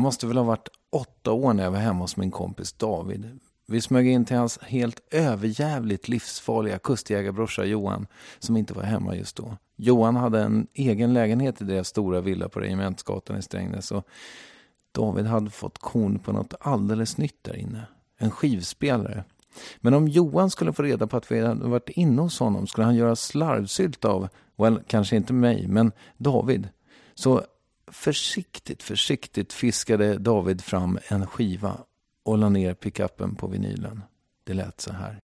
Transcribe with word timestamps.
Jag 0.00 0.02
måste 0.02 0.26
väl 0.26 0.36
ha 0.36 0.44
varit 0.44 0.68
åtta 0.90 1.32
år 1.32 1.52
när 1.52 1.64
jag 1.64 1.70
var 1.70 1.78
hemma 1.78 2.00
hos 2.00 2.16
min 2.16 2.30
kompis 2.30 2.72
David. 2.72 3.38
Vi 3.66 3.80
smög 3.80 4.06
in 4.06 4.24
till 4.24 4.36
hans 4.36 4.58
helt 4.62 5.00
överjävligt 5.10 6.08
livsfarliga 6.08 6.78
kustjägarbrorsa 6.78 7.64
Johan, 7.64 8.06
som 8.38 8.56
inte 8.56 8.74
var 8.74 8.82
hemma 8.82 9.16
just 9.16 9.36
då. 9.36 9.56
Johan 9.76 10.16
hade 10.16 10.40
en 10.40 10.66
egen 10.74 11.14
lägenhet 11.14 11.60
i 11.62 11.64
deras 11.64 11.88
stora 11.88 12.20
villa 12.20 12.48
på 12.48 12.60
Regementsgatan 12.60 13.36
i 13.36 13.42
Strängnäs 13.42 13.90
och 13.92 14.06
David 14.92 15.26
hade 15.26 15.50
fått 15.50 15.78
korn 15.78 16.18
på 16.18 16.32
något 16.32 16.54
alldeles 16.60 17.18
nytt 17.18 17.44
där 17.44 17.56
inne. 17.56 17.82
En 18.18 18.30
skivspelare. 18.30 19.24
Men 19.80 19.94
om 19.94 20.08
Johan 20.08 20.50
skulle 20.50 20.72
få 20.72 20.82
reda 20.82 21.06
på 21.06 21.16
att 21.16 21.32
vi 21.32 21.40
hade 21.40 21.68
varit 21.68 21.88
inne 21.88 22.22
hos 22.22 22.38
honom 22.38 22.66
skulle 22.66 22.84
han 22.84 22.96
göra 22.96 23.16
slarvsylt 23.16 24.04
av, 24.04 24.28
well, 24.56 24.80
kanske 24.86 25.16
inte 25.16 25.32
mig, 25.32 25.68
men 25.68 25.92
David. 26.16 26.68
Så 27.14 27.42
försiktigt, 27.92 28.82
försiktigt 28.82 29.52
fiskade 29.52 30.18
David 30.18 30.60
fram 30.60 30.98
en 31.08 31.26
skiva 31.26 31.76
och 32.24 32.38
la 32.38 32.48
ner 32.48 32.74
pickuppen 32.74 33.34
på 33.34 33.46
vinylen. 33.46 34.02
Det 34.44 34.54
lät 34.54 34.80
så 34.80 34.92
här. 34.92 35.20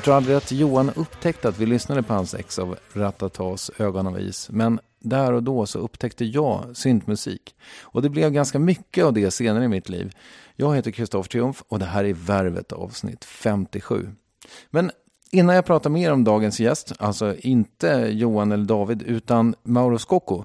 Jag 0.00 0.04
tror 0.04 0.16
aldrig 0.16 0.36
att 0.36 0.52
Johan 0.52 0.90
upptäckte 0.96 1.48
att 1.48 1.58
vi 1.58 1.66
lyssnade 1.66 2.02
på 2.02 2.12
hans 2.12 2.34
ex 2.34 2.58
av 2.58 2.78
Ratatas 2.92 3.70
Ögon 3.78 4.06
av 4.06 4.20
is. 4.20 4.50
Men 4.50 4.80
där 5.00 5.32
och 5.32 5.42
då 5.42 5.66
så 5.66 5.78
upptäckte 5.78 6.24
jag 6.24 6.64
syntmusik. 6.74 7.54
Och 7.82 8.02
det 8.02 8.08
blev 8.08 8.30
ganska 8.30 8.58
mycket 8.58 9.04
av 9.04 9.12
det 9.12 9.30
senare 9.30 9.64
i 9.64 9.68
mitt 9.68 9.88
liv. 9.88 10.12
Jag 10.56 10.76
heter 10.76 10.90
Kristoffer 10.90 11.28
Triumf 11.30 11.62
och 11.68 11.78
det 11.78 11.84
här 11.84 12.04
är 12.04 12.12
Värvet 12.12 12.72
avsnitt 12.72 13.24
57. 13.24 14.08
Men 14.70 14.90
innan 15.30 15.54
jag 15.54 15.64
pratar 15.64 15.90
mer 15.90 16.12
om 16.12 16.24
dagens 16.24 16.60
gäst, 16.60 16.92
alltså 16.98 17.34
inte 17.38 18.08
Johan 18.12 18.52
eller 18.52 18.64
David 18.64 19.02
utan 19.02 19.54
Mauro 19.62 19.98
Scocco. 19.98 20.44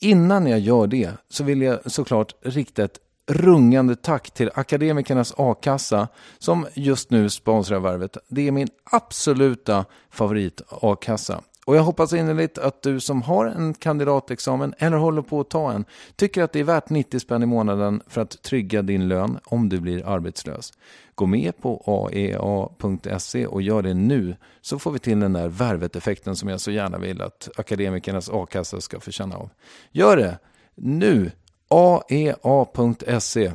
Innan 0.00 0.46
jag 0.46 0.60
gör 0.60 0.86
det 0.86 1.10
så 1.28 1.44
vill 1.44 1.62
jag 1.62 1.92
såklart 1.92 2.34
rikta 2.42 2.84
ett 2.84 2.98
rungande 3.30 3.96
tack 3.96 4.30
till 4.30 4.50
Akademikernas 4.54 5.34
A-kassa 5.36 6.08
som 6.38 6.66
just 6.74 7.10
nu 7.10 7.30
sponsrar 7.30 7.80
Värvet. 7.80 8.16
Det 8.28 8.48
är 8.48 8.52
min 8.52 8.68
absoluta 8.84 9.84
favorit 10.10 10.62
A-kassa. 10.68 11.40
Och 11.66 11.76
jag 11.76 11.82
hoppas 11.82 12.12
innerligt 12.12 12.58
att 12.58 12.82
du 12.82 13.00
som 13.00 13.22
har 13.22 13.46
en 13.46 13.74
kandidatexamen 13.74 14.74
eller 14.78 14.96
håller 14.96 15.22
på 15.22 15.40
att 15.40 15.50
ta 15.50 15.72
en 15.72 15.84
tycker 16.16 16.42
att 16.42 16.52
det 16.52 16.60
är 16.60 16.64
värt 16.64 16.90
90 16.90 17.20
spänn 17.20 17.42
i 17.42 17.46
månaden 17.46 18.02
för 18.06 18.20
att 18.20 18.42
trygga 18.42 18.82
din 18.82 19.08
lön 19.08 19.38
om 19.44 19.68
du 19.68 19.80
blir 19.80 20.06
arbetslös. 20.06 20.72
Gå 21.14 21.26
med 21.26 21.58
på 21.58 21.82
aea.se 21.86 23.46
och 23.46 23.62
gör 23.62 23.82
det 23.82 23.94
nu 23.94 24.36
så 24.60 24.78
får 24.78 24.90
vi 24.90 24.98
till 24.98 25.20
den 25.20 25.32
där 25.32 25.48
värvet-effekten 25.48 26.36
som 26.36 26.48
jag 26.48 26.60
så 26.60 26.70
gärna 26.70 26.98
vill 26.98 27.22
att 27.22 27.48
akademikernas 27.56 28.30
a-kassa 28.32 28.80
ska 28.80 29.00
få 29.00 29.10
känna 29.10 29.36
av. 29.36 29.50
Gör 29.92 30.16
det 30.16 30.38
nu! 30.74 31.30
aea.se 31.70 33.52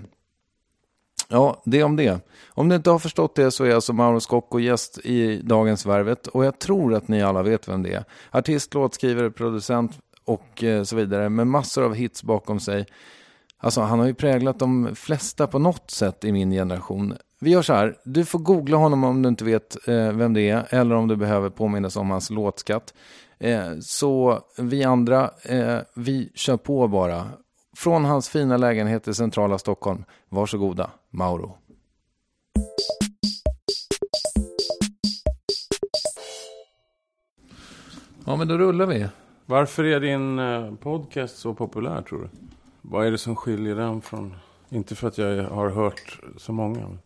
Ja, 1.30 1.62
det 1.66 1.84
om 1.84 1.96
det. 1.96 2.20
Om 2.50 2.68
ni 2.68 2.76
inte 2.76 2.90
har 2.90 3.00
förstått 3.00 3.36
det 3.36 3.52
så 3.52 3.64
är 3.64 3.76
alltså 3.76 3.94
Mauro 3.94 4.20
Scocco 4.20 4.60
gäst 4.60 4.98
i 4.98 5.42
dagens 5.42 5.86
Värvet 5.86 6.28
och 6.28 6.46
jag 6.46 6.60
tror 6.60 6.94
att 6.94 7.08
ni 7.08 7.24
alla 7.24 7.44
vet 7.44 7.68
vem 7.68 7.84
det 7.84 7.94
är. 7.94 8.04
Artist, 8.32 8.74
låtskrivare, 8.74 9.32
producent 9.32 9.92
och 10.26 10.64
eh, 10.64 10.84
så 10.84 10.96
vidare 10.96 11.30
med 11.30 11.48
massor 11.48 11.84
av 11.84 11.94
hits 11.94 12.24
bakom 12.24 12.60
sig. 12.60 12.86
Alltså 13.58 13.82
han 13.82 14.00
har 14.00 14.08
ju 14.08 14.14
präglat 14.14 14.60
de 14.60 14.96
flesta 14.96 15.48
på 15.48 15.60
något 15.60 15.92
sätt 15.92 16.24
i 16.26 16.32
min 16.32 16.52
generation. 16.52 17.14
Vi 17.40 17.50
gör 17.50 17.62
så 17.62 17.74
här, 17.74 17.98
du 18.04 18.26
får 18.26 18.40
googla 18.40 18.78
honom 18.78 19.04
om 19.04 19.22
du 19.22 19.30
inte 19.30 19.46
vet 19.46 19.88
eh, 19.88 20.12
vem 20.12 20.34
det 20.34 20.50
är 20.50 20.66
eller 20.70 20.96
om 20.96 21.08
du 21.08 21.16
behöver 21.16 21.50
påminnas 21.50 21.96
om 21.96 22.10
hans 22.10 22.30
låtskatt. 22.30 22.94
Eh, 23.40 23.80
så 23.82 24.40
vi 24.58 24.84
andra, 24.84 25.30
eh, 25.44 25.78
vi 25.96 26.32
kör 26.36 26.58
på 26.58 26.88
bara. 26.88 27.28
Från 27.76 28.06
hans 28.06 28.30
fina 28.30 28.58
lägenhet 28.58 29.08
i 29.08 29.14
centrala 29.14 29.58
Stockholm. 29.58 30.04
Varsågoda, 30.30 30.90
Mauro. 31.10 31.58
Ja, 38.26 38.36
men 38.36 38.48
då 38.48 38.58
rullar 38.58 38.86
vi. 38.86 39.08
Varför 39.46 39.84
är 39.84 40.00
din 40.00 40.40
eh, 40.40 40.76
podcast 40.76 41.38
så 41.38 41.54
populär 41.54 42.02
tror 42.02 42.22
du? 42.22 42.30
Vad 42.82 43.08
är 43.08 43.12
det 43.12 43.18
som 43.18 43.36
skiljer 43.36 43.76
den 43.76 44.02
från... 44.02 44.36
Inte 44.70 44.96
för 44.96 45.08
att 45.08 45.18
jag 45.18 45.44
har 45.44 45.70
hört 45.70 46.20
så 46.38 46.52
många. 46.52 46.98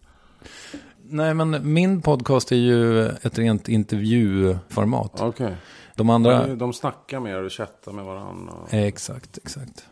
Nej, 1.03 1.33
men 1.33 1.73
min 1.73 2.01
podcast 2.01 2.51
är 2.51 2.55
ju 2.55 3.05
ett 3.07 3.37
rent 3.37 3.69
intervjuformat. 3.69 5.11
Okej. 5.13 5.45
Okay. 5.45 5.55
De 5.95 6.09
andra... 6.09 6.47
De, 6.47 6.73
snackar 6.73 7.19
med 7.19 7.31
er 7.31 7.43
och 7.43 7.51
chattar 7.51 7.91
med 7.91 8.05
varandra. 8.05 8.53
Och... 8.53 8.73
Exakt, 8.73 9.37
exakt. 9.37 9.85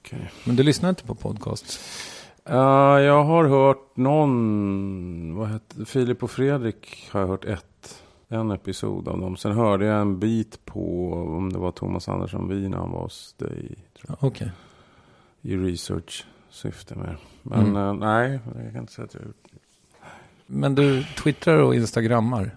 Okay. 0.00 0.26
Men 0.44 0.56
du 0.56 0.62
lyssnar 0.62 0.88
inte 0.88 1.04
på 1.04 1.14
podcast? 1.14 1.80
Uh, 2.50 2.56
jag 3.00 3.24
har 3.24 3.44
hört 3.44 3.96
någon, 3.96 5.34
vad 5.34 5.52
heter 5.52 5.84
Filip 5.84 6.22
och 6.22 6.30
Fredrik 6.30 7.08
har 7.10 7.20
jag 7.20 7.28
hört 7.28 7.44
ett, 7.44 8.02
en 8.28 8.50
episod 8.50 9.08
av 9.08 9.20
dem. 9.20 9.36
Sen 9.36 9.52
hörde 9.52 9.84
jag 9.86 10.00
en 10.00 10.18
bit 10.18 10.64
på, 10.64 11.12
om 11.12 11.52
det 11.52 11.58
var 11.58 11.72
Thomas 11.72 12.08
Andersson 12.08 12.48
Wien, 12.48 12.74
han 12.74 12.90
var 12.90 13.02
hos 13.02 13.34
dig. 13.38 13.76
Okej. 14.08 14.28
Okay. 14.28 14.48
I 15.42 15.56
research-syfte 15.56 16.94
med. 16.94 17.16
Men 17.42 17.66
mm. 17.66 17.76
uh, 17.76 17.94
nej, 17.94 18.40
jag 18.64 18.72
kan 18.72 18.80
inte 18.80 18.92
säga 18.92 19.04
att 19.04 19.14
jag 19.14 19.20
har 19.20 19.26
gjort 19.26 19.46
Men 20.46 20.74
du 20.74 21.04
twittrar 21.04 21.58
och 21.58 21.74
instagrammar? 21.74 22.56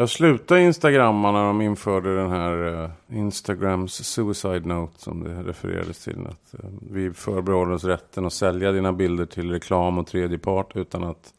Jag 0.00 0.10
slutade 0.10 0.62
instagramma 0.62 1.32
när 1.32 1.44
de 1.44 1.60
införde 1.60 2.16
den 2.16 2.30
här 2.30 2.82
uh, 2.82 2.90
Instagrams 3.08 3.92
suicide 3.92 4.60
note 4.60 5.00
som 5.00 5.24
det 5.24 5.42
refererades 5.42 6.04
till. 6.04 6.26
Att 6.28 6.54
uh, 6.64 6.70
vi 6.90 7.12
förbehåller 7.12 7.72
oss 7.72 7.84
rätten 7.84 8.26
att 8.26 8.32
sälja 8.32 8.72
dina 8.72 8.92
bilder 8.92 9.26
till 9.26 9.50
reklam 9.50 9.98
och 9.98 10.06
tredje 10.06 10.38
part 10.38 10.76
utan 10.76 11.04
att 11.04 11.34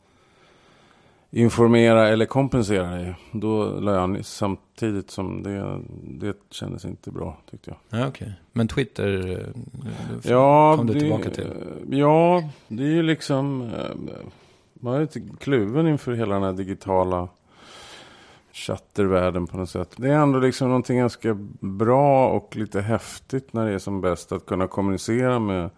informera 1.31 2.07
eller 2.07 2.25
kompensera 2.25 2.91
dig. 2.91 3.15
Då 3.31 3.79
la 3.79 3.93
jag 3.93 4.25
samtidigt 4.25 5.11
som 5.11 5.43
det, 5.43 5.79
det 6.03 6.37
kändes 6.49 6.85
inte 6.85 7.11
bra 7.11 7.37
tyckte 7.51 7.69
jag. 7.69 8.01
Ja, 8.01 8.07
okay. 8.07 8.31
Men 8.51 8.67
Twitter 8.67 9.31
eh, 9.31 10.31
ja, 10.31 10.77
kom 10.77 10.87
du 10.87 10.93
det, 10.93 10.99
tillbaka 10.99 11.29
till? 11.29 11.53
Ja, 11.89 12.49
det 12.67 12.83
är 12.83 12.91
ju 12.91 13.03
liksom... 13.03 13.71
Man 14.73 14.95
är 14.95 15.01
lite 15.01 15.21
kluven 15.39 15.87
inför 15.87 16.11
hela 16.11 16.33
den 16.33 16.43
här 16.43 16.53
digitala 16.53 17.27
chattervärlden 18.59 19.47
på 19.47 19.57
något 19.57 19.69
sätt. 19.69 19.93
Det 19.97 20.09
är 20.09 20.13
ändå 20.13 20.39
liksom 20.39 20.67
någonting 20.67 20.97
ganska 20.97 21.37
bra 21.59 22.29
och 22.29 22.55
lite 22.55 22.81
häftigt 22.81 23.53
när 23.53 23.65
det 23.65 23.73
är 23.73 23.79
som 23.79 24.01
bäst 24.01 24.31
att 24.31 24.45
kunna 24.45 24.67
kommunicera 24.67 25.39
med 25.39 25.69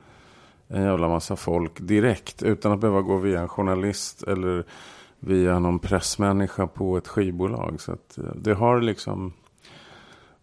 en 0.67 0.83
jävla 0.83 1.09
massa 1.09 1.35
folk 1.35 1.71
direkt 1.79 2.43
utan 2.43 2.71
att 2.71 2.79
behöva 2.79 3.01
gå 3.01 3.17
via 3.17 3.41
en 3.41 3.47
journalist 3.47 4.23
eller 4.23 4.65
via 5.19 5.59
någon 5.59 5.79
pressmänniska 5.79 6.67
på 6.67 6.97
ett 6.97 7.07
skivbolag. 7.07 7.81
Så 7.81 7.91
att 7.91 8.17
eh, 8.17 8.23
det 8.35 8.53
har 8.53 8.81
liksom... 8.81 9.33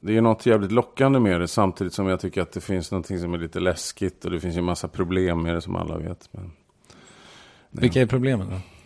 Det 0.00 0.16
är 0.16 0.20
något 0.20 0.46
jävligt 0.46 0.72
lockande 0.72 1.20
med 1.20 1.40
det 1.40 1.48
samtidigt 1.48 1.92
som 1.92 2.06
jag 2.06 2.20
tycker 2.20 2.42
att 2.42 2.52
det 2.52 2.60
finns 2.60 2.90
någonting 2.90 3.18
som 3.18 3.34
är 3.34 3.38
lite 3.38 3.60
läskigt 3.60 4.24
och 4.24 4.30
det 4.30 4.40
finns 4.40 4.56
ju 4.56 4.62
massa 4.62 4.88
problem 4.88 5.42
med 5.42 5.54
det 5.54 5.60
som 5.60 5.76
alla 5.76 5.98
vet. 5.98 6.28
Men, 6.32 6.50
Vilka 7.70 8.00
är 8.00 8.06
problemen 8.06 8.50
då? 8.50 8.77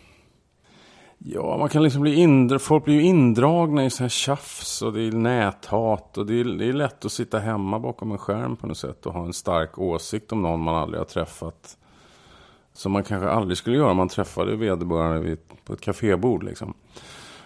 Ja, 1.25 1.57
man 1.57 1.69
kan 1.69 1.83
liksom 1.83 2.01
bli 2.01 2.15
indra, 2.15 2.59
folk 2.59 2.85
blir 2.85 2.95
ju 2.95 3.01
indragna 3.01 3.85
i 3.85 3.89
så 3.89 4.03
här 4.03 4.09
tjafs 4.09 4.81
och 4.81 4.93
det 4.93 5.01
är 5.01 5.11
näthat 5.11 6.17
och 6.17 6.25
det 6.25 6.39
är, 6.39 6.43
det 6.43 6.65
är 6.65 6.73
lätt 6.73 7.05
att 7.05 7.11
sitta 7.11 7.39
hemma 7.39 7.79
bakom 7.79 8.11
en 8.11 8.17
skärm 8.17 8.55
på 8.55 8.67
något 8.67 8.77
sätt 8.77 9.05
och 9.05 9.13
ha 9.13 9.25
en 9.25 9.33
stark 9.33 9.79
åsikt 9.79 10.31
om 10.31 10.41
någon 10.41 10.59
man 10.59 10.75
aldrig 10.75 10.99
har 10.99 11.05
träffat. 11.05 11.77
Som 12.73 12.91
man 12.91 13.03
kanske 13.03 13.29
aldrig 13.29 13.57
skulle 13.57 13.77
göra 13.77 13.91
om 13.91 13.97
man 13.97 14.09
träffade 14.09 14.55
vederbörande 14.55 15.19
vid, 15.19 15.37
på 15.65 15.73
ett 15.73 15.81
kafébord 15.81 16.43
liksom. 16.43 16.73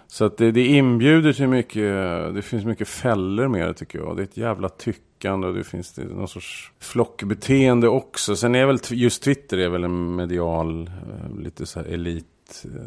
Så 0.08 0.26
att 0.26 0.38
det, 0.38 0.52
det 0.52 0.66
inbjuder 0.66 1.34
till 1.34 1.48
mycket, 1.48 1.84
det 2.34 2.42
finns 2.42 2.66
mycket 2.66 2.88
fällor 2.88 3.48
med 3.48 3.68
det 3.68 3.74
tycker 3.74 4.00
jag. 4.00 4.16
Det 4.16 4.22
är 4.22 4.28
ett 4.28 4.38
jävla 4.38 4.70
tyckande 4.70 5.48
och 5.48 5.54
det 5.54 5.64
finns 5.64 5.94
det, 5.94 6.04
någon 6.04 6.28
sorts 6.28 6.72
flockbeteende 6.80 7.88
också. 7.88 8.36
Sen 8.36 8.56
är 8.56 8.66
väl 8.66 8.80
just 8.90 9.24
Twitter 9.24 9.58
är 9.58 9.70
väl 9.70 9.84
en 9.84 10.16
medial, 10.16 10.88
eh, 10.88 11.40
lite 11.40 11.66
så 11.66 11.80
här 11.80 11.88
elit 11.88 12.26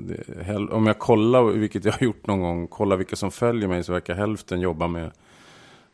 det, 0.00 0.56
om 0.56 0.86
jag 0.86 0.98
kollar, 0.98 1.42
vilket 1.42 1.84
jag 1.84 1.92
har 1.92 2.02
gjort 2.02 2.26
någon 2.26 2.40
gång, 2.40 2.66
kollar 2.66 2.96
vilka 2.96 3.16
som 3.16 3.30
följer 3.30 3.68
mig 3.68 3.84
så 3.84 3.92
verkar 3.92 4.14
hälften 4.14 4.60
jobba 4.60 4.88
med 4.88 5.10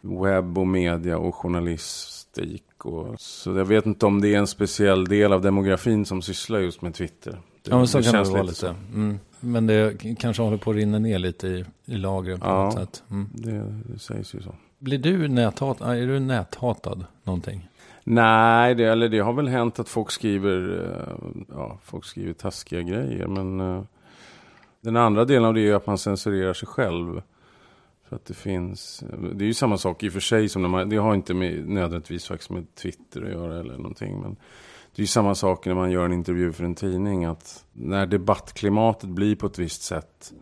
webb 0.00 0.58
och 0.58 0.66
media 0.66 1.18
och 1.18 1.34
journalistik. 1.34 2.84
Och, 2.84 3.20
så 3.20 3.50
jag 3.50 3.64
vet 3.64 3.86
inte 3.86 4.06
om 4.06 4.20
det 4.20 4.34
är 4.34 4.38
en 4.38 4.46
speciell 4.46 5.04
del 5.04 5.32
av 5.32 5.42
demografin 5.42 6.04
som 6.04 6.22
sysslar 6.22 6.58
just 6.58 6.82
med 6.82 6.94
Twitter. 6.94 7.32
Det, 7.62 7.70
ja, 7.70 7.78
men 7.78 7.88
så 7.88 7.98
det 7.98 8.04
kan 8.04 8.24
det 8.24 8.30
vara 8.30 8.42
lite. 8.42 8.74
Mm. 8.94 9.18
Men 9.40 9.66
det 9.66 10.16
kanske 10.18 10.42
håller 10.42 10.56
på 10.56 10.70
att 10.70 10.76
rinna 10.76 10.98
ner 10.98 11.18
lite 11.18 11.48
i, 11.48 11.64
i 11.84 11.96
lagren 11.96 12.40
på 12.40 12.46
ja, 12.46 12.64
något 12.64 12.74
sätt. 12.74 13.02
Mm. 13.10 13.28
Det, 13.34 13.82
det 13.92 13.98
sägs 13.98 14.34
ju 14.34 14.42
så. 14.42 14.54
Blir 14.78 14.98
du 14.98 15.28
näthatad? 15.28 15.98
Är 15.98 16.06
du 16.06 16.20
näthatad 16.20 17.04
någonting? 17.24 17.68
Nej, 18.08 18.74
det, 18.74 18.84
eller 18.84 19.08
det 19.08 19.18
har 19.18 19.32
väl 19.32 19.48
hänt 19.48 19.78
att 19.78 19.88
folk 19.88 20.10
skriver, 20.10 20.84
eh, 20.84 21.30
ja, 21.48 21.78
folk 21.82 22.04
skriver 22.04 22.32
taskiga 22.32 22.82
grejer. 22.82 23.26
Men 23.26 23.60
eh, 23.60 23.82
den 24.80 24.96
andra 24.96 25.24
delen 25.24 25.44
av 25.44 25.54
det 25.54 25.68
är 25.68 25.74
att 25.74 25.86
man 25.86 25.98
censurerar 25.98 26.52
sig 26.52 26.68
själv. 26.68 27.22
För 28.08 28.16
att 28.16 28.24
det 28.24 28.34
finns, 28.34 29.04
det 29.34 29.44
är 29.44 29.46
ju 29.46 29.54
samma 29.54 29.78
sak 29.78 30.02
i 30.02 30.08
och 30.08 30.12
för 30.12 30.20
sig 30.20 30.48
som 30.48 30.62
när 30.62 30.68
man, 30.68 30.88
det 30.88 30.96
har 30.96 31.14
inte 31.14 31.34
med, 31.34 31.68
nödvändigtvis 31.68 32.26
faktiskt 32.26 32.50
med 32.50 32.74
Twitter 32.74 33.22
att 33.22 33.30
göra 33.30 33.60
eller 33.60 33.76
någonting. 33.76 34.20
Men 34.20 34.36
det 34.94 35.00
är 35.00 35.02
ju 35.02 35.06
samma 35.06 35.34
sak 35.34 35.66
när 35.66 35.74
man 35.74 35.90
gör 35.90 36.04
en 36.04 36.12
intervju 36.12 36.52
för 36.52 36.64
en 36.64 36.74
tidning. 36.74 37.24
Att 37.24 37.64
när 37.72 38.06
debattklimatet 38.06 39.10
blir 39.10 39.36
på 39.36 39.46
ett 39.46 39.58
visst 39.58 39.82
sätt 39.82 40.32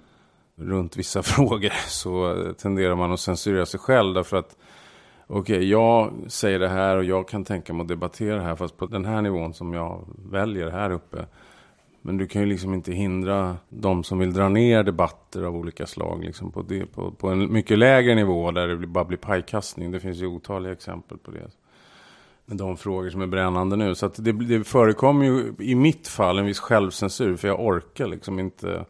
runt 0.57 0.97
vissa 0.97 1.23
frågor 1.33 1.73
så 1.89 2.47
eh, 2.47 2.53
tenderar 2.53 2.95
man 2.95 3.13
att 3.13 3.21
censurera 3.21 3.67
sig 3.67 3.81
själv. 3.81 4.15
Därför 4.15 4.37
att 4.37 4.57
okej, 5.27 5.57
okay, 5.57 5.69
jag 5.69 6.13
säger 6.29 6.59
det 6.59 6.69
här 6.69 6.97
och 6.97 7.05
jag 7.05 7.29
kan 7.29 7.45
tänka 7.45 7.73
mig 7.73 7.83
att 7.83 7.89
debattera 7.89 8.37
det 8.37 8.43
här 8.43 8.57
fast 8.57 8.77
på 8.77 8.87
den 8.87 9.05
här 9.05 9.23
nivån 9.23 9.55
som 9.55 9.73
jag 9.73 10.05
väljer 10.31 10.71
här 10.71 10.91
uppe. 10.91 11.27
Men 12.07 12.17
du 12.17 12.27
kan 12.27 12.43
ju 12.43 12.49
liksom 12.49 12.75
inte 12.75 12.93
hindra 12.93 13.57
de 13.69 14.05
som 14.05 14.19
vill 14.19 14.33
dra 14.33 14.49
ner 14.49 14.83
debatter 14.83 15.43
av 15.43 15.57
olika 15.57 15.87
slag 15.87 16.25
liksom 16.25 16.53
på, 16.53 16.63
det, 16.63 16.87
på, 16.87 17.11
på 17.11 17.29
en 17.29 17.53
mycket 17.53 17.79
lägre 17.79 18.15
nivå 18.15 18.51
där 18.51 18.69
det 18.69 18.87
bara 18.87 19.05
blir 19.05 19.19
pajkastning. 19.19 19.91
Det 19.91 20.01
finns 20.01 20.19
ju 20.19 20.27
otaliga 20.27 20.73
exempel 20.73 21.19
på 21.19 21.31
det. 21.31 21.51
Med 22.47 22.57
de 22.57 22.77
frågor 22.77 23.11
som 23.11 23.23
är 23.23 23.27
brännande 23.27 23.77
nu. 23.77 23.95
Så 23.95 24.09
det, 24.17 24.33
det 24.33 24.65
förekommer 24.65 25.25
ju 25.25 25.55
i 25.59 25.75
mitt 25.75 26.09
fall 26.09 26.39
en 26.39 26.47
viss 26.47 26.61
självcensur 26.61 27.37
för 27.37 27.49
jag 27.49 27.61
orkar 27.61 28.07
liksom 28.07 28.39
inte 28.39 28.85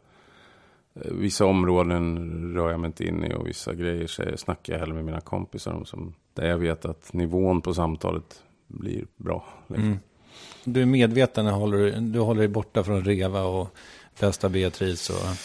Vissa 0.95 1.45
områden 1.45 2.55
rör 2.55 2.71
jag 2.71 2.81
mig 2.81 2.89
inte 2.89 3.05
in 3.05 3.25
i 3.25 3.35
och 3.35 3.47
vissa 3.47 3.75
grejer 3.75 4.07
säger, 4.07 4.37
snackar 4.37 4.73
jag 4.73 4.81
hellre 4.81 4.95
med 4.95 5.05
mina 5.05 5.21
kompisar 5.21 5.73
om. 5.73 5.85
Som, 5.85 6.15
där 6.35 6.49
jag 6.49 6.59
vet 6.59 6.85
att 6.85 7.13
nivån 7.13 7.61
på 7.61 7.75
samtalet 7.75 8.43
blir 8.67 9.07
bra. 9.17 9.45
Liksom. 9.67 9.87
Mm. 9.87 9.99
Du 10.65 10.83
är 10.83 10.87
medveten, 10.87 11.47
håller, 11.47 12.01
du 12.01 12.21
håller 12.21 12.41
dig 12.41 12.49
borta 12.49 12.85
från 12.85 13.05
Reva 13.05 13.43
och 13.43 13.69
bästa 14.21 14.49
Beatrice 14.49 15.11
och... 15.11 15.37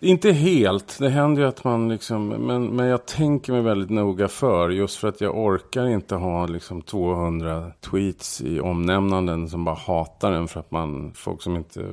Inte 0.00 0.32
helt. 0.32 0.98
Det 0.98 1.08
händer 1.08 1.42
ju 1.42 1.48
att 1.48 1.64
man 1.64 1.88
liksom... 1.88 2.28
Men, 2.28 2.66
men 2.66 2.86
jag 2.86 3.06
tänker 3.06 3.52
mig 3.52 3.62
väldigt 3.62 3.90
noga 3.90 4.28
för. 4.28 4.70
Just 4.70 4.96
för 4.96 5.08
att 5.08 5.20
jag 5.20 5.38
orkar 5.38 5.86
inte 5.86 6.14
ha 6.14 6.46
liksom 6.46 6.82
200 6.82 7.72
tweets 7.80 8.40
i 8.40 8.60
omnämnanden 8.60 9.48
som 9.48 9.64
bara 9.64 9.74
hatar 9.74 10.32
en 10.32 10.48
för 10.48 10.60
att 10.60 10.70
man... 10.70 11.12
Folk 11.14 11.42
som 11.42 11.56
inte... 11.56 11.84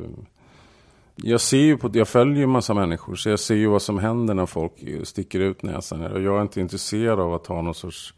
Jag 1.16 1.42
ser 1.42 1.58
ju 1.58 1.78
på... 1.78 1.90
Jag 1.94 2.08
följer 2.08 2.38
ju 2.38 2.48
massa 2.48 2.74
människor. 2.74 3.16
Så 3.16 3.30
jag 3.30 3.40
ser 3.40 3.56
ju 3.56 3.68
vad 3.68 3.82
som 3.82 4.00
händer 4.00 4.34
när 4.34 4.46
folk 4.46 4.74
sticker 5.04 5.40
ut 5.40 5.64
näsan. 5.64 6.02
Och 6.02 6.22
jag 6.22 6.38
är 6.38 6.42
inte 6.42 6.62
intresserad 6.62 7.20
av 7.20 7.34
att 7.34 7.48
ha 7.48 7.62
någon 7.62 7.76
sorts... 7.76 8.14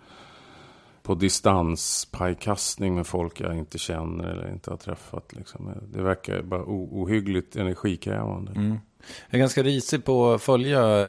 På 1.04 1.16
distans 1.16 2.08
pajkastning 2.12 2.96
med 2.96 3.08
folk 3.08 3.42
jag 3.42 3.58
inte 3.58 3.78
känner 3.78 4.24
eller 4.24 4.52
inte 4.52 4.70
har 4.70 4.78
träffat. 4.78 5.34
Liksom. 5.34 5.72
Det 5.94 6.02
verkar 6.02 6.42
bara 6.42 6.64
ohyggligt 6.66 7.56
energikrävande. 7.56 8.52
Mm. 8.52 8.70
Jag 9.30 9.36
är 9.36 9.40
ganska 9.40 9.64
risig 9.64 10.06
på 10.06 10.34
att 10.34 10.42
följa, 10.42 11.08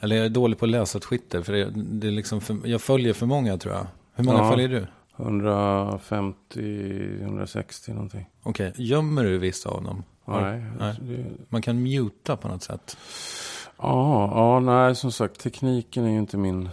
eller 0.00 0.16
jag 0.16 0.24
är 0.24 0.30
dålig 0.30 0.58
på 0.58 0.64
att 0.64 0.70
läsa 0.70 0.98
Twitter. 1.00 1.42
För 1.42 1.52
det, 1.52 1.70
det 1.74 2.06
är 2.06 2.10
liksom 2.10 2.40
för, 2.40 2.56
jag 2.64 2.80
följer 2.80 3.12
för 3.12 3.26
många 3.26 3.58
tror 3.58 3.74
jag. 3.74 3.86
Hur 4.14 4.24
många 4.24 4.38
Ja. 4.38 4.50
följer 4.50 4.68
du? 4.68 4.86
150, 5.22 7.20
160 7.20 7.92
någonting. 7.92 8.26
Okej, 8.42 8.72
gömmer 8.76 9.24
du 9.24 9.38
vissa 9.38 9.68
av 9.68 9.84
dem? 9.84 10.02
Nej. 10.24 10.64
Nej. 10.78 10.94
Det, 11.00 11.24
Man 11.48 11.62
kan 11.62 11.82
muta 11.82 12.36
på 12.36 12.48
något 12.48 12.62
sätt. 12.62 12.96
ja, 13.78 14.30
ja, 14.34 14.60
nej, 14.60 14.94
som 14.94 15.12
sagt, 15.12 15.40
tekniken 15.40 16.04
är 16.04 16.10
ju 16.10 16.18
inte 16.18 16.36
min 16.36 16.68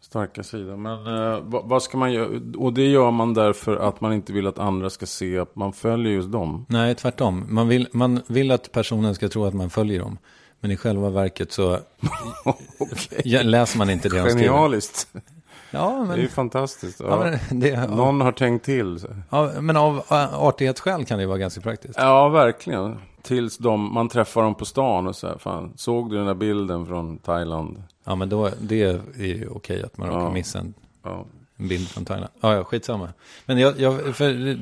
starka 0.00 0.42
sida. 0.42 0.76
Men 0.76 1.06
eh, 1.06 1.38
vad, 1.42 1.68
vad 1.68 1.82
ska 1.82 1.98
man 1.98 2.12
göra? 2.12 2.40
Och 2.58 2.72
det 2.72 2.86
gör 2.86 3.10
man 3.10 3.34
därför 3.34 3.76
att 3.76 4.00
man 4.00 4.12
inte 4.12 4.32
vill 4.32 4.46
att 4.46 4.58
andra 4.58 4.90
ska 4.90 5.06
se 5.06 5.38
att 5.38 5.56
man 5.56 5.72
följer 5.72 6.12
just 6.12 6.32
dem. 6.32 6.66
Nej, 6.68 6.94
tvärtom. 6.94 7.44
Man 7.48 7.68
vill, 7.68 7.88
man 7.92 8.22
vill 8.26 8.50
att 8.50 8.72
personen 8.72 9.14
ska 9.14 9.28
tro 9.28 9.44
att 9.44 9.54
man 9.54 9.70
följer 9.70 10.00
dem. 10.00 10.18
Men 10.60 10.70
i 10.70 10.76
själva 10.76 11.10
verket 11.10 11.52
så 11.52 11.78
ja, 13.24 13.42
läser 13.42 13.78
man 13.78 13.90
inte 13.90 14.08
det. 14.08 14.28
Genialiskt. 14.28 15.08
Ja, 15.74 16.04
Det 16.08 16.12
är 16.12 16.16
ju 16.16 16.22
men, 16.22 16.30
fantastiskt. 16.30 17.00
Ja. 17.00 17.18
men, 17.50 17.60
det, 17.60 17.68
ja, 17.68 17.86
Någon 17.86 18.20
har 18.20 18.32
tänkt 18.32 18.64
till. 18.64 18.98
ja, 19.30 19.50
men 19.60 19.76
av 19.76 19.96
äh, 20.10 20.34
artighetsskäl 20.38 21.04
kan 21.04 21.18
det 21.18 21.26
vara 21.26 21.38
ganska 21.38 21.60
praktiskt. 21.60 21.94
Ja, 21.98 22.28
verkligen. 22.28 22.96
Tills 23.22 23.58
de, 23.58 23.94
man 23.94 24.08
träffar 24.08 24.42
dem 24.42 24.54
på 24.54 24.64
stan 24.64 25.06
och 25.06 25.16
så 25.16 25.26
här, 25.26 25.38
fan, 25.38 25.72
såg 25.76 26.10
du 26.10 26.16
den 26.16 26.26
där 26.26 26.34
bilden 26.34 26.86
från 26.86 27.18
Thailand? 27.18 27.82
Ja, 28.04 28.14
men 28.14 28.28
då, 28.28 28.50
det 28.60 28.82
är 28.82 29.24
ju 29.24 29.48
okej 29.48 29.82
att 29.82 29.98
man 29.98 30.08
råkar 30.08 30.20
Ja. 30.20 30.30
missa 30.32 30.58
en 30.58 30.74
Ja. 31.04 31.24
En 31.56 31.68
bild 31.68 31.88
från 31.88 32.04
Thailand. 32.04 32.32
Ja, 32.40 32.54
ja, 32.54 32.64
skitsamma. 32.64 33.08
Men 33.46 33.58
jag, 33.58 33.80
jag, 33.80 33.94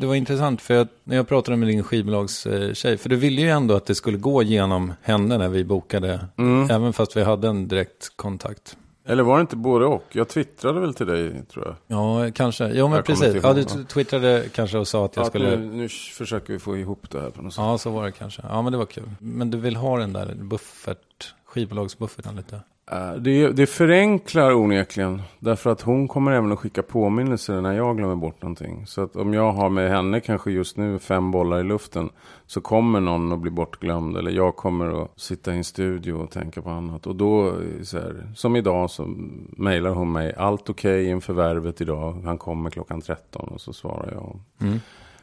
det 0.01 0.07
var 0.07 0.15
intressant 0.15 0.63
för 0.63 0.75
jag, 0.75 0.89
när 1.05 1.17
jag 1.17 1.29
pratade 1.29 1.57
med 1.57 1.69
din 1.69 1.83
skivbolagstjej, 1.83 2.97
för 2.99 3.09
du 3.09 3.17
ville 3.17 3.41
ju 3.41 3.49
ändå 3.49 3.75
att 3.75 3.87
det 3.87 3.95
skulle 3.95 4.19
gå 4.19 4.43
genom 4.43 4.93
henne 5.03 5.39
när 5.39 5.49
vi 5.49 5.65
bokade, 5.65 6.27
Mm. 6.39 6.71
även 6.71 6.93
fast 6.93 7.17
vi 7.17 7.23
hade 7.23 7.49
en 7.49 7.69
direkt 7.69 8.17
kontakt. 8.17 8.77
Eller 9.05 9.23
var 9.23 9.37
det 9.37 9.41
inte 9.41 9.57
både 9.57 9.87
och? 9.87 10.05
Jag 10.13 10.29
twittrade 10.29 10.81
väl 10.81 10.95
till 10.95 11.07
dig, 11.07 11.43
tror 11.47 11.67
jag. 11.67 11.99
Ja, 11.99 12.31
kanske. 12.35 12.71
Jo, 12.75 12.89
men 12.89 12.97
Jag 12.97 13.05
precis. 13.07 13.43
Ja, 13.43 13.53
du 13.55 13.61
ja. 13.61 13.67
twittrade 13.89 14.45
kanske 14.55 14.79
och 14.79 14.89
sa 14.89 15.05
att 15.05 15.17
jag 15.17 15.23
Att 15.23 15.29
skulle... 15.29 15.57
nu, 15.57 15.77
nu 15.77 15.89
försöker 15.89 16.53
vi 16.53 16.59
få 16.59 16.77
ihop 16.77 17.11
det 17.11 17.21
här 17.21 17.31
på 17.31 17.43
något 17.43 17.55
sätt. 17.55 17.63
Ja, 17.63 17.79
så 17.79 17.91
var 17.91 18.05
det 18.05 18.13
kanske. 18.13 18.43
Ja, 18.49 18.63
men 18.63 18.73
det 18.73 18.79
var 18.79 18.87
kul. 18.87 19.11
Men 19.19 19.51
du 19.51 19.59
vill 19.59 19.77
ha 19.77 19.99
den 19.99 20.13
där 20.13 20.35
buffert, 20.35 21.35
skivbolagsbufferten 21.45 22.37
lite? 22.37 22.61
Eh, 22.91 23.15
Det, 23.15 23.49
det 23.53 23.67
förenklar 23.67 24.53
onekligen. 24.55 25.23
Därför 25.39 25.71
att 25.71 25.81
hon 25.83 26.09
kommer 26.09 26.33
även 26.33 26.53
att 26.53 26.59
skicka 26.59 26.83
påminnelser 26.83 27.61
när 27.61 27.73
jag 27.73 27.97
glömmer 27.97 28.17
bort 28.17 28.43
någonting. 28.43 28.87
Så 28.87 29.03
att 29.03 29.17
om 29.17 29.35
jag 29.35 29.53
har 29.53 29.69
med 29.71 29.91
henne 29.91 30.21
kanske 30.21 30.51
just 30.51 30.77
nu 30.77 30.99
fem 30.99 31.31
bollar 31.31 31.61
i 31.61 31.65
luften. 31.65 32.11
Så 32.47 32.61
kommer 32.61 33.01
någon 33.01 33.33
att 33.33 33.39
bli 33.39 33.51
bortglömd. 33.51 34.17
Eller 34.17 34.31
jag 34.31 34.57
kommer 34.57 35.03
att 35.03 35.21
sitta 35.21 35.55
i 35.55 35.57
en 35.57 35.65
studio 35.65 36.13
och 36.13 36.31
tänka 36.31 36.63
på 36.63 36.71
annat. 36.71 37.07
Och 37.07 37.17
då, 37.17 37.49
eh, 37.49 37.83
så 37.83 37.99
här, 37.99 38.33
som 38.35 38.57
idag, 38.57 38.91
så 38.91 39.15
mejlar 39.57 39.91
hon 39.91 40.13
mig. 40.13 40.35
Allt 40.35 40.71
okej 40.71 41.07
inför 41.09 41.33
värvet 41.33 41.81
idag. 41.81 42.23
Han 42.25 42.39
kommer 42.39 42.71
klockan 42.71 43.01
13. 43.01 43.49
Och 43.49 43.61
så 43.61 43.73
svarar 43.73 44.13
jag. 44.13 44.41
Mm. 44.61 44.79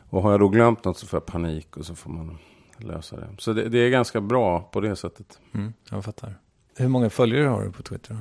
Och 0.09 0.21
har 0.23 0.31
jag 0.31 0.39
då 0.39 0.47
glömt 0.47 0.83
något 0.85 0.97
så 0.97 1.07
får 1.07 1.17
jag 1.17 1.25
panik. 1.25 1.77
Och 1.77 1.85
så 1.85 1.95
får 1.95 2.09
man 2.09 2.37
lösa 2.77 3.15
det. 3.15 3.27
Så 3.37 3.53
det, 3.53 3.69
det 3.69 3.79
är 3.79 3.89
ganska 3.89 4.21
bra 4.21 4.59
på 4.59 4.79
det 4.81 4.95
sättet. 4.95 5.39
Mm, 5.53 5.73
jag 5.91 6.05
fattar. 6.05 6.33
Hur 6.79 6.87
många 6.87 7.09
följare 7.09 7.47
har 7.47 7.63
du 7.63 7.71
på 7.71 7.83
Twitter 7.83 8.13
då? 8.13 8.19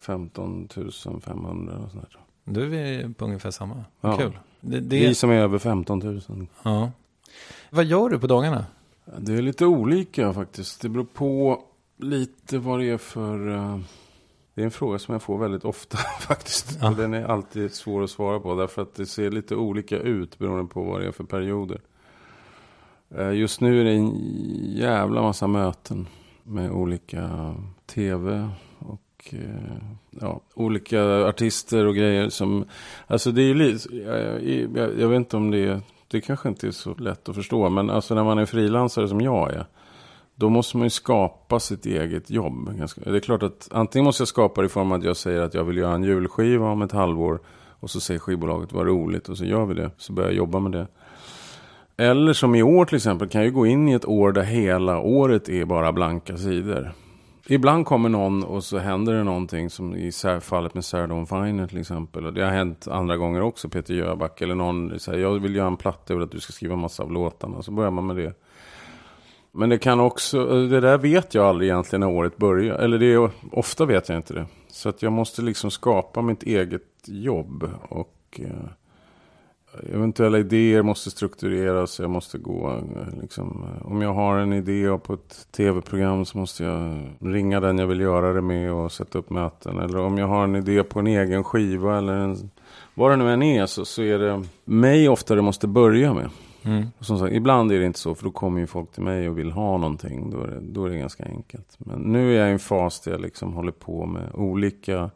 15 0.00 0.68
500 1.24 1.78
och 1.84 1.90
sådär. 1.90 2.08
Du 2.44 2.62
är 2.64 2.68
vi 3.06 3.14
på 3.14 3.24
ungefär 3.24 3.50
samma. 3.50 3.84
Ja. 4.00 4.16
Kul. 4.16 4.38
Det, 4.60 4.80
Vi 4.80 5.06
det, 5.06 5.14
som 5.14 5.30
är 5.30 5.34
över 5.34 5.58
15 5.58 5.98
000. 5.98 6.46
ja. 6.62 6.90
Vad 7.70 7.84
gör 7.84 8.08
du 8.08 8.18
på 8.18 8.26
dagarna? 8.26 8.66
Det 9.18 9.32
är 9.32 9.42
lite 9.42 9.66
olika 9.66 10.32
faktiskt. 10.32 10.80
Det 10.82 10.88
beror 10.88 11.04
på 11.04 11.62
lite 11.96 12.58
vad 12.58 12.78
det 12.80 12.90
är 12.90 12.98
för... 12.98 13.50
eh, 13.56 13.78
Det 14.54 14.60
är 14.60 14.64
en 14.64 14.70
fråga 14.70 14.98
som 14.98 15.12
jag 15.12 15.22
får 15.22 15.38
väldigt 15.38 15.64
ofta 15.64 15.96
faktiskt. 16.20 16.78
Ja. 16.80 16.90
Den 16.90 17.14
är 17.14 17.24
alltid 17.24 17.74
svår 17.74 18.02
att 18.04 18.10
svara 18.10 18.40
på. 18.40 18.54
Därför 18.54 18.82
att 18.82 18.94
det 18.94 19.06
ser 19.06 19.30
lite 19.30 19.56
olika 19.56 19.98
ut 19.98 20.38
beroende 20.38 20.72
på 20.72 20.82
vad 20.82 21.00
det 21.00 21.06
är 21.06 21.12
för 21.12 21.24
perioder. 21.24 21.80
Eh, 23.14 23.32
Just 23.32 23.60
nu 23.60 23.80
är 23.80 23.84
det 23.84 23.90
en 23.92 24.12
jävla 24.76 25.22
massa 25.22 25.46
möten 25.46 26.06
med 26.50 26.70
olika 26.70 27.54
tv 27.86 28.50
och 28.78 29.34
eh, 29.34 29.76
ja, 30.10 30.40
olika 30.54 31.26
artister 31.26 31.86
och 31.86 31.94
grejer 31.94 32.28
som... 32.28 32.64
Alltså 33.06 33.32
det 33.32 33.42
är 33.42 33.46
ju 33.46 33.54
lite... 33.54 33.96
Jag, 33.96 34.98
jag, 35.00 35.08
vet 35.08 35.16
inte 35.16 35.36
om 35.36 35.50
det 35.50 35.58
är... 35.58 35.80
Det 36.08 36.20
kanske 36.20 36.48
inte 36.48 36.66
är 36.66 36.70
så 36.70 36.94
lätt 36.94 37.28
att 37.28 37.34
förstå. 37.34 37.68
Men 37.68 37.90
alltså 37.90 38.14
när 38.14 38.24
man 38.24 38.38
är 38.38 38.46
frilansare 38.46 39.08
som 39.08 39.20
jag 39.20 39.52
är. 39.52 39.66
Då 40.34 40.48
måste 40.48 40.76
man 40.76 40.86
ju 40.86 40.90
skapa 40.90 41.60
sitt 41.60 41.86
eget 41.86 42.30
jobb. 42.30 42.70
Det 42.96 43.16
är 43.16 43.20
klart 43.20 43.42
att 43.42 43.68
antingen 43.72 44.04
måste 44.04 44.20
jag 44.20 44.28
skapa 44.28 44.60
det 44.60 44.66
i 44.66 44.68
form 44.68 44.92
av 44.92 44.98
att 44.98 45.04
jag 45.04 45.16
säger 45.16 45.40
att 45.40 45.54
jag 45.54 45.64
vill 45.64 45.76
göra 45.76 45.94
en 45.94 46.04
julskiva 46.04 46.70
om 46.70 46.82
ett 46.82 46.92
halvår. 46.92 47.40
Och 47.80 47.90
så 47.90 48.00
säger 48.00 48.20
skivbolaget 48.20 48.72
vad 48.72 48.86
roligt 48.86 49.28
och 49.28 49.38
så 49.38 49.44
gör 49.44 49.64
vi 49.64 49.74
det. 49.74 49.90
Så 49.96 50.12
börjar 50.12 50.28
jag 50.28 50.36
jobba 50.36 50.60
med 50.60 50.72
det. 50.72 50.86
Eller 52.00 52.32
som 52.32 52.54
i 52.54 52.62
år 52.62 52.84
till 52.84 52.96
exempel 52.96 53.28
kan 53.28 53.40
jag 53.40 53.46
ju 53.46 53.54
gå 53.54 53.66
in 53.66 53.88
i 53.88 53.92
ett 53.92 54.08
år 54.08 54.32
där 54.32 54.42
hela 54.42 54.98
året 54.98 55.48
är 55.48 55.64
bara 55.64 55.92
blanka 55.92 56.36
sidor. 56.36 56.92
Ibland 57.46 57.86
kommer 57.86 58.08
någon 58.08 58.44
och 58.44 58.64
så 58.64 58.78
händer 58.78 59.14
det 59.14 59.24
någonting 59.24 59.70
som 59.70 59.96
i 59.96 60.12
fallet 60.40 60.74
med 60.74 60.84
Sarah 60.84 61.08
Dawn 61.08 61.26
Finer 61.26 61.66
till 61.66 61.80
exempel. 61.80 62.26
Och 62.26 62.32
det 62.32 62.44
har 62.44 62.50
hänt 62.50 62.88
andra 62.88 63.16
gånger 63.16 63.40
också, 63.40 63.68
Peter 63.68 63.94
Jöback. 63.94 64.40
Eller 64.40 64.54
någon 64.54 65.00
säger 65.00 65.18
jag 65.18 65.38
vill 65.38 65.56
göra 65.56 65.66
en 65.66 65.76
platta 65.76 66.14
över 66.14 66.24
att 66.24 66.30
du 66.30 66.40
ska 66.40 66.52
skriva 66.52 66.76
massa 66.76 67.02
av 67.02 67.12
låtarna. 67.12 67.62
Så 67.62 67.72
börjar 67.72 67.90
man 67.90 68.06
med 68.06 68.16
det. 68.16 68.34
Men 69.52 69.68
det 69.68 69.78
kan 69.78 70.00
också, 70.00 70.66
det 70.66 70.80
där 70.80 70.98
vet 70.98 71.34
jag 71.34 71.44
aldrig 71.44 71.70
egentligen 71.70 72.00
när 72.00 72.10
året 72.10 72.36
börjar. 72.36 72.74
Eller 72.74 72.98
det 72.98 73.12
är, 73.12 73.30
ofta 73.52 73.84
vet 73.84 74.08
jag 74.08 74.18
inte 74.18 74.34
det. 74.34 74.46
Så 74.68 74.88
att 74.88 75.02
jag 75.02 75.12
måste 75.12 75.42
liksom 75.42 75.70
skapa 75.70 76.22
mitt 76.22 76.42
eget 76.42 76.82
jobb. 77.06 77.70
Och 77.88 78.40
eh, 78.42 78.70
eventuella 79.92 80.38
idéer 80.38 80.82
måste 80.82 81.10
struktureras. 81.10 82.00
Jag 82.00 82.10
måste 82.10 82.38
gå, 82.38 82.70
eh, 82.70 83.20
liksom, 83.20 83.64
eh, 83.64 83.86
om 83.86 84.02
jag 84.02 84.14
har 84.14 84.36
en 84.36 84.52
idé 84.52 84.98
på 84.98 85.14
ett 85.14 85.48
tv-program 85.56 86.24
så 86.24 86.38
måste 86.38 86.64
jag 86.64 87.02
ringa 87.20 87.60
den 87.60 87.78
jag 87.78 87.86
vill 87.86 88.00
göra 88.00 88.32
det 88.32 88.42
med 88.42 88.72
och 88.72 88.92
sätta 88.92 89.18
upp 89.18 89.30
möten. 89.30 89.78
Eller 89.78 89.98
om 89.98 90.18
jag 90.18 90.26
har 90.26 90.44
en 90.44 90.56
idé 90.56 90.82
på 90.82 90.98
en 90.98 91.06
egen 91.06 91.44
skiva 91.44 91.98
eller 91.98 92.12
en, 92.12 92.50
vad 92.94 93.10
det 93.10 93.16
nu 93.16 93.32
än 93.32 93.42
är 93.42 93.66
så, 93.66 93.84
så 93.84 94.02
är 94.02 94.18
det 94.18 94.44
mig 94.64 95.08
ofta 95.08 95.34
det 95.34 95.42
måste 95.42 95.66
börja 95.66 96.14
med. 96.14 96.30
Mm. 96.62 96.86
Som 97.00 97.18
sagt, 97.18 97.32
ibland 97.32 97.72
är 97.72 97.78
det 97.78 97.86
inte 97.86 97.98
så, 97.98 98.14
för 98.14 98.24
då 98.24 98.30
kommer 98.30 98.60
ju 98.60 98.66
folk 98.66 98.92
till 98.92 99.02
mig 99.02 99.28
och 99.28 99.38
vill 99.38 99.52
ha 99.52 99.76
någonting. 99.76 100.30
Då 100.30 100.42
är 100.42 100.46
det, 100.46 100.60
då 100.60 100.84
är 100.84 100.90
det 100.90 100.98
ganska 100.98 101.24
enkelt. 101.24 101.76
Men 101.78 101.98
nu 102.00 102.34
är 102.34 102.40
jag 102.40 102.48
i 102.48 102.52
en 102.52 102.58
fas 102.58 103.00
där 103.00 103.12
jag 103.12 103.20
liksom 103.20 103.52
håller 103.52 103.72
på 103.72 104.06
med 104.06 104.30
olika, 104.34 105.10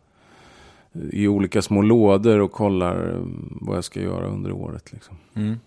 i 1.10 1.28
olika 1.28 1.62
små 1.62 1.82
lådor 1.82 2.40
och 2.40 2.52
kollar 2.52 3.08
eh, 3.08 3.20
vad 3.60 3.76
jag 3.76 3.84
ska 3.84 4.00
göra 4.00 4.26
under 4.26 4.52
året. 4.52 4.92
Liksom. 4.92 5.16
Mm. 5.34 5.60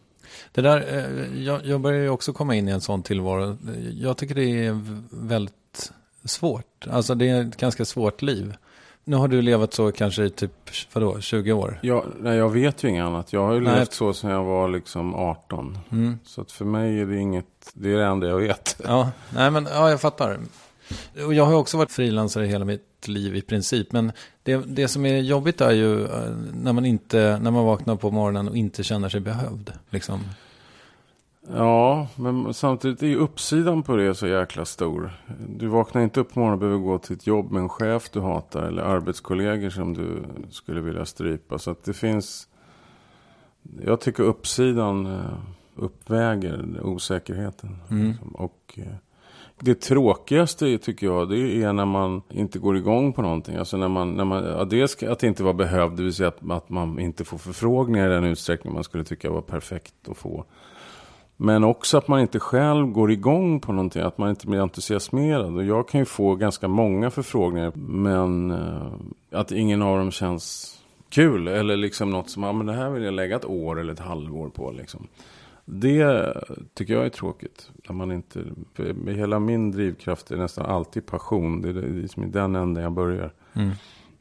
Det 0.51 0.61
där, 0.61 0.97
eh, 0.97 1.43
jag, 1.43 1.65
jag 1.65 1.81
börjar 1.81 2.01
ju 2.01 2.09
också 2.09 2.33
komma 2.33 2.55
in 2.55 2.67
i 2.67 2.71
en 2.71 2.81
sån 2.81 3.03
tillvaro. 3.03 3.57
Jag 3.91 4.17
tycker 4.17 4.35
det 4.35 4.65
är 4.65 4.81
väldigt 5.09 5.91
svårt. 6.23 6.87
Alltså 6.89 7.15
det 7.15 7.29
är 7.29 7.41
ett 7.41 7.57
ganska 7.57 7.85
svårt 7.85 8.21
liv. 8.21 8.53
Nu 9.03 9.15
har 9.15 9.27
du 9.27 9.41
levat 9.41 9.73
så 9.73 9.91
kanske 9.91 10.23
i 10.23 10.29
typ, 10.29 10.51
vadå, 10.93 11.19
20 11.19 11.51
år? 11.51 11.79
Jag, 11.81 12.05
nej, 12.19 12.37
jag 12.37 12.49
vet 12.49 12.83
ju 12.83 12.89
inget 12.89 13.05
annat. 13.05 13.33
Jag 13.33 13.45
har 13.45 13.53
ju 13.53 13.61
Nej. 13.61 13.79
levt 13.79 13.93
så 13.93 14.13
sedan 14.13 14.31
jag 14.31 14.43
var 14.43 14.67
liksom 14.67 15.15
18. 15.15 15.77
Mm. 15.91 16.19
Så 16.23 16.41
att 16.41 16.51
för 16.51 16.65
mig 16.65 16.99
är 16.99 17.05
det 17.05 17.17
inget, 17.17 17.45
det 17.73 17.93
är 17.93 17.97
det 17.97 18.05
enda 18.05 18.27
jag 18.27 18.37
vet. 18.37 18.81
Ja, 18.83 19.11
nej 19.33 19.51
men 19.51 19.67
ja, 19.71 19.89
jag 19.89 20.01
fattar. 20.01 20.39
Och 21.25 21.33
jag 21.33 21.45
har 21.45 21.53
också 21.53 21.77
varit 21.77 21.91
frilansare 21.91 22.45
hela 22.45 22.65
mitt 22.65 22.96
liv 23.07 23.35
i 23.35 23.41
princip. 23.41 23.91
Men 23.91 24.11
det, 24.43 24.57
det 24.57 24.87
som 24.87 25.05
är 25.05 25.17
jobbigt 25.17 25.61
är 25.61 25.71
ju 25.71 26.03
eh, 26.03 26.35
när 26.53 26.73
man, 26.73 26.85
inte, 26.85 27.39
när 27.41 27.51
man 27.51 27.65
vaknar 27.65 27.95
på 27.95 28.11
morgonen 28.11 28.47
och 28.47 28.57
inte 28.57 28.83
känner 28.83 29.09
sig 29.09 29.19
behövd. 29.19 29.73
Liksom. 29.89 30.19
Ja, 31.53 32.07
men 32.15 32.53
samtidigt 32.53 33.03
är 33.03 33.07
ju 33.07 33.15
uppsidan 33.15 33.83
på 33.83 33.95
det 33.95 34.15
så 34.15 34.27
jäkla 34.27 34.65
stor. 34.65 35.11
Du 35.49 35.67
vaknar 35.67 36.01
inte 36.01 36.19
upp 36.19 36.33
på 36.33 36.39
morgonen 36.39 36.53
och 36.53 36.59
behöver 36.59 36.79
gå 36.79 36.97
till 36.97 37.15
ett 37.15 37.27
jobb 37.27 37.51
med 37.51 37.61
en 37.61 37.69
chef 37.69 38.09
du 38.09 38.19
hatar 38.19 38.63
eller 38.63 38.83
arbetskollegor 38.83 39.69
som 39.69 39.93
du 39.93 40.23
skulle 40.49 40.81
vilja 40.81 41.05
strypa. 41.05 41.59
Så 41.59 41.71
att 41.71 41.83
det 41.83 41.93
finns... 41.93 42.47
Jag 43.85 44.01
tycker 44.01 44.23
uppsidan 44.23 45.05
eh, 45.05 45.37
uppväger 45.75 46.79
osäkerheten. 46.83 47.77
Mm. 47.89 48.13
Och 48.33 48.73
eh, 48.77 48.93
det 49.59 49.81
tråkigaste 49.81 50.77
tycker 50.77 51.07
jag, 51.07 51.29
det 51.29 51.63
är 51.63 51.73
när 51.73 51.85
man 51.85 52.21
inte 52.29 52.59
går 52.59 52.77
igång 52.77 53.13
på 53.13 53.21
någonting. 53.21 53.55
Alltså 53.55 53.77
när 53.77 53.87
man, 53.87 54.13
när 54.13 54.25
man, 54.25 54.43
ja, 54.43 54.65
dels 54.65 55.03
att 55.03 55.19
det 55.19 55.27
inte 55.27 55.43
var 55.43 55.53
behövd, 55.53 55.97
det 55.97 56.03
vill 56.03 56.13
säga 56.13 56.27
att, 56.27 56.51
att 56.51 56.69
man 56.69 56.99
inte 56.99 57.25
får 57.25 57.37
förfrågningar 57.37 58.09
i 58.09 58.13
den 58.13 58.23
utsträckning 58.23 58.73
man 58.73 58.83
skulle 58.83 59.03
tycka 59.03 59.29
var 59.29 59.41
perfekt 59.41 59.93
att 60.09 60.17
få. 60.17 60.45
Men 61.37 61.63
också 61.63 61.97
att 61.97 62.07
man 62.07 62.19
inte 62.19 62.39
själv 62.39 62.87
går 62.87 63.11
igång 63.11 63.59
på 63.59 63.71
någonting, 63.71 64.01
att 64.01 64.17
man 64.17 64.29
inte 64.29 64.47
blir 64.47 64.59
entusiasmerad. 64.59 65.55
Och 65.55 65.63
jag 65.63 65.87
kan 65.87 65.99
ju 65.99 66.05
få 66.05 66.35
ganska 66.35 66.67
många 66.67 67.09
förfrågningar, 67.09 67.71
men 67.75 68.51
eh, 68.51 68.91
att 69.31 69.51
ingen 69.51 69.81
av 69.81 69.97
dem 69.97 70.11
känns 70.11 70.77
kul. 71.09 71.47
Eller 71.47 71.77
liksom 71.77 72.09
något 72.09 72.29
som, 72.29 72.43
ja 72.43 72.53
men 72.53 72.65
det 72.65 72.73
här 72.73 72.89
vill 72.89 73.03
jag 73.03 73.13
lägga 73.13 73.35
ett 73.35 73.45
år 73.45 73.79
eller 73.79 73.93
ett 73.93 73.99
halvår 73.99 74.49
på 74.49 74.71
liksom. 74.71 75.07
Det 75.69 76.33
tycker 76.73 76.93
jag 76.93 77.05
är 77.05 77.09
tråkigt. 77.09 77.71
När 77.87 77.95
man 77.95 78.11
inte, 78.11 78.43
hela 79.07 79.39
min 79.39 79.71
drivkraft 79.71 80.31
är 80.31 80.37
nästan 80.37 80.65
alltid 80.65 81.05
passion. 81.05 81.61
Det 81.61 81.69
är 81.69 81.73
liksom 81.73 82.23
i 82.23 82.27
den 82.27 82.55
änden 82.55 82.83
jag 82.83 82.91
börjar. 82.91 83.33
Mm. 83.53 83.71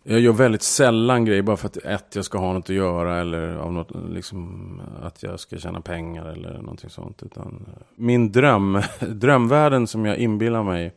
Jag 0.02 0.20
gör 0.20 0.32
väldigt 0.32 0.62
sällan 0.62 1.24
grejer 1.24 1.42
bara 1.42 1.56
för 1.56 1.66
att 1.66 1.76
ett, 1.76 2.16
jag 2.16 2.24
ska 2.24 2.38
ha 2.38 2.52
något 2.52 2.70
att 2.70 2.76
göra 2.76 3.20
eller 3.20 3.54
av 3.54 3.72
något, 3.72 3.90
liksom, 4.10 4.80
att 5.02 5.22
jag 5.22 5.40
ska 5.40 5.58
tjäna 5.58 5.80
pengar 5.80 6.26
eller 6.26 6.58
någonting 6.58 6.90
sånt. 6.90 7.22
Utan 7.22 7.66
min 7.94 8.32
dröm, 8.32 8.82
drömvärlden 9.00 9.86
som 9.86 10.04
jag 10.04 10.16
inbillar 10.16 10.62
mig 10.62 10.92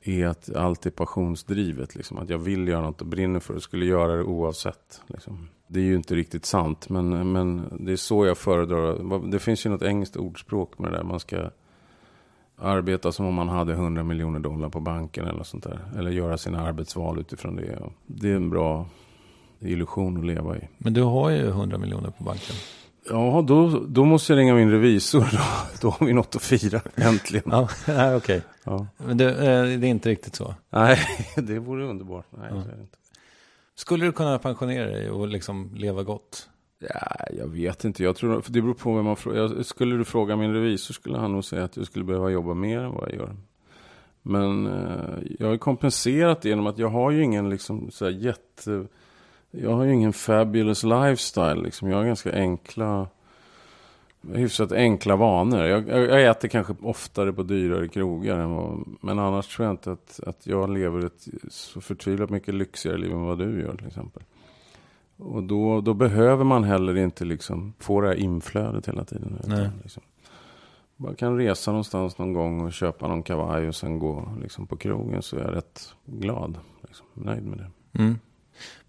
är 0.00 0.26
att 0.26 0.56
allt 0.56 0.86
är 0.86 0.90
passionsdrivet. 0.90 1.94
Liksom. 1.94 2.18
Att 2.18 2.30
jag 2.30 2.38
vill 2.38 2.68
göra 2.68 2.82
något 2.82 3.00
och 3.00 3.06
brinner 3.06 3.40
för 3.40 3.54
det, 3.54 3.60
skulle 3.60 3.86
göra 3.86 4.16
det 4.16 4.22
oavsett. 4.22 5.02
Liksom. 5.06 5.48
Det 5.66 5.80
är 5.80 5.84
ju 5.84 5.94
inte 5.94 6.14
riktigt 6.14 6.46
sant, 6.46 6.88
men, 6.88 7.32
men 7.32 7.62
det 7.80 7.92
är 7.92 7.96
så 7.96 8.26
jag 8.26 8.38
föredrar. 8.38 9.30
Det 9.30 9.38
finns 9.38 9.66
ju 9.66 9.70
något 9.70 9.82
engelskt 9.82 10.16
ordspråk 10.16 10.78
med 10.78 10.92
det 10.92 10.96
där. 10.96 11.04
Man 11.04 11.20
ska 11.20 11.50
arbeta 12.58 13.12
som 13.12 13.26
om 13.26 13.34
man 13.34 13.48
hade 13.48 13.72
100 13.72 14.02
miljoner 14.02 14.40
dollar 14.40 14.68
på 14.68 14.80
banken 14.80 15.26
eller 15.26 15.42
sånt 15.42 15.64
där. 15.64 15.80
Eller 15.98 16.10
göra 16.10 16.38
sina 16.38 16.62
arbetsval 16.66 17.18
utifrån 17.20 17.56
det. 17.56 17.78
Det 18.06 18.30
är 18.30 18.36
en 18.36 18.50
bra 18.50 18.86
illusion 19.60 20.18
att 20.18 20.26
leva 20.26 20.56
i. 20.56 20.68
Men 20.78 20.92
du 20.94 21.02
har 21.02 21.30
ju 21.30 21.48
100 21.48 21.78
miljoner 21.78 22.10
på 22.10 22.24
banken. 22.24 22.54
Ja, 23.10 23.44
då, 23.48 23.84
då 23.88 24.04
måste 24.04 24.32
jag 24.32 24.38
ringa 24.40 24.54
min 24.54 24.70
revisor. 24.70 25.20
Då, 25.32 25.38
då 25.80 25.90
har 25.90 26.06
vi 26.06 26.12
något 26.12 26.36
att 26.36 26.42
fira, 26.42 26.80
äntligen. 26.94 27.44
Ja, 27.50 27.68
nej, 27.88 28.16
okej. 28.16 28.42
Ja. 28.64 28.86
Men 28.96 29.16
det, 29.16 29.28
eh, 29.30 29.78
det 29.78 29.86
är 29.86 29.90
inte 29.90 30.08
riktigt 30.08 30.34
så. 30.34 30.54
Nej, 30.70 30.98
det 31.36 31.58
vore 31.58 31.84
underbart. 31.86 32.26
Nej, 32.30 32.48
Ja. 32.54 32.62
så 32.62 32.68
är 32.68 32.74
det 32.76 32.80
inte. 32.80 32.96
Skulle 33.74 34.04
du 34.04 34.12
kunna 34.12 34.38
pensionera 34.38 34.86
dig 34.86 35.10
och 35.10 35.28
liksom 35.28 35.70
leva 35.74 36.02
gott? 36.02 36.48
Ja, 36.78 37.26
jag 37.38 37.46
vet 37.46 37.84
inte. 37.84 38.04
Jag 38.04 38.16
tror, 38.16 38.40
för 38.40 38.52
det 38.52 38.62
beror 38.62 38.74
på 38.74 38.94
vem 38.94 39.04
man 39.04 39.16
frågar. 39.16 39.62
Skulle 39.62 39.96
du 39.96 40.04
fråga 40.04 40.36
min 40.36 40.52
revisor 40.52 40.94
skulle 40.94 41.18
han 41.18 41.32
nog 41.32 41.44
säga 41.44 41.64
att 41.64 41.76
jag 41.76 41.86
skulle 41.86 42.04
behöva 42.04 42.30
jobba 42.30 42.54
mer 42.54 42.78
än 42.78 42.92
vad 42.92 43.08
jag 43.08 43.14
gör. 43.14 43.36
Men 44.22 44.66
eh, 44.66 45.18
jag 45.38 45.48
har 45.48 45.56
kompenserat 45.56 46.42
det 46.42 46.48
genom 46.48 46.66
att 46.66 46.78
jag 46.78 46.88
har 46.88 47.10
ju 47.10 47.22
ingen 47.22 47.50
liksom 47.50 47.90
så 47.90 48.04
här 48.04 48.12
jätte... 48.12 48.86
Jag 49.50 49.70
har 49.70 49.84
ju 49.84 49.92
ingen 49.92 50.12
fabulous 50.12 50.82
lifestyle 50.82 51.62
liksom. 51.62 51.90
Jag 51.90 51.96
har 51.96 52.04
ganska 52.04 52.32
enkla... 52.32 53.08
Hyfsat 54.32 54.72
enkla 54.72 55.16
vanor. 55.16 55.64
Jag, 55.64 55.88
jag, 55.88 56.24
äter 56.24 56.48
kanske 56.48 56.74
oftare 56.82 57.32
på 57.32 57.42
dyrare 57.42 57.88
krogar 57.88 58.38
än 58.38 58.50
vad... 58.50 58.84
Men 59.00 59.18
annars 59.18 59.56
tror 59.56 59.66
jag 59.66 59.72
inte 59.72 59.92
att, 59.92 60.20
att 60.26 60.46
jag 60.46 60.70
lever 60.70 61.06
ett 61.06 61.28
så 61.48 61.80
förtvivlat 61.80 62.30
mycket 62.30 62.54
lyxigare 62.54 62.98
liv 62.98 63.12
än 63.12 63.24
vad 63.24 63.38
du 63.38 63.60
gör 63.60 63.76
till 63.76 63.86
exempel. 63.86 64.22
Och 65.16 65.42
då, 65.42 65.80
då 65.80 65.94
behöver 65.94 66.44
man 66.44 66.64
heller 66.64 66.96
inte 66.96 67.24
liksom 67.24 67.72
få 67.78 68.00
det 68.00 68.08
här 68.08 68.14
inflödet 68.14 68.88
hela 68.88 69.04
tiden. 69.04 69.38
Nej. 69.46 69.70
Liksom, 69.82 70.02
bara 70.96 71.14
kan 71.14 71.36
resa 71.36 71.70
någonstans 71.70 72.18
någon 72.18 72.32
gång 72.32 72.60
och 72.60 72.72
köpa 72.72 73.08
någon 73.08 73.22
kavaj 73.22 73.68
och 73.68 73.74
sen 73.74 73.98
gå 73.98 74.28
liksom 74.42 74.66
på 74.66 74.76
krogen 74.76 75.22
så 75.22 75.36
är 75.36 75.40
jag 75.40 75.54
rätt 75.54 75.94
glad. 76.04 76.58
Liksom, 76.82 77.06
nöjd 77.14 77.46
med 77.46 77.58
det. 77.58 77.70
Mm. 78.02 78.18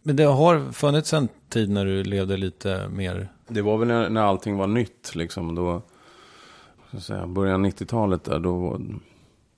Men 0.08 0.16
det 0.16 0.24
har 0.24 0.72
funnits 0.72 1.14
en 1.14 1.28
tid 1.50 1.70
när 1.70 1.86
du 1.86 2.04
levde 2.04 2.38
lite 2.38 2.90
mer... 2.90 3.30
Det 3.48 3.62
var 3.62 3.78
väl 3.78 3.88
när, 3.88 4.10
när 4.10 4.22
allting 4.22 4.58
var 4.58 4.68
nytt 4.68 5.16
liksom. 5.16 5.56
Då, 5.56 5.82
så 6.92 6.98
att 6.98 7.04
säga, 7.04 7.28
början 7.28 7.66
90-talet 7.66 8.24
där, 8.24 8.40
då, 8.40 8.82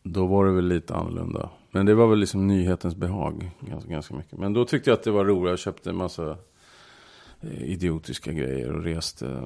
då 0.04 0.26
var 0.26 0.46
det 0.46 0.52
väl 0.52 0.68
lite 0.68 0.96
annorlunda. 0.96 1.50
Men 1.72 1.86
det 1.86 1.96
var 1.96 2.08
väl 2.08 2.20
liksom 2.20 2.48
nyhetens 2.48 2.96
behag 2.96 3.52
ganska, 3.60 3.92
ganska 3.92 4.16
mycket. 4.16 4.40
Men 4.40 4.54
då 4.54 4.66
tyckte 4.66 4.90
jag 4.90 4.98
att 4.98 5.04
det 5.04 5.12
var 5.12 5.26
roligt. 5.26 5.50
Jag 5.50 5.60
köpte 5.60 5.90
en 5.90 5.98
massa 5.98 6.38
eh, 7.42 7.64
idiotiska 7.64 8.34
grejer 8.34 8.72
och 8.72 8.84
reste 8.84 9.42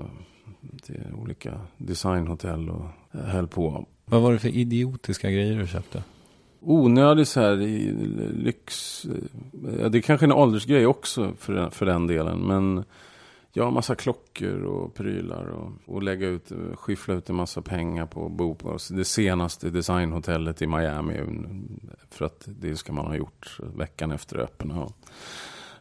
till 0.84 1.04
olika 1.22 1.62
designhotell 1.78 2.70
och 2.70 2.86
eh, 3.12 3.22
höll 3.22 3.48
på. 3.48 3.86
Vad 4.06 4.22
var 4.22 4.34
det 4.34 4.40
för 4.40 4.50
idiotiska 4.50 5.32
grejer 5.32 5.60
du 5.60 5.68
köpte? 5.68 6.04
Onödig 6.64 7.28
så 7.28 7.40
här 7.40 7.56
lyx. 8.34 9.06
Ja, 9.80 9.90
det 9.90 9.98
är 9.98 10.02
kanske 10.02 10.26
en 10.26 10.32
åldersgrej 10.32 10.86
också 10.86 11.34
för 11.38 11.54
den, 11.54 11.72
för 11.72 11.86
den 11.86 12.08
delen. 12.08 12.40
Men 12.40 12.84
jag 13.54 13.64
har 13.64 13.72
massa 13.72 13.96
klockor 13.96 14.64
och 14.64 14.94
prylar. 14.94 15.46
Och, 15.46 15.96
och 15.96 16.04
lägga 16.04 16.28
ut, 16.28 16.52
skyffla 16.74 17.14
ut 17.14 17.30
en 17.30 17.36
massa 17.36 17.62
pengar 17.62 18.06
på 18.06 18.26
att 18.26 18.32
bo 18.32 18.56
på 18.56 18.78
det 18.90 19.06
senaste 19.06 19.70
designhotellet 19.70 20.62
i 20.62 20.68
Miami. 20.68 21.20
För 22.10 22.26
att 22.26 22.44
det 22.46 22.78
ska 22.78 22.94
man 22.94 23.06
ha 23.06 23.16
gjort 23.16 23.60
veckan 23.76 24.12
efter 24.12 24.38
öppen. 24.38 24.72
Och 24.72 24.92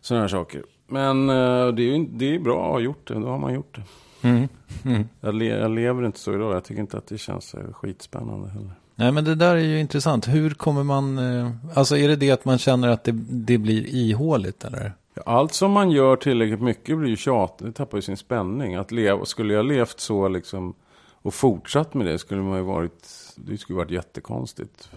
sådana 0.00 0.22
här 0.22 0.28
saker. 0.28 0.62
Men 0.86 1.30
eh, 1.30 1.68
det 1.68 1.82
är 1.82 2.06
det 2.10 2.34
är 2.34 2.38
bra 2.38 2.64
att 2.64 2.72
ha 2.72 2.80
gjort 2.80 3.08
det. 3.08 3.14
Då 3.14 3.26
har 3.26 3.38
man 3.38 3.54
gjort 3.54 3.76
det. 3.76 3.82
Mm. 4.28 4.48
Mm. 4.84 5.08
Jag, 5.20 5.34
le, 5.34 5.46
jag 5.46 5.70
lever 5.70 6.06
inte 6.06 6.18
så 6.18 6.34
idag. 6.34 6.54
Jag 6.54 6.64
tycker 6.64 6.80
inte 6.80 6.98
att 6.98 7.06
det 7.06 7.18
känns 7.18 7.54
eh, 7.54 7.72
skitspännande 7.72 8.48
heller. 8.48 8.72
Nej, 9.00 9.12
men 9.12 9.24
det 9.24 9.34
där 9.34 9.56
är 9.56 9.60
ju 9.60 9.80
intressant. 9.80 10.28
Hur 10.28 10.50
kommer 10.50 10.82
man... 10.82 11.18
Eh, 11.18 11.50
alltså 11.74 11.96
är 11.96 12.08
det 12.08 12.16
det 12.16 12.30
att 12.30 12.44
man 12.44 12.58
känner 12.58 12.88
att 12.88 13.04
det, 13.04 13.12
det 13.30 13.58
blir 13.58 13.94
ihåligt 13.94 14.64
eller? 14.64 14.92
Allt 15.26 15.52
som 15.52 15.72
man 15.72 15.90
gör 15.90 16.16
tillräckligt 16.16 16.60
mycket 16.60 16.98
blir 16.98 17.10
ju 17.10 17.16
tjatigt. 17.16 17.66
Det 17.66 17.72
tappar 17.72 17.98
ju 17.98 18.02
sin 18.02 18.16
spänning. 18.16 18.74
Att 18.74 18.90
leva, 18.90 19.24
skulle 19.24 19.54
jag 19.54 19.66
levt 19.66 20.00
så 20.00 20.28
liksom 20.28 20.74
och 21.22 21.34
fortsatt 21.34 21.94
med 21.94 22.06
det 22.06 22.18
skulle 22.18 22.42
man 22.42 22.56
ju 22.58 22.64
varit... 22.64 23.08
Det 23.36 23.58
skulle 23.58 23.76
varit 23.76 23.90
jättekonstigt. 23.90 24.90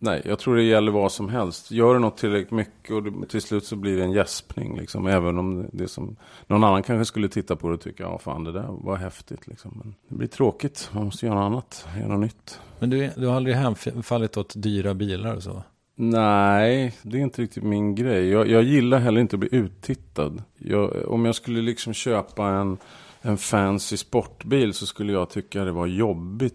Nej, 0.00 0.22
jag 0.24 0.38
tror 0.38 0.56
det 0.56 0.62
gäller 0.62 0.92
vad 0.92 1.12
som 1.12 1.28
helst. 1.28 1.70
Gör 1.70 1.94
du 1.94 2.00
något 2.00 2.16
tillräckligt 2.16 2.50
mycket 2.50 2.94
och 2.94 3.02
det, 3.02 3.26
till 3.26 3.42
slut 3.42 3.64
så 3.64 3.76
blir 3.76 3.96
det 3.96 4.02
en 4.02 4.12
gäspning. 4.12 4.78
Liksom, 4.78 5.06
även 5.06 5.38
om 5.38 5.68
det 5.72 5.88
som... 5.88 6.16
Någon 6.46 6.64
annan 6.64 6.82
kanske 6.82 7.04
skulle 7.04 7.28
titta 7.28 7.56
på 7.56 7.68
det 7.68 7.74
och 7.74 7.80
tycka, 7.80 8.02
ja 8.02 8.18
fan 8.18 8.44
det 8.44 8.52
där 8.52 8.68
var 8.68 8.96
häftigt. 8.96 9.46
Liksom. 9.46 9.80
Men 9.82 9.94
det 10.08 10.14
blir 10.14 10.28
tråkigt. 10.28 10.90
Man 10.92 11.04
måste 11.04 11.26
göra 11.26 11.34
något 11.34 11.46
annat. 11.46 11.86
Göra 11.98 12.08
något 12.08 12.20
nytt. 12.20 12.60
Men 12.78 12.90
du, 12.90 13.10
du 13.16 13.26
har 13.26 13.36
aldrig 13.36 13.56
hemfallit 13.56 14.36
åt 14.36 14.52
dyra 14.56 14.94
bilar 14.94 15.36
och 15.36 15.42
så? 15.42 15.62
Nej, 16.00 16.94
det 17.02 17.18
är 17.18 17.22
inte 17.22 17.42
riktigt 17.42 17.62
min 17.62 17.94
grej. 17.94 18.28
Jag, 18.28 18.48
jag 18.48 18.62
gillar 18.62 18.98
heller 18.98 19.20
inte 19.20 19.36
att 19.36 19.40
bli 19.40 19.48
uttittad. 19.52 20.42
Jag, 20.58 21.08
om 21.08 21.24
jag 21.24 21.34
skulle 21.34 21.62
liksom 21.62 21.92
köpa 21.92 22.48
en, 22.48 22.78
en 23.20 23.38
fancy 23.38 23.96
sportbil 23.96 24.74
så 24.74 24.86
skulle 24.86 25.12
jag 25.12 25.30
tycka 25.30 25.64
det 25.64 25.72
var 25.72 25.86
jobbigt. 25.86 26.54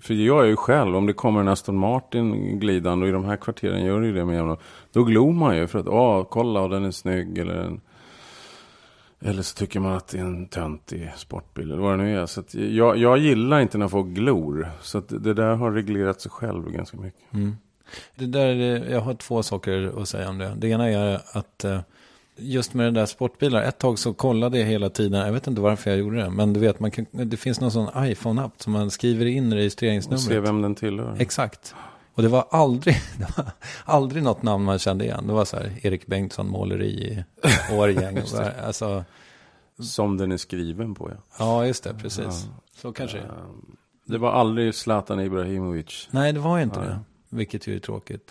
För 0.00 0.14
jag 0.14 0.42
är 0.44 0.48
ju 0.48 0.56
själv, 0.56 0.96
om 0.96 1.06
det 1.06 1.12
kommer 1.12 1.40
en 1.40 1.48
Aston 1.48 1.76
Martin 1.76 2.58
glidande 2.58 3.04
och 3.04 3.08
i 3.08 3.12
de 3.12 3.24
här 3.24 3.36
kvarteren 3.36 3.84
gör 3.84 4.00
det 4.00 4.06
ju 4.06 4.12
det 4.12 4.24
med 4.24 4.34
jämna. 4.36 4.56
Då 4.92 5.04
glor 5.04 5.32
man 5.32 5.56
ju 5.56 5.66
för 5.66 5.78
att, 5.78 5.88
åh, 5.88 6.24
kolla 6.30 6.60
och 6.60 6.70
den 6.70 6.84
är 6.84 6.90
snygg 6.90 7.38
eller 7.38 7.54
en... 7.54 7.80
Eller 9.24 9.42
så 9.42 9.56
tycker 9.56 9.80
man 9.80 9.92
att 9.92 10.08
det 10.08 10.18
är 10.18 10.22
en 10.22 10.46
töntig 10.46 11.12
sportbil 11.16 11.70
eller 11.72 11.82
vad 11.82 11.98
det 11.98 12.04
nu 12.04 12.18
är. 12.18 12.26
Så 12.26 12.40
att 12.40 12.54
jag, 12.54 12.96
jag 12.96 13.18
gillar 13.18 13.60
inte 13.60 13.78
när 13.78 13.88
folk 13.88 14.06
glor. 14.06 14.68
Så 14.80 14.98
att 14.98 15.08
det 15.08 15.34
där 15.34 15.54
har 15.54 15.70
reglerat 15.72 16.20
sig 16.20 16.30
själv 16.30 16.70
ganska 16.70 16.96
mycket. 16.96 17.32
Mm. 17.34 17.56
Det 18.16 18.26
där, 18.26 18.46
är- 18.46 18.90
jag 18.92 19.00
har 19.00 19.14
två 19.14 19.42
saker 19.42 19.92
att 20.02 20.08
säga 20.08 20.28
om 20.28 20.38
det. 20.38 20.52
Det 20.58 20.68
ena 20.68 20.88
är 20.90 21.20
att 21.32 21.64
eh, 21.64 21.80
just 22.36 22.74
med 22.74 22.86
den 22.86 22.94
där 22.94 23.06
sportbilar, 23.06 23.62
ett 23.62 23.78
tag 23.78 23.98
så 23.98 24.12
kollade 24.12 24.58
jag 24.58 24.66
hela 24.66 24.90
tiden, 24.90 25.20
jag 25.26 25.32
vet 25.32 25.46
inte 25.46 25.60
varför 25.60 25.90
jag 25.90 25.98
gjorde 25.98 26.16
det, 26.16 26.30
men 26.30 26.52
du 26.52 26.60
vet, 26.60 26.80
man 26.80 26.90
kan, 26.90 27.06
det 27.12 27.36
finns 27.36 27.60
någon 27.60 27.70
sån 27.70 27.88
iPhone-app 27.96 28.62
som 28.62 28.72
man 28.72 28.90
skriver 28.90 29.26
in 29.26 29.44
Och 29.46 29.50
se 29.52 29.56
registreringsnumret. 29.56 30.44
vem 30.48 30.62
den 30.62 30.74
tillhör. 30.74 31.16
Exakt. 31.18 31.74
Och 32.14 32.22
det 32.22 32.28
var 32.28 32.44
aldrig, 32.50 32.94
det 33.18 33.36
var 33.36 33.46
aldrig 33.84 34.22
något 34.22 34.42
namn 34.42 34.64
man 34.64 34.78
kände 34.78 35.04
igen. 35.04 35.26
Det 35.26 35.32
var 35.32 35.44
så 35.44 35.56
här, 35.56 35.72
Erik 35.82 36.06
Bengtsson 36.06 36.48
måleri 36.48 36.86
i 36.86 37.24
Årgäng. 37.74 38.18
Alltså, 38.66 39.04
Som 39.82 40.16
den 40.16 40.32
är 40.32 40.36
skriven 40.36 40.94
på, 40.94 41.10
ja. 41.10 41.16
ja, 41.38 41.66
just 41.66 41.84
det, 41.84 41.94
precis. 41.94 42.46
Så 42.76 42.92
kanske 42.92 43.16
det. 43.18 43.22
Ehm, 43.24 43.76
Det 44.04 44.18
var 44.18 44.32
aldrig 44.32 44.74
Zlatan 44.74 45.20
Ibrahimovic. 45.20 46.08
Nej, 46.10 46.32
det 46.32 46.40
var 46.40 46.56
ju 46.56 46.62
inte 46.62 46.80
Nej. 46.80 46.88
det. 46.88 46.98
Vilket 47.36 47.66
ju 47.66 47.76
är 47.76 47.80
tråkigt. 47.80 48.30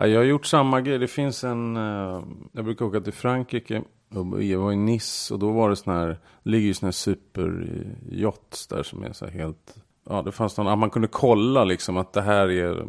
Ja, 0.00 0.06
jag 0.06 0.20
har 0.20 0.24
gjort 0.24 0.46
samma 0.46 0.80
grej. 0.80 0.98
Det 0.98 1.08
finns 1.08 1.44
en... 1.44 1.76
eh, 1.76 2.22
Jag 2.52 2.64
brukar 2.64 2.84
åka 2.84 3.00
till 3.00 3.12
Frankrike 3.12 3.82
Jag 4.08 4.58
var 4.58 4.72
i 4.72 4.76
Nice 4.76 5.34
och 5.34 5.40
då 5.40 5.50
var 5.52 5.70
det 5.70 5.76
sån 5.76 5.94
här, 5.94 6.06
det 6.42 6.50
ligger 6.50 6.66
ju 6.66 6.74
såna 6.74 6.86
här 6.86 6.92
superyachts 6.92 8.66
där 8.66 8.82
som 8.82 9.02
är 9.04 9.12
så 9.12 9.24
här 9.24 9.32
helt, 9.32 9.76
ja 10.08 10.22
det 10.22 10.32
fanns 10.32 10.56
någon, 10.56 10.78
man 10.78 10.90
kunde 10.90 11.08
kolla 11.08 11.64
liksom 11.64 11.96
att 11.96 12.12
det 12.12 12.22
här 12.22 12.48
är, 12.50 12.86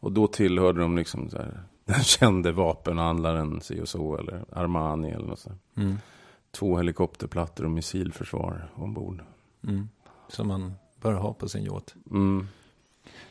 och 0.00 0.12
då 0.12 0.26
tillhörde 0.26 0.80
de 0.80 0.96
liksom 0.96 1.30
så 1.30 1.36
här, 1.36 1.62
den 1.84 2.02
kände 2.02 2.52
vapenhandlaren 2.52 3.60
si 3.60 3.80
och 3.80 3.88
så 3.88 4.16
eller 4.16 4.44
Armani 4.52 5.10
eller 5.10 5.26
något 5.26 5.38
sånt. 5.38 5.62
Mm. 5.76 5.96
Två 6.50 6.76
helikopterplattor 6.76 7.64
och 7.64 7.70
missilförsvar 7.70 8.68
ombord. 8.74 9.22
Mm. 9.68 9.88
Som 10.28 10.48
man 10.48 10.72
bör 11.00 11.12
ha 11.12 11.32
på 11.32 11.48
sin 11.48 11.64
yacht. 11.64 11.94
Mm. 12.10 12.48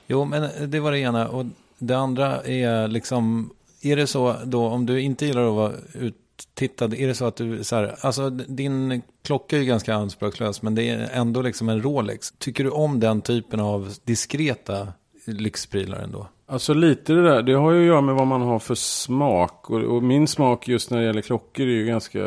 Jo, 0.07 0.25
men 0.25 0.69
det 0.71 0.79
var 0.79 0.91
det 0.91 0.99
ena. 0.99 1.27
Och 1.29 1.45
det 1.79 1.97
andra 1.97 2.43
är 2.43 2.87
liksom, 2.87 3.53
är 3.81 3.95
det 3.95 4.07
så 4.07 4.35
då, 4.45 4.67
om 4.67 4.85
du 4.85 5.01
inte 5.01 5.25
gillar 5.25 5.47
att 5.47 5.55
vara 5.55 5.73
uttittad, 5.93 6.93
är 6.93 7.07
det 7.07 7.15
så 7.15 7.25
att 7.25 7.35
du, 7.35 7.63
så 7.63 7.75
här, 7.75 7.95
alltså 8.01 8.29
din 8.29 9.01
klocka 9.23 9.55
är 9.55 9.59
ju 9.59 9.65
ganska 9.65 9.95
anspråkslös, 9.95 10.61
men 10.61 10.75
det 10.75 10.89
är 10.89 11.09
ändå 11.13 11.41
liksom 11.41 11.69
en 11.69 11.81
Rolex. 11.81 12.33
Tycker 12.37 12.63
du 12.63 12.69
om 12.69 12.99
den 12.99 13.21
typen 13.21 13.59
av 13.59 13.93
diskreta 14.03 14.87
lyxprylar 15.25 15.99
ändå? 15.99 16.27
Alltså 16.47 16.73
lite 16.73 17.13
det 17.13 17.23
där, 17.23 17.41
det 17.41 17.53
har 17.53 17.71
ju 17.71 17.79
att 17.79 17.87
göra 17.87 18.01
med 18.01 18.15
vad 18.15 18.27
man 18.27 18.41
har 18.41 18.59
för 18.59 18.75
smak. 18.75 19.69
Och, 19.69 19.81
och 19.81 20.03
min 20.03 20.27
smak 20.27 20.67
just 20.67 20.91
när 20.91 20.97
det 20.97 21.05
gäller 21.05 21.21
klockor 21.21 21.65
är 21.65 21.71
ju 21.71 21.85
ganska... 21.85 22.19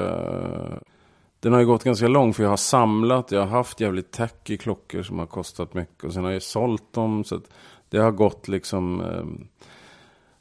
Den 1.40 1.52
har 1.52 1.60
ju 1.60 1.66
gått 1.66 1.84
ganska 1.84 2.08
långt 2.08 2.36
för 2.36 2.42
jag 2.42 2.50
har 2.50 2.56
samlat, 2.56 3.30
jag 3.30 3.40
har 3.40 3.46
haft 3.46 3.80
jävligt 3.80 4.10
tacky 4.10 4.56
klockor 4.56 5.02
som 5.02 5.18
har 5.18 5.26
kostat 5.26 5.74
mycket. 5.74 6.04
Och 6.04 6.12
sen 6.12 6.24
har 6.24 6.30
jag 6.30 6.42
sålt 6.42 6.92
dem. 6.92 7.24
Så 7.24 7.34
att 7.34 7.44
det 7.92 7.98
har 7.98 8.10
gått 8.10 8.48
liksom... 8.48 9.00
Ehm, 9.00 9.48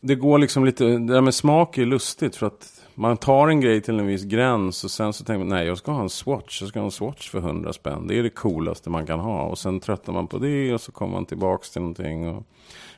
det 0.04 0.16
går 0.16 0.40
liksom 0.40 0.66
lite, 0.66 0.86
det 0.86 1.14
där 1.14 1.22
med 1.22 1.34
smak 1.34 1.78
är 1.78 1.86
lustigt 1.86 2.36
för 2.36 2.48
att 2.48 2.82
man 2.96 3.18
tar 3.18 3.48
en 3.48 3.62
grej 3.62 3.82
till 3.82 4.00
en 4.00 4.08
viss 4.08 4.24
gräns 4.24 4.84
och 4.84 4.92
sen 4.92 5.14
så 5.14 5.24
tänker 5.24 5.40
man 5.40 5.58
nej 5.58 5.68
jag 5.68 5.78
ska 5.78 5.92
ha 5.92 6.02
en 6.02 6.10
swatch, 6.10 6.62
jag 6.62 6.70
ska 6.70 6.80
ha 6.80 6.86
en 6.86 6.92
swatch 6.92 7.30
för 7.30 7.38
100 7.38 7.74
spänn. 7.74 8.08
Det 8.08 8.20
är 8.20 8.24
det 8.24 8.30
coolaste 8.30 8.90
man 8.90 9.06
kan 9.06 9.20
ha 9.20 9.44
och 9.44 9.58
sen 9.58 9.80
tröttnar 9.80 10.14
man 10.14 10.28
på 10.28 10.38
det 10.38 10.74
och 10.74 10.82
så 10.82 10.92
kommer 10.92 11.14
man 11.14 11.26
tillbaks 11.26 11.72
till 11.72 11.82
någonting. 11.82 12.30
Och 12.30 12.44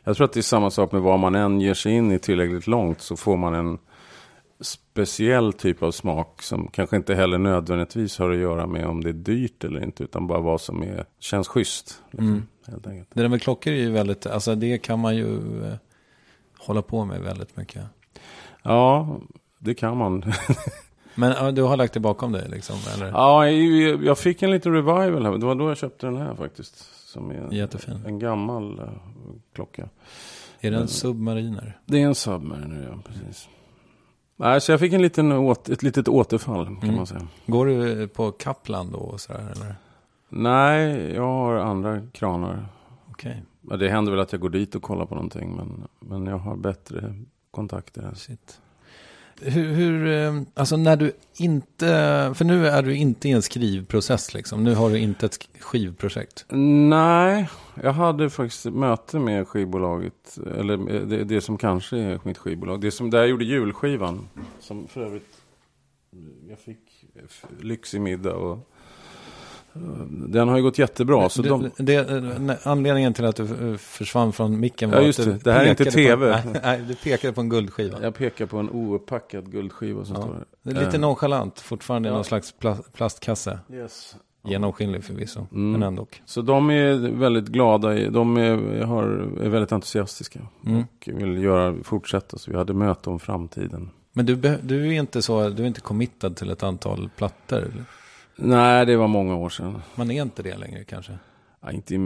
jag 0.04 0.18
tror 0.18 0.26
att 0.26 0.34
det 0.34 0.40
är 0.40 0.42
samma 0.42 0.70
sak 0.70 0.92
med 0.92 1.02
vad 1.02 1.20
man 1.20 1.36
än 1.36 1.62
ger 1.62 1.74
sig 1.74 1.92
in 1.92 2.12
i 2.12 2.20
tillräckligt 2.20 2.68
långt 2.68 3.02
så 3.02 3.16
får 3.16 3.38
man 3.38 3.54
en 3.54 3.78
speciell 4.62 5.54
typ 5.54 5.84
av 5.84 5.92
smak 5.92 6.42
som 6.42 6.68
kanske 6.68 6.96
inte 6.96 7.16
heller 7.16 7.38
nödvändigtvis 7.38 8.20
har 8.20 8.32
att 8.32 8.38
göra 8.38 8.68
med 8.68 8.86
om 8.88 9.04
det 9.04 9.10
är 9.10 9.14
dyrt 9.14 9.64
eller 9.64 9.84
inte 9.84 10.04
utan 10.04 10.28
bara 10.28 10.40
vad 10.40 10.62
som 10.62 10.82
är, 10.84 11.06
känns 11.20 11.48
schysst. 11.48 12.02
Liksom, 12.12 12.28
Mm. 12.28 12.44
helt 12.68 12.88
enkelt. 12.88 13.10
Det 13.14 13.22
där 13.22 13.30
med 13.30 13.42
klockor 13.42 13.74
är 13.74 13.78
ju 13.78 13.92
väldigt, 13.92 14.26
alltså 14.26 14.56
det 14.56 14.78
kan 14.78 15.00
man 15.00 15.16
ju 15.16 15.64
eh, 15.66 15.74
hålla 16.58 16.82
på 16.82 17.06
med 17.06 17.22
väldigt 17.22 17.58
mycket. 17.58 17.84
Ja, 18.64 19.18
det 19.60 19.74
kan 19.74 19.98
man. 19.98 20.24
Men 21.16 21.56
du 21.56 21.62
har 21.62 21.78
lagt 21.78 21.94
det 21.94 22.00
bakom 22.00 22.32
dig 22.32 22.50
liksom, 22.50 22.76
eller? 22.96 23.08
Ja, 23.08 23.50
jag 24.06 24.18
fick 24.18 24.42
en 24.44 24.52
liten 24.52 24.74
revival 24.74 25.26
här. 25.26 25.38
Det 25.38 25.46
var 25.46 25.56
då 25.56 25.68
jag 25.70 25.78
köpte 25.78 26.06
den 26.06 26.18
här 26.18 26.36
faktiskt. 26.36 26.90
Som 27.08 27.32
är 27.32 27.54
Jättefin. 27.54 28.00
en 28.06 28.20
gammal 28.20 28.80
uh, 28.80 28.86
klocka. 29.56 29.90
Är 30.60 30.72
det 30.72 30.78
en 30.78 30.88
submariner? 30.88 31.78
Det 31.86 32.02
är 32.02 32.06
en 32.06 32.16
Submariner, 32.16 32.90
ja. 32.92 33.00
Precis. 33.08 33.50
Nej, 34.36 34.62
så 34.62 34.72
jag 34.72 34.80
fick 34.80 34.94
en 34.94 35.02
liten 35.02 35.32
åt, 35.32 35.70
ett 35.70 35.84
litet 35.84 36.08
återfall 36.08 36.66
kan 36.66 36.78
Mm. 36.84 36.96
man 36.96 37.08
säga. 37.08 37.28
Går 37.46 37.66
du 37.66 38.08
på 38.08 38.32
Kaplan 38.32 38.92
då 38.92 38.98
och 39.00 39.20
sådär, 39.22 39.52
eller? 39.56 39.76
Nej, 40.30 41.12
jag 41.14 41.24
har 41.28 41.56
andra 41.56 42.02
kranar. 42.12 42.66
Okej, 43.12 43.44
Ja, 43.70 43.78
Det 43.78 43.90
händer 43.90 44.12
väl 44.12 44.22
att 44.22 44.32
jag 44.32 44.42
går 44.42 44.50
dit 44.50 44.76
och 44.76 44.82
kollar 44.82 45.06
på 45.06 45.16
någonting. 45.16 45.56
Men, 45.56 45.84
men 46.00 46.26
jag 46.26 46.38
har 46.38 46.56
bättre 46.56 47.16
kontakter. 47.52 48.12
shit. 48.16 48.60
Hur, 49.42 49.74
hur, 49.74 50.08
eh, 50.08 50.42
alltså 50.54 50.78
när 50.78 50.96
du 50.96 51.12
inte, 51.38 51.86
för 52.36 52.46
nu 52.46 52.68
är 52.68 52.84
du 52.84 52.96
inte 52.96 53.30
i 53.30 53.32
en 53.32 53.42
skrivprocess 53.42 54.34
liksom. 54.34 54.64
Nu 54.64 54.76
har 54.76 54.90
du 54.90 55.00
inte 55.00 55.26
ett 55.26 55.50
skivprojekt. 55.60 56.46
Nej, 56.90 57.50
jag 57.84 57.94
hade 57.94 58.30
faktiskt 58.30 58.66
möte 58.66 59.20
med 59.20 59.48
skivbolaget. 59.48 60.38
Eller 60.58 61.06
det, 61.06 61.24
det 61.24 61.42
som 61.42 61.58
kanske 61.58 61.98
är 61.98 62.20
mitt 62.24 62.38
skivbolag. 62.38 62.82
Det 62.82 62.92
som 62.92 63.10
där 63.10 63.20
jag 63.20 63.30
gjorde 63.30 63.46
julskivan. 63.46 64.28
Som 64.60 64.88
för 64.88 65.02
övrigt 65.02 65.44
jag 66.50 66.60
fick 66.60 67.06
lyxig 67.60 68.02
middag. 68.02 68.36
Och, 68.36 68.70
den 70.10 70.48
har 70.50 70.58
ju 70.58 70.64
gått 70.64 70.78
jättebra. 70.78 71.30
Så 71.30 71.42
det, 71.42 71.50
de, 71.50 71.70
det, 71.78 72.22
nej, 72.40 72.58
anledningen 72.64 73.14
till 73.14 73.26
att 73.26 73.36
du 73.36 73.44
eh, 73.72 73.78
försvann 73.78 74.34
från 74.34 74.60
micken 74.60 74.90
Ja, 74.90 74.96
var 74.98 75.04
just 75.04 75.20
att 75.20 75.26
du 75.26 75.32
det. 75.32 75.40
Det 75.44 75.52
här 75.54 75.66
är 75.66 75.70
inte 75.70 75.86
TV. 75.86 76.42
På, 76.44 76.50
nej, 76.50 76.60
nej, 76.64 76.82
du 76.88 76.96
pekade 76.96 77.34
på 77.34 77.42
en 77.42 77.50
guldskiva. 77.50 77.98
jag 78.02 78.16
pekar 78.16 78.46
på 78.46 78.58
en 78.58 78.70
ouppackad 78.70 79.52
guldskiva 79.52 80.06
som 80.06 80.16
Ja. 80.16 80.22
står 80.22 80.46
Det 80.64 80.70
är 80.80 80.86
lite 80.86 80.98
Eh, 80.98 81.02
nonchalant, 81.02 81.60
fortfarande 81.60 82.08
i 82.08 82.12
ja. 82.12 82.16
någon 82.16 82.24
slags 82.24 82.54
pla- 82.62 82.84
plastkasse. 82.94 83.60
Yes. 83.74 84.16
Genomskinlig 84.48 85.04
förvisso, 85.04 85.48
Mm. 85.52 85.72
men 85.72 85.84
ändå. 85.84 86.08
Så 86.26 86.42
de 86.42 86.70
är 86.70 86.94
väldigt 87.20 87.48
glada, 87.48 88.10
de 88.10 88.38
är, 88.38 88.82
har, 88.84 89.04
är 89.42 89.50
väldigt 89.50 89.72
entusiastiska 89.72 90.40
Mm. 90.66 90.80
och 90.82 91.10
vill 91.22 91.44
göra, 91.44 91.76
fortsätta. 91.84 92.38
Så 92.38 92.52
vi 92.52 92.58
hade 92.58 92.74
möte 92.74 93.10
om 93.10 93.20
framtiden. 93.20 93.90
Men 94.14 94.26
du, 94.26 94.36
du 94.62 94.88
är 94.88 94.92
inte 94.92 95.22
så, 95.22 95.50
du 95.50 95.64
är 95.64 95.68
inte 95.68 95.82
committad 95.82 96.36
till 96.36 96.50
ett 96.50 96.64
antal 96.64 97.10
plattor? 97.18 97.58
eller? 97.58 97.84
Nej, 98.36 98.86
det 98.86 98.96
var 98.98 99.08
många 99.08 99.36
år 99.36 99.50
sedan. 99.50 99.82
Man 99.96 100.12
är 100.12 100.22
inte 100.22 100.44
det 100.44 100.58
längre 100.58 100.84
kanske? 100.84 101.18
Ja, 101.62 101.72
inte, 101.72 101.96
i- 101.96 101.98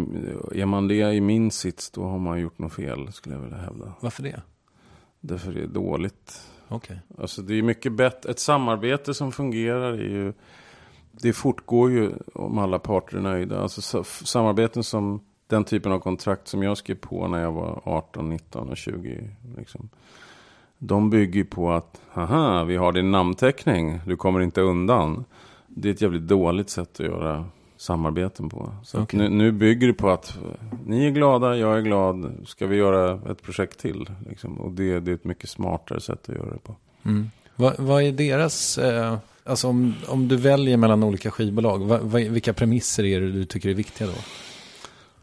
är 0.55 0.65
man 0.65 0.87
det 0.87 1.13
i 1.13 1.21
min 1.21 1.51
sits, 1.51 1.91
då 1.91 2.03
har 2.03 2.19
man 2.19 2.39
gjort 2.39 2.59
något 2.59 2.73
fel, 2.73 3.11
skulle 3.13 3.35
jag 3.35 3.41
vilja 3.41 3.57
hävda. 3.57 3.93
Varför 3.99 4.23
det? 4.23 4.41
Därför 5.19 5.51
är 5.51 5.61
det 5.61 5.67
dåligt. 5.67 6.41
Okej. 6.67 6.99
Alltså 7.19 7.41
det 7.41 7.53
är 7.55 7.61
mycket 7.61 7.93
bättre. 7.93 8.31
Ett 8.31 8.39
samarbete 8.39 9.13
som 9.13 9.31
fungerar 9.31 9.93
är 9.93 9.97
ju... 10.09 10.33
Det 11.11 11.33
fortgår 11.33 11.91
ju 11.91 12.11
om 12.33 12.57
alla 12.57 12.79
parter 12.79 13.17
är 13.17 13.21
nöjda. 13.21 13.61
Alltså 13.61 13.81
sa- 13.81 14.03
samarbeten 14.03 14.83
som 14.83 15.21
den 15.47 15.63
typen 15.63 15.91
av 15.91 15.99
kontrakt 15.99 16.47
som 16.47 16.63
jag 16.63 16.77
skrev 16.77 16.95
på 16.95 17.27
när 17.27 17.41
jag 17.41 17.51
var 17.51 17.81
18, 17.85 18.29
19 18.29 18.69
och 18.69 18.77
20. 18.77 19.29
Liksom. 19.57 19.89
De 20.77 21.09
bygger 21.09 21.43
på 21.43 21.71
att, 21.71 22.01
haha, 22.11 22.63
vi 22.63 22.75
har 22.75 22.91
din 22.91 23.11
namnteckning, 23.11 23.99
du 24.05 24.15
kommer 24.15 24.39
inte 24.41 24.61
undan. 24.61 25.25
Det 25.79 25.89
är 25.89 25.93
ett 25.93 26.01
jävligt 26.01 26.27
dåligt 26.27 26.69
sätt 26.69 26.99
att 26.99 27.05
göra 27.05 27.45
samarbeten 27.77 28.49
på. 28.49 28.71
Så 28.83 29.01
Okej. 29.01 29.19
nu, 29.19 29.29
nu 29.29 29.51
bygger 29.51 29.87
det 29.87 29.93
på 29.93 30.09
att 30.09 30.37
ni 30.85 31.05
är 31.05 31.11
glada, 31.11 31.57
jag 31.57 31.77
är 31.77 31.81
glad, 31.81 32.31
ska 32.45 32.67
vi 32.67 32.75
göra 32.75 33.31
ett 33.31 33.41
projekt 33.41 33.79
till? 33.79 34.09
Liksom. 34.29 34.59
Och 34.59 34.71
det, 34.71 34.99
det 34.99 35.11
är 35.11 35.15
ett 35.15 35.23
mycket 35.23 35.49
smartare 35.49 36.01
sätt 36.01 36.29
att 36.29 36.35
göra 36.35 36.49
det 36.49 36.59
på. 36.59 36.75
Mm. 37.05 37.29
Vad, 37.55 37.79
vad 37.79 38.03
är 38.03 38.11
deras, 38.11 38.77
eh, 38.77 39.17
alltså 39.43 39.67
om, 39.67 39.95
om 40.07 40.27
du 40.27 40.35
väljer 40.35 40.77
mellan 40.77 41.03
olika 41.03 41.31
skivbolag, 41.31 41.79
vad, 41.79 42.01
vad, 42.01 42.21
vilka 42.21 42.53
premisser 42.53 43.03
är 43.03 43.21
det 43.21 43.31
du 43.31 43.45
tycker 43.45 43.69
är 43.69 43.73
viktiga 43.73 44.07
då? 44.07 44.13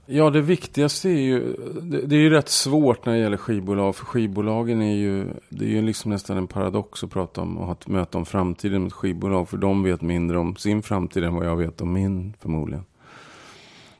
Ja, 0.07 0.31
det 0.31 0.40
viktigaste 0.40 1.09
är 1.09 1.21
ju, 1.21 1.57
det, 1.83 2.07
det 2.07 2.17
är 2.17 2.21
ju 2.21 2.31
rätt 2.31 2.49
svårt 2.49 3.07
när 3.07 3.12
det 3.12 3.19
gäller 3.19 3.37
skivbolag. 3.37 3.97
För 3.97 4.05
skivbolagen 4.05 4.83
är 4.83 4.95
ju, 4.95 5.27
det 5.49 5.64
är 5.64 5.69
ju 5.69 5.83
liksom 5.83 6.11
nästan 6.11 6.37
en 6.37 6.47
paradox 6.47 7.05
att 7.05 7.11
prata 7.11 7.40
om 7.40 7.59
och 7.59 7.67
ha 7.67 7.73
ett 7.73 7.88
möte 7.88 8.19
om 8.19 8.27
framtiden 8.27 8.83
med 8.83 8.87
ett 8.87 8.93
skivbolag. 8.93 9.49
För 9.49 9.57
de 9.57 9.83
vet 9.83 10.03
mindre 10.03 10.38
om 10.38 10.57
sin 10.57 10.83
framtid 10.83 11.25
än 11.25 11.35
vad 11.35 11.47
jag 11.47 11.57
vet 11.57 11.81
om 11.81 11.93
min 11.93 12.35
förmodligen. 12.40 12.85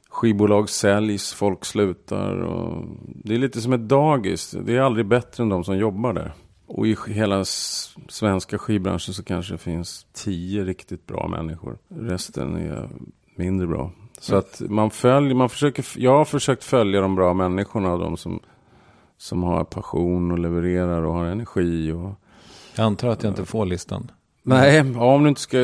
Skivbolag 0.09 0.69
säljs, 0.69 1.33
folk 1.33 1.64
slutar 1.64 2.37
och 2.37 2.85
det 3.07 3.35
är 3.35 3.38
lite 3.38 3.61
som 3.61 3.73
ett 3.73 3.88
dagis. 3.88 4.57
Det 4.67 4.77
är 4.77 4.81
aldrig 4.81 5.07
bättre 5.07 5.43
än 5.43 5.49
de 5.49 5.64
som 5.64 5.79
jobbar 5.79 6.12
där. 6.12 6.33
Och 6.67 6.87
i 6.87 6.97
hela 7.09 7.45
svenska 8.09 8.59
skivbranschen 8.59 9.14
så 9.14 9.23
kanske 9.23 9.55
det 9.55 9.59
finns 9.59 10.07
tio 10.12 10.64
riktigt 10.64 11.07
bra 11.07 11.29
människor. 11.29 11.79
Resten 11.88 12.57
är 12.57 12.88
mindre 13.37 13.67
bra. 13.67 13.90
Så 14.25 14.37
att 14.37 14.63
man 14.69 14.91
följer, 14.91 15.35
man 15.35 15.49
försöker, 15.49 15.85
jag 15.97 16.17
har 16.17 16.25
försökt 16.25 16.65
följa 16.65 17.01
de 17.01 17.15
bra 17.15 17.35
människorna, 17.35 17.97
de 17.97 18.17
som, 18.17 18.41
som 19.19 19.43
har 19.43 19.65
passion 19.65 20.31
och 20.31 20.39
levererar 20.39 21.03
och 21.03 21.13
har 21.15 21.25
energi. 21.25 21.93
Och, 21.93 22.11
Jag 22.77 22.85
antar 22.87 23.09
att 23.09 23.23
jag 23.23 23.31
inte 23.31 23.45
får 23.45 23.67
listan. 23.67 24.11
nej, 24.43 24.77
ja, 24.95 25.15
om 25.15 25.23
du 25.23 25.29
inte 25.29 25.41
ska 25.41 25.59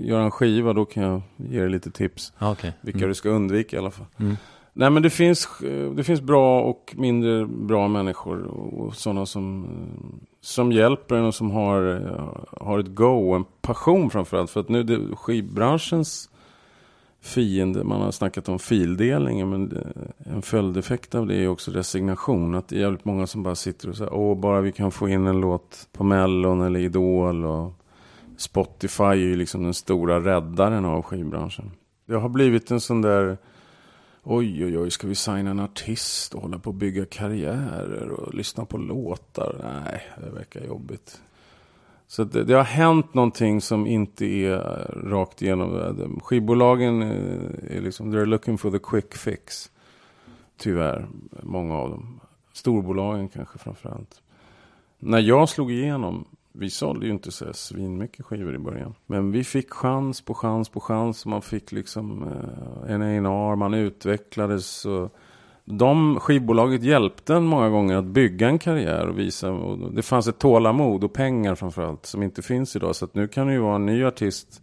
göra 0.00 0.22
en 0.24 0.30
skiva 0.30 0.72
då 0.72 0.84
kan 0.84 1.02
jag 1.02 1.22
ge 1.36 1.60
dig 1.60 1.70
lite 1.70 1.90
tips. 1.90 2.32
Ah, 2.38 2.52
Okej. 2.52 2.72
Vilka 2.80 2.98
Mm. 2.98 3.08
du 3.08 3.14
ska 3.14 3.28
undvika 3.28 3.76
i 3.76 3.78
alla 3.78 3.90
fall. 3.90 4.06
Mm. 4.20 4.36
Nej 4.72 4.90
men 4.90 5.02
det 5.02 5.10
finns, 5.10 5.60
eh, 5.62 5.90
det 5.90 6.04
finns 6.04 6.20
bra 6.20 6.62
och 6.62 6.94
mindre 6.98 7.46
bra 7.46 7.88
människor. 7.88 8.42
Och 8.44 8.94
sådana 8.96 9.26
som, 9.26 9.64
eh, 9.64 10.18
som 10.40 10.72
hjälper 10.72 11.16
en 11.16 11.24
och 11.24 11.34
som 11.34 11.50
har, 11.50 12.06
eh, 12.06 12.64
har 12.66 12.78
ett 12.78 12.94
go 12.94 13.30
och 13.30 13.36
en 13.36 13.44
passion 13.62 14.10
framförallt. 14.10 14.50
För 14.50 14.60
att 14.60 14.68
nu 14.68 14.82
det, 14.82 15.16
skivbranschens 15.16 16.29
fiende, 17.20 17.84
man 17.84 18.00
har 18.00 18.10
snackat 18.10 18.48
om 18.48 18.58
fildelningen 18.58 19.50
Men 19.50 19.78
en 20.18 20.42
följdeffekt 20.42 21.14
av 21.14 21.26
det 21.26 21.36
är 21.36 21.48
också 21.48 21.70
resignation. 21.70 22.54
Att 22.54 22.68
det 22.68 22.76
är 22.76 22.80
jävligt 22.80 23.04
många 23.04 23.26
som 23.26 23.42
bara 23.42 23.54
sitter 23.54 23.88
och 23.88 23.96
säger 23.96 24.14
åh 24.14 24.38
bara 24.38 24.60
vi 24.60 24.72
kan 24.72 24.90
få 24.90 25.08
in 25.08 25.26
en 25.26 25.40
låt 25.40 25.88
på 25.92 26.04
Mellon 26.04 26.60
eller 26.60 26.80
Idol. 26.80 27.44
Och 27.44 27.72
Spotify 28.36 29.04
är 29.04 29.14
ju 29.14 29.36
liksom 29.36 29.62
den 29.62 29.74
stora 29.74 30.20
räddaren 30.20 30.84
av 30.84 31.02
skivbranschen. 31.02 31.70
Det 32.06 32.14
har 32.14 32.28
blivit 32.28 32.70
en 32.70 32.80
sån 32.80 33.02
där 33.02 33.38
Oj, 34.22 34.64
oj, 34.64 34.78
oj, 34.78 34.90
ska 34.90 35.06
vi 35.06 35.14
signa 35.14 35.50
en 35.50 35.60
artist 35.60 36.34
och 36.34 36.42
hålla 36.42 36.58
på 36.58 36.70
att 36.70 36.76
bygga 36.76 37.06
karriärer 37.06 38.08
och 38.08 38.34
lyssna 38.34 38.64
på 38.64 38.78
låtar? 38.78 39.56
Nej, 39.84 40.02
det 40.24 40.30
verkar 40.30 40.64
jobbigt. 40.64 41.20
Så 42.10 42.24
det, 42.24 42.44
det, 42.44 42.54
har 42.54 42.64
hänt 42.64 43.14
någonting 43.14 43.60
som 43.60 43.86
inte 43.86 44.26
är 44.26 44.58
rakt 45.04 45.42
igenom. 45.42 46.20
Skivbolagen 46.22 47.02
eh, 47.02 47.76
är 47.76 47.80
liksom, 47.80 48.14
they're 48.14 48.24
looking 48.24 48.58
for 48.58 48.70
the 48.70 48.78
quick 48.78 49.14
fix. 49.14 49.70
Tyvärr, 50.56 51.08
många 51.42 51.74
av 51.74 51.90
dem. 51.90 52.20
Storbolagen 52.52 53.28
kanske 53.28 53.58
framförallt. 53.58 54.22
När 54.98 55.18
jag 55.18 55.48
slog 55.48 55.72
igenom, 55.72 56.24
vi 56.52 56.70
sålde 56.70 57.06
ju 57.06 57.12
inte 57.12 57.32
så 57.32 57.52
svinmycket 57.52 58.26
skivor 58.26 58.54
i 58.54 58.58
början. 58.58 58.94
Men 59.06 59.32
vi 59.32 59.44
fick 59.44 59.70
chans 59.70 60.20
på 60.20 60.34
chans 60.34 60.68
på 60.68 60.80
chans. 60.80 61.26
Man 61.26 61.42
fick 61.42 61.72
liksom 61.72 62.22
eh, 62.22 62.94
en 62.94 63.26
A&R, 63.26 63.56
man 63.56 63.74
utvecklades. 63.74 64.86
Och 64.86 65.14
de 65.70 66.20
skivbolaget 66.20 66.82
hjälpte 66.82 67.34
en 67.34 67.44
många 67.44 67.68
gånger 67.68 67.96
att 67.96 68.04
bygga 68.04 68.48
en 68.48 68.58
karriär 68.58 69.06
och 69.08 69.18
visa. 69.18 69.50
Och 69.50 69.92
det 69.92 70.02
fanns 70.02 70.28
ett 70.28 70.38
tålamod 70.38 71.04
och 71.04 71.12
pengar 71.12 71.54
framförallt 71.54 72.06
som 72.06 72.22
inte 72.22 72.42
finns 72.42 72.76
idag. 72.76 72.96
Så 72.96 73.04
att 73.04 73.14
nu 73.14 73.28
kan 73.28 73.46
du 73.46 73.52
ju 73.52 73.58
vara 73.58 73.74
en 73.74 73.86
ny 73.86 74.04
artist. 74.04 74.62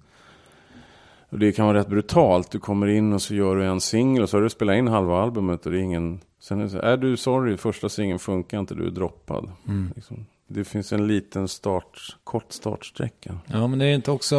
Och 1.29 1.39
det 1.39 1.51
kan 1.51 1.65
vara 1.65 1.77
rätt 1.77 1.87
brutalt. 1.87 2.51
Du 2.51 2.59
kommer 2.59 2.87
in 2.87 3.13
och 3.13 3.21
så 3.21 3.35
gör 3.35 3.55
du 3.55 3.65
en 3.65 3.81
singel 3.81 4.23
och 4.23 4.29
så 4.29 4.37
har 4.37 4.41
du 4.41 4.49
spelat 4.49 4.75
in 4.75 4.87
halva 4.87 5.21
albumet 5.21 5.65
och 5.65 5.71
det 5.71 5.77
är 5.77 5.81
ingen... 5.81 6.19
Sen 6.39 6.59
är 6.59 6.63
det 6.63 6.69
så, 6.69 6.79
är 6.79 6.97
du 6.97 7.17
sorry, 7.17 7.57
första 7.57 7.89
singeln 7.89 8.19
funkar 8.19 8.59
inte, 8.59 8.75
du 8.75 8.87
är 8.87 8.91
droppad. 8.91 9.51
Mm. 9.67 9.91
Liksom. 9.95 10.25
Det 10.47 10.63
finns 10.63 10.93
en 10.93 11.07
liten 11.07 11.47
start, 11.47 12.17
kort 12.23 12.51
startsträcka. 12.51 13.37
Ja, 13.45 13.67
men 13.67 13.79
det 13.79 13.85
är 13.85 13.95
inte 13.95 14.11
också 14.11 14.35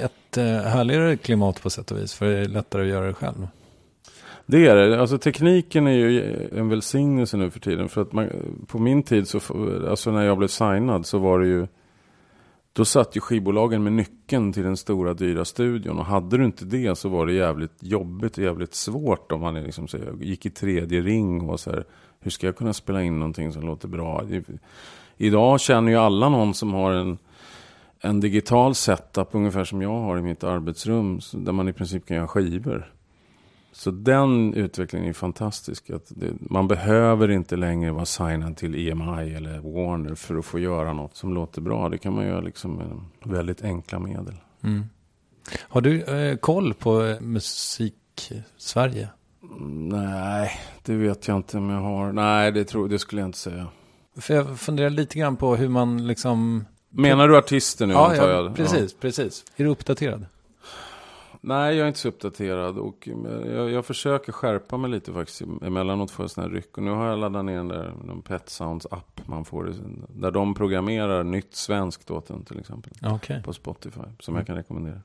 ett 0.00 0.36
eh, 0.36 0.44
härligare 0.44 1.16
klimat 1.16 1.62
på 1.62 1.70
sätt 1.70 1.90
och 1.90 1.98
vis, 1.98 2.14
för 2.14 2.26
det 2.26 2.38
är 2.38 2.44
lättare 2.44 2.82
att 2.82 2.88
göra 2.88 3.06
det 3.06 3.14
själv. 3.14 3.48
Det 4.50 4.66
är 4.66 4.76
det. 4.76 5.00
Alltså 5.00 5.18
tekniken 5.18 5.86
är 5.86 5.92
ju 5.92 6.48
en 6.52 6.68
välsignelse 6.68 7.36
nu 7.36 7.50
för 7.50 7.60
tiden. 7.60 7.88
För 7.88 8.02
att 8.02 8.12
man, 8.12 8.28
på 8.66 8.78
min 8.78 9.02
tid, 9.02 9.28
så, 9.28 9.38
alltså 9.88 10.10
när 10.10 10.22
jag 10.22 10.38
blev 10.38 10.48
signad, 10.48 11.06
så 11.06 11.18
var 11.18 11.40
det 11.40 11.46
ju... 11.46 11.66
Då 12.72 12.84
satt 12.84 13.16
ju 13.16 13.20
skivbolagen 13.20 13.82
med 13.82 13.92
nyckeln 13.92 14.52
till 14.52 14.62
den 14.62 14.76
stora 14.76 15.14
dyra 15.14 15.44
studion. 15.44 15.98
Och 15.98 16.04
hade 16.04 16.38
du 16.38 16.44
inte 16.44 16.64
det 16.64 16.98
så 16.98 17.08
var 17.08 17.26
det 17.26 17.32
jävligt 17.32 17.76
jobbigt 17.80 18.38
och 18.38 18.44
jävligt 18.44 18.74
svårt. 18.74 19.32
Om 19.32 19.40
man 19.40 19.54
liksom 19.54 19.88
så, 19.88 19.98
gick 20.20 20.46
i 20.46 20.50
tredje 20.50 21.00
ring 21.00 21.48
och 21.48 21.60
så 21.60 21.70
här, 21.70 21.84
hur 22.20 22.30
ska 22.30 22.46
jag 22.46 22.56
kunna 22.56 22.72
spela 22.72 23.02
in 23.02 23.18
någonting 23.18 23.52
som 23.52 23.66
låter 23.66 23.88
bra? 23.88 24.24
Idag 25.16 25.60
känner 25.60 25.92
ju 25.92 25.98
alla 25.98 26.28
någon 26.28 26.54
som 26.54 26.72
har 26.72 26.92
en, 26.92 27.18
en 28.00 28.20
digital 28.20 28.74
setup, 28.74 29.28
ungefär 29.32 29.64
som 29.64 29.82
jag 29.82 30.00
har 30.00 30.18
i 30.18 30.22
mitt 30.22 30.44
arbetsrum. 30.44 31.20
Där 31.32 31.52
man 31.52 31.68
i 31.68 31.72
princip 31.72 32.06
kan 32.06 32.16
göra 32.16 32.28
skivor. 32.28 32.92
Så 33.80 33.90
den 33.90 34.54
utvecklingen 34.54 35.08
är 35.08 35.12
fantastisk. 35.12 35.90
Att 35.90 36.06
det, 36.08 36.26
man 36.40 36.68
behöver 36.68 37.30
inte 37.30 37.56
längre 37.56 37.92
vara 37.92 38.04
signad 38.04 38.56
till 38.56 38.88
EMI 38.88 39.34
eller 39.34 39.58
Warner 39.58 40.14
för 40.14 40.36
att 40.36 40.44
få 40.44 40.58
göra 40.58 40.92
något 40.92 41.16
som 41.16 41.34
låter 41.34 41.60
bra. 41.60 41.88
Det 41.88 41.98
kan 41.98 42.14
man 42.14 42.26
göra 42.26 42.40
liksom 42.40 42.76
med 42.76 43.00
väldigt 43.34 43.62
enkla 43.62 43.98
medel. 43.98 44.34
Mm. 44.62 44.84
Har 45.60 45.80
du 45.80 46.02
eh, 46.02 46.36
koll 46.36 46.74
på 46.74 47.02
eh, 47.04 47.20
musik-Sverige? 47.20 49.08
Nej, 49.88 50.50
det 50.82 50.94
vet 50.94 51.28
jag 51.28 51.36
inte 51.36 51.58
om 51.58 51.70
jag 51.70 51.80
har. 51.80 52.12
Nej, 52.12 52.52
det, 52.52 52.64
tror, 52.64 52.88
det 52.88 52.98
skulle 52.98 53.22
jag 53.22 53.28
inte 53.28 53.38
säga. 53.38 53.66
För 54.16 54.34
jag 54.34 54.58
funderar 54.58 54.90
lite 54.90 55.18
grann 55.18 55.36
på 55.36 55.56
hur 55.56 55.68
man 55.68 56.06
liksom... 56.06 56.64
Menar 56.90 57.28
du 57.28 57.38
artister 57.38 57.86
nu 57.86 57.92
ja, 57.92 58.10
antar 58.10 58.28
jag? 58.28 58.44
Ja, 58.44 58.54
precis, 58.54 58.92
ja. 58.92 58.98
precis. 59.00 59.44
Är 59.56 59.64
du 59.64 59.70
uppdaterad? 59.70 60.26
Nej, 61.40 61.76
jag 61.76 61.84
är 61.84 61.88
inte 61.88 62.00
så 62.00 62.08
uppdaterad. 62.08 62.78
Och 62.78 63.08
jag, 63.46 63.70
jag 63.70 63.86
försöker 63.86 64.32
skärpa 64.32 64.76
mig 64.76 64.90
lite 64.90 65.12
faktiskt. 65.12 65.42
Emellanåt 65.62 66.10
får 66.10 66.22
jag 66.22 66.30
sådana 66.30 66.48
här 66.48 66.56
ryck. 66.56 66.78
Och 66.78 66.82
nu 66.82 66.90
har 66.90 67.06
jag 67.06 67.18
laddat 67.18 67.44
ner 67.44 67.56
den 67.56 67.68
där 67.68 67.92
den 68.06 68.22
Pet 68.22 68.48
Sounds 68.48 68.86
app 68.90 69.20
man 69.26 69.44
får. 69.44 69.74
Där 70.08 70.30
de 70.30 70.54
programmerar 70.54 71.24
nytt 71.24 71.54
svenskt 71.54 72.10
åt 72.10 72.30
en 72.30 72.44
till 72.44 72.58
exempel. 72.60 72.92
Okay. 73.14 73.42
På 73.42 73.52
Spotify. 73.52 74.00
Som 74.20 74.36
jag 74.36 74.46
kan 74.46 74.56
rekommendera. 74.56 75.00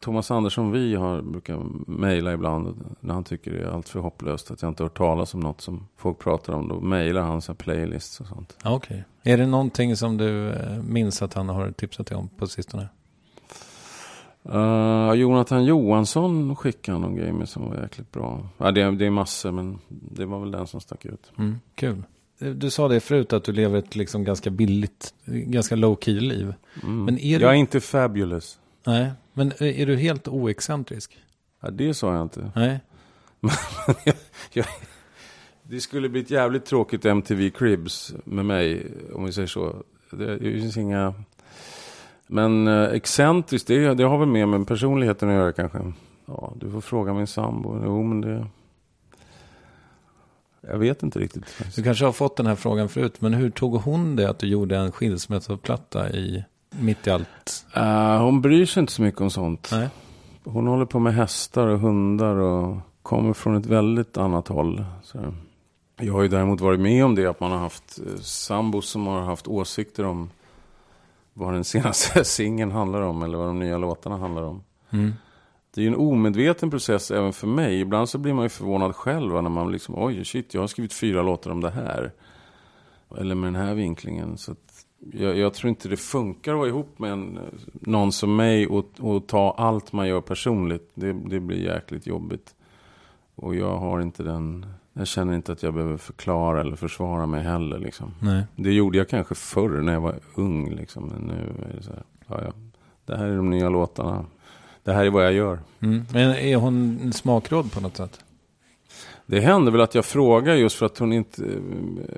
Thomas 0.00 0.30
Andersson 0.30 0.72
Vi 0.72 0.94
har, 0.94 1.22
brukar 1.22 1.62
mejla 1.86 2.32
ibland 2.32 2.96
när 3.00 3.14
han 3.14 3.24
tycker 3.24 3.52
det 3.52 3.58
är 3.58 3.66
allt 3.66 3.88
för 3.88 4.00
hopplöst 4.00 4.50
att 4.50 4.62
jag 4.62 4.70
inte 4.70 4.82
hört 4.82 4.98
talas 4.98 5.34
om 5.34 5.40
något 5.40 5.60
som 5.60 5.88
folk 5.96 6.18
pratar 6.18 6.52
om. 6.52 6.68
Då 6.68 6.80
mejlar 6.80 7.22
han 7.22 7.42
så 7.42 7.54
playlists 7.54 8.20
och 8.20 8.26
sånt. 8.26 8.56
Okej. 8.64 8.76
Okay. 9.22 9.32
Är 9.32 9.38
det 9.38 9.46
någonting 9.46 9.96
som 9.96 10.16
du 10.16 10.48
eh, 10.50 10.82
minns 10.82 11.22
att 11.22 11.34
han 11.34 11.48
har 11.48 11.70
tipsat 11.70 12.06
dig 12.06 12.16
om 12.16 12.28
på 12.28 12.46
sistone? 12.46 12.88
Uh, 14.54 15.14
Jonathan 15.14 15.64
Johansson 15.64 16.56
skickade 16.56 16.98
någon 16.98 17.16
grej 17.16 17.32
med 17.32 17.48
som 17.48 17.70
var 17.70 17.82
jäkligt 17.82 18.12
bra. 18.12 18.48
Ja, 18.58 18.70
det, 18.70 18.90
det 18.90 19.06
är 19.06 19.10
massor 19.10 19.52
men 19.52 19.78
det 19.88 20.26
var 20.26 20.40
väl 20.40 20.50
den 20.50 20.66
som 20.66 20.80
stack 20.80 21.04
ut. 21.04 21.32
Mm, 21.38 21.60
kul. 21.74 22.02
Du 22.38 22.70
sa 22.70 22.88
det 22.88 23.00
förut 23.00 23.32
att 23.32 23.44
du 23.44 23.52
lever 23.52 23.78
ett 23.78 23.96
liksom 23.96 24.24
ganska 24.24 24.50
billigt, 24.50 25.14
ganska 25.24 25.76
low 25.76 25.98
key 26.00 26.20
liv. 26.20 26.54
Mm. 26.82 27.04
Men 27.04 27.18
är 27.18 27.40
jag 27.40 27.50
är 27.50 27.54
inte 27.54 27.80
fabulous. 27.80 28.58
Nej, 28.86 29.10
men 29.32 29.52
är 29.58 29.86
du 29.86 29.96
helt 29.96 30.28
oexcentrisk? 30.28 31.18
Ja, 31.60 31.70
det 31.70 31.94
sa 31.94 32.14
jag 32.14 32.22
inte. 32.22 32.50
Nej. 32.54 32.80
jag, 34.04 34.14
jag, 34.52 34.66
det 35.62 35.80
skulle 35.80 36.08
bli 36.08 36.20
ett 36.20 36.30
jävligt 36.30 36.64
tråkigt 36.64 37.04
MTV 37.04 37.50
Cribs 37.50 38.14
med 38.24 38.44
mig, 38.44 38.86
om 39.12 39.24
vi 39.24 39.32
säger 39.32 39.48
så. 39.48 39.82
Det, 40.10 40.36
det 40.36 40.60
finns 40.60 40.76
inga... 40.76 41.14
Men 42.26 42.68
eh, 42.68 42.84
excentriskt, 42.84 43.68
det, 43.68 43.94
det 43.94 44.04
har 44.04 44.18
väl 44.18 44.28
mer 44.28 44.46
med 44.46 44.66
personligheten 44.66 45.28
att 45.28 45.34
göra 45.34 45.52
kanske. 45.52 45.92
Ja, 46.26 46.52
du 46.56 46.70
får 46.70 46.80
fråga 46.80 47.14
min 47.14 47.26
sambo. 47.26 47.80
Jo, 47.84 48.02
men 48.02 48.20
det... 48.20 48.46
Jag 50.60 50.78
vet 50.78 51.02
inte 51.02 51.18
riktigt. 51.18 51.44
Du 51.76 51.82
kanske 51.82 52.04
har 52.04 52.12
fått 52.12 52.36
den 52.36 52.46
här 52.46 52.54
frågan 52.54 52.88
förut, 52.88 53.20
men 53.20 53.34
hur 53.34 53.50
tog 53.50 53.74
hon 53.74 54.16
det 54.16 54.30
att 54.30 54.38
du 54.38 54.46
gjorde 54.46 54.76
en 54.76 54.92
skilsmässoplatta 54.92 56.10
i 56.10 56.44
mitt 56.70 57.06
i 57.06 57.10
allt? 57.10 57.66
Uh, 57.76 58.22
hon 58.22 58.42
bryr 58.42 58.66
sig 58.66 58.80
inte 58.80 58.92
så 58.92 59.02
mycket 59.02 59.20
om 59.20 59.30
sånt. 59.30 59.68
Nej. 59.72 59.88
Hon 60.44 60.66
håller 60.66 60.84
på 60.84 60.98
med 60.98 61.14
hästar 61.14 61.66
och 61.66 61.80
hundar 61.80 62.34
och 62.34 62.76
kommer 63.02 63.32
från 63.32 63.56
ett 63.56 63.66
väldigt 63.66 64.16
annat 64.16 64.48
håll. 64.48 64.84
Så. 65.02 65.18
Jag 66.00 66.12
har 66.12 66.22
ju 66.22 66.28
däremot 66.28 66.60
varit 66.60 66.80
med 66.80 67.04
om 67.04 67.14
det, 67.14 67.26
att 67.26 67.40
man 67.40 67.50
har 67.50 67.58
haft 67.58 67.98
eh, 67.98 68.20
sambos 68.20 68.88
som 68.88 69.06
har 69.06 69.20
haft 69.20 69.48
åsikter 69.48 70.04
om 70.04 70.30
vad 71.38 71.52
den 71.52 71.64
senaste 71.64 72.24
singeln 72.24 72.72
handlar 72.72 73.00
om 73.00 73.22
eller 73.22 73.38
vad 73.38 73.46
de 73.46 73.58
nya 73.58 73.78
låtarna 73.78 74.16
handlar 74.16 74.42
om. 74.42 74.62
Mm. 74.90 75.12
Det 75.74 75.80
är 75.80 75.82
ju 75.82 75.88
en 75.88 75.96
omedveten 75.96 76.70
process 76.70 77.10
även 77.10 77.32
för 77.32 77.46
mig. 77.46 77.80
Ibland 77.80 78.08
så 78.08 78.18
blir 78.18 78.34
man 78.34 78.44
ju 78.44 78.48
förvånad 78.48 78.96
själv 78.96 79.42
när 79.42 79.50
man 79.50 79.72
liksom, 79.72 79.94
oj 79.98 80.24
shit, 80.24 80.54
jag 80.54 80.60
har 80.60 80.68
skrivit 80.68 80.92
fyra 80.92 81.22
låtar 81.22 81.50
om 81.50 81.60
det 81.60 81.70
här. 81.70 82.12
Eller 83.18 83.34
med 83.34 83.52
den 83.52 83.62
här 83.62 83.74
vinklingen. 83.74 84.38
Så 84.38 84.54
jag, 85.12 85.36
jag, 85.38 85.54
tror 85.54 85.68
inte 85.68 85.88
det 85.88 85.96
funkar 85.96 86.52
att 86.52 86.58
vara 86.58 86.68
ihop 86.68 86.98
med 86.98 87.12
en, 87.12 87.38
någon 87.72 88.12
som 88.12 88.36
mig 88.36 88.66
och, 88.66 88.86
och 89.00 89.26
ta 89.26 89.54
allt 89.58 89.92
man 89.92 90.08
gör 90.08 90.20
personligt. 90.20 90.90
Det, 90.94 91.12
det 91.12 91.40
blir 91.40 91.74
jäkligt 91.74 92.06
jobbigt. 92.06 92.54
Och 93.34 93.54
jag 93.54 93.76
har 93.76 94.00
inte 94.00 94.22
den... 94.22 94.66
Jag 94.98 95.06
känner 95.06 95.34
inte 95.34 95.52
att 95.52 95.62
jag 95.62 95.74
behöver 95.74 95.96
förklara 95.96 96.60
eller 96.60 96.76
försvara 96.76 97.26
mig 97.26 97.42
heller. 97.42 97.78
Liksom. 97.78 98.14
Nej. 98.20 98.44
Det 98.56 98.72
gjorde 98.72 98.98
jag 98.98 99.08
kanske 99.08 99.34
förr 99.34 99.80
när 99.80 99.92
jag 99.92 100.00
var 100.00 100.18
ung. 100.34 100.70
Liksom. 100.70 101.08
Men 101.08 101.20
nu 101.22 101.64
är 101.70 101.76
det 101.76 101.82
så 101.82 101.90
här, 101.90 102.02
ja, 102.26 102.40
ja, 102.44 102.52
det 103.06 103.16
här 103.16 103.26
är 103.26 103.36
de 103.36 103.50
nya 103.50 103.68
låtarna. 103.68 104.24
Det 104.82 104.92
här 104.92 105.04
är 105.04 105.10
vad 105.10 105.24
jag 105.24 105.32
gör. 105.32 105.58
Mm. 105.80 106.04
Men 106.12 106.30
är 106.30 106.56
hon 106.56 107.12
smakråd 107.12 107.72
på 107.72 107.80
något 107.80 107.96
sätt? 107.96 108.20
Det 109.26 109.40
händer 109.40 109.72
väl 109.72 109.80
att 109.80 109.94
jag 109.94 110.04
frågar 110.04 110.54
just 110.54 110.76
för 110.76 110.86
att 110.86 110.98
hon 110.98 111.12
inte, 111.12 111.42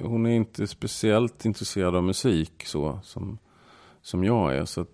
hon 0.02 0.26
är 0.26 0.30
inte 0.30 0.66
speciellt 0.66 1.44
intresserad 1.44 1.96
av 1.96 2.02
musik 2.02 2.62
så 2.66 3.00
som, 3.02 3.38
som 4.02 4.24
jag 4.24 4.56
är. 4.56 4.64
Så 4.64 4.86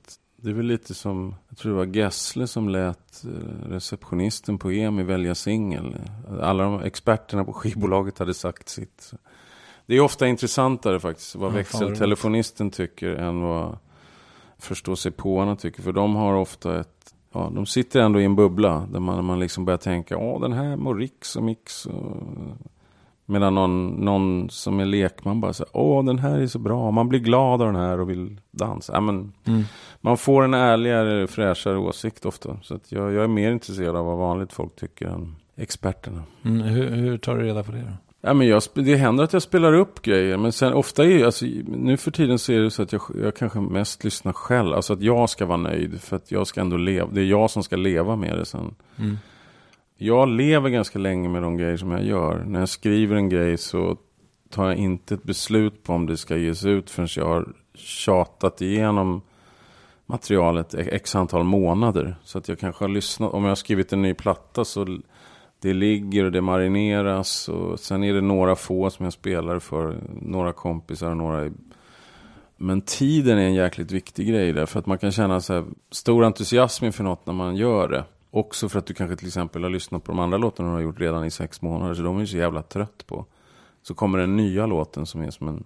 det 0.44 0.50
är 0.50 0.54
väl 0.54 0.66
lite 0.66 0.94
som, 0.94 1.35
jag 1.48 1.59
tror 1.59 1.72
det 1.72 1.78
var 1.78 1.96
Gessle 1.96 2.46
som 2.46 2.68
lät 2.68 3.24
eh, 3.24 3.68
receptionisten 3.68 4.59
på 4.59 4.70
EMI 4.70 5.02
välja 5.02 5.35
singel. 5.35 5.96
Alla 6.40 6.64
de 6.64 6.83
experterna 6.83 7.44
på 7.44 7.52
skivbolaget 7.52 8.18
hade 8.18 8.35
sagt 8.35 8.68
sitt. 8.68 9.12
Det 9.87 9.94
är 9.96 10.00
ofta 10.00 10.26
intressantare 10.26 11.00
faktiskt 11.00 11.37
vad 11.37 11.50
ja, 11.50 11.54
växeltelefonisten 11.54 12.70
tycker 12.70 13.14
än 13.14 13.40
vad 13.40 13.78
förstå 14.59 14.96
sig 14.96 15.12
på 15.12 15.57
tycker. 15.61 15.83
För 15.83 15.92
de 15.92 16.16
har 16.16 16.35
ofta 16.35 16.80
ett 16.80 17.14
ja, 17.33 17.50
de 17.54 17.66
sitter 17.66 18.00
ändå 18.00 18.20
i 18.20 18.24
en 18.24 18.37
bubbla 18.37 18.88
där 18.92 19.00
man, 19.00 19.24
man 19.24 19.40
liksom 19.40 19.64
börjar 19.64 19.78
tänka, 19.78 20.14
ja 20.14 20.38
den 20.40 20.52
här 20.52 20.76
mår 20.76 20.94
Riks 20.94 21.37
och 21.37 21.42
Mix. 21.42 21.87
Och... 21.87 22.16
Medan 23.26 23.54
någon, 23.54 23.88
någon 23.88 24.50
som 24.50 24.80
är 24.80 24.84
lekman 24.84 25.40
bara 25.40 25.52
säger, 25.52 25.76
åh 25.76 26.04
den 26.04 26.18
här 26.18 26.38
är 26.38 26.46
så 26.46 26.58
bra, 26.58 26.90
man 26.90 27.08
blir 27.08 27.20
glad 27.20 27.62
av 27.62 27.72
den 27.72 27.82
här 27.82 28.00
och 28.00 28.10
vill 28.10 28.40
dansa. 28.50 28.92
Ja, 28.92 29.00
men, 29.00 29.32
mm. 29.44 29.62
Man 30.00 30.16
får 30.16 30.44
en 30.44 30.54
ärligare, 30.54 31.26
fräschare 31.26 31.78
åsikt 31.78 32.26
ofta. 32.26 32.56
Så 32.62 32.74
att 32.74 32.92
jag, 32.92 33.12
jag 33.12 33.24
är 33.24 33.28
mer 33.28 33.50
intresserad 33.50 33.96
av 33.96 34.06
vad 34.06 34.18
vanligt 34.18 34.52
folk 34.52 34.76
tycker 34.76 35.06
än 35.06 35.37
experterna. 35.56 36.22
Mm, 36.44 36.60
hur, 36.60 36.90
hur 36.90 37.18
tar 37.18 37.37
du 37.37 37.42
reda 37.42 37.62
på 37.62 37.72
det 37.72 37.78
då? 37.78 37.96
Ja, 38.26 38.34
men 38.34 38.46
jag, 38.46 38.62
det 38.74 38.96
händer 38.96 39.24
att 39.24 39.32
jag 39.32 39.42
spelar 39.42 39.72
upp 39.72 40.02
grejer. 40.02 40.37
Men 40.37 40.52
sen 40.52 40.72
ofta 40.72 41.04
är 41.04 41.24
alltså, 41.24 41.46
nu 41.66 41.96
för 41.96 42.10
tiden 42.10 42.38
så 42.38 42.52
är 42.52 42.60
det 42.60 42.70
så 42.70 42.82
att 42.82 42.92
jag, 42.92 43.02
jag 43.22 43.37
kanske 43.37 43.60
mest 43.60 44.04
lyssnar 44.04 44.32
själv. 44.32 44.74
Alltså 44.74 44.92
att 44.92 45.02
jag 45.02 45.30
ska 45.30 45.46
vara 45.46 45.56
nöjd. 45.56 46.00
För 46.00 46.16
att 46.16 46.30
jag 46.30 46.46
ska 46.46 46.60
ändå 46.60 46.76
leva. 46.76 47.08
Det 47.12 47.20
är 47.20 47.24
jag 47.24 47.50
som 47.50 47.62
ska 47.62 47.76
leva 47.76 48.16
med 48.16 48.38
det 48.38 48.44
sen. 48.44 48.74
Mm. 48.96 49.18
Jag 49.96 50.28
lever 50.28 50.70
ganska 50.70 50.98
länge 50.98 51.28
med 51.28 51.42
de 51.42 51.57
grejer 51.57 51.76
som 51.76 51.90
jag 51.90 52.04
gör. 52.04 52.44
När 52.46 52.61
jag 52.61 52.68
skriver 52.68 53.16
en 53.16 53.28
grej 53.28 53.57
så 53.57 53.96
tar 54.50 54.66
jag 54.66 54.76
inte 54.76 55.14
ett 55.14 55.22
beslut 55.22 55.83
på 55.83 55.92
om 55.92 56.07
det 56.07 56.16
ska 56.16 56.37
ges 56.37 56.64
ut 56.64 56.90
förrän 56.90 57.09
jag 57.16 57.26
har 57.26 57.48
tjatat 57.74 58.61
igenom 58.61 59.22
materialet 60.07 60.74
e- 60.74 60.88
x 60.92 61.14
antal 61.14 61.44
månader. 61.44 62.16
Så 62.24 62.38
att 62.38 62.48
jag 62.48 62.59
kanske 62.59 62.85
har 62.85 62.88
lyssnat, 62.88 63.33
om 63.33 63.42
jag 63.42 63.50
har 63.50 63.57
skrivit 63.57 63.92
en 63.92 64.02
ny 64.02 64.14
platta 64.14 64.64
så 64.64 64.98
det 65.61 65.74
ligger 65.74 66.24
och 66.24 66.33
det 66.33 66.40
marineras 66.40 67.48
och 67.48 67.80
sen 67.80 68.04
är 68.04 68.14
det 68.14 68.20
några 68.20 68.57
få 68.57 68.90
som 68.90 69.04
jag 69.04 69.12
spelar 69.12 69.59
för, 69.59 69.96
några 70.22 70.52
kompisar 70.52 71.11
och 71.11 71.16
några 71.16 71.50
men 72.57 72.80
tiden 72.80 73.38
är 73.38 73.42
en 73.42 73.54
jäkligt 73.54 73.92
viktig 73.92 74.28
grej 74.28 74.52
där. 74.52 74.66
För 74.66 74.78
att 74.78 74.87
man 74.87 74.98
kan 74.98 75.12
känna 75.12 75.40
så 75.40 75.52
här, 75.52 75.64
stor 75.90 76.24
entusiasm 76.24 76.85
inför 76.85 77.04
något 77.04 77.26
när 77.26 77.35
man 77.35 77.57
gör 77.57 77.88
det. 77.88 78.04
Också 78.35 78.68
för 78.68 78.79
att 78.79 78.87
du 78.87 78.94
kanske 78.94 79.16
till 79.16 79.27
exempel 79.27 79.62
har 79.62 79.70
lyssnat 79.70 80.05
på 80.05 80.12
de 80.12 80.18
andra 80.18 80.38
låtarna 80.38 80.68
du 80.68 80.75
har 80.75 80.83
gjort 80.83 81.01
redan 81.01 81.25
i 81.25 81.31
sex 81.31 81.62
månader. 81.62 81.94
Så 81.94 82.03
de 82.03 82.16
är 82.16 82.20
ju 82.20 82.27
så 82.27 82.37
jävla 82.37 82.62
trött 82.62 83.07
på. 83.07 83.27
Så 83.83 83.94
kommer 83.94 84.18
den 84.18 84.37
nya 84.37 84.66
låten 84.66 85.07
som 85.07 85.23
är 85.23 85.31
som 85.31 85.49
en 85.49 85.64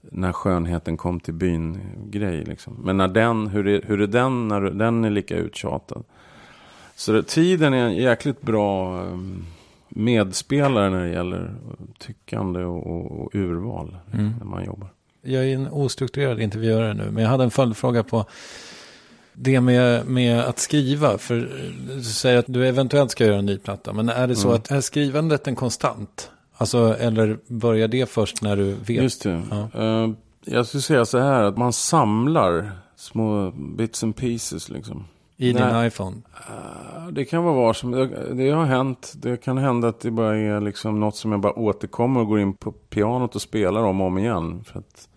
när 0.00 0.32
skönheten 0.32 0.96
kom 0.96 1.20
till 1.20 1.34
byn-grej. 1.34 2.44
Liksom. 2.44 2.76
Men 2.84 2.96
när 2.96 3.08
den, 3.08 3.46
hur 3.46 3.68
är, 3.68 3.82
hur 3.86 4.00
är 4.00 4.06
den 4.06 4.48
när 4.48 4.60
den 4.60 5.04
är 5.04 5.10
lika 5.10 5.36
uttjatad? 5.36 6.04
Så 6.94 7.12
det, 7.12 7.22
tiden 7.22 7.74
är 7.74 7.84
en 7.84 7.96
jäkligt 7.96 8.42
bra 8.42 9.02
um, 9.02 9.44
medspelare 9.88 10.90
när 10.90 11.04
det 11.04 11.10
gäller 11.10 11.54
tyckande 11.98 12.64
och, 12.64 12.86
och, 12.86 13.20
och 13.20 13.34
urval 13.34 13.96
mm. 14.12 14.32
när 14.38 14.46
man 14.46 14.64
jobbar. 14.64 14.88
Jag 15.22 15.44
är 15.44 15.54
en 15.54 15.68
ostrukturerad 15.72 16.40
intervjuare 16.40 16.94
nu, 16.94 17.10
men 17.10 17.22
jag 17.22 17.30
hade 17.30 17.44
en 17.44 17.50
följdfråga 17.50 18.02
på 18.02 18.26
det 19.32 19.60
med, 19.60 20.06
med 20.06 20.40
att 20.40 20.58
skriva. 20.58 21.18
För 21.18 21.48
du 21.96 22.02
säger 22.02 22.38
att 22.38 22.44
du 22.48 22.68
eventuellt 22.68 23.10
ska 23.10 23.24
göra 23.24 23.38
en 23.38 23.46
ny 23.46 23.58
platta, 23.58 23.92
men 23.92 24.08
är 24.08 24.28
det 24.28 24.36
så 24.36 24.48
mm. 24.48 24.56
att 24.56 24.70
är 24.70 24.80
skrivandet 24.80 25.46
en 25.46 25.56
konstant? 25.56 26.30
Alltså, 26.56 26.96
eller 26.98 27.38
börjar 27.46 27.88
det 27.88 28.10
först 28.10 28.42
när 28.42 28.56
du 28.56 28.72
vet? 28.72 29.02
Just 29.02 29.22
det. 29.22 29.42
Ja. 29.50 29.80
Uh, 29.80 30.14
jag 30.44 30.66
skulle 30.66 30.82
säga 30.82 31.04
så 31.04 31.18
här, 31.18 31.42
att 31.42 31.58
man 31.58 31.72
samlar 31.72 32.72
små 32.96 33.50
bits 33.50 34.02
and 34.02 34.16
pieces 34.16 34.68
liksom. 34.68 35.04
I 35.36 35.52
din 35.52 35.62
Nej. 35.62 35.86
iPhone? 35.86 36.16
Uh, 36.16 37.08
det 37.12 37.24
kan 37.24 37.44
vara 37.44 37.54
var 37.54 37.72
som, 37.72 37.90
det, 37.90 38.34
det, 38.34 38.50
har 38.50 38.64
hänt. 38.64 39.12
Det 39.16 39.36
kan 39.36 39.58
hända 39.58 39.88
att 39.88 40.00
det 40.00 40.10
bara 40.10 40.38
är 40.38 40.60
liksom 40.60 41.00
något 41.00 41.16
som 41.16 41.32
jag 41.32 41.40
bara 41.40 41.58
återkommer 41.58 42.20
och 42.20 42.26
går 42.26 42.40
in 42.40 42.54
på 42.54 42.72
pianot 42.72 43.34
och 43.34 43.42
spelar 43.42 43.82
om 43.82 44.00
och 44.00 44.06
om 44.06 44.18
igen. 44.18 44.64
För 44.64 44.78
att 44.78 45.08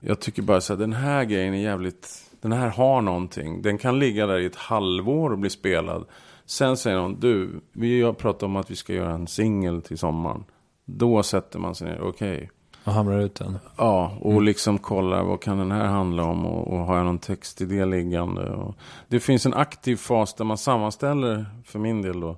jag 0.00 0.20
tycker 0.20 0.42
bara 0.42 0.60
så 0.60 0.72
här, 0.72 0.80
den 0.80 0.92
här 0.92 1.24
grejen 1.24 1.54
är 1.54 1.62
jävligt, 1.62 2.08
den 2.48 2.58
här 2.58 2.68
har 2.68 3.00
någonting. 3.00 3.62
Den 3.62 3.78
kan 3.78 3.98
ligga 3.98 4.26
där 4.26 4.38
i 4.38 4.46
ett 4.46 4.56
halvår 4.56 5.30
och 5.30 5.38
bli 5.38 5.50
spelad. 5.50 6.04
Sen 6.46 6.76
säger 6.76 6.96
någon, 6.96 7.20
du, 7.20 7.60
vi 7.72 8.02
har 8.02 8.12
pratat 8.12 8.42
om 8.42 8.56
att 8.56 8.70
vi 8.70 8.76
ska 8.76 8.92
göra 8.92 9.12
en 9.12 9.26
singel 9.26 9.82
till 9.82 9.98
sommaren. 9.98 10.44
Då 10.84 11.22
sätter 11.22 11.58
man 11.58 11.74
sig 11.74 11.88
ner, 11.88 12.00
okej. 12.00 12.36
Okay. 12.36 12.48
Och 12.84 12.92
hamrar 12.92 13.20
ut 13.20 13.34
den? 13.34 13.58
Ja, 13.76 14.16
och 14.20 14.32
mm. 14.32 14.44
liksom 14.44 14.78
kollar 14.78 15.22
vad 15.22 15.40
kan 15.40 15.58
den 15.58 15.70
här 15.70 15.84
handla 15.84 16.24
om 16.24 16.46
och, 16.46 16.72
och 16.72 16.78
har 16.78 16.96
jag 16.96 17.06
någon 17.06 17.18
text 17.18 17.60
i 17.60 17.64
det 17.64 17.84
liggande. 17.84 18.50
Och 18.50 18.74
det 19.08 19.20
finns 19.20 19.46
en 19.46 19.54
aktiv 19.54 19.96
fas 19.96 20.34
där 20.34 20.44
man 20.44 20.58
sammanställer, 20.58 21.46
för 21.64 21.78
min 21.78 22.02
del 22.02 22.20
då, 22.20 22.36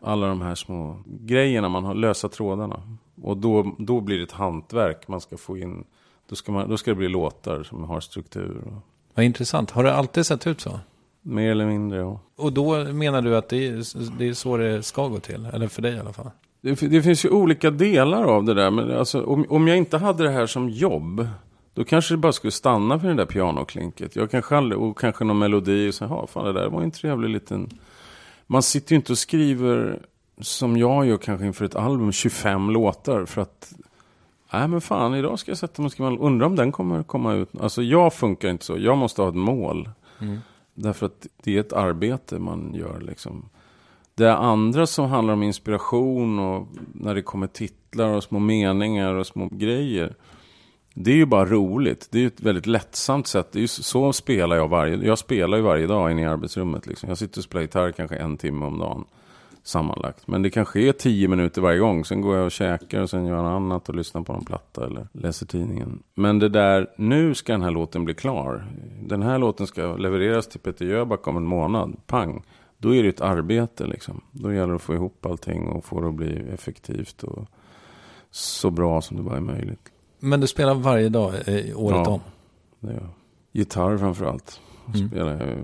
alla 0.00 0.26
de 0.26 0.40
här 0.40 0.54
små 0.54 0.96
grejerna 1.06 1.68
man 1.68 1.84
har, 1.84 1.94
lösa 1.94 2.28
trådarna. 2.28 2.82
Och 3.22 3.36
då, 3.36 3.74
då 3.78 4.00
blir 4.00 4.16
det 4.18 4.24
ett 4.24 4.32
hantverk 4.32 5.08
man 5.08 5.20
ska 5.20 5.36
få 5.36 5.58
in. 5.58 5.84
Då 6.28 6.36
ska, 6.36 6.52
man, 6.52 6.68
då 6.68 6.76
ska 6.76 6.90
det 6.90 6.94
bli 6.94 7.08
låtar 7.08 7.62
som 7.62 7.84
har 7.84 8.00
struktur. 8.00 8.62
Och... 8.66 8.93
Vad 9.14 9.24
intressant. 9.24 9.70
Har 9.70 9.84
det 9.84 9.94
alltid 9.94 10.26
sett 10.26 10.46
ut 10.46 10.60
så? 10.60 10.80
Mer 11.22 11.50
eller 11.50 11.66
mindre, 11.66 11.98
ja. 11.98 12.20
Och 12.36 12.52
då 12.52 12.84
menar 12.84 13.22
du 13.22 13.36
att 13.36 13.48
det 13.48 13.66
är, 13.66 14.18
det 14.18 14.28
är 14.28 14.32
så 14.32 14.56
det 14.56 14.82
ska 14.82 15.08
gå 15.08 15.18
till? 15.18 15.48
Eller 15.52 15.68
för 15.68 15.82
dig 15.82 15.94
i 15.94 15.98
alla 15.98 16.12
fall? 16.12 16.30
Det, 16.60 16.74
det 16.74 17.02
finns 17.02 17.24
ju 17.24 17.28
olika 17.28 17.70
delar 17.70 18.24
av 18.24 18.44
det 18.44 18.54
där. 18.54 18.70
Men 18.70 18.90
alltså, 18.90 19.22
om, 19.22 19.46
om 19.48 19.68
jag 19.68 19.76
inte 19.76 19.98
hade 19.98 20.22
det 20.22 20.30
här 20.30 20.46
som 20.46 20.70
jobb. 20.70 21.28
Då 21.74 21.84
kanske 21.84 22.14
det 22.14 22.18
bara 22.18 22.32
skulle 22.32 22.50
stanna 22.50 23.00
för 23.00 23.08
det 23.08 23.14
där 23.14 23.26
pianoklinket. 23.26 24.16
Jag 24.16 24.30
kanske 24.30 24.56
aldrig, 24.56 24.80
och 24.80 24.98
kanske 24.98 25.24
någon 25.24 25.38
melodi 25.38 25.90
och 25.90 25.94
så, 25.94 26.04
ja 26.04 26.26
fan 26.26 26.44
det 26.44 26.52
där 26.52 26.68
var 26.68 26.82
en 26.82 26.90
trevlig 26.90 27.28
liten... 27.28 27.78
Man 28.46 28.62
sitter 28.62 28.92
ju 28.92 28.96
inte 28.96 29.12
och 29.12 29.18
skriver 29.18 30.02
som 30.40 30.76
jag 30.76 31.06
gör 31.06 31.16
kanske 31.16 31.46
inför 31.46 31.64
ett 31.64 31.76
album, 31.76 32.12
25 32.12 32.70
låtar 32.70 33.24
för 33.24 33.42
att 33.42 33.72
Nej 34.58 34.68
men 34.68 34.80
fan, 34.80 35.14
idag 35.14 35.38
ska 35.38 35.50
jag 35.50 35.58
sätta 35.58 35.82
mig 35.82 35.86
och 35.86 35.92
skriva. 35.92 36.10
Undrar 36.10 36.46
om 36.46 36.56
den 36.56 36.72
kommer 36.72 37.02
komma 37.02 37.34
ut. 37.34 37.48
Alltså 37.60 37.82
jag 37.82 38.14
funkar 38.14 38.48
inte 38.48 38.64
så. 38.64 38.78
Jag 38.78 38.98
måste 38.98 39.22
ha 39.22 39.28
ett 39.28 39.34
mål. 39.34 39.88
Mm. 40.20 40.38
Därför 40.74 41.06
att 41.06 41.26
det 41.42 41.56
är 41.56 41.60
ett 41.60 41.72
arbete 41.72 42.38
man 42.38 42.74
gör 42.74 43.00
liksom. 43.00 43.48
Det 44.14 44.34
andra 44.34 44.86
som 44.86 45.08
handlar 45.08 45.34
om 45.34 45.42
inspiration 45.42 46.38
och 46.38 46.68
när 46.92 47.14
det 47.14 47.22
kommer 47.22 47.46
titlar 47.46 48.08
och 48.08 48.22
små 48.22 48.38
meningar 48.38 49.14
och 49.14 49.26
små 49.26 49.48
grejer. 49.52 50.14
Det 50.94 51.10
är 51.10 51.16
ju 51.16 51.26
bara 51.26 51.44
roligt. 51.44 52.08
Det 52.10 52.18
är 52.18 52.22
ju 52.22 52.26
ett 52.26 52.40
väldigt 52.40 52.66
lättsamt 52.66 53.26
sätt. 53.26 53.52
Det 53.52 53.58
är 53.58 53.60
ju 53.60 53.68
så 53.68 54.12
spelar 54.12 54.56
jag 54.56 54.68
varje 54.68 54.96
Jag 54.96 55.18
spelar 55.18 55.56
ju 55.56 55.62
varje 55.62 55.86
dag 55.86 56.10
inne 56.10 56.22
i 56.22 56.24
arbetsrummet. 56.24 56.86
Liksom. 56.86 57.08
Jag 57.08 57.18
sitter 57.18 57.40
och 57.40 57.44
spelar 57.44 57.62
gitarr 57.62 57.92
kanske 57.92 58.16
en 58.16 58.36
timme 58.36 58.66
om 58.66 58.78
dagen 58.78 59.04
sammanlagt. 59.64 60.26
Men 60.26 60.42
det 60.42 60.50
kanske 60.50 60.80
är 60.80 60.92
tio 60.92 61.28
minuter 61.28 61.62
varje 61.62 61.78
gång. 61.78 62.04
Sen 62.04 62.20
går 62.20 62.36
jag 62.36 62.44
och 62.44 62.50
käkar 62.50 63.00
och 63.00 63.10
sen 63.10 63.26
gör 63.26 63.36
jag 63.36 63.44
något 63.44 63.56
annat 63.56 63.88
och 63.88 63.94
lyssnar 63.94 64.22
på 64.22 64.32
en 64.32 64.44
platta 64.44 64.86
eller 64.86 65.08
läser 65.12 65.46
tidningen. 65.46 66.02
Men 66.14 66.38
det 66.38 66.48
där, 66.48 66.90
nu 66.96 67.34
ska 67.34 67.52
den 67.52 67.62
här 67.62 67.70
låten 67.70 68.04
bli 68.04 68.14
klar. 68.14 68.66
Den 69.02 69.22
här 69.22 69.38
låten 69.38 69.66
ska 69.66 69.96
levereras 69.96 70.48
till 70.48 70.60
Peter 70.60 70.84
Jöback 70.84 71.28
om 71.28 71.36
en 71.36 71.46
månad. 71.46 71.96
Pang. 72.06 72.42
Då 72.78 72.94
är 72.94 73.02
det 73.02 73.08
ett 73.08 73.20
arbete 73.20 73.86
liksom. 73.86 74.20
Då 74.30 74.52
gäller 74.52 74.68
det 74.68 74.74
att 74.74 74.82
få 74.82 74.94
ihop 74.94 75.26
allting 75.26 75.68
och 75.68 75.84
få 75.84 76.00
det 76.00 76.08
att 76.08 76.14
bli 76.14 76.48
effektivt 76.52 77.22
och 77.22 77.48
så 78.30 78.70
bra 78.70 79.00
som 79.00 79.16
det 79.16 79.22
bara 79.22 79.36
är 79.36 79.40
möjligt. 79.40 79.92
Men 80.20 80.40
du 80.40 80.46
spelar 80.46 80.74
varje 80.74 81.08
dag 81.08 81.34
eh, 81.34 81.80
året 81.80 82.06
ja, 82.06 82.10
om? 82.10 82.20
det 82.80 82.92
gör 82.92 83.00
jag. 83.00 83.10
Gitarr 83.52 83.98
framför 83.98 84.24
allt. 84.24 84.60
Mm. 84.94 85.08
Spelar 85.08 85.32
jag 85.32 85.58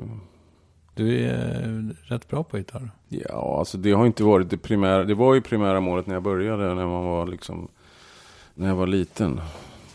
du 0.95 1.25
är 1.25 1.63
eh, 1.63 2.11
rätt 2.13 2.29
bra 2.29 2.45
på 2.45 2.59
gitarr. 2.59 2.91
Ja, 3.09 3.59
alltså 3.59 3.79
det 3.79 3.93
har 3.93 4.07
inte 4.07 4.25
varit 4.25 4.51
det 4.51 4.57
primära. 4.57 5.05
Det 5.05 5.15
var 5.15 5.35
ju 5.35 5.41
primära 5.41 5.81
målet 5.81 6.07
när 6.07 6.15
jag 6.15 6.23
började, 6.23 6.75
när 6.75 6.87
man 6.87 7.05
var 7.05 7.27
liksom, 7.27 7.69
när 8.55 8.69
jag 8.69 8.75
var 8.75 8.87
liten. 8.87 9.41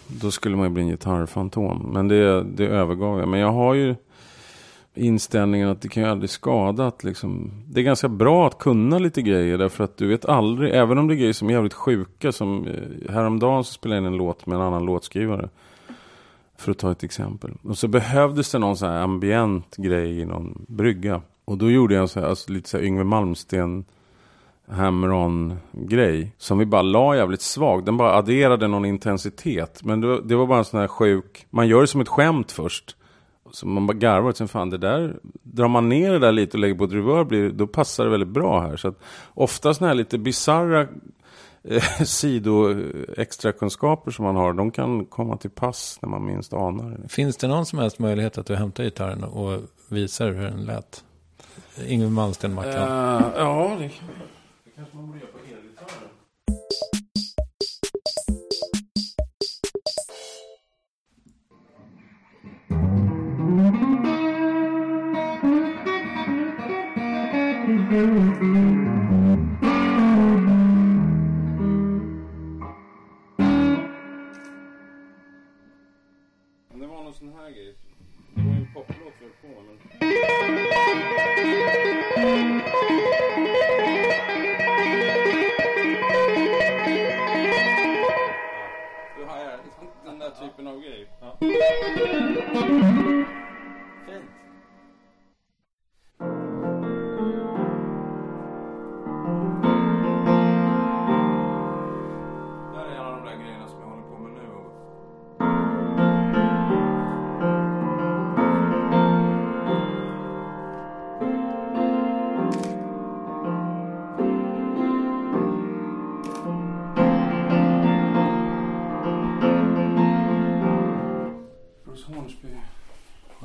Då 0.08 0.31
skulle 0.31 0.55
man 0.55 0.65
ju 0.65 0.73
bli 0.73 0.84
en 0.84 0.89
gitarrfantom. 0.89 1.89
Men 1.93 2.08
det, 2.08 2.43
det 2.43 2.67
övergav 2.67 3.19
jag. 3.19 3.29
Men 3.29 3.39
jag 3.39 3.51
har 3.51 3.73
ju 3.73 3.95
inställningen 4.95 5.69
att 5.69 5.81
det 5.81 5.88
kan 5.88 6.03
ju 6.03 6.10
aldrig 6.10 6.29
skada 6.29 6.88
att 6.88 7.03
liksom, 7.03 7.51
det 7.67 7.79
är 7.79 7.84
ganska 7.84 8.10
bra 8.10 8.47
att 8.47 8.58
kunna 8.58 8.99
lite 8.99 9.21
grejer 9.21 9.58
därför 9.58 9.84
att 9.84 9.97
du 9.97 10.08
vet 10.08 10.25
aldrig, 10.25 10.73
även 10.75 10.97
om 10.97 11.08
det 11.08 11.13
är 11.13 11.15
grejer 11.15 11.34
som 11.34 11.49
är 11.49 11.53
jävligt 11.53 11.73
sjuka 11.73 12.31
som 12.31 12.67
eh, 12.67 13.13
häromdagen 13.13 13.63
så 13.63 13.73
spelade 13.73 14.01
jag 14.01 14.08
in 14.08 14.13
en 14.13 14.17
låt 14.17 14.45
med 14.45 14.55
en 14.55 14.62
annan 14.62 14.86
låtskrivare. 14.86 15.49
För 16.57 16.71
att 16.71 16.77
ta 16.77 16.91
ett 16.91 17.03
exempel. 17.03 17.51
Och 17.63 17.77
så 17.77 17.87
behövdes 17.87 18.51
det 18.51 18.59
någon 18.59 18.77
sån 18.77 18.89
här 18.89 18.99
ambient 18.99 19.75
grej 19.75 20.19
i 20.19 20.25
någon 20.25 20.65
brygga. 20.67 21.21
Och 21.45 21.57
då 21.57 21.71
gjorde 21.71 21.93
jag 21.93 22.01
en 22.01 22.07
så 22.07 22.19
här, 22.19 22.27
alltså 22.27 22.51
lite 22.51 22.69
så 22.69 22.77
här 22.77 22.83
Yngve 22.83 23.03
Malmsten 23.03 23.85
hammer 24.67 25.57
grej 25.71 26.33
Som 26.37 26.57
vi 26.57 26.65
bara 26.65 26.81
la 26.81 27.15
jävligt 27.15 27.41
svag. 27.41 27.85
Den 27.85 27.97
bara 27.97 28.13
adderade 28.13 28.67
någon 28.67 28.85
intensitet. 28.85 29.83
Men 29.83 30.01
det, 30.01 30.21
det 30.21 30.35
var 30.35 30.47
bara 30.47 30.57
en 30.57 30.65
sån 30.65 30.79
här 30.79 30.87
sjuk... 30.87 31.45
Man 31.49 31.67
gör 31.67 31.81
det 31.81 31.87
som 31.87 32.01
ett 32.01 32.07
skämt 32.07 32.51
först. 32.51 32.95
Så 33.51 33.67
man 33.67 33.87
bara 33.87 33.97
garvar. 33.97 34.31
Sen 34.31 34.47
fan 34.47 34.69
det 34.69 34.77
där... 34.77 35.19
Drar 35.43 35.67
man 35.67 35.89
ner 35.89 36.11
det 36.11 36.19
där 36.19 36.31
lite 36.31 36.57
och 36.57 36.61
lägger 36.61 36.75
på 36.75 36.83
ett 36.83 36.93
reverb. 36.93 37.57
Då 37.57 37.67
passar 37.67 38.03
det 38.03 38.09
väldigt 38.09 38.29
bra 38.29 38.61
här. 38.61 38.77
Så 38.77 38.87
att 38.87 38.99
ofta 39.33 39.73
såna 39.73 39.87
här 39.87 39.95
lite 39.95 40.17
bizarra 40.17 40.87
eh, 41.69 41.84
sido 42.06 42.71
eh, 42.71 42.78
extra 43.17 43.51
kunskaper 43.51 44.12
som 44.12 44.25
man 44.25 44.36
har, 44.36 44.54
de 44.54 44.71
kan 44.71 45.06
komma 45.06 45.38
till 45.38 45.49
pass 45.49 45.99
när 46.01 46.10
man 46.10 46.25
minst 46.25 46.54
anar 46.54 46.89
det. 46.89 47.10
Finns 47.10 47.38
det 47.38 47.47
någon 47.47 47.65
som 47.65 47.80
helst 47.80 47.99
möjlighet 47.99 48.38
att 48.38 48.45
du 48.45 48.56
hämtar 48.56 48.84
gitarren 48.84 49.23
och 49.23 49.62
visar 49.89 50.32
hur 50.32 50.43
den 50.43 50.65
lät? 50.65 51.04
Yngwie 51.88 52.10
Malmsten-Mackan? 52.10 52.71
Uh, 52.71 53.25
eh, 53.25 53.32
ja, 53.36 53.75
det, 53.80 53.89
kan, 53.89 54.08
det 54.63 54.71
kanske 54.75 54.97
man 54.97 55.08
borde 55.08 55.19
göra 55.19 55.30
på 55.32 55.39
elgitarren. 55.39 56.10
Mm-hmm. 67.97 68.74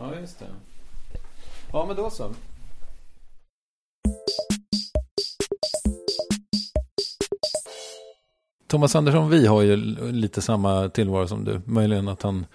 Ja, 0.01 0.15
just 0.21 0.39
det. 0.39 0.47
Ja, 1.73 1.85
men 1.87 1.97
då 1.97 2.11
så. 2.11 2.31
Thomas 8.67 8.97
Andersson, 8.97 9.31
vi 9.31 9.47
har 9.47 9.63
ju 9.63 9.77
lite 10.13 10.43
samma 10.43 10.89
tillvaro 10.89 11.29
som 11.29 11.45
du. 11.45 11.61
Möjligen 11.65 12.09
att 12.09 12.23
han 12.23 12.47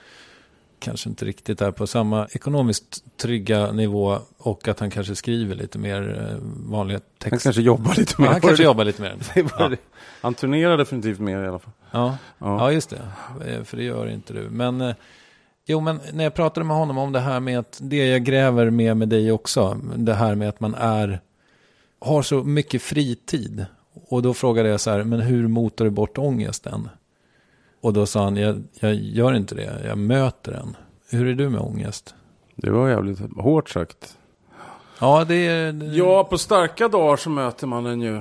kanske 0.86 1.10
inte 1.10 1.26
riktigt 1.26 1.62
är 1.62 1.72
på 1.72 1.88
samma 1.88 2.28
ekonomiskt 2.32 3.18
trygga 3.18 3.72
nivå 3.72 4.20
och 4.38 4.68
att 4.68 4.80
han 4.80 4.90
kanske 4.92 5.16
skriver 5.16 5.56
lite 5.56 5.78
mer 5.80 6.30
eh, 6.32 6.38
vanliga 6.72 7.00
texter. 7.00 7.30
Han 7.30 7.40
kanske 7.40 7.62
jobbar 7.62 7.96
lite 7.96 8.22
mer. 8.22 8.28
Ja, 8.28 8.32
han 8.32 8.42
kanske 8.42 8.64
jobbar 8.64 8.86
lite 8.86 9.02
mer. 9.02 9.18
Ja. 9.60 9.72
Han 10.22 10.34
turnerar 10.34 10.78
definitivt 10.78 11.20
mer 11.20 11.44
i 11.44 11.48
alla 11.48 11.60
fall. 11.60 11.72
Ja. 11.92 12.18
Ja. 12.38 12.58
ja, 12.58 12.72
just 12.72 12.90
det. 12.90 13.02
Eh, 13.48 13.64
För 13.64 13.78
det 13.78 13.84
gör 13.84 14.08
inte 14.08 14.34
du. 14.34 14.50
Men, 14.50 14.82
eh, 14.82 14.96
jo, 15.66 15.80
men 15.80 16.00
när 16.14 16.24
jag 16.24 16.34
pratade 16.34 16.66
med 16.66 16.78
honom 16.78 16.98
om 16.98 17.12
det 17.12 17.20
här 17.20 17.40
med 17.40 17.60
att 17.60 17.80
det 17.82 18.08
jag 18.08 18.24
gräver 18.24 18.70
med 18.70 18.98
med 18.98 19.10
dig 19.10 19.32
också, 19.32 19.80
det 19.96 20.14
här 20.14 20.36
med 20.36 20.50
att 20.50 20.60
man 20.60 20.76
är, 20.76 21.20
har 22.00 22.22
så 22.22 22.44
mycket 22.44 22.82
fritid. 22.82 23.66
Och 24.08 24.22
då 24.22 24.34
frågade 24.34 24.70
jag 24.70 24.82
så 24.82 24.92
här, 24.92 25.04
men 25.04 25.20
hur 25.20 25.48
motar 25.48 25.86
du 25.86 25.92
bort 25.92 26.18
ångesten? 26.18 26.90
Och 27.86 27.94
då 27.94 28.06
sa 28.06 28.24
han, 28.24 28.36
jag, 28.38 28.64
jag 28.80 28.94
gör 28.96 29.34
inte 29.34 29.56
det, 29.56 29.82
jag 29.88 29.98
möter 29.98 30.52
den. 30.52 30.76
Hur 31.12 31.28
är 31.28 31.34
du 31.34 31.50
med 31.50 31.62
ångest? 31.62 32.16
Det 32.56 32.70
var 32.72 32.90
jävligt 32.90 33.20
hårt 33.38 33.70
sagt. 33.70 34.18
Ja, 35.00 35.26
det 35.28 35.36
är... 35.48 35.94
Ja, 35.98 36.24
på 36.24 36.38
starka 36.38 36.88
dagar 36.88 37.16
så 37.18 37.30
möter 37.30 37.68
man 37.68 37.84
den 37.84 38.02
ju. 38.02 38.16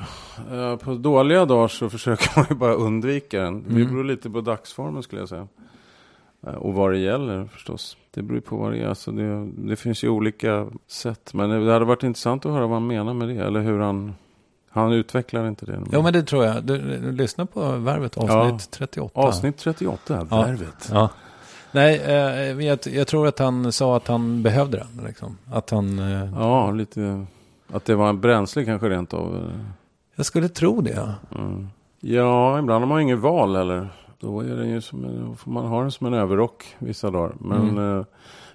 Eh, 0.53 0.77
På 0.77 0.95
dåliga 0.95 1.45
dagar 1.47 1.69
så 1.69 1.89
försöker 1.95 2.31
man 2.37 2.47
ju 2.51 2.55
bara 2.57 2.75
undvika 2.75 3.43
den. 3.43 3.63
Det 3.63 3.71
Mm. 3.75 3.89
beror 3.89 4.05
lite 4.05 4.31
på 4.31 4.41
dagsformen 4.41 5.03
skulle 5.03 5.23
jag 5.23 5.29
säga. 5.29 5.49
Eh, 6.47 6.55
Och 6.55 6.75
vad 6.75 6.91
det 6.93 6.99
gäller 6.99 7.45
förstås. 7.47 7.97
Det 8.15 8.23
beror 8.23 8.35
ju 8.37 8.41
på 8.41 8.57
vad 8.57 8.73
det 8.73 8.79
är. 8.79 8.87
Alltså 8.89 9.13
det, 9.13 9.47
det 9.47 9.77
finns 9.77 10.05
ju 10.05 10.09
olika 10.09 10.67
sätt. 10.87 11.35
Men 11.35 11.51
det 11.67 11.73
hade 11.73 11.85
varit 11.85 12.03
intressant 12.03 12.47
att 12.47 12.53
höra 12.53 12.67
vad 12.67 12.77
han 12.77 12.87
menar 12.87 13.15
med 13.15 13.29
det. 13.29 13.35
Eller 13.45 13.61
hur 13.61 13.79
han... 13.79 14.15
Han 14.75 14.93
utvecklar 14.93 15.49
inte 15.49 15.67
det. 15.67 15.81
Jo, 15.93 16.03
men 16.03 16.13
det 16.13 16.23
tror 16.23 16.45
jag. 16.45 16.65
Du, 16.65 16.79
du 16.79 17.13
lyssnar 17.13 17.45
på 17.45 17.71
Värvet 17.73 18.17
avsnitt 18.19 18.71
38. 18.71 19.21
Avsnitt 19.21 19.57
38, 19.59 20.27
Ja. 20.31 20.43
Värvet. 20.43 20.91
Ja. 20.93 21.09
Nej, 21.73 22.01
eh, 22.07 22.67
jag, 22.67 22.79
jag 22.87 23.07
tror 23.07 23.27
att 23.27 23.39
han 23.39 23.73
sa 23.73 23.97
att 23.97 24.09
han 24.09 24.43
behövde 24.43 24.77
den. 24.79 25.05
Liksom. 25.07 25.37
Att 25.53 25.71
han... 25.71 25.99
Eh, 25.99 26.29
Ja, 26.39 26.71
lite... 26.71 27.27
Att 27.73 27.85
det 27.85 27.95
var 27.95 28.09
en 28.09 28.21
bränsle 28.21 28.65
kanske 28.65 28.89
rent 28.89 29.15
av. 29.15 29.35
eh, 29.37 29.61
Jag 30.17 30.27
skulle 30.27 30.49
tro 30.49 30.81
det. 30.81 31.15
Mm. 31.39 31.69
Ja, 32.01 32.59
ibland 32.59 32.83
har 32.83 32.89
man 32.89 32.99
ju 32.99 33.03
inget 33.03 33.19
val 33.19 33.57
heller. 33.57 33.89
Då 34.21 34.41
är 34.41 34.57
det 34.57 34.67
ju 34.67 34.81
som 34.81 35.05
en, 35.05 35.37
får 35.37 35.51
man 35.51 35.67
ha 35.67 35.81
den 35.81 35.91
som 35.91 36.07
en 36.07 36.15
överrock 36.15 36.65
vissa 36.79 37.11
dagar. 37.11 37.35
Men 37.39 37.69
Mm. 37.69 37.99
eh, 37.99 38.05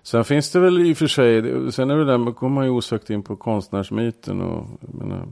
sen 0.03 0.23
finns 0.23 0.51
det 0.51 0.59
väl 0.59 0.79
i 0.79 0.93
och 0.93 0.97
för 0.97 1.07
sig, 1.07 1.41
sen 1.71 1.89
är 1.91 1.95
det 1.97 2.05
där, 2.05 2.17
man 2.17 2.33
kommer 2.33 2.55
man 2.55 2.63
ju 2.65 2.69
osökt 2.71 3.09
in 3.09 3.23
på 3.23 3.35
konstnärsmyten. 3.35 4.41
Och, 4.41 4.65
jag, 4.81 4.93
menar, 5.07 5.25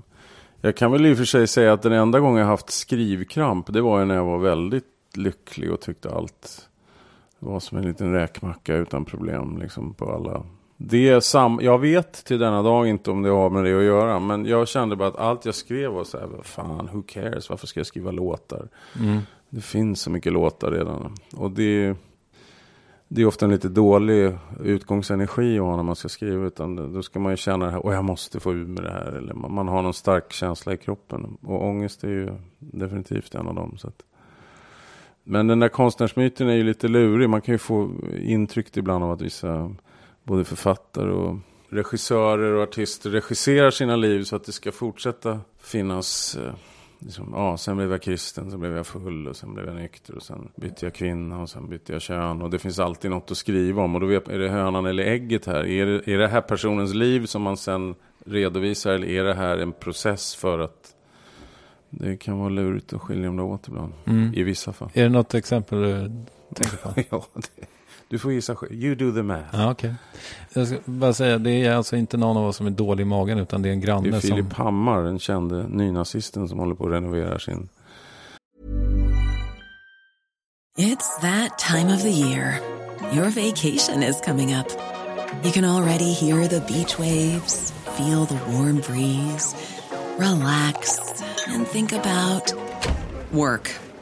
jag 0.61 0.75
kan 0.75 0.91
väl 0.91 1.05
i 1.05 1.13
och 1.13 1.17
för 1.17 1.25
sig 1.25 1.47
säga 1.47 1.73
att 1.73 1.81
den 1.81 1.93
enda 1.93 2.19
gången 2.19 2.39
jag 2.39 2.47
haft 2.47 2.69
skrivkramp, 2.69 3.73
det 3.73 3.81
var 3.81 3.99
ju 3.99 4.05
när 4.05 4.15
jag 4.15 4.25
var 4.25 4.37
väldigt 4.37 4.85
lycklig 5.13 5.71
och 5.71 5.81
tyckte 5.81 6.09
allt 6.09 6.69
var 7.39 7.59
som 7.59 7.77
en 7.77 7.83
liten 7.83 8.13
räkmacka 8.13 8.75
utan 8.75 9.05
problem 9.05 9.57
liksom 9.57 9.93
på 9.93 10.11
alla. 10.11 10.43
Det 10.77 11.09
är 11.09 11.19
sam 11.19 11.59
jag 11.61 11.79
vet 11.79 12.25
till 12.25 12.39
denna 12.39 12.61
dag 12.61 12.87
inte 12.87 13.11
om 13.11 13.21
det 13.21 13.29
har 13.29 13.49
med 13.49 13.63
det 13.63 13.77
att 13.77 13.83
göra. 13.83 14.19
Men 14.19 14.45
jag 14.45 14.67
kände 14.67 14.95
bara 14.95 15.07
att 15.07 15.15
allt 15.15 15.45
jag 15.45 15.55
skrev 15.55 15.91
var 15.91 16.03
så 16.03 16.19
här, 16.19 16.29
fan, 16.43 16.89
who 16.93 17.01
cares, 17.07 17.49
varför 17.49 17.67
ska 17.67 17.79
jag 17.79 17.87
skriva 17.87 18.11
låtar? 18.11 18.67
Mm. 18.99 19.19
Det 19.49 19.61
finns 19.61 20.01
så 20.01 20.09
mycket 20.09 20.33
låtar 20.33 20.71
redan. 20.71 21.15
Och 21.35 21.51
det, 21.51 21.95
det 23.07 23.21
är 23.21 23.25
ofta 23.25 23.45
en 23.45 23.51
lite 23.51 23.69
dålig 23.69 24.37
utgångsenergi 24.63 25.59
att 25.59 25.65
ha 25.65 25.75
när 25.75 25.83
man 25.83 25.95
ska 25.95 26.09
skriva. 26.09 26.45
Utan 26.45 26.93
då 26.93 27.03
ska 27.03 27.19
man 27.19 27.33
ju 27.33 27.37
känna 27.37 27.65
det 27.65 27.71
här, 27.71 27.85
och 27.85 27.93
jag 27.93 28.05
måste 28.05 28.39
få 28.39 28.53
ur 28.53 28.65
med 28.65 28.83
det 28.83 28.91
här. 28.91 29.11
Eller 29.11 29.33
man, 29.33 29.53
man 29.53 29.67
har 29.67 29.81
någon 29.81 29.93
stark 29.93 30.33
känsla 30.33 30.73
i 30.73 30.77
kroppen. 30.77 31.37
Och 31.41 31.65
ångest 31.65 32.03
är 32.03 32.07
ju 32.07 32.29
definitivt 32.59 33.35
en 33.35 33.47
av 33.47 33.55
dem. 33.55 33.77
Så 33.77 33.87
att. 33.87 34.03
Men 35.23 35.47
den 35.47 35.59
där 35.59 35.69
konstnärsmyten 35.69 36.49
är 36.49 36.53
ju 36.55 36.63
lite 36.63 36.87
lurig. 36.87 37.29
Man 37.29 37.41
kan 37.41 37.53
ju 37.53 37.57
få 37.57 37.91
intryck 38.21 38.77
ibland 38.77 39.03
av 39.03 39.11
att 39.11 39.21
vissa, 39.21 39.75
både 40.23 40.43
författare 40.43 41.11
och 41.11 41.37
regissörer 41.69 42.53
och 42.53 42.63
artister 42.63 43.09
regisserar 43.09 43.71
sina 43.71 43.95
liv 43.95 44.23
så 44.23 44.35
att 44.35 44.43
det 44.43 44.51
ska 44.51 44.71
fortsätta 44.71 45.39
finnas 45.59 46.37
eh, 46.37 46.53
Liksom, 46.99 47.29
ja, 47.33 47.57
sen 47.57 47.77
blev 47.77 47.91
jag 47.91 48.01
kristen, 48.01 48.51
sen 48.51 48.59
blev 48.59 48.75
jag 48.75 48.87
full 48.87 49.27
och 49.27 49.35
sen 49.35 49.53
blev 49.53 49.65
jag 49.65 49.75
nykter 49.75 50.15
och 50.15 50.23
sen 50.23 50.49
bytte 50.55 50.85
jag 50.85 50.93
kvinna 50.93 51.41
och 51.41 51.49
sen 51.49 51.69
bytte 51.69 51.93
jag 51.93 52.01
kön. 52.01 52.41
Och 52.41 52.49
det 52.49 52.59
finns 52.59 52.79
alltid 52.79 53.11
något 53.11 53.31
att 53.31 53.37
skriva 53.37 53.81
om. 53.83 53.95
Och 53.95 54.01
då 54.01 54.07
vet 54.07 54.27
är 54.27 54.39
det 54.39 54.49
hönan 54.49 54.85
eller 54.85 55.03
ägget 55.03 55.45
här? 55.45 55.65
Är 55.65 55.85
det, 55.85 56.07
är 56.07 56.17
det 56.17 56.27
här 56.27 56.41
personens 56.41 56.93
liv 56.93 57.25
som 57.25 57.41
man 57.41 57.57
sen 57.57 57.95
redovisar 58.25 58.91
eller 58.91 59.07
är 59.07 59.23
det 59.23 59.33
här 59.33 59.57
en 59.57 59.71
process 59.71 60.35
för 60.35 60.59
att 60.59 60.95
det 61.89 62.17
kan 62.17 62.39
vara 62.39 62.49
lurigt 62.49 62.93
att 62.93 63.01
skilja 63.01 63.27
dem 63.27 63.39
åt 63.39 63.67
ibland. 63.67 63.93
Mm. 64.05 64.33
I 64.33 64.43
vissa 64.43 64.73
fall. 64.73 64.89
Är 64.93 65.03
det 65.03 65.09
något 65.09 65.33
exempel 65.33 65.81
du 65.81 66.11
tänker 66.53 66.77
på? 66.77 66.93
ja, 67.09 67.25
det, 67.33 67.67
du 68.09 68.19
får 68.19 68.33
gissa 68.33 68.55
själv. 68.55 68.73
You 68.73 68.95
do 68.95 69.11
the 69.11 69.23
math. 69.23 69.47
Ja, 69.51 69.71
okej. 69.71 69.93
Jag 70.53 70.67
ska 70.67 70.77
bara 70.85 71.13
säga, 71.13 71.37
det 71.37 71.51
är 71.51 71.71
alltså 71.71 71.95
inte 71.95 72.17
någon 72.17 72.37
av 72.37 72.45
oss 72.45 72.57
som 72.57 72.67
är 72.67 72.71
dålig 72.71 73.01
i 73.01 73.05
magen, 73.05 73.39
utan 73.39 73.61
det 73.61 73.69
är 73.69 73.73
en 73.73 73.79
Det 73.79 73.85
granne 73.85 74.17
är 74.17 74.19
Filip 74.19 74.53
som... 74.53 74.65
Hammar, 74.65 75.03
den 75.03 75.19
kände 75.19 75.67
nynazisten 75.67 76.47
som 76.47 76.59
håller 76.59 76.75
på 76.75 76.85
att 76.85 76.91
renovera 76.91 77.39
sin 77.39 77.69
It's 80.79 81.21
that 81.21 81.57
time 81.57 81.95
of 81.95 82.03
the 82.03 82.11
year. 82.11 82.59
Your 83.11 83.29
vacation 83.29 84.03
is 84.03 84.21
coming 84.21 84.53
up. 84.53 84.67
You 85.43 85.51
can 85.51 85.65
already 85.65 86.13
hear 86.13 86.47
the 86.47 86.59
beach 86.59 86.99
waves, 86.99 87.73
feel 87.97 88.25
the 88.25 88.39
warm 88.51 88.81
breeze, 88.81 89.55
relax, 90.19 90.99
and 91.47 91.67
think 91.67 91.93
about 91.93 92.53
work. 93.31 93.86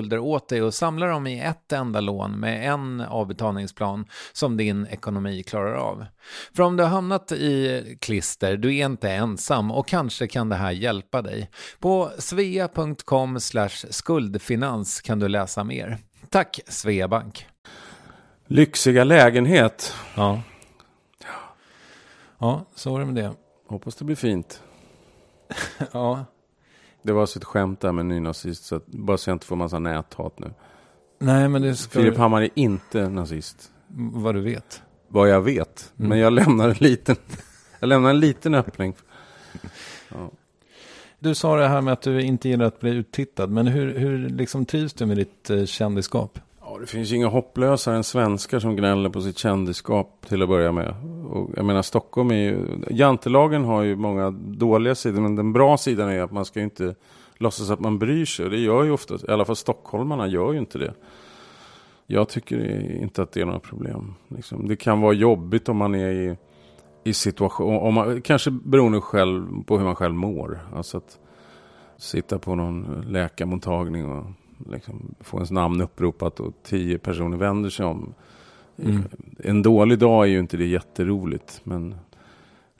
skulder 0.00 0.18
åt 0.18 0.48
dig 0.48 0.62
och 0.62 0.74
samla 0.74 1.06
dem 1.06 1.26
i 1.26 1.40
ett 1.40 1.72
enda 1.72 2.00
lån 2.00 2.40
med 2.40 2.72
en 2.72 3.00
avbetalningsplan 3.00 4.06
som 4.32 4.56
din 4.56 4.86
ekonomi 4.86 5.42
klarar 5.42 5.74
av. 5.74 6.06
För 6.54 6.62
om 6.62 6.76
du 6.76 6.82
har 6.82 6.90
hamnat 6.90 7.32
i 7.32 7.96
klister, 8.00 8.56
du 8.56 8.76
är 8.76 8.86
inte 8.86 9.10
ensam 9.10 9.70
och 9.70 9.88
kanske 9.88 10.26
kan 10.26 10.48
det 10.48 10.56
här 10.56 10.70
hjälpa 10.70 11.22
dig. 11.22 11.50
På 11.78 12.10
svea.com 12.18 13.40
skuldfinans 13.90 15.00
kan 15.00 15.18
du 15.18 15.28
läsa 15.28 15.64
mer. 15.64 15.98
Tack 16.28 16.60
Sveabank! 16.68 17.46
Lyxiga 18.46 19.04
lägenhet. 19.04 19.94
Ja. 20.14 20.42
Ja, 22.38 22.64
så 22.74 22.96
är 22.96 23.00
det 23.00 23.06
med 23.06 23.14
det. 23.14 23.32
Hoppas 23.68 23.94
det 23.94 24.04
blir 24.04 24.16
fint. 24.16 24.62
ja. 25.92 26.24
Det 27.02 27.12
var 27.12 27.20
alltså 27.20 27.38
ett 27.38 27.44
skämt 27.44 27.80
där 27.80 27.92
med 27.92 28.06
nynazist, 28.06 28.64
så 28.64 28.76
att, 28.76 28.86
bara 28.86 29.18
så 29.18 29.30
jag 29.30 29.34
inte 29.34 29.46
får 29.46 29.56
massa 29.56 29.78
näthat 29.78 30.38
nu. 30.38 30.52
Nej, 31.18 31.48
men 31.48 31.62
det 31.62 31.76
ska... 31.76 32.00
Filip 32.00 32.16
Hammar 32.16 32.42
är 32.42 32.50
inte 32.54 33.08
nazist. 33.08 33.70
Vad 33.96 34.34
du 34.34 34.40
vet. 34.40 34.82
Vad 35.08 35.28
jag 35.28 35.40
vet. 35.40 35.92
Mm. 35.98 36.08
Men 36.08 36.18
jag 36.18 36.32
lämnar 36.32 36.68
en 36.68 36.76
liten, 36.78 37.16
jag 37.80 37.86
lämnar 37.86 38.10
en 38.10 38.20
liten 38.20 38.54
öppning. 38.54 38.94
Ja. 40.14 40.30
Du 41.18 41.34
sa 41.34 41.56
det 41.56 41.68
här 41.68 41.80
med 41.80 41.92
att 41.92 42.02
du 42.02 42.22
inte 42.22 42.48
gillar 42.48 42.66
att 42.66 42.80
bli 42.80 42.90
uttittad. 42.90 43.46
Men 43.46 43.66
hur, 43.66 43.98
hur 43.98 44.28
liksom 44.28 44.64
trivs 44.64 44.92
du 44.92 45.06
med 45.06 45.16
ditt 45.16 45.50
eh, 45.50 45.64
kändisskap? 45.64 46.38
Ja, 46.72 46.78
det 46.78 46.86
finns 46.86 47.12
ju 47.12 47.16
inga 47.16 47.28
hopplösare 47.28 47.96
än 47.96 48.04
svenskar 48.04 48.58
som 48.58 48.76
gnäller 48.76 49.10
på 49.10 49.20
sitt 49.20 49.38
kändisskap 49.38 50.26
till 50.28 50.42
att 50.42 50.48
börja 50.48 50.72
med. 50.72 50.94
Och 51.30 51.50
jag 51.56 51.64
menar 51.64 51.82
Stockholm 51.82 52.30
är 52.30 52.34
ju, 52.34 52.66
jantelagen 52.90 53.64
har 53.64 53.82
ju 53.82 53.96
många 53.96 54.30
dåliga 54.30 54.94
sidor 54.94 55.20
men 55.20 55.36
den 55.36 55.52
bra 55.52 55.76
sidan 55.76 56.08
är 56.08 56.22
att 56.22 56.32
man 56.32 56.44
ska 56.44 56.60
inte 56.60 56.94
låtsas 57.34 57.70
att 57.70 57.80
man 57.80 57.98
bryr 57.98 58.24
sig. 58.24 58.44
Och 58.44 58.50
det 58.50 58.58
gör 58.58 58.84
ju 58.84 58.90
ofta, 58.90 59.14
i 59.14 59.32
alla 59.32 59.44
fall 59.44 59.56
stockholmarna 59.56 60.26
gör 60.26 60.52
ju 60.52 60.58
inte 60.58 60.78
det. 60.78 60.94
Jag 62.06 62.28
tycker 62.28 62.80
inte 63.02 63.22
att 63.22 63.32
det 63.32 63.40
är 63.40 63.44
några 63.44 63.60
problem. 63.60 64.14
Liksom. 64.28 64.68
Det 64.68 64.76
kan 64.76 65.00
vara 65.00 65.12
jobbigt 65.12 65.68
om 65.68 65.76
man 65.76 65.94
är 65.94 66.10
i, 66.10 66.36
i 67.04 67.12
situation, 67.12 67.76
om 67.76 67.94
man, 67.94 68.22
kanske 68.22 68.50
beroende 68.50 69.00
själv 69.00 69.64
på 69.66 69.78
hur 69.78 69.84
man 69.84 69.96
själv 69.96 70.14
mår. 70.14 70.60
Alltså 70.74 70.96
att 70.96 71.18
sitta 71.96 72.38
på 72.38 72.54
någon 72.54 73.04
läkarmottagning 73.08 74.12
och 74.12 74.24
liksom, 74.70 75.14
få 75.20 75.36
ens 75.36 75.50
namn 75.50 75.80
uppropat 75.80 76.40
och 76.40 76.54
tio 76.62 76.98
personer 76.98 77.36
vänder 77.36 77.70
sig 77.70 77.86
om. 77.86 78.14
Mm. 78.82 79.04
En 79.38 79.62
dålig 79.62 79.98
dag 79.98 80.24
är 80.24 80.28
ju 80.28 80.38
inte 80.38 80.56
det 80.56 80.66
jätteroligt, 80.66 81.60
men 81.64 81.94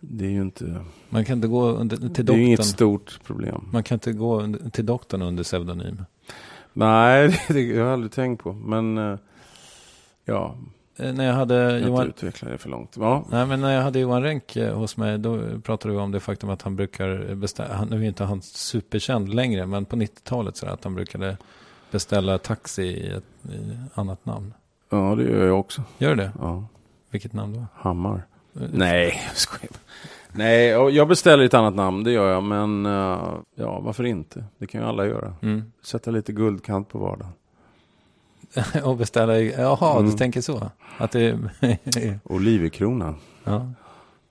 det 0.00 0.24
är 0.24 0.30
ju 0.30 0.40
inte... 0.40 0.84
Man 1.08 1.24
kan 1.24 1.36
inte 1.36 1.48
gå 1.48 1.68
under, 1.68 1.96
till 1.96 2.06
doktorn. 2.06 2.26
Det 2.26 2.32
är 2.32 2.46
inget 2.46 2.64
stort 2.64 3.20
problem. 3.24 3.68
Man 3.72 3.82
kan 3.82 3.96
inte 3.96 4.12
gå 4.12 4.40
under, 4.40 4.70
till 4.70 4.86
doktorn 4.86 5.22
under 5.22 5.42
pseudonym. 5.42 6.04
Nej, 6.72 7.40
det, 7.48 7.54
har 7.54 7.84
jag 7.84 7.92
aldrig 7.92 8.12
tänkt 8.12 8.42
på. 8.42 8.52
Men 8.52 8.98
eh, 8.98 9.18
ja, 10.24 10.54
eh, 10.96 11.12
när 11.12 11.26
jag 11.26 11.34
hade 11.34 11.54
jag 11.54 11.80
Johan... 11.80 12.06
utveckla 12.06 12.48
det 12.50 12.58
för 12.58 12.68
långt. 12.68 12.96
Ja. 13.00 13.24
Nej, 13.30 13.46
men 13.46 13.60
när 13.60 13.74
jag 13.74 13.82
hade 13.82 13.98
Johan 13.98 14.22
Renck 14.22 14.56
eh, 14.56 14.74
hos 14.74 14.96
mig, 14.96 15.18
då 15.18 15.60
pratade 15.60 15.94
vi 15.94 16.00
om 16.00 16.10
det 16.10 16.20
faktum 16.20 16.50
att 16.50 16.62
han 16.62 16.76
brukar 16.76 17.34
beställa, 17.34 17.84
nu 17.84 17.96
är 17.96 18.08
inte 18.08 18.24
han 18.24 18.42
superkänd 18.42 19.34
längre, 19.34 19.66
men 19.66 19.84
på 19.84 19.96
90-talet 19.96 20.56
så 20.56 20.66
att 20.66 20.84
han 20.84 20.94
brukade 20.94 21.36
beställa 21.90 22.38
taxi 22.38 22.82
i 22.82 23.08
ett 23.10 23.24
i 23.52 23.76
annat 23.94 24.26
namn? 24.26 24.54
Ja, 24.90 25.14
det 25.14 25.22
gör 25.22 25.46
jag 25.46 25.60
också. 25.60 25.82
Gör 25.98 26.14
det? 26.14 26.32
Ja. 26.38 26.64
Vilket 27.10 27.32
namn 27.32 27.54
då? 27.54 27.66
Hammar. 27.74 28.26
Eh, 28.54 28.62
Nej, 28.72 29.22
jag 29.28 29.36
skojar. 29.36 29.72
Nej, 30.32 30.68
jag 30.68 31.08
beställer 31.08 31.44
ett 31.44 31.54
annat 31.54 31.74
namn, 31.74 32.04
det 32.04 32.12
gör 32.12 32.32
jag. 32.32 32.42
Men 32.42 32.86
uh, 32.86 33.38
ja, 33.54 33.80
varför 33.80 34.04
inte? 34.04 34.44
Det 34.58 34.66
kan 34.66 34.80
ju 34.80 34.86
alla 34.86 35.06
göra. 35.06 35.34
Mm. 35.42 35.72
Sätta 35.82 36.10
lite 36.10 36.32
guldkant 36.32 36.88
på 36.88 36.98
vardagen. 36.98 37.32
och 38.84 38.96
beställa, 38.96 39.40
jaha, 39.40 39.98
mm. 39.98 40.10
du 40.10 40.16
tänker 40.16 40.40
så? 40.40 40.70
Att 40.98 41.10
det 41.10 41.38
Olivekronan. 42.24 43.16
Ja. 43.44 43.72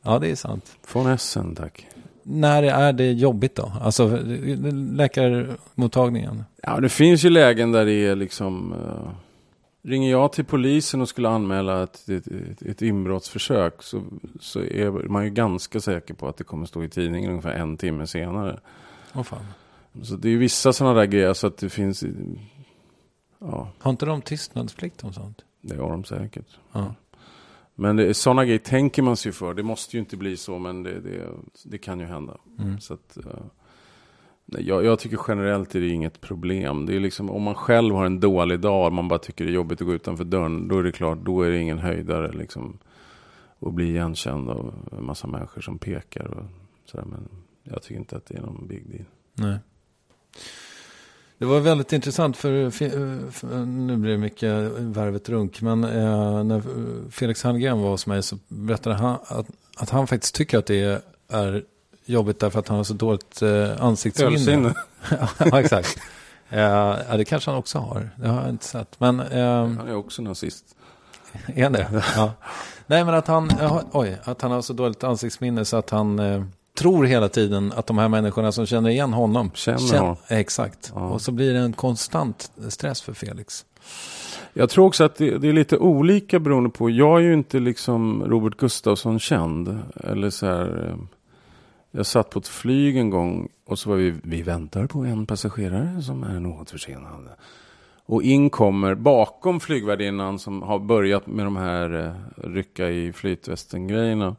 ja, 0.02 0.20
det 0.20 0.32
är 0.32 0.36
sant. 0.36 0.78
Från 0.84 1.08
Essen, 1.08 1.56
tack 1.56 1.88
när 2.30 2.64
är 2.64 2.94
det 2.94 3.12
jobbigt 3.12 3.56
då? 3.56 3.72
Alltså 3.82 4.20
läkarmottagningen? 4.72 6.44
Ja, 6.64 6.80
det 6.80 6.90
finns 6.90 7.26
ju 7.26 7.30
lägen 7.30 7.72
där 7.72 7.86
det 7.86 7.94
är 8.08 8.16
liksom... 8.16 8.74
Uh, 8.74 9.10
ringer 9.82 10.12
jag 10.12 10.34
till 10.34 10.46
polisen 10.46 11.02
och 11.02 11.10
skulle 11.10 11.30
anmäla 11.30 11.84
ett, 11.84 12.10
ett, 12.10 12.28
ett, 12.28 12.62
ett 12.62 12.82
inbrottsförsök 12.82 13.84
så, 13.84 14.04
så 14.40 14.60
är 14.60 14.90
man 14.92 15.24
ju 15.24 15.30
ganska 15.30 15.80
säker 15.80 16.14
på 16.14 16.28
att 16.28 16.38
det 16.38 16.44
kommer 16.44 16.66
stå 16.66 16.84
i 16.84 16.90
tidningen 16.90 17.30
ungefär 17.30 17.54
en 17.54 17.78
timme 17.78 18.08
senare. 18.08 18.60
Åh 19.16 19.24
fan. 19.24 19.46
Så 20.02 20.16
det 20.16 20.28
är 20.28 20.32
ju 20.32 20.38
vissa 20.38 20.74
sådana 20.74 21.00
där 21.00 21.06
grejer 21.06 21.34
så 21.34 21.48
att 21.48 21.58
det 21.58 21.70
finns... 21.70 22.04
Ja. 23.40 23.68
Har 23.80 23.92
inte 23.92 24.06
de 24.06 24.22
tystnadsplikt 24.22 25.04
om 25.04 25.14
sånt? 25.14 25.42
Det 25.62 25.78
har 25.78 25.92
de 25.92 26.04
säkert. 26.04 26.60
Ja. 26.72 26.96
Men 27.80 28.14
sådana 28.14 28.46
grejer 28.46 28.60
tänker 28.60 29.02
man 29.02 29.18
sig 29.18 29.32
för. 29.32 29.54
Det 29.54 29.64
måste 29.64 29.96
ju 29.96 30.00
inte 30.00 30.18
bli 30.18 30.38
så, 30.38 30.60
men 30.60 30.84
det, 30.84 31.00
det, 31.00 31.28
det 31.64 31.78
kan 31.78 32.00
ju 32.00 32.06
hända. 32.06 32.38
Mm. 32.60 32.80
Så 32.80 32.94
att, 32.94 33.18
uh, 33.18 33.34
jag, 34.46 34.86
jag, 34.86 35.00
tycker 35.00 35.20
generellt 35.28 35.76
är 35.76 35.80
det 35.80 35.88
inget 35.88 36.22
problem. 36.22 36.86
Det 36.86 36.96
är 36.96 37.00
liksom, 37.00 37.30
om 37.30 37.42
man 37.44 37.56
själv 37.56 37.96
har 37.96 38.06
en 38.06 38.20
dålig 38.20 38.60
dag 38.60 38.88
och 38.88 38.94
man 38.94 39.08
bara 39.08 39.20
tycker 39.20 39.46
det 39.46 39.52
är 39.52 39.56
jobbigt 39.56 39.82
att 39.82 39.88
gå 39.88 39.94
utanför 39.94 40.24
dörren, 40.24 40.68
då 40.68 40.80
är 40.80 40.84
det 40.84 40.92
klart, 40.92 41.18
då 41.22 41.42
är 41.42 41.50
det 41.50 41.58
ingen 41.58 41.80
höjdare 41.80 42.32
liksom, 42.32 42.78
att 43.60 43.74
bli 43.74 43.90
igenkänd 43.90 44.50
av 44.50 44.74
en 44.92 45.06
massa 45.06 45.28
människor 45.28 45.62
som 45.62 45.80
pekar. 45.80 46.26
Och 46.26 46.46
sådär. 46.86 47.06
Men 47.06 47.30
jag 47.64 47.82
tycker 47.82 48.00
inte 48.00 48.18
att 48.18 48.26
det 48.26 48.38
är 48.38 48.42
någon 48.42 48.68
big 48.68 48.90
deal. 48.90 49.06
Nej. 49.34 49.60
Det 51.40 51.46
var 51.46 51.60
väldigt 51.60 51.94
intressant 51.94 52.38
för, 52.38 52.70
för 53.32 53.66
nu 53.66 53.98
blir 53.98 54.12
det 54.12 54.18
mycket 54.18 54.54
värvet 54.78 55.30
runk, 55.30 55.62
men 55.62 55.84
eh, 55.84 56.44
när 56.44 56.62
Felix 57.12 57.44
Hallgren 57.44 57.82
var 57.82 57.90
hos 57.90 58.08
mig 58.08 58.24
så 58.24 58.38
berättade 58.48 58.96
han 58.96 59.18
att, 59.28 59.48
att 59.78 59.90
han 59.90 60.08
faktiskt 60.08 60.36
tycker 60.36 60.58
att 60.58 60.66
det 60.66 61.02
är 61.30 61.64
jobbigt 62.06 62.40
därför 62.40 62.60
att 62.60 62.68
han 62.68 62.78
har 62.78 62.84
så 62.84 62.94
dåligt 62.94 63.42
eh, 63.42 63.82
ansiktsminne. 63.86 64.74
ja, 65.38 65.60
exakt. 65.60 66.00
Eh, 66.50 66.60
ja, 66.60 67.18
det 67.18 67.26
kanske 67.26 67.52
han 67.52 67.60
också 67.60 67.80
har. 67.80 68.10
Det 68.16 68.28
har 68.28 68.42
jag 68.42 68.50
inte 68.50 68.66
sett. 68.66 69.00
Men, 69.00 69.20
eh, 69.20 69.46
han 69.46 69.88
är 69.88 69.96
också 69.96 70.22
nazist. 70.22 70.66
Är 71.46 71.64
han 71.64 71.74
det? 71.74 72.04
Ja. 72.16 72.32
Nej, 72.88 73.06
men 73.06 73.14
att 73.14 73.28
han, 73.28 73.52
oj, 73.92 74.18
att 74.24 74.42
han 74.42 74.52
har 74.52 74.62
så 74.62 74.74
dåligt 74.74 75.04
ansiktsminne 75.04 75.66
så 75.66 75.78
att 75.78 75.90
han 75.90 76.20
eh, 76.20 76.44
tror 76.80 77.06
hela 77.06 77.30
tiden 77.30 77.74
att 77.76 77.88
de 77.88 77.98
här 77.98 78.08
människorna 78.08 78.52
som 78.52 78.66
känner 78.66 78.90
igen 78.90 79.14
honom 79.14 79.52
känner, 79.54 79.78
känner 79.80 80.00
honom. 80.00 80.16
Exakt. 80.28 80.92
Ja. 80.96 81.10
Och 81.10 81.22
så 81.22 81.32
blir 81.32 81.54
det 81.54 81.60
en 81.60 81.74
konstant 81.74 82.52
stress 82.70 83.02
för 83.02 83.14
Felix. 83.14 83.66
Jag 84.54 84.70
tror 84.70 84.86
också 84.86 85.04
att 85.04 85.16
det, 85.16 85.38
det, 85.38 85.48
är 85.48 85.54
lite 85.54 85.78
olika 85.78 86.40
beroende 86.40 86.70
på. 86.70 86.90
Jag 86.90 87.20
är 87.20 87.24
ju 87.24 87.34
inte 87.34 87.60
liksom 87.60 88.24
Robert 88.26 88.58
Gustafsson 88.58 89.20
känd. 89.20 89.80
Eller 89.96 90.30
så 90.30 90.46
här, 90.46 90.90
eh, 90.90 90.98
jag 91.92 92.06
satt 92.06 92.30
på 92.30 92.40
ett 92.40 92.48
flyg 92.48 92.98
en 92.98 93.10
gång 93.10 93.50
och 93.66 93.80
så 93.80 93.90
var 93.90 93.98
vi, 93.98 94.14
vi 94.24 94.42
väntar 94.42 94.88
på 94.88 95.00
en 95.00 95.26
passagerare 95.26 96.02
som 96.02 96.24
är 96.24 96.40
något 96.40 96.72
försenad. 96.72 97.30
Och 98.06 98.24
in 98.24 98.50
kommer 98.50 98.96
bakom 98.96 99.60
flygvärdinnan 99.60 100.40
som 100.40 100.62
har 100.62 100.80
börjat 100.80 101.28
med 101.28 101.46
de 101.46 101.56
här 101.56 102.06
eh, 102.06 102.48
rycka 102.50 102.90
i 102.90 103.14
flytvästen-grejerna 103.14 104.36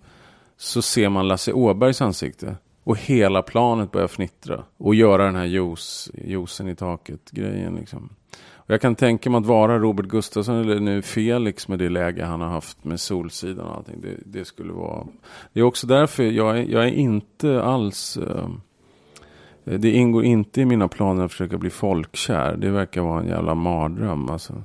så 0.60 0.82
ser 0.82 1.08
man 1.08 1.28
Lasse 1.28 1.52
Åbergs 1.52 2.02
ansikte. 2.02 2.56
Och 2.84 2.96
hela 2.98 3.42
planet 3.42 3.92
börjar 3.92 4.08
fnittra. 4.08 4.64
Och 4.76 4.94
göra 4.94 5.24
den 5.24 5.36
här 5.36 5.44
juice, 5.44 6.10
juicen 6.24 6.68
i 6.68 6.74
taket-grejen. 6.74 7.74
Liksom. 7.74 8.08
Och 8.54 8.70
jag 8.70 8.80
kan 8.80 8.94
tänka 8.94 9.30
mig 9.30 9.38
att 9.38 9.46
vara 9.46 9.78
Robert 9.78 10.06
Gustafsson 10.06 10.56
eller 10.56 10.80
nu 10.80 11.02
Felix 11.02 11.68
med 11.68 11.78
det 11.78 11.88
läge 11.88 12.24
han 12.24 12.40
har 12.40 12.48
haft 12.48 12.84
med 12.84 13.00
Solsidan 13.00 13.66
och 13.66 13.76
allting. 13.76 14.00
Det, 14.00 14.16
det 14.24 14.44
skulle 14.44 14.72
vara... 14.72 15.06
Det 15.52 15.60
är 15.60 15.64
också 15.64 15.86
därför 15.86 16.22
jag 16.22 16.58
är, 16.58 16.62
jag 16.62 16.84
är 16.84 16.92
inte 16.92 17.62
alls... 17.62 18.16
Eh, 18.16 18.48
det 19.64 19.90
ingår 19.90 20.24
inte 20.24 20.60
i 20.60 20.64
mina 20.64 20.88
planer 20.88 21.24
att 21.24 21.32
försöka 21.32 21.58
bli 21.58 21.70
folkkär. 21.70 22.56
Det 22.56 22.70
verkar 22.70 23.02
vara 23.02 23.20
en 23.20 23.28
jävla 23.28 23.54
mardröm. 23.54 24.30
Alltså, 24.30 24.64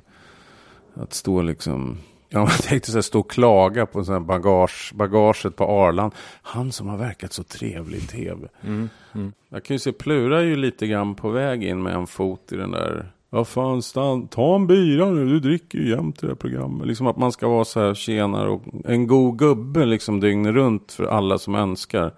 att 0.94 1.14
stå 1.14 1.42
liksom... 1.42 1.98
Ja, 2.28 2.38
man 2.38 2.48
tänkte 2.48 2.90
så 2.90 2.96
här, 2.96 3.02
stå 3.02 3.20
och 3.20 3.30
klaga 3.30 3.86
på 3.86 4.02
här 4.02 4.20
bagage, 4.20 4.92
bagaget 4.94 5.56
på 5.56 5.64
Arland. 5.64 6.12
Han 6.42 6.72
som 6.72 6.88
har 6.88 6.96
verkat 6.96 7.32
så 7.32 7.42
trevlig 7.42 7.98
i 7.98 8.06
tv. 8.06 8.48
Mm. 8.62 8.88
Mm. 9.14 9.32
Jag 9.48 9.64
kan 9.64 9.74
ju 9.74 9.78
se 9.78 9.92
Plura 9.92 10.40
är 10.40 10.44
ju 10.44 10.56
lite 10.56 10.86
grann 10.86 11.14
på 11.14 11.30
väg 11.30 11.64
in 11.64 11.82
med 11.82 11.94
en 11.94 12.06
fot 12.06 12.52
i 12.52 12.56
den 12.56 12.70
där. 12.70 13.12
Vad 13.30 13.48
fan, 13.48 13.82
stann, 13.82 14.28
ta 14.28 14.56
en 14.56 14.66
bira 14.66 15.10
nu, 15.10 15.26
du 15.26 15.40
dricker 15.40 15.78
ju 15.78 15.90
jämt 15.90 16.22
i 16.22 16.26
det 16.26 16.32
här 16.32 16.34
programmet. 16.34 16.86
Liksom 16.86 17.06
att 17.06 17.16
man 17.16 17.32
ska 17.32 17.48
vara 17.48 17.64
så 17.64 17.80
här 17.80 17.94
tjänare 17.94 18.48
och 18.48 18.62
en 18.84 19.06
god 19.06 19.38
gubbe 19.38 19.84
liksom 19.84 20.20
dygnet 20.20 20.54
runt 20.54 20.92
för 20.92 21.04
alla 21.04 21.38
som 21.38 21.54
önskar. 21.54 22.12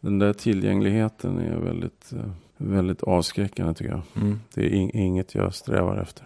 Den 0.00 0.18
där 0.18 0.32
tillgängligheten 0.32 1.38
är 1.38 1.56
väldigt, 1.56 2.12
eh, 2.12 2.30
väldigt 2.56 3.02
avskräckande 3.02 3.74
tycker 3.74 3.90
jag. 3.90 4.02
Mm. 4.22 4.40
Det 4.54 4.60
är 4.60 4.70
in, 4.70 4.90
inget 4.90 5.34
jag 5.34 5.54
strävar 5.54 5.96
efter. 5.96 6.24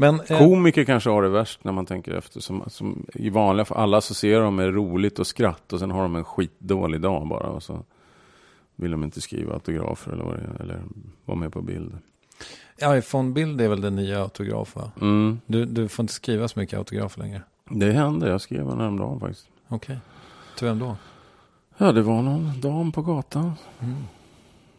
Men, 0.00 0.20
eh, 0.20 0.38
Komiker 0.38 0.84
kanske 0.84 1.10
har 1.10 1.22
det 1.22 1.28
värst 1.28 1.64
när 1.64 1.72
man 1.72 1.86
tänker 1.86 2.12
efter. 2.14 2.40
Som, 2.40 2.64
som 2.66 3.06
I 3.14 3.30
vanliga 3.30 3.64
fall, 3.64 3.78
alla 3.78 3.96
associerar 3.96 4.42
dem 4.42 4.56
med 4.56 4.74
roligt 4.74 5.18
och 5.18 5.26
skratt 5.26 5.72
och 5.72 5.78
sen 5.78 5.90
har 5.90 6.02
de 6.02 6.16
en 6.16 6.24
skitdålig 6.24 7.00
dag 7.00 7.28
bara. 7.28 7.46
Och 7.46 7.62
så 7.62 7.84
vill 8.76 8.90
de 8.90 9.04
inte 9.04 9.20
skriva 9.20 9.54
autografer 9.54 10.12
eller 10.12 10.24
vad 10.24 10.34
det 10.34 10.42
är, 10.42 10.62
eller 10.62 10.82
vara 11.24 11.38
med 11.38 11.52
på 11.52 11.62
bild. 11.62 11.98
iPhone-bild 12.82 13.60
är 13.60 13.68
väl 13.68 13.80
den 13.80 13.96
nya 13.96 14.22
autograf 14.22 14.76
va? 14.76 14.90
Mm. 15.00 15.40
Du, 15.46 15.64
du 15.64 15.88
får 15.88 16.02
inte 16.02 16.12
skriva 16.12 16.48
så 16.48 16.60
mycket 16.60 16.78
autografer 16.78 17.20
längre. 17.20 17.42
Det 17.70 17.92
hände, 17.92 18.28
jag 18.28 18.40
skrev 18.40 18.68
en 18.68 18.80
häromdagen 18.80 19.20
faktiskt. 19.20 19.48
Okej. 19.68 19.98
Till 20.58 20.66
vem 20.66 20.78
då? 20.78 20.96
Ja, 21.76 21.92
det 21.92 22.02
var 22.02 22.22
någon 22.22 22.60
dam 22.60 22.92
på 22.92 23.02
gatan. 23.02 23.52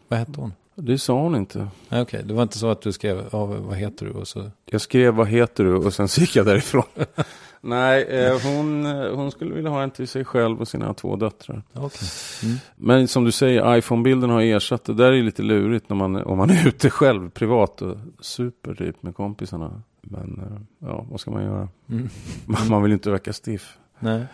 Vad 0.07 0.20
hette 0.20 0.41
hon? 0.41 0.53
Det 0.82 0.97
sa 0.97 1.21
hon 1.21 1.36
inte. 1.36 1.67
Okej, 1.89 2.23
det 2.25 2.34
var 2.34 2.43
inte 2.43 2.57
så 2.57 2.69
att 2.69 2.82
du 2.82 2.91
skrev, 2.91 3.25
ja, 3.32 3.45
vad 3.45 3.77
heter 3.77 4.05
du? 4.05 4.11
Och 4.11 4.27
så... 4.27 4.51
Jag 4.65 4.82
skrev 4.82 5.13
vad 5.13 5.27
heter 5.27 5.63
du 5.63 5.75
och 5.75 5.93
sen 5.93 6.07
så 6.07 6.21
gick 6.21 6.36
jag 6.36 6.45
därifrån. 6.45 6.84
Nej, 7.61 8.03
eh, 8.03 8.39
hon, 8.43 8.86
eh, 8.86 9.15
hon 9.15 9.32
skulle 9.32 9.53
vilja 9.53 9.69
ha 9.69 9.84
en 9.84 9.91
till 9.91 10.07
sig 10.07 10.25
själv 10.25 10.59
och 10.59 10.67
sina 10.67 10.93
två 10.93 11.15
döttrar. 11.15 11.63
Okej. 11.73 12.07
Mm. 12.43 12.57
Men 12.75 13.07
som 13.07 13.23
du 13.23 13.32
säger, 13.32 13.77
iPhone-bilden 13.77 14.30
har 14.30 14.41
ersatt. 14.41 14.84
Det 14.84 14.93
där 14.93 15.11
är 15.11 15.23
lite 15.23 15.41
lurigt 15.41 15.89
när 15.89 15.95
man, 15.95 16.15
om 16.15 16.38
man 16.38 16.49
är 16.49 16.67
ute 16.67 16.89
själv 16.89 17.30
privat 17.30 17.82
och 17.82 17.97
super 18.19 18.75
typ 18.75 19.03
med 19.03 19.15
kompisarna. 19.15 19.82
Men 20.01 20.39
eh, 20.39 20.88
ja, 20.88 21.05
vad 21.09 21.19
ska 21.19 21.32
man 21.32 21.43
göra? 21.43 21.69
Mm. 21.89 22.09
Man, 22.45 22.61
man 22.69 22.82
vill 22.82 22.91
ju 22.91 22.95
inte 22.95 23.11
verka 23.11 23.34
stiff. 23.34 23.77
Nej. 23.99 24.25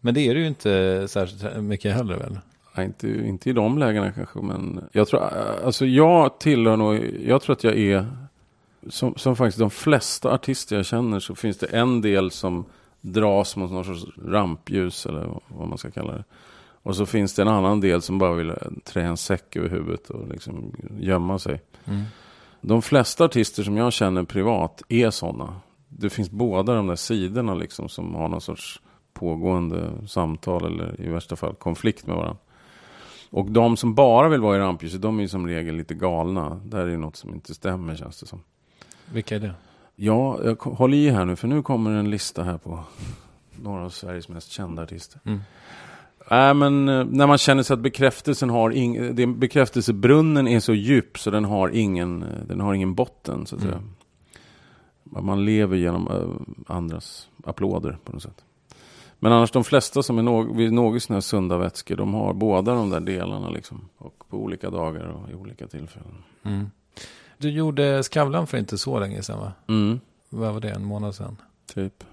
Men 0.00 0.14
det 0.14 0.20
är 0.20 0.34
det 0.34 0.40
ju 0.40 0.46
inte 0.46 1.04
särskilt 1.08 1.62
mycket 1.62 1.94
heller 1.94 2.16
väl? 2.16 2.38
Nej, 2.78 2.86
inte, 2.86 3.08
inte 3.08 3.50
i 3.50 3.52
de 3.52 3.78
lägena 3.78 4.12
kanske, 4.12 4.38
men 4.38 4.84
jag 4.92 5.08
tror, 5.08 5.20
alltså 5.64 5.86
jag 5.86 6.38
tillhör 6.38 6.76
nog, 6.76 7.10
jag 7.26 7.42
tror 7.42 7.56
att 7.56 7.64
jag 7.64 7.78
är, 7.78 8.06
som, 8.88 9.14
som 9.16 9.36
faktiskt 9.36 9.58
de 9.58 9.70
flesta 9.70 10.32
artister 10.32 10.76
jag 10.76 10.86
känner 10.86 11.20
så 11.20 11.34
finns 11.34 11.58
det 11.58 11.66
en 11.66 12.00
del 12.00 12.30
som 12.30 12.64
dras 13.00 13.56
mot 13.56 13.70
någon 13.70 13.84
sorts 13.84 14.04
rampljus 14.26 15.06
eller 15.06 15.40
vad 15.48 15.68
man 15.68 15.78
ska 15.78 15.90
kalla 15.90 16.12
det. 16.12 16.24
Och 16.82 16.96
så 16.96 17.06
finns 17.06 17.34
det 17.34 17.42
en 17.42 17.48
annan 17.48 17.80
del 17.80 18.02
som 18.02 18.18
bara 18.18 18.34
vill 18.34 18.52
trä 18.84 19.02
en 19.02 19.16
säck 19.16 19.56
över 19.56 19.68
huvudet 19.68 20.10
och 20.10 20.28
liksom 20.28 20.72
gömma 20.98 21.38
sig. 21.38 21.60
Mm. 21.84 22.02
De 22.60 22.82
flesta 22.82 23.24
artister 23.24 23.62
som 23.62 23.76
jag 23.76 23.92
känner 23.92 24.22
privat 24.22 24.82
är 24.88 25.10
sådana. 25.10 25.60
Det 25.88 26.10
finns 26.10 26.30
båda 26.30 26.74
de 26.74 26.86
där 26.86 26.96
sidorna 26.96 27.54
liksom 27.54 27.88
som 27.88 28.14
har 28.14 28.28
någon 28.28 28.40
sorts 28.40 28.80
pågående 29.12 29.92
samtal 30.06 30.64
eller 30.64 31.00
i 31.00 31.08
värsta 31.08 31.36
fall 31.36 31.54
konflikt 31.54 32.06
med 32.06 32.16
varandra. 32.16 32.38
Och 33.30 33.50
de 33.50 33.76
som 33.76 33.94
bara 33.94 34.28
vill 34.28 34.40
vara 34.40 34.56
i 34.56 34.60
rampljuset, 34.60 35.02
de 35.02 35.18
är 35.18 35.22
ju 35.22 35.28
som 35.28 35.46
regel 35.46 35.74
lite 35.76 35.94
galna. 35.94 36.60
Där 36.64 36.78
är 36.78 36.86
det 36.86 36.96
något 36.96 37.16
som 37.16 37.34
inte 37.34 37.54
stämmer 37.54 37.96
känns 37.96 38.20
det 38.20 38.26
som. 38.26 38.40
Vilka 39.12 39.36
är 39.36 39.40
det? 39.40 39.54
Ja, 39.96 40.38
jag 40.44 40.58
ko- 40.58 40.74
håll 40.74 40.94
i 40.94 41.10
här 41.10 41.24
nu 41.24 41.36
för 41.36 41.48
nu 41.48 41.62
kommer 41.62 41.90
en 41.90 42.10
lista 42.10 42.42
här 42.42 42.58
på 42.58 42.80
några 43.62 43.84
av 43.84 43.90
Sveriges 43.90 44.28
mest 44.28 44.50
kända 44.50 44.82
artister. 44.82 45.20
Mm. 45.24 45.40
Nej, 46.30 46.54
men 46.54 46.88
eh, 46.88 47.04
när 47.04 47.26
man 47.26 47.38
känner 47.38 47.62
sig 47.62 47.74
att 47.74 47.80
bekräftelsen 47.80 48.50
har 48.50 48.70
ing, 48.70 49.14
det, 49.14 49.26
bekräftelsebrunnen 49.26 50.48
är 50.48 50.60
så 50.60 50.74
djup 50.74 51.18
så 51.18 51.30
den 51.30 51.44
har 51.44 51.68
ingen, 51.68 52.22
eh, 52.22 52.28
den 52.48 52.60
har 52.60 52.74
ingen 52.74 52.94
botten 52.94 53.46
så 53.46 53.56
att 53.56 53.62
Mm. 53.62 53.72
säga. 53.74 53.82
Man 55.22 55.44
lever 55.44 55.76
genom 55.76 56.08
eh, 56.08 56.74
andras 56.76 57.28
applåder 57.44 57.98
på 58.04 58.12
något 58.12 58.22
sätt. 58.22 58.44
Men 59.18 59.32
annars 59.32 59.50
de 59.50 59.64
flesta 59.64 60.02
som 60.02 60.18
är 60.18 60.22
någ, 60.22 60.56
vid 60.56 60.72
något 60.72 61.02
sådana 61.02 61.16
här 61.16 61.20
sunda 61.20 61.58
vätskor, 61.58 61.96
de 61.96 62.14
har 62.14 62.34
båda 62.34 62.74
de 62.74 62.90
där 62.90 63.00
delarna 63.00 63.50
liksom. 63.50 63.88
Och 63.98 64.24
på 64.28 64.36
olika 64.36 64.70
dagar 64.70 65.04
och 65.04 65.30
i 65.30 65.34
olika 65.34 65.66
tillfällen. 65.66 66.24
Mm. 66.42 66.70
Du 67.38 67.50
gjorde 67.50 68.02
Skavlan 68.02 68.46
för 68.46 68.58
inte 68.58 68.78
så 68.78 68.98
länge 69.00 69.22
sedan 69.22 69.38
va? 69.38 69.52
Mm, 69.68 70.00
Vad 70.28 70.52
var 70.54 70.60
det? 70.60 70.70
En 70.70 70.84
månad 70.84 71.14
sedan? 71.14 71.36
typ. 71.74 72.04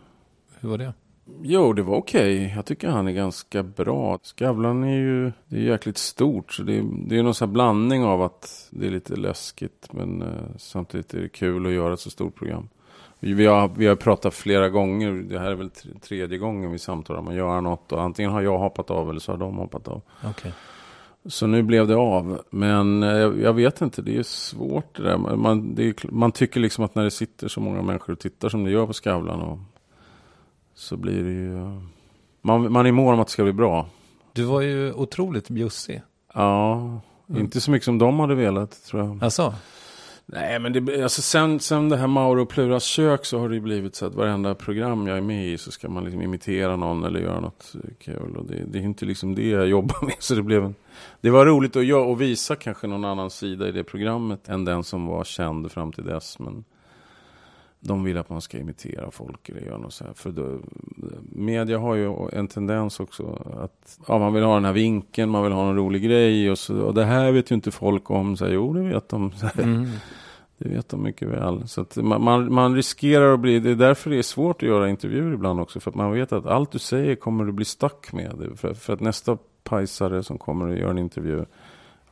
Hur 0.59 0.69
var 0.69 0.77
det? 0.77 0.93
Jo, 1.41 1.73
det 1.73 1.81
var 1.83 1.95
okej. 1.95 2.53
Jag 2.55 2.65
tycker 2.65 2.89
han 2.89 3.07
är 3.07 3.11
ganska 3.11 3.63
bra. 3.63 4.19
Skavlan 4.23 4.83
är 4.83 4.97
ju 4.97 5.31
det 5.47 5.57
är 5.57 5.61
jäkligt 5.61 5.97
stort. 5.97 6.53
Så 6.53 6.63
det, 6.63 6.77
är, 6.77 6.83
det 7.07 7.17
är 7.17 7.23
någon 7.23 7.33
sån 7.33 7.47
här 7.49 7.53
blandning 7.53 8.03
av 8.03 8.21
att 8.21 8.67
det 8.71 8.87
är 8.87 8.91
lite 8.91 9.15
läskigt. 9.15 9.87
Men 9.91 10.21
eh, 10.21 10.27
samtidigt 10.57 11.13
är 11.13 11.21
det 11.21 11.29
kul 11.29 11.65
att 11.65 11.71
göra 11.71 11.93
ett 11.93 11.99
så 11.99 12.09
stort 12.09 12.35
program. 12.35 12.69
Vi 13.19 13.45
har, 13.45 13.71
vi 13.77 13.87
har 13.87 13.95
pratat 13.95 14.33
flera 14.33 14.69
gånger. 14.69 15.11
Det 15.11 15.39
här 15.39 15.51
är 15.51 15.55
väl 15.55 15.69
tre- 15.69 15.91
tredje 16.01 16.37
gången 16.37 16.71
vi 16.71 16.79
samtalar 16.79 17.19
om 17.19 17.27
att 17.27 17.35
göra 17.35 17.61
något. 17.61 17.91
Och 17.91 18.01
antingen 18.01 18.31
har 18.31 18.41
jag 18.41 18.57
hoppat 18.57 18.91
av 18.91 19.09
eller 19.09 19.19
så 19.19 19.31
har 19.31 19.37
de 19.39 19.57
hoppat 19.57 19.87
av. 19.87 20.01
Okej. 20.25 20.53
Så 21.25 21.47
nu 21.47 21.63
blev 21.63 21.87
det 21.87 21.95
av. 21.95 22.41
Men 22.49 23.03
eh, 23.03 23.09
jag, 23.09 23.39
jag 23.41 23.53
vet 23.53 23.81
inte, 23.81 24.01
det 24.01 24.17
är 24.17 24.23
svårt 24.23 24.95
det 24.97 25.03
där. 25.03 25.17
Man, 25.17 25.75
det 25.75 25.83
är, 25.87 26.11
man 26.11 26.31
tycker 26.31 26.59
liksom 26.59 26.85
att 26.85 26.95
när 26.95 27.03
det 27.03 27.11
sitter 27.11 27.47
så 27.47 27.59
många 27.59 27.81
människor 27.81 28.13
och 28.13 28.19
tittar 28.19 28.49
som 28.49 28.63
det 28.63 28.71
gör 28.71 28.85
på 28.87 28.93
Skavlan. 28.93 29.41
Och, 29.41 29.59
så 30.75 30.97
blir 30.97 31.23
det 31.23 31.31
ju... 31.31 31.57
eh, 31.57 31.81
Man, 32.41 32.71
man 32.71 32.85
är 32.85 32.91
mån 32.91 33.13
om 33.13 33.19
att 33.19 33.27
det 33.27 33.31
ska 33.33 33.43
bli 33.43 33.53
bra. 33.53 33.87
Du 34.33 34.43
var 34.43 34.61
ju 34.61 34.93
otroligt 34.93 35.49
bjussig. 35.49 36.01
Ja, 36.33 36.99
Mm. 37.29 37.41
inte 37.41 37.61
så 37.61 37.71
mycket 37.71 37.85
som 37.85 37.97
de 37.97 38.19
hade 38.19 38.35
velat 38.35 38.83
tror 38.85 39.03
jag. 39.03 39.23
Alltså? 39.23 39.53
Nej, 40.27 40.59
men 40.59 40.73
det, 40.73 41.03
alltså 41.03 41.21
sen, 41.21 41.59
sen 41.59 41.89
det 41.89 41.97
här 41.97 42.07
Mauro 42.07 42.41
och 42.41 42.49
Pluras 42.49 42.83
kök 42.83 43.25
så 43.25 43.39
har 43.39 43.49
det 43.49 43.55
ju 43.55 43.61
blivit 43.61 43.95
så 43.95 44.05
att 44.05 44.15
varenda 44.15 44.55
program 44.55 45.07
jag 45.07 45.17
är 45.17 45.21
med 45.21 45.47
i 45.47 45.57
så 45.57 45.71
ska 45.71 45.89
man 45.89 46.03
liksom 46.03 46.21
imitera 46.21 46.75
någon 46.75 47.03
eller 47.03 47.19
göra 47.19 47.39
något 47.39 47.75
eh, 47.75 47.89
kul. 47.99 48.37
Och 48.37 48.45
det, 48.45 48.63
det 48.67 48.79
är 48.79 48.83
inte 48.83 49.05
liksom 49.05 49.35
det 49.35 49.49
jag 49.49 49.67
jobbar 49.69 50.05
med. 50.05 50.15
Så 50.19 50.35
det, 50.35 50.43
blev 50.43 50.63
en, 50.63 50.75
det 51.21 51.29
var 51.29 51.45
roligt 51.45 51.75
att 51.75 51.85
göra 51.85 52.03
och 52.03 52.21
visa 52.21 52.55
kanske 52.55 52.87
någon 52.87 53.05
annan 53.05 53.29
sida 53.29 53.67
i 53.67 53.71
det 53.71 53.83
programmet 53.83 54.49
än 54.49 54.65
den 54.65 54.83
som 54.83 55.05
var 55.05 55.23
känd 55.23 55.71
fram 55.71 55.91
till 55.91 56.05
dess. 56.05 56.39
Men 56.39 56.63
de 57.87 58.03
vill 58.03 58.17
att 58.17 58.29
man 58.29 58.41
ska 58.41 58.57
imitera 58.57 59.11
folk 59.11 59.49
eller 59.49 59.61
göra 59.61 59.77
något 59.77 59.93
så 59.93 60.03
här. 60.03 60.13
För 60.13 60.31
då, 60.31 60.59
media 61.31 61.79
har 61.79 61.95
ju 61.95 62.29
en 62.33 62.47
tendens 62.47 62.99
också 62.99 63.41
att 63.63 63.99
ja, 64.07 64.19
man 64.19 64.33
vill 64.33 64.43
ha 64.43 64.53
den 64.53 64.65
här 64.65 64.73
vinkeln, 64.73 65.29
man 65.29 65.43
vill 65.43 65.51
ha 65.51 65.69
en 65.69 65.75
rolig 65.75 66.03
grej 66.03 66.51
och, 66.51 66.59
så, 66.59 66.79
och 66.79 66.93
det 66.93 67.05
här 67.05 67.31
vet 67.31 67.51
ju 67.51 67.55
inte 67.55 67.71
folk 67.71 68.11
om. 68.11 68.37
Så 68.37 68.45
här, 68.45 68.51
jo, 68.51 68.73
det 68.73 68.81
vet 68.81 69.09
de. 69.09 69.31
Mm. 69.57 69.87
det 70.57 70.69
vet 70.69 70.89
de 70.89 71.03
mycket 71.03 71.27
väl. 71.27 71.67
Så 71.67 71.85
man, 71.95 72.23
man, 72.23 72.53
man 72.53 72.75
riskerar 72.75 73.33
att 73.33 73.39
bli, 73.39 73.59
det 73.59 73.71
är 73.71 73.75
därför 73.75 74.09
det 74.09 74.17
är 74.17 74.23
svårt 74.23 74.63
att 74.63 74.69
göra 74.69 74.89
intervjuer 74.89 75.33
ibland 75.33 75.59
också. 75.59 75.79
För 75.79 75.91
att 75.91 75.95
man 75.95 76.11
vet 76.11 76.33
att 76.33 76.45
allt 76.45 76.71
du 76.71 76.79
säger 76.79 77.15
kommer 77.15 77.45
du 77.45 77.51
bli 77.51 77.65
stuck 77.65 78.13
med. 78.13 78.51
För, 78.55 78.73
för 78.73 78.93
att 78.93 78.99
nästa 78.99 79.37
pajsare 79.63 80.23
som 80.23 80.37
kommer 80.37 80.73
att 80.73 80.79
göra 80.79 80.91
en 80.91 80.97
intervju 80.97 81.45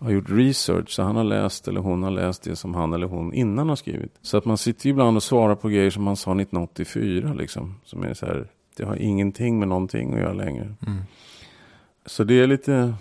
har 0.04 0.12
gjort 0.12 0.30
research. 0.30 0.90
Så 0.90 1.04
han 1.04 1.16
har 1.16 1.24
läst 1.24 1.68
eller 1.68 1.82
hon 1.82 2.04
har 2.04 2.12
läst 2.12 2.44
det 2.44 2.56
som 2.56 2.74
han 2.74 2.94
eller 2.94 3.08
hon 3.08 3.34
innan 3.34 3.70
har 3.70 3.76
skrivit. 3.76 4.16
Så 4.22 4.38
att 4.38 4.46
man 4.46 4.58
sitter 4.58 4.86
ju 4.86 4.92
ibland 4.92 5.18
och 5.18 5.24
svarar 5.24 5.56
på 5.56 5.70
grejer 5.70 5.90
som 5.90 6.04
man 6.04 6.16
sa 6.16 6.32
1984 6.32 7.34
liksom. 7.34 7.76
Som 7.86 8.04
är 8.04 8.14
så 8.14 8.26
här, 8.26 8.48
det 8.78 8.84
har 8.86 8.96
ingenting 8.96 9.60
med 9.60 9.68
någonting 9.68 10.14
att 10.14 10.20
göra 10.20 10.34
längre. 10.34 10.76
Mm. 10.88 11.00
Så 12.06 12.24
det 12.24 12.34
är 12.34 12.48
lite, 12.48 12.94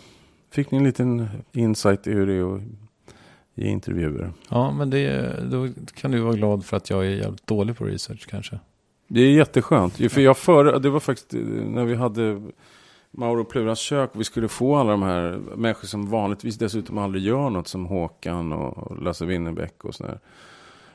fick 0.51 0.71
ni 0.71 0.79
en 0.79 0.85
liten 0.85 1.29
insight 1.53 2.07
i 2.07 2.13
hur 2.13 2.27
det 2.27 2.57
att 2.57 2.63
ge 3.55 3.69
intervjuer. 3.69 4.33
Ja, 4.49 4.71
men 4.71 4.91
det, 4.91 5.37
då 5.51 5.69
kan 5.95 6.11
du 6.11 6.21
vara 6.21 6.35
glad 6.35 6.65
för 6.65 6.77
att 6.77 6.91
jag 6.91 7.07
är 7.07 7.11
jävligt 7.11 7.47
dålig 7.47 7.77
på 7.77 7.85
research 7.85 8.27
kanske. 8.27 8.59
Det 9.09 9.21
är 9.21 9.31
jätteskönt. 9.31 10.13
För 10.13 10.21
jag 10.21 10.37
för, 10.39 10.79
det 10.79 10.91
var 10.91 11.01
faktiskt 11.01 11.35
eh, 11.35 11.41
när 11.41 11.85
vi 11.85 11.95
hade 11.95 12.43
Mauro 13.13 13.45
Pluras 13.45 13.79
kök. 13.79 14.11
Vi 14.13 14.25
skulle 14.25 14.49
få 14.49 14.77
alla 14.77 14.91
de 14.91 15.03
här 15.03 15.41
människor 15.57 15.89
som 15.89 16.11
vanligtvis 16.11 16.59
dessutom 16.59 16.99
aldrig 16.99 17.25
gör 17.25 17.51
något. 17.51 17.69
Som 17.69 17.87
Håkan 17.87 18.53
och 18.53 19.03
Lasse 19.03 19.25
Winnerbäck 19.25 19.85
och 19.85 19.95
sådär. 19.95 20.19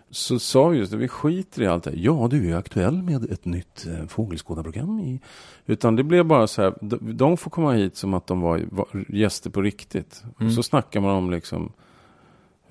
Så 0.10 0.40
sa 0.40 0.68
vi 0.68 0.78
just 0.78 0.92
det, 0.92 0.98
vi 0.98 1.08
skiter 1.08 1.62
i 1.62 1.68
allt 1.68 1.84
det. 1.84 1.94
Ja, 1.96 2.28
du 2.32 2.52
är 2.52 2.58
aktuell 2.58 3.04
med 3.04 3.32
ett 3.32 3.46
nytt 3.46 3.88
eh, 3.88 4.08
fågelskådarprogram. 4.08 5.00
I. 5.00 5.20
Utan 5.66 5.96
det 5.96 6.04
blev 6.04 6.26
bara 6.26 6.48
så 6.48 6.62
här, 6.62 6.74
de, 6.82 7.18
de 7.18 7.38
får 7.38 7.52
komma 7.52 7.74
hit 7.74 7.98
som 7.98 8.14
att 8.14 8.28
de 8.28 8.42
var, 8.42 8.64
var 8.72 8.88
gäster 9.10 9.50
på 9.50 9.62
riktigt. 9.62 10.24
Mm. 10.40 10.52
Så 10.52 10.64
snackar 10.64 11.02
man 11.02 11.16
om 11.16 11.32
liksom 11.32 11.72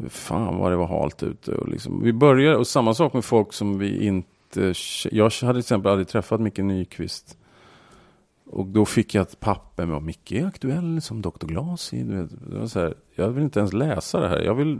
Fan 0.08 0.58
vad 0.58 0.72
det 0.72 0.76
var 0.76 0.86
halt 0.86 1.22
ute. 1.22 1.52
Och 1.52 1.68
liksom, 1.68 2.02
vi 2.02 2.12
började, 2.12 2.56
och 2.56 2.66
samma 2.66 2.94
sak 2.94 3.12
med 3.12 3.24
folk 3.24 3.52
som 3.52 3.78
vi 3.78 4.06
inte... 4.06 4.74
Jag 5.10 5.30
hade 5.30 5.52
till 5.52 5.58
exempel 5.58 5.90
aldrig 5.90 6.08
träffat 6.08 6.40
Micke 6.40 6.58
Nyqvist. 6.58 7.38
Och 8.50 8.66
då 8.66 8.84
fick 8.84 9.14
jag 9.14 9.22
ett 9.22 9.40
papper 9.40 9.86
med 9.86 10.02
Micke 10.02 10.32
är 10.32 10.46
aktuell 10.46 11.00
som 11.00 11.22
Dr. 11.22 11.46
Glas 11.46 11.92
jag 13.14 13.28
vill 13.28 13.44
inte 13.44 13.58
ens 13.58 13.72
läsa 13.72 14.20
det 14.20 14.28
här. 14.28 14.42
Jag 14.42 14.54
vill, 14.54 14.78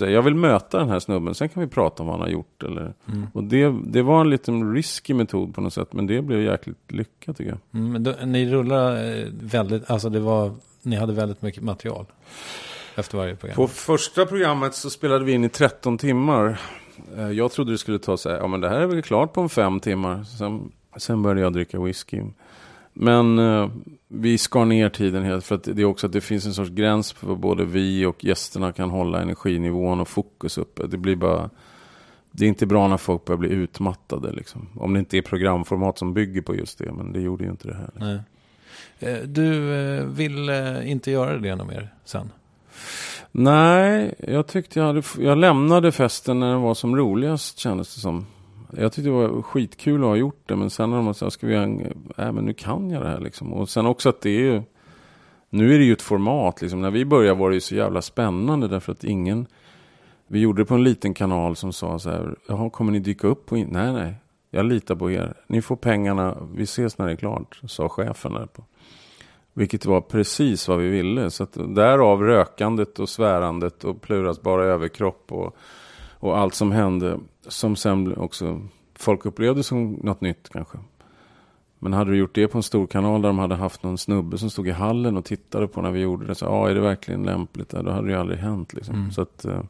här, 0.00 0.06
jag 0.06 0.22
vill 0.22 0.34
möta 0.34 0.78
den 0.78 0.88
här 0.88 0.98
snubben. 0.98 1.34
Sen 1.34 1.48
kan 1.48 1.62
vi 1.62 1.68
prata 1.68 2.02
om 2.02 2.06
vad 2.06 2.14
han 2.18 2.26
har 2.26 2.32
gjort. 2.32 2.62
Eller, 2.62 2.94
Och 3.32 3.44
det, 3.44 3.74
det 3.84 4.02
var 4.02 4.20
en 4.20 4.30
liten 4.30 4.74
risky 4.74 5.14
metod 5.14 5.54
på 5.54 5.60
något 5.60 5.72
sätt. 5.74 5.92
Men 5.92 6.06
det 6.06 6.22
blev 6.22 6.42
jäkligt 6.42 6.92
lyckat 6.92 7.36
tycker 7.36 7.50
jag. 7.50 7.80
Mm, 7.80 7.92
men 7.92 8.02
då, 8.02 8.14
ni 8.24 8.50
rullar 8.50 9.18
eh, 9.18 9.26
väldigt, 9.32 9.90
alltså 9.90 10.08
det 10.08 10.20
var, 10.20 10.54
ni 10.82 10.96
hade 10.96 11.12
väldigt 11.12 11.42
mycket 11.42 11.62
material 11.62 12.06
efter 12.94 13.18
varje 13.18 13.36
program. 13.36 13.56
På 13.56 13.68
första 13.68 14.26
programmet 14.26 14.74
så 14.74 14.90
spelade 14.90 15.24
vi 15.24 15.32
in 15.32 15.44
i 15.44 15.48
13 15.48 15.98
timmar. 15.98 16.60
Eh, 17.16 17.30
Jag 17.30 17.52
trodde 17.52 17.72
det 17.72 17.78
skulle 17.78 17.98
ta 17.98 18.16
så 18.16 18.30
här, 18.30 18.36
ja 18.36 18.46
men 18.46 18.60
det 18.60 18.68
här 18.68 18.80
är 18.80 18.86
väl 18.86 19.02
klart 19.02 19.32
på 19.32 19.40
en 19.40 19.48
fem 19.48 19.80
timmar. 19.80 20.24
Sen, 20.24 20.72
sen 20.96 21.22
började 21.22 21.40
jag 21.40 21.52
dricka 21.52 21.80
whisky. 21.80 22.22
Men 22.92 23.38
eh, 23.38 23.70
vi 24.08 24.38
skar 24.38 24.64
ner 24.64 24.88
tiden 24.88 25.22
helt 25.24 25.44
för 25.44 25.54
att 25.54 25.64
det 25.64 25.82
är 25.82 25.84
också 25.84 26.06
att 26.06 26.12
det 26.12 26.20
finns 26.20 26.46
en 26.46 26.54
sorts 26.54 26.70
gräns 26.70 27.12
för 27.12 27.34
både 27.34 27.64
vi 27.64 28.06
och 28.06 28.24
gästerna 28.24 28.72
kan 28.72 28.90
hålla 28.90 29.22
energinivån 29.22 30.00
och 30.00 30.08
fokus 30.08 30.58
uppe. 30.58 30.86
Det 30.86 30.96
blir 30.96 31.16
bara, 31.16 31.50
det 32.30 32.44
är 32.44 32.48
inte 32.48 32.66
bra 32.66 32.88
när 32.88 32.96
folk 32.96 33.24
börjar 33.24 33.38
bli 33.38 33.48
utmattade 33.48 34.32
liksom. 34.32 34.68
Om 34.76 34.92
det 34.92 34.98
inte 34.98 35.18
är 35.18 35.22
programformat 35.22 35.98
som 35.98 36.14
bygger 36.14 36.42
på 36.42 36.54
just 36.56 36.78
det, 36.78 36.92
men 36.92 37.12
det 37.12 37.20
gjorde 37.20 37.44
ju 37.44 37.50
inte 37.50 37.68
det 37.68 37.74
här. 37.74 37.90
Nej. 37.94 38.20
Eh, 38.98 39.22
Du 39.22 39.74
eh, 39.74 40.04
vill 40.04 40.48
eh, 40.48 40.90
inte 40.90 41.10
göra 41.10 41.38
det 41.38 41.56
något 41.56 41.68
mer 41.68 41.94
sen? 42.04 42.30
Nej, 43.32 44.14
jag 44.18 44.46
tyckte 44.46 44.78
jag 44.78 44.86
hade, 44.86 45.02
jag 45.18 45.38
lämnade 45.38 45.92
festen 45.92 46.40
när 46.40 46.50
den 46.50 46.62
var 46.62 46.74
som 46.74 46.96
roligast 46.96 47.58
kändes 47.58 47.94
det 47.94 48.00
som. 48.00 48.26
Jag 48.76 48.92
tyckte 48.92 49.10
det 49.10 49.16
var 49.16 49.42
skitkul 49.42 50.02
att 50.02 50.08
ha 50.08 50.16
gjort 50.16 50.48
det, 50.48 50.56
men 50.56 50.70
sen 50.70 50.90
när 50.90 50.96
de 50.96 51.14
sa, 51.14 51.30
ska 51.30 51.46
vi 51.46 51.52
göra 51.52 51.64
en, 51.64 51.80
äh, 52.18 52.32
men 52.32 52.44
nu 52.44 52.52
kan 52.52 52.90
jag 52.90 53.02
det 53.02 53.08
här 53.08 53.20
liksom. 53.20 53.52
Och 53.52 53.68
sen 53.68 53.86
också 53.86 54.08
att 54.08 54.20
det 54.20 54.30
är 54.30 54.40
ju, 54.40 54.62
nu 55.50 55.74
är 55.74 55.78
det 55.78 55.84
ju 55.84 55.92
ett 55.92 56.02
format 56.02 56.62
liksom. 56.62 56.80
När 56.80 56.90
vi 56.90 57.04
började 57.04 57.38
var 57.38 57.50
det 57.50 57.54
ju 57.54 57.60
så 57.60 57.74
jävla 57.74 58.02
spännande 58.02 58.68
därför 58.68 58.92
att 58.92 59.04
ingen, 59.04 59.46
vi 60.26 60.40
gjorde 60.40 60.62
det 60.62 60.66
på 60.66 60.74
en 60.74 60.84
liten 60.84 61.14
kanal 61.14 61.56
som 61.56 61.72
sa 61.72 61.98
så 61.98 62.10
här, 62.10 62.34
jaha, 62.48 62.70
kommer 62.70 62.92
ni 62.92 62.98
dyka 62.98 63.26
upp 63.26 63.46
på, 63.46 63.54
nej, 63.54 63.92
nej, 63.92 64.14
jag 64.50 64.66
litar 64.66 64.96
på 64.96 65.10
er. 65.10 65.34
Ni 65.46 65.62
får 65.62 65.76
pengarna, 65.76 66.36
vi 66.54 66.62
ses 66.62 66.98
när 66.98 67.06
det 67.06 67.12
är 67.12 67.16
klart, 67.16 67.60
sa 67.66 67.88
chefen 67.88 68.32
där 68.32 68.46
på. 68.46 68.64
Vilket 69.54 69.86
var 69.86 70.00
precis 70.00 70.68
vad 70.68 70.78
vi 70.78 70.88
ville. 70.88 71.30
Så 71.30 71.42
att 71.42 71.56
därav 71.74 72.22
rökandet 72.22 72.98
och 72.98 73.08
svärandet 73.08 73.84
och 73.84 74.02
Pluras 74.02 74.42
bara 74.42 74.64
överkropp 74.64 75.32
och, 75.32 75.56
och 76.22 76.38
allt 76.38 76.54
som 76.54 76.72
hände. 76.72 77.18
Som 77.48 77.76
sen 77.76 78.16
också 78.16 78.60
folk 78.94 79.26
upplevde 79.26 79.62
som 79.62 79.92
något 79.92 80.20
nytt 80.20 80.48
kanske. 80.52 80.78
Men 81.78 81.92
hade 81.92 82.10
du 82.10 82.16
gjort 82.16 82.34
det 82.34 82.48
på 82.48 82.58
en 82.58 82.62
stor 82.62 82.86
kanal 82.86 83.22
där 83.22 83.28
de 83.28 83.38
hade 83.38 83.54
haft 83.54 83.82
någon 83.82 83.98
snubbe 83.98 84.38
som 84.38 84.50
stod 84.50 84.68
i 84.68 84.70
hallen 84.70 85.16
och 85.16 85.24
tittade 85.24 85.68
på 85.68 85.82
när 85.82 85.90
vi 85.90 86.00
gjorde 86.00 86.26
det. 86.26 86.34
Så 86.34 86.44
ja, 86.44 86.70
är 86.70 86.74
det 86.74 86.80
verkligen 86.80 87.22
lämpligt? 87.22 87.68
Då 87.68 87.90
hade 87.90 88.06
det 88.06 88.12
ju 88.12 88.18
aldrig 88.18 88.38
hänt 88.38 88.72
liksom. 88.72 89.10
Så 89.10 89.22
att 89.22 89.44
eh, 89.44 89.60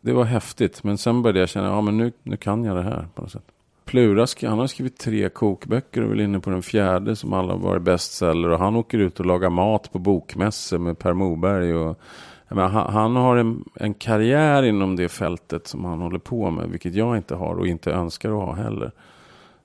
det 0.00 0.12
var 0.12 0.24
häftigt. 0.24 0.84
Men 0.84 0.98
sen 0.98 1.22
började 1.22 1.40
jag 1.40 1.48
känna, 1.48 1.68
ja 1.68 1.80
men 1.80 1.96
nu, 1.96 2.12
nu 2.22 2.36
kan 2.36 2.64
jag 2.64 2.76
det 2.76 2.82
här 2.82 3.06
på 3.14 3.22
något 3.22 3.32
sätt. 3.32 3.46
Plura, 3.84 4.26
han 4.42 4.58
har 4.58 4.66
skrivit 4.66 4.98
tre 4.98 5.28
kokböcker 5.28 6.00
och 6.00 6.06
är 6.06 6.10
väl 6.10 6.20
inne 6.20 6.40
på 6.40 6.50
den 6.50 6.62
fjärde 6.62 7.16
som 7.16 7.32
alla 7.32 7.52
har 7.52 7.60
varit 7.60 7.82
bestseller. 7.82 8.48
Och 8.48 8.58
han 8.58 8.76
åker 8.76 8.98
ut 8.98 9.20
och 9.20 9.26
lagar 9.26 9.50
mat 9.50 9.92
på 9.92 9.98
bokmässor 9.98 10.78
med 10.78 10.98
Per 10.98 11.12
Moberg. 11.12 11.74
Och, 11.74 12.00
menar, 12.54 12.68
han, 12.68 13.16
har 13.16 13.36
en, 13.36 13.64
en 13.74 13.94
karriär 13.94 14.62
inom 14.62 14.96
det 14.96 15.08
fältet 15.08 15.66
som 15.66 15.84
han 15.84 16.00
håller 16.00 16.18
på 16.18 16.50
med. 16.50 16.68
Vilket 16.70 16.94
jag 16.94 17.16
inte 17.16 17.34
har 17.34 17.54
och 17.54 17.66
inte 17.66 17.92
önskar 17.92 18.28
att 18.30 18.34
ha 18.46 18.54
heller. 18.54 18.92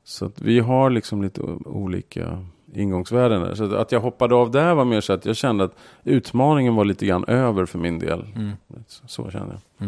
Så 0.03 0.31
vi 0.41 0.59
har 0.59 0.89
liksom 0.89 1.21
lite 1.21 1.41
olika 1.65 2.45
ingångsvärden 2.73 3.41
där. 3.41 3.55
Så 3.55 3.63
att- 3.63 3.73
att 3.73 3.91
jag 3.91 3.99
hoppade 3.99 4.35
av 4.35 4.51
där 4.51 4.73
var 4.75 4.85
mer 4.85 5.01
så 5.01 5.13
att 5.13 5.25
jag 5.25 5.35
kände 5.35 5.63
att 5.63 5.75
utmaningen 6.03 6.75
var 6.75 6.85
lite 6.85 7.05
grann 7.05 7.25
över 7.25 7.65
för 7.65 7.79
min 7.79 7.99
del. 7.99 8.25
Så, 8.87 9.07
så 9.07 9.31
kände 9.31 9.59
jag. 9.77 9.87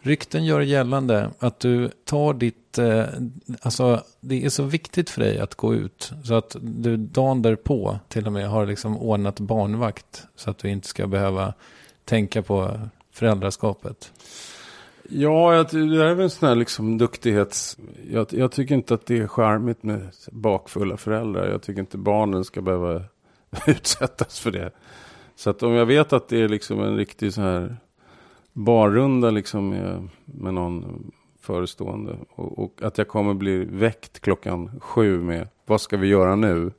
Rykten 0.00 0.44
gör 0.44 0.60
gällande 0.60 1.30
att 1.38 1.60
du 1.60 1.90
tar 2.04 2.34
ditt, 2.34 2.78
eh, 2.78 3.04
alltså 3.60 4.02
det 4.20 4.44
är 4.44 4.48
så 4.48 4.62
viktigt 4.62 5.10
för 5.10 5.20
dig 5.20 5.38
att 5.38 5.54
gå 5.54 5.74
ut. 5.74 6.12
Så 6.24 6.34
att 6.34 6.56
du 6.60 6.96
dagen 6.96 7.42
därpå 7.42 7.98
till 8.08 8.26
och 8.26 8.32
med 8.32 8.48
har 8.48 8.66
liksom 8.66 8.98
ordnat 8.98 9.40
barnvakt. 9.40 10.26
Så 10.36 10.50
att 10.50 10.58
du 10.58 10.70
inte 10.70 10.88
ska 10.88 11.06
behöva 11.06 11.54
tänka 12.04 12.42
på 12.42 12.80
föräldraskapet. 13.12 14.12
Ja, 15.10 15.66
det 15.70 15.78
är 15.78 16.14
väl 16.14 16.20
en 16.20 16.30
sån 16.30 16.48
här 16.48 16.56
liksom 16.56 16.98
duktighets... 16.98 17.76
Jag, 18.10 18.26
jag 18.30 18.52
tycker 18.52 18.74
inte 18.74 18.94
att 18.94 19.06
det 19.06 19.18
är 19.18 19.26
charmigt 19.26 19.82
med 19.82 20.08
bakfulla 20.32 20.96
föräldrar. 20.96 21.50
Jag 21.50 21.62
tycker 21.62 21.80
inte 21.80 21.98
barnen 21.98 22.44
ska 22.44 22.60
behöva 22.60 23.02
utsättas 23.66 24.40
för 24.40 24.50
det. 24.50 24.70
Så 25.36 25.50
att 25.50 25.62
om 25.62 25.72
jag 25.72 25.86
vet 25.86 26.12
att 26.12 26.28
det 26.28 26.42
är 26.42 26.48
liksom 26.48 26.80
en 26.82 26.96
riktig 26.96 27.32
så 27.32 27.40
här 27.40 27.76
barrunda 28.58 29.30
liksom 29.30 29.68
med, 29.68 30.08
med 30.24 30.54
någon 30.54 31.10
förestående. 31.40 32.16
Och, 32.30 32.58
och 32.58 32.82
att 32.82 32.98
jag 32.98 33.08
kommer 33.08 33.34
bli 33.34 33.64
väckt 33.64 34.20
klockan 34.20 34.80
sju 34.80 35.20
med 35.20 35.48
vad 35.66 35.80
ska 35.80 35.96
vi 35.96 36.06
göra 36.06 36.36
nu? 36.36 36.72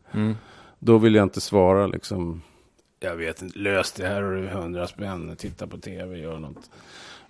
Då 0.79 0.97
vill 0.97 1.15
jag 1.15 1.23
inte 1.23 1.41
svara 1.41 1.87
liksom. 1.87 2.41
Jag 2.99 3.15
vet 3.15 3.41
inte, 3.41 3.59
lös 3.59 3.91
det 3.91 4.07
här 4.07 4.23
och 4.23 4.61
hundra 4.61 4.87
spänn, 4.87 5.35
titta 5.37 5.67
på 5.67 5.77
tv, 5.77 6.17
gör 6.17 6.39
något. 6.39 6.69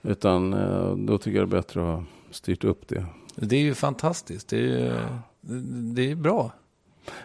Utan 0.02 0.54
eh, 0.54 0.96
då 0.96 1.18
tycker 1.18 1.40
jag 1.40 1.50
det 1.50 1.56
är 1.56 1.62
bättre 1.62 1.82
att 1.82 1.88
ha 1.88 2.04
styrt 2.32 2.64
upp 2.64 2.88
det. 2.88 3.06
Det 3.36 3.56
är 3.56 3.62
ju 3.62 3.74
fantastiskt. 3.74 4.48
Det 4.48 4.58
är 4.58 4.62
ju 4.62 4.94
det 5.96 6.12
är 6.12 6.16
bra. 6.16 6.52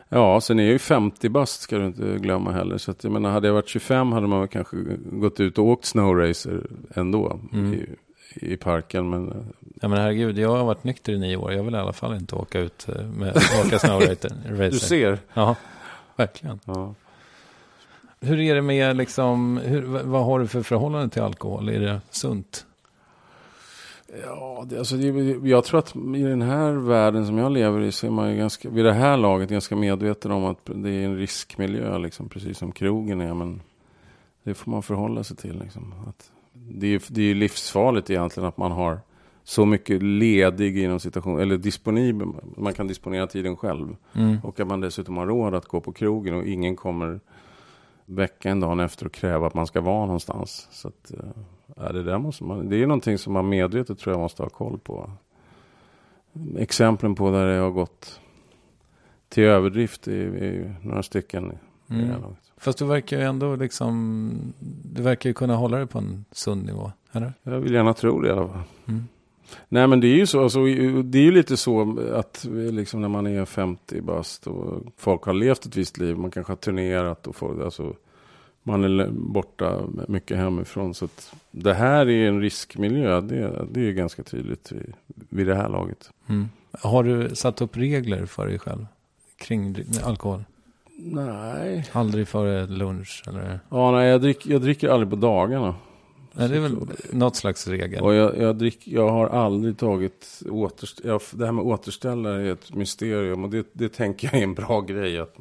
Ja, 0.08 0.40
sen 0.40 0.58
är 0.58 0.62
jag 0.62 0.72
ju 0.72 0.78
50 0.78 1.28
bast 1.28 1.60
ska 1.60 1.78
du 1.78 1.86
inte 1.86 2.18
glömma 2.18 2.52
heller. 2.52 2.78
Så 2.78 2.90
att 2.90 3.04
jag 3.04 3.12
menar, 3.12 3.30
hade 3.30 3.46
jag 3.46 3.54
varit 3.54 3.68
25 3.68 4.12
hade 4.12 4.26
man 4.26 4.48
kanske 4.48 4.76
gått 5.12 5.40
ut 5.40 5.58
och 5.58 5.64
åkt 5.64 5.84
snowracer 5.84 6.66
ändå 6.94 7.40
i, 7.54 7.86
i 8.34 8.56
parken. 8.56 9.10
Men 9.10 9.32
eh, 9.32 9.36
Ja 9.80 9.88
men 9.88 9.98
herregud, 9.98 10.38
jag 10.38 10.56
har 10.56 10.64
varit 10.64 10.84
nykter 10.84 11.12
i 11.12 11.18
nio 11.18 11.36
år. 11.36 11.52
Jag 11.52 11.62
vill 11.62 11.74
i 11.74 11.78
alla 11.78 11.92
fall 11.92 12.14
inte 12.14 12.34
åka 12.34 12.60
ut 12.60 12.88
eh, 12.88 13.06
med 13.06 13.36
åka 13.66 13.78
snowracer. 13.78 14.30
du 14.70 14.78
ser. 14.78 15.18
Ja, 15.34 15.56
verkligen. 16.16 16.60
Ja. 16.64 16.94
Hur 18.20 18.40
är 18.40 18.54
det 18.54 18.62
med 18.62 18.96
liksom, 18.96 19.60
hur, 19.64 19.82
vad 19.82 20.24
har 20.24 20.38
du 20.38 20.46
för 20.46 20.62
förhållande 20.62 21.08
till 21.08 21.22
alkohol? 21.22 21.68
Är 21.68 21.80
det 21.80 22.00
sunt? 22.10 22.66
Ja, 24.22 24.64
det, 24.68 24.78
alltså 24.78 24.96
det, 24.96 25.48
jag 25.48 25.64
tror 25.64 25.78
att 25.78 25.96
i 25.96 26.22
den 26.22 26.42
här 26.42 26.72
världen 26.72 27.26
som 27.26 27.38
jag 27.38 27.52
lever 27.52 27.80
i 27.80 27.92
så 27.92 28.06
är 28.06 28.10
man 28.10 28.30
ju 28.30 28.36
ganska, 28.36 28.70
vid 28.70 28.84
det 28.84 28.92
här 28.92 29.16
laget 29.16 29.50
ganska 29.50 29.76
medveten 29.76 30.30
om 30.30 30.44
att 30.44 30.58
det 30.64 30.90
är 30.90 31.04
en 31.04 31.16
riskmiljö, 31.16 31.98
liksom, 31.98 32.28
precis 32.28 32.58
som 32.58 32.72
krogen 32.72 33.20
är. 33.20 33.34
Men 33.34 33.60
det 34.42 34.54
får 34.54 34.70
man 34.70 34.82
förhålla 34.82 35.24
sig 35.24 35.36
till. 35.36 35.58
Liksom. 35.58 35.94
Att 36.08 36.30
det, 36.52 36.86
är, 36.86 37.02
det 37.08 37.22
är 37.22 37.34
livsfarligt 37.34 38.10
egentligen 38.10 38.48
att 38.48 38.56
man 38.56 38.72
har 38.72 39.00
så 39.44 39.66
mycket 39.66 40.02
ledig 40.02 40.78
inom 40.78 41.00
situation, 41.00 41.40
eller 41.40 41.56
disponibel, 41.56 42.28
man 42.56 42.74
kan 42.74 42.86
disponera 42.86 43.26
tiden 43.26 43.56
själv. 43.56 43.96
Och 44.42 44.60
att 44.60 44.66
man 44.66 44.80
dessutom 44.80 45.16
har 45.16 45.26
råd 45.26 45.54
att 45.54 45.66
gå 45.66 45.80
på 45.80 45.92
krogen 45.92 46.34
och 46.34 46.46
ingen 46.46 46.76
kommer 46.76 47.20
väcka 48.06 48.50
en 48.50 48.60
dag 48.60 48.82
efter 48.82 49.06
och 49.06 49.12
kräva 49.12 49.46
att 49.46 49.54
man 49.54 49.66
ska 49.66 49.80
vara 49.80 50.06
någonstans. 50.06 50.68
Så 50.70 50.88
att, 50.88 51.10
eh, 51.10 51.42
ja, 51.74 51.92
det, 51.92 52.02
där 52.02 52.18
måste 52.18 52.44
man, 52.44 52.68
det 52.68 52.82
är 52.82 52.86
någonting 52.86 53.18
som 53.18 53.32
man 53.32 53.48
medvetet 53.48 53.98
tror 53.98 54.14
jag 54.14 54.20
måste 54.20 54.42
ha 54.42 54.50
koll 54.50 54.78
på. 54.78 55.10
Exemplen 56.58 57.14
på 57.14 57.30
där 57.30 57.46
det 57.46 57.58
har 57.58 57.70
gått 57.70 58.20
till 59.28 59.44
överdrift 59.44 60.08
är, 60.08 60.76
några 60.82 61.02
stycken. 61.02 61.52
laget. 61.86 62.38
Fast 62.56 62.78
du 62.78 62.84
verkar 62.84 63.18
ju 63.18 63.22
ändå 63.24 63.56
liksom, 63.56 64.32
du 64.94 65.02
verkar 65.02 65.30
ju 65.30 65.34
kunna 65.34 65.56
hålla 65.56 65.78
det 65.78 65.86
på 65.86 65.98
en 65.98 66.24
sund 66.32 66.66
nivå, 66.66 66.92
eller? 67.12 67.32
Jag 67.42 67.60
vill 67.60 67.74
gärna 67.74 67.94
tro 67.94 68.20
det 68.20 68.28
i 68.28 68.32
alla 68.32 68.48
fall. 68.48 68.62
Nej 69.68 69.86
men 69.86 70.00
det 70.00 70.06
är 70.06 70.16
ju 70.16 70.26
så, 70.26 70.42
alltså, 70.42 70.64
det 71.02 71.18
är 71.18 71.22
ju 71.22 71.30
lite 71.30 71.56
så 71.56 72.00
att 72.14 72.44
liksom 72.50 73.00
när 73.00 73.08
man 73.08 73.26
är 73.26 73.44
50 73.44 74.00
bast 74.00 74.46
och 74.46 74.82
folk 74.96 75.22
har 75.22 75.32
levt 75.32 75.66
ett 75.66 75.76
visst 75.76 75.98
liv, 75.98 76.18
man 76.18 76.30
kanske 76.30 76.50
har 76.50 76.56
turnerat 76.56 77.26
och 77.26 77.36
folk, 77.36 77.62
alltså, 77.62 77.94
man 78.66 79.00
är 79.00 79.08
borta 79.10 79.80
mycket 80.08 80.36
hemifrån. 80.36 80.94
Så 80.94 81.04
att 81.04 81.34
det 81.50 81.74
här 81.74 82.08
är 82.08 82.28
en 82.28 82.40
riskmiljö, 82.40 83.20
det, 83.20 83.66
det 83.72 83.88
är 83.88 83.92
ganska 83.92 84.22
tydligt 84.22 84.72
vid, 84.72 84.92
vid 85.28 85.46
det 85.46 85.54
här 85.54 85.68
laget. 85.68 86.10
Har 86.70 87.04
du 87.04 87.34
satt 87.34 87.62
upp 87.62 87.76
regler 87.76 88.26
för 88.26 88.46
dig 88.46 88.58
själv 88.58 88.86
kring 89.36 89.76
alkohol? 90.04 90.44
Nej. 90.96 91.86
Aldrig 91.92 92.28
före 92.28 92.66
lunch 92.66 93.24
eller? 93.28 93.60
Ja, 93.68 93.90
nej, 93.90 94.08
jag, 94.08 94.20
drick, 94.20 94.46
jag 94.46 94.62
dricker 94.62 94.88
aldrig 94.88 95.10
på 95.10 95.16
dagarna. 95.16 95.74
Nej, 96.32 96.48
det 96.48 96.56
är 96.56 96.60
väl 96.60 96.76
något 97.12 97.36
slags 97.36 97.68
regel. 97.68 98.02
Och 98.02 98.14
jag, 98.14 98.38
jag, 98.38 98.56
drick, 98.56 98.88
jag 98.88 99.10
har 99.10 99.26
aldrig 99.28 99.78
tagit 99.78 100.42
återst 100.50 101.00
jag, 101.04 101.20
Det 101.30 101.44
här 101.44 101.52
med 101.52 101.64
återställare 101.64 102.48
är 102.48 102.52
ett 102.52 102.74
mysterium. 102.74 103.44
Och 103.44 103.50
det, 103.50 103.66
det 103.72 103.88
tänker 103.88 104.28
jag 104.32 104.40
är 104.40 104.44
en 104.44 104.54
bra 104.54 104.80
grej. 104.80 105.18
Att 105.18 105.36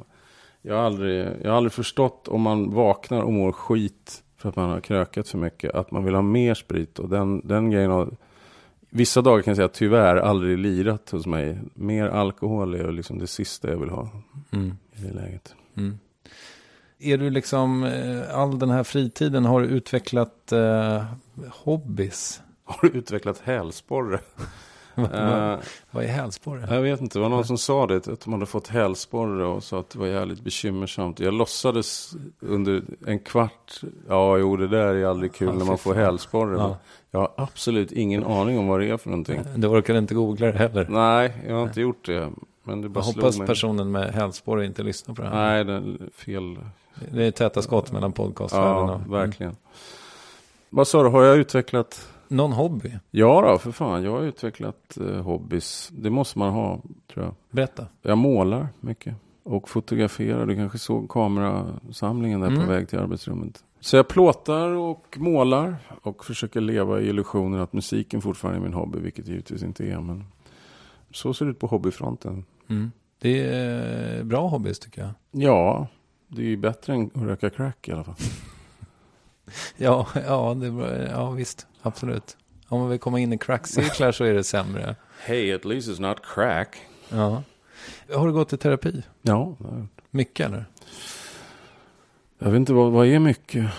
jag, 0.66 0.74
har 0.74 0.82
aldrig, 0.82 1.26
jag 1.42 1.50
har 1.50 1.56
aldrig 1.56 1.72
förstått 1.72 2.28
om 2.28 2.40
man 2.42 2.74
vaknar 2.74 3.22
och 3.22 3.32
mår 3.32 3.52
skit 3.52 4.22
för 4.36 4.48
att 4.48 4.56
man 4.56 4.70
har 4.70 4.80
krökat 4.80 5.28
för 5.28 5.38
mycket, 5.38 5.74
att 5.74 5.90
man 5.90 6.04
vill 6.04 6.14
ha 6.14 6.22
mer 6.22 6.54
sprit. 6.54 6.98
Och 6.98 7.08
den, 7.08 7.40
den 7.48 7.70
grejen 7.70 7.90
har, 7.90 8.10
vissa 8.90 9.22
dagar 9.22 9.42
kan 9.42 9.50
jag 9.50 9.56
säga 9.56 9.68
tyvärr 9.68 10.16
aldrig 10.16 10.58
lirat 10.58 11.10
hos 11.10 11.26
mig. 11.26 11.58
Mer 11.74 12.06
alkohol 12.08 12.74
är 12.74 12.92
liksom 12.92 13.18
det 13.18 13.26
sista 13.26 13.70
jag 13.70 13.76
vill 13.78 13.90
ha 13.90 14.08
Mm. 14.52 14.76
i 14.92 15.02
det 15.02 15.12
läget. 15.12 15.54
Mm. 15.76 15.98
Är 16.98 17.18
du 17.18 17.30
liksom, 17.30 17.84
eh, 17.84 18.38
all 18.38 18.58
den 18.58 18.70
här 18.70 18.82
fritiden, 18.84 19.44
har 19.44 19.60
du 19.60 19.66
utvecklat 19.66 20.52
eh, 20.52 21.04
hobbys? 21.50 22.42
Har 22.64 22.88
du 22.88 22.98
utvecklat 22.98 23.40
hälsporre? 23.44 24.20
Eh, 24.96 25.56
Vad 25.90 26.04
är 26.04 26.08
hälsporre? 26.08 26.74
Jag 26.74 26.82
vet 26.82 27.00
inte, 27.00 27.18
det 27.18 27.22
var 27.22 27.28
någon 27.28 27.44
som 27.44 27.58
sa 27.58 27.86
det, 27.86 28.08
att 28.08 28.20
de 28.20 28.32
hade 28.32 28.46
fått 28.46 28.68
hälsporre 28.68 29.44
och 29.46 29.64
sa 29.64 29.80
att 29.80 29.90
det 29.90 29.98
var 29.98 30.06
jävligt 30.06 30.40
bekymmersamt. 30.40 31.20
Jag 31.20 31.34
låtsades 31.34 32.12
under 32.40 32.82
en 33.06 33.18
kvart, 33.18 33.80
ja 34.08 34.38
jo 34.38 34.56
det 34.56 34.68
där 34.68 34.94
är 34.94 35.04
aldrig 35.06 35.32
kul 35.34 35.48
Ja, 35.48 35.54
när 35.54 35.64
man 35.64 35.78
får 35.78 35.94
hälsporre. 35.94 36.56
Ja. 36.58 36.76
Jag 37.10 37.20
har 37.20 37.30
absolut 37.36 37.92
ingen 37.92 38.24
aning 38.24 38.58
om 38.58 38.66
vad 38.68 38.80
det 38.80 38.86
är 38.90 38.96
för 38.96 39.10
någonting. 39.10 39.40
Du 39.56 39.66
orkar 39.68 39.94
inte 39.94 40.14
googla 40.14 40.46
det 40.46 40.58
heller? 40.58 40.86
Nej, 40.90 41.32
jag 41.48 41.54
har 41.54 41.62
inte 41.62 41.80
gjort 41.80 42.06
det. 42.06 42.30
Men 42.62 42.80
det 42.80 42.88
bara 42.88 43.00
Jag 43.00 43.12
hoppas 43.12 43.38
mig. 43.38 43.46
personen 43.46 43.90
med 43.90 44.14
hälsporre 44.14 44.66
inte 44.66 44.82
lyssnar 44.82 45.14
på 45.14 45.22
det 45.22 45.28
här. 45.28 45.34
Nej, 45.36 45.64
det 45.64 45.72
är 45.72 46.10
fel. 46.14 46.58
Det 47.12 47.24
är 47.24 47.30
täta 47.30 47.62
skott 47.62 47.92
mellan 47.92 48.12
podcastvärlden 48.12 48.88
Ja, 48.88 48.94
och... 49.06 49.14
verkligen. 49.14 49.56
Vad 50.70 50.88
sa 50.88 51.02
du, 51.02 51.08
har 51.08 51.22
jag 51.22 51.36
utvecklat? 51.36 52.08
Någon 52.34 52.52
hobby? 52.52 52.98
Ja 53.10 53.42
då, 53.50 53.58
för 53.58 53.72
fan. 53.72 54.02
Jag 54.04 54.10
har 54.10 54.22
utvecklat 54.22 54.98
eh, 55.00 55.22
hobbys. 55.22 55.90
Det 55.92 56.10
måste 56.10 56.38
man 56.38 56.52
ha, 56.52 56.80
tror 57.12 57.24
jag. 57.24 57.34
Berätta. 57.50 57.86
Jag 58.02 58.18
målar 58.18 58.68
mycket. 58.80 59.14
Och 59.42 59.68
fotograferar. 59.68 60.46
Du 60.46 60.56
kanske 60.56 60.78
såg 60.78 61.08
kamerasamlingen 61.10 62.40
där 62.40 62.48
Mm. 62.48 62.60
på 62.60 62.66
väg 62.66 62.88
till 62.88 62.98
arbetsrummet. 62.98 63.64
Så 63.80 63.96
jag 63.96 64.08
plåtar 64.08 64.68
och 64.68 65.16
målar. 65.20 65.76
Och 66.02 66.24
försöker 66.24 66.60
leva 66.60 67.00
i 67.00 67.08
illusionen 67.08 67.60
att 67.60 67.72
musiken 67.72 68.22
fortfarande 68.22 68.60
är 68.60 68.62
min 68.62 68.74
hobby. 68.74 68.98
Vilket 68.98 69.28
givetvis 69.28 69.62
inte 69.62 69.84
är. 69.84 70.00
Men 70.00 70.24
så 71.10 71.34
ser 71.34 71.44
det 71.44 71.50
ut 71.50 71.58
på 71.58 71.66
hobbyfronten. 71.66 72.44
Mm. 72.68 72.92
Det 73.18 73.40
är 73.48 74.22
bra 74.24 74.48
hobbys 74.48 74.78
tycker 74.78 75.00
jag. 75.02 75.10
Ja, 75.30 75.86
det 76.28 76.42
är 76.42 76.46
ju 76.46 76.56
bättre 76.56 76.92
än 76.94 77.10
att 77.14 77.22
röka 77.22 77.50
crack 77.50 77.88
i 77.88 77.92
alla 77.92 78.04
fall. 78.04 78.14
Ja, 79.76 80.06
ja, 80.26 80.54
det 80.54 80.66
är 80.66 80.70
bra. 80.70 80.96
ja 81.02 81.30
visst. 81.30 81.66
Absolut. 81.84 82.36
Om 82.68 82.80
man 82.80 82.90
vill 82.90 82.98
komma 82.98 83.20
in 83.20 83.32
i 83.32 83.38
crackcirklar 83.38 84.12
så 84.12 84.24
är 84.24 84.34
det 84.34 84.44
sämre. 84.44 84.96
Hey, 85.24 85.52
at 85.52 85.64
least 85.64 85.88
it's 85.88 86.00
not 86.00 86.16
crack. 86.34 86.76
Ja. 87.08 87.42
Har 88.14 88.26
du 88.26 88.32
gått 88.32 88.52
i 88.52 88.56
terapi? 88.56 89.02
Ja, 89.22 89.56
det 89.58 89.64
har 89.64 89.72
jag 89.74 89.80
gjort. 89.80 90.00
Mycket 90.10 90.46
eller? 90.46 90.64
Jag 92.38 92.50
vet 92.50 92.56
inte 92.56 92.72
vad, 92.72 92.92
vad 92.92 93.06
är 93.06 93.18
mycket. 93.18 93.70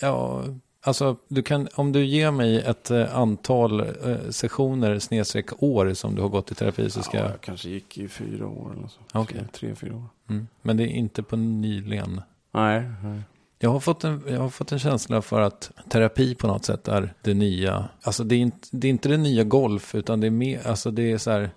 Ja, 0.00 0.42
alltså 0.82 1.16
du 1.28 1.42
kan, 1.42 1.68
om 1.74 1.92
du 1.92 2.04
ger 2.04 2.30
mig 2.30 2.60
ett 2.60 2.90
eh, 2.90 3.16
antal 3.16 3.80
eh, 3.80 4.16
sessioner 4.30 4.98
snedstreck 4.98 5.62
år 5.62 5.94
som 5.94 6.14
du 6.14 6.22
har 6.22 6.28
gått 6.28 6.52
i 6.52 6.54
terapi 6.54 6.90
så 6.90 7.02
ska 7.02 7.16
Ja, 7.16 7.22
jag... 7.22 7.32
jag 7.32 7.40
kanske 7.40 7.68
gick 7.68 7.98
i 7.98 8.08
fyra 8.08 8.46
år 8.46 8.72
eller 8.78 8.88
så. 8.88 9.00
Okej. 9.12 9.38
Tre, 9.38 9.46
tre, 9.52 9.74
fyra 9.74 9.94
år. 9.96 10.04
Mm. 10.30 10.46
Men 10.62 10.76
det 10.76 10.82
är 10.84 10.88
inte 10.88 11.22
på 11.22 11.36
nyligen. 11.36 12.20
Nej, 12.52 12.82
nej. 13.02 13.20
Jag 13.58 13.70
har, 13.70 13.80
fått 13.80 14.04
en, 14.04 14.22
jag 14.28 14.40
har 14.40 14.48
fått 14.48 14.72
en 14.72 14.78
känsla 14.78 15.22
för 15.22 15.40
att 15.40 15.70
terapi 15.88 16.34
på 16.34 16.46
något 16.46 16.64
sätt 16.64 16.88
är 16.88 17.14
det 17.22 17.34
nya. 17.34 17.88
Alltså 18.02 18.24
det 18.24 18.34
är 18.34 18.38
inte 18.38 18.68
det, 18.72 18.86
är 18.88 18.90
inte 18.90 19.08
det 19.08 19.16
nya 19.16 19.44
golf 19.44 19.94
utan 19.94 20.20
det 20.20 20.26
är 20.26 20.30
mer, 20.30 20.66
alltså 20.66 20.90
det 20.90 21.12
är 21.12 21.18
så 21.18 21.30
här. 21.30 21.50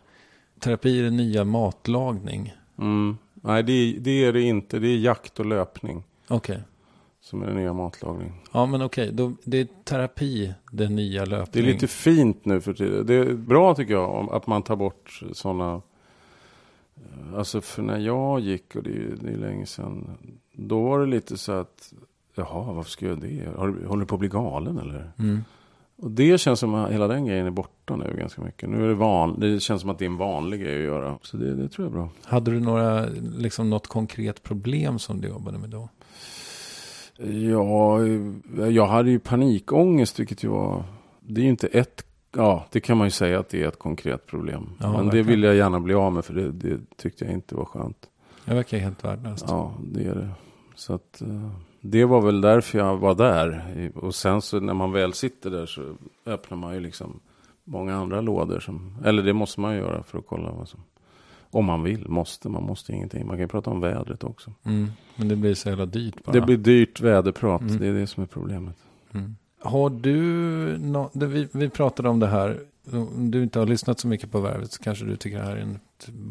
Terapi 0.60 1.00
är 1.00 1.04
det 1.04 1.10
nya 1.12 1.44
matlagning. 1.44 2.54
Mm. 2.80 3.18
Nej, 3.34 3.64
det, 3.64 3.72
är- 3.74 4.00
det 4.00 4.12
är 4.26 4.34
det 4.34 4.42
inte. 4.42 4.80
Det 4.80 4.88
är 4.88 4.98
jakt 4.98 5.40
och 5.40 5.46
löpning 5.46 6.04
Okej. 6.28 6.60
som 7.22 7.42
är 7.44 7.48
den 7.48 7.56
nya 7.56 7.74
matlagning. 7.74 8.34
Ja 8.54 8.66
men 8.66 8.82
okej, 8.82 9.10
då, 9.14 9.34
det 9.44 9.58
är 9.58 9.68
terapi, 9.84 10.54
det 10.72 10.90
nya 10.90 11.26
löpning. 11.26 11.64
Det 11.64 11.70
är 11.70 11.74
lite 11.74 11.88
fint 11.88 12.46
nu 12.46 12.62
för 12.62 12.74
tiden. 12.74 13.06
Det 13.06 13.14
är 13.14 13.34
bra 13.34 13.76
tycker 13.76 13.94
jag 13.94 14.30
att 14.34 14.48
man 14.48 14.64
tar 14.64 14.76
bort 14.76 15.22
sådana. 15.34 15.82
Alltså 17.36 17.62
för 17.62 17.82
när 17.82 17.98
jag 18.00 18.40
gick 18.40 18.76
och 18.76 18.84
det 18.84 18.90
är, 18.90 19.16
det 19.22 19.30
är 19.32 19.38
länge 19.38 19.66
sedan. 19.66 20.18
Då 20.60 20.84
var 20.84 21.00
det 21.00 21.06
lite 21.06 21.38
så 21.38 21.52
att. 21.52 21.94
Jaha, 22.36 22.74
varför 22.74 22.92
ska 22.92 23.06
jag 23.06 23.22
det? 23.22 23.50
Håller 23.88 24.00
du 24.00 24.06
på 24.06 24.16
att 24.16 24.20
bli 24.20 24.30
galen 24.30 24.78
eller? 24.78 25.12
Mm. 25.20 25.44
Och 25.98 26.12
det 26.12 26.38
känns 26.38 26.60
som 26.60 26.74
att 26.76 26.92
hela 26.92 27.08
den 27.08 27.26
grejen 27.26 27.46
är 27.46 27.52
borta 27.52 27.96
nu 27.96 28.16
ganska 28.20 28.42
mycket. 28.42 28.70
Nu 28.70 28.84
är 28.84 28.88
det 28.88 28.94
van, 28.94 29.40
det 29.40 29.60
känns 29.60 29.82
som 29.82 29.90
att 29.90 30.00
det 30.00 30.06
är 30.06 30.10
en 30.10 30.18
vanlig 30.18 30.62
grej 30.62 30.76
att 30.76 30.84
göra. 30.84 31.18
Så 31.22 31.38
det, 31.38 31.56
det 31.56 31.70
tror 31.70 31.88
jag 31.88 31.92
är 31.94 31.98
bra. 31.98 32.10
Hade 32.24 32.52
du 32.52 32.60
några, 32.60 33.06
liksom 33.38 33.70
något 33.70 33.88
konkret 33.88 34.44
problem 34.44 35.00
som 35.00 35.22
du 35.22 35.28
jobbade 35.28 35.58
med 35.58 35.70
då? 35.70 35.90
Ja, 37.52 38.00
jag 38.70 38.88
hade 38.88 39.10
ju 39.10 39.20
panikångest 39.20 40.20
vilket 40.20 40.44
ju 40.44 40.48
var, 40.48 40.84
det 41.20 41.42
är 41.42 41.44
ju 41.44 41.50
inte 41.50 41.68
ett, 41.68 42.06
ja 42.36 42.66
det 42.72 42.80
kan 42.80 42.98
man 42.98 43.08
ju 43.08 43.12
säga 43.12 43.40
att 43.40 43.50
det 43.50 43.64
är 43.64 43.68
ett 43.68 43.80
konkret 43.80 44.26
problem. 44.26 44.70
Ja, 44.80 44.86
Men 44.92 44.98
det 44.98 45.04
verkligen. 45.04 45.28
vill 45.28 45.44
jag 45.44 45.56
gärna 45.56 45.80
bli 45.80 45.94
av 45.94 46.14
med 46.14 46.26
för 46.26 46.34
det, 46.34 46.52
det 46.52 46.80
tyckte 46.98 47.26
jag 47.26 47.34
inte 47.34 47.56
var 47.56 47.66
skönt. 47.66 48.10
Jag 48.46 48.56
verkar 48.56 48.78
helt 48.78 49.04
värdelöst. 49.04 49.46
Ja, 49.48 49.74
det 49.94 50.04
är 50.04 50.16
det. 50.16 50.30
Så 50.78 50.94
att 50.94 51.22
eh, 51.22 51.50
det 51.82 52.06
var 52.06 52.22
väl 52.22 52.42
därför 52.42 52.78
jag 52.78 52.98
var 52.98 53.16
där. 53.16 53.92
Och 53.96 54.16
sen 54.16 54.42
så 54.42 54.60
när 54.60 54.74
man 54.74 54.92
väl 54.92 55.14
sitter 55.14 55.50
där 55.52 55.66
så 55.66 55.96
öppnar 56.26 56.58
man 56.58 56.74
ju 56.74 56.80
liksom 56.80 57.20
många 57.64 57.96
andra 57.96 58.22
lådor. 58.22 58.60
Som, 58.60 58.98
eller 59.06 59.24
det 59.24 59.34
måste 59.34 59.60
man 59.62 59.74
ju 59.74 59.80
göra 59.80 60.04
för 60.04 60.18
att 60.18 60.28
kolla 60.28 60.52
vad 60.52 60.68
som, 60.70 60.80
om 61.52 61.66
man 61.66 61.84
vill, 61.84 62.10
måste, 62.10 62.50
man 62.50 62.64
måste 62.64 62.94
ingenting. 62.94 63.28
Man 63.28 63.36
kan 63.36 63.42
ju 63.42 63.48
prata 63.48 63.70
om 63.72 63.80
vädret 63.82 64.24
också. 64.24 64.54
Mm. 64.64 64.92
Men 65.16 65.28
det 65.28 65.36
blir 65.36 65.54
så 65.54 65.70
jävla 65.70 65.86
dyrt 65.86 66.24
bara. 66.26 66.32
Det 66.32 66.42
blir 66.42 66.58
dyrt 66.58 67.02
väderprat, 67.02 67.62
Mm. 67.62 67.78
det 67.78 67.88
är 67.88 67.94
det 67.94 68.08
som 68.08 68.24
är 68.24 68.28
problemet. 68.28 68.76
Mm. 69.14 69.36
Har 69.62 69.90
du, 69.90 70.78
det- 71.14 71.26
vi, 71.28 71.48
vi 71.52 71.70
pratade 71.70 72.10
om 72.10 72.20
det 72.20 72.28
här, 72.28 72.60
om 72.92 73.32
du 73.32 73.44
inte 73.44 73.60
har 73.60 73.66
lyssnat 73.66 74.00
så 74.00 74.08
mycket 74.08 74.32
på 74.32 74.40
Värvet 74.40 74.72
så 74.72 74.84
kanske 74.84 75.06
du 75.06 75.16
tycker 75.16 75.38
det 75.38 75.44
här 75.46 75.56
är 75.56 75.62
en 75.62 75.80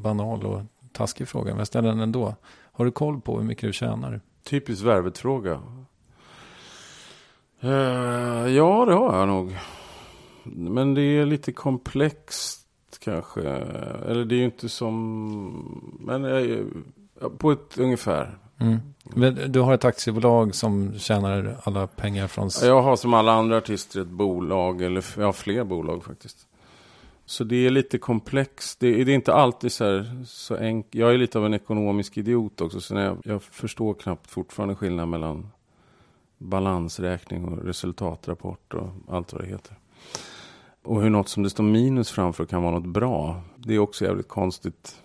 banal 0.03 0.43
och 0.47 0.61
taskig 0.93 1.29
fråga, 1.29 1.51
men 1.51 1.59
jag 1.59 1.67
ställer 1.67 1.89
den 1.89 2.01
ändå. 2.01 2.35
Har 2.73 2.85
du 2.85 2.91
koll 2.91 3.21
på 3.21 3.39
hur 3.39 3.45
mycket 3.45 3.63
du 3.69 3.73
tjänar? 3.73 4.21
Typiskt 4.47 4.85
värvet-fråga. 4.85 5.61
Eh, 7.61 7.71
ja, 8.49 8.85
det 8.85 8.95
har 8.95 9.19
jag 9.19 9.29
nog. 9.29 9.57
Men 10.45 10.95
det 10.95 11.03
är 11.03 11.27
lite 11.27 11.53
komplext 11.53 12.67
kanske. 12.99 13.41
Eller 13.41 14.25
det 14.25 14.35
är 14.35 14.39
ju 14.39 14.45
inte 14.45 14.69
som... 14.69 15.99
Men 16.01 16.25
eh, 16.25 16.65
på 17.39 17.53
ett 17.53 17.79
ungefär. 17.79 18.39
Mm. 18.59 18.79
Men 19.05 19.53
Du 19.53 19.61
har 19.61 19.75
ett 19.75 19.85
aktiebolag 19.85 20.55
som 20.55 20.99
tjänar 20.99 21.57
alla 21.63 21.87
pengar 21.87 22.27
från... 22.27 22.51
Jag 22.63 22.83
har 22.83 22.97
som 22.97 23.15
alla 23.15 23.33
andra 23.33 23.57
artister 23.57 24.01
ett 24.01 24.07
bolag. 24.07 24.83
Eller 24.83 25.05
jag 25.17 25.27
har 25.27 25.33
fler 25.33 25.65
bolag 25.65 26.05
faktiskt. 26.05 26.47
Så 27.27 27.45
det 27.45 27.67
är 27.67 27.71
lite 27.71 27.99
komplext. 27.99 28.81
Det 28.81 29.01
är, 29.01 29.05
det 29.05 29.13
är 29.13 29.15
inte 29.15 29.35
alltid 29.35 29.73
så 29.73 29.85
här 29.85 30.25
så 30.27 30.57
enkelt. 30.57 30.95
Jag 30.95 31.15
är 31.15 31.19
lite 31.19 31.39
av 31.39 31.47
en 31.47 31.55
ekonomisk 31.55 32.19
idiot 32.19 32.61
också. 32.61 32.81
Så 32.81 32.95
jag, 32.95 33.19
jag 33.25 33.43
förstår 33.43 33.95
knappt 33.95 34.31
fortfarande 34.31 34.75
skillnaden 34.75 35.11
mellan 35.11 35.49
balansräkning 36.39 37.45
och 37.45 37.65
resultatrapport 37.65 38.75
och 38.75 38.89
allt 39.09 39.33
vad 39.33 39.43
det 39.43 39.49
heter. 39.49 39.77
Och 40.83 41.03
hur 41.03 41.11
något 41.11 41.29
som 41.29 41.43
det 41.43 41.51
står 41.51 41.65
minus 41.65 42.11
framför 42.11 42.45
kan 42.45 42.63
vara 42.63 42.75
något 42.75 42.87
bra. 42.87 43.41
Det 43.57 43.75
är 43.75 43.79
också 43.79 44.05
jävligt 44.05 44.29
konstigt. 44.29 45.03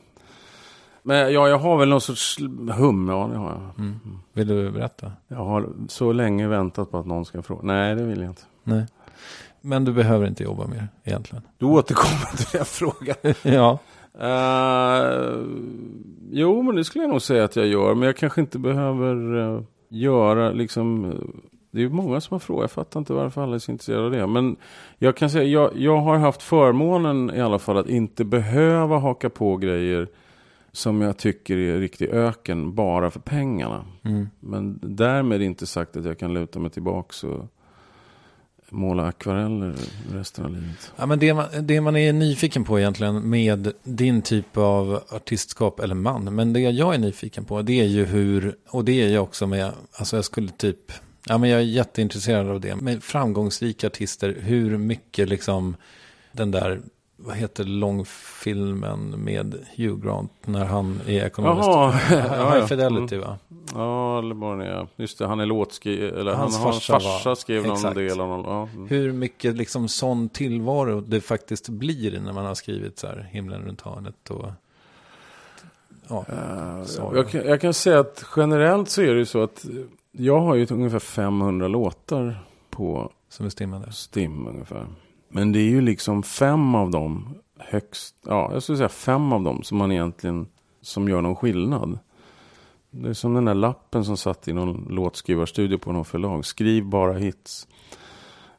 Men 1.04 1.34
ja, 1.34 1.50
jag 1.50 1.58
har 1.58 1.78
väl 1.78 1.90
någon 1.90 2.02
sorts 2.02 2.40
hum. 2.78 3.10
Ja, 3.10 3.30
det 3.32 3.38
har 3.38 3.50
jag. 3.50 3.86
Mm. 3.86 4.00
Vill 4.34 4.48
du 4.48 4.72
berätta? 4.72 5.12
Jag 5.28 5.38
har 5.38 5.70
så 5.88 6.12
länge 6.12 6.48
väntat 6.48 6.92
på 6.92 6.98
att 6.98 7.06
någon 7.06 7.26
ska 7.26 7.42
fråga. 7.42 7.62
Nej, 7.64 7.96
det 7.96 8.04
vill 8.04 8.22
jag 8.22 8.30
inte. 8.30 8.42
Nej. 8.64 8.86
Men 9.62 9.86
du 9.86 9.94
behöver 9.94 10.28
inte 10.28 10.44
jobba 10.44 10.68
mer 10.68 10.88
egentligen. 11.04 11.44
Du 11.58 11.66
återkommer 11.66 12.38
till 12.38 12.58
den 12.58 12.66
frågan. 12.66 13.16
ja. 13.44 13.80
Uh, 14.16 15.46
jo, 16.32 16.62
men 16.62 16.76
det 16.76 16.84
skulle 16.84 17.04
jag 17.04 17.12
nog 17.12 17.22
säga 17.22 17.44
att 17.44 17.56
jag 17.56 17.68
gör. 17.68 17.96
Men 17.96 18.06
jag 18.06 18.18
kanske 18.18 18.42
inte 18.42 18.60
behöver 18.60 19.40
eh, 19.40 19.62
göra 19.90 20.52
liksom... 20.52 21.06
eh, 21.06 21.18
det 21.74 21.84
är 21.84 21.90
många 21.90 22.22
som 22.22 22.36
har 22.36 22.40
frågat. 22.40 22.64
Jag 22.64 22.72
fattar 22.72 23.00
inte 23.00 23.14
varför 23.14 23.44
alla 23.44 23.56
är 23.56 23.60
så 23.60 23.72
intresserade 23.72 24.06
av 24.06 24.12
det. 24.12 24.28
Men 24.28 24.56
jag 24.98 25.18
kan 25.18 25.30
säga, 25.30 25.44
jag, 25.44 25.72
jag 25.76 25.98
har 25.98 26.18
haft 26.18 26.42
förmånen 26.42 27.32
i 27.36 27.42
alla 27.42 27.60
fall 27.60 27.78
att 27.78 27.90
inte 27.90 28.26
behöva 28.26 28.98
haka 28.98 29.30
på 29.30 29.58
grejer 29.58 30.08
som 30.72 31.02
jag 31.02 31.18
tycker 31.18 31.58
är 31.58 31.80
riktig 31.80 32.10
öken 32.10 32.76
bara 32.76 33.12
för 33.12 33.20
pengarna. 33.20 33.86
Mm. 34.04 34.30
Men 34.40 34.80
därmed 34.82 35.42
inte 35.42 35.68
sagt 35.68 35.98
att 35.98 36.06
jag 36.06 36.20
kan 36.20 36.34
luta 36.34 36.60
mig 36.60 36.72
tillbaka 36.72 37.28
och 37.28 37.46
måla 38.72 39.06
akvareller 39.06 39.76
resten 40.12 40.46
av 40.46 40.52
livet. 40.52 40.92
Ja, 40.96 41.06
men 41.06 41.20
det, 41.20 41.34
man, 41.34 41.46
det 41.62 41.82
man 41.82 41.96
är 41.96 42.14
nyfiken 42.14 42.64
på 42.64 42.80
egentligen 42.80 43.30
med 43.30 43.72
din 43.84 44.22
typ 44.22 44.58
av 44.58 45.04
artistskap, 45.10 45.80
eller 45.80 45.96
man, 45.96 46.36
men 46.36 46.54
det 46.54 46.60
jag 46.60 46.96
är 46.96 47.00
nyfiken 47.00 47.46
på 47.46 47.62
det 47.62 47.80
är 47.80 47.86
ju 47.86 48.06
hur, 48.06 48.56
och 48.70 48.86
det 48.86 49.02
är 49.02 49.10
jag 49.10 49.24
också 49.24 49.48
med, 49.48 49.72
alltså 49.94 50.16
jag 50.16 50.26
skulle 50.26 50.52
typ, 50.52 50.92
ja 51.28 51.38
men 51.38 51.50
jag 51.50 51.60
är 51.60 51.66
jätteintresserad 51.66 52.50
av 52.50 52.62
det, 52.62 52.76
med 52.76 53.04
framgångsrika 53.04 53.88
artister, 53.88 54.38
hur 54.40 54.78
mycket 54.78 55.30
liksom 55.30 55.76
den 56.32 56.52
där, 56.52 56.82
vad 57.26 57.36
heter 57.36 57.64
långfilmen 57.64 59.24
med 59.24 59.66
Hugh 59.78 60.06
Grant 60.06 60.32
när 60.46 60.66
han 60.66 61.00
är 61.08 61.26
ekonomiskt, 61.26 61.68
Jaha, 61.68 62.00
ja, 62.12 62.58
ja. 62.58 62.68
Fidelity 62.68 63.18
va? 63.18 63.38
Ja, 63.74 64.20
eller 64.20 64.36
vad 64.36 64.60
det. 64.60 64.88
Just 64.96 65.18
det, 65.20 65.28
han 65.28 65.40
är 65.40 65.46
låtskriv... 65.46 66.04
Eller 66.04 66.34
Hans 66.34 66.56
han, 66.56 66.64
hans 66.64 66.76
farsa 66.76 66.94
farsa 67.00 67.30
var- 67.30 67.36
skrev 67.36 67.64
någon 67.64 67.76
exakt. 67.76 67.96
del 67.96 68.22
av 68.22 68.28
någon... 68.28 68.46
Ja. 68.46 68.70
mm. 68.76 68.88
Hur 68.88 69.12
mycket 69.12 69.56
liksom 69.56 69.88
sån 69.88 70.30
tillvaro 70.30 71.02
det 71.02 71.22
faktiskt 71.22 71.70
blir 71.70 72.20
när 72.20 72.34
man 72.34 72.46
har 72.46 72.56
skrivit 72.56 73.00
så 73.00 73.08
här 73.08 73.30
himlen 73.32 73.62
runt 73.62 73.82
hörnet 73.82 74.30
och... 74.30 74.46
Ja, 76.08 76.26
så. 76.86 77.12
Jag 77.16 77.30
kan, 77.30 77.46
jag 77.46 77.62
kan 77.62 77.74
säga 77.74 78.00
att 78.00 78.26
generellt 78.36 78.90
så 78.90 79.02
är 79.02 79.08
det 79.14 79.20
ju 79.20 79.26
så 79.26 79.44
att 79.44 79.66
jag 80.12 80.40
har 80.40 80.56
ju 80.56 80.68
ungefär 80.70 81.00
500 81.00 81.68
låtar 81.68 82.44
på 82.70 83.12
som 83.30 83.46
är 83.46 83.50
stimmande. 83.50 83.92
Stim 83.92 84.48
ungefär. 84.48 84.88
Men 85.32 85.52
det 85.52 85.60
är 85.60 85.70
ju 85.70 85.82
liksom 85.82 86.24
fem 86.24 86.76
av 86.76 86.92
dem 86.92 87.36
högst, 87.58 88.16
ja 88.26 88.50
jag 88.54 88.64
skulle 88.64 88.78
säga 88.78 88.90
fem 88.90 89.34
av 89.34 89.44
dem 89.44 89.64
som 89.64 89.78
man 89.78 89.92
egentligen, 89.92 90.48
som 90.82 91.10
gör 91.10 91.22
någon 91.22 91.36
skillnad. 91.36 92.00
Det 92.90 93.10
är 93.10 93.14
som 93.14 93.34
den 93.34 93.46
där 93.46 93.54
lappen 93.54 94.06
som 94.06 94.18
satt 94.18 94.48
i 94.48 94.54
någon 94.54 94.88
låtskrivarstudio 94.90 95.78
på 95.78 95.92
någon 95.92 96.06
förlag. 96.06 96.46
Skriv 96.46 96.86
bara 96.86 97.14
hits. 97.14 97.68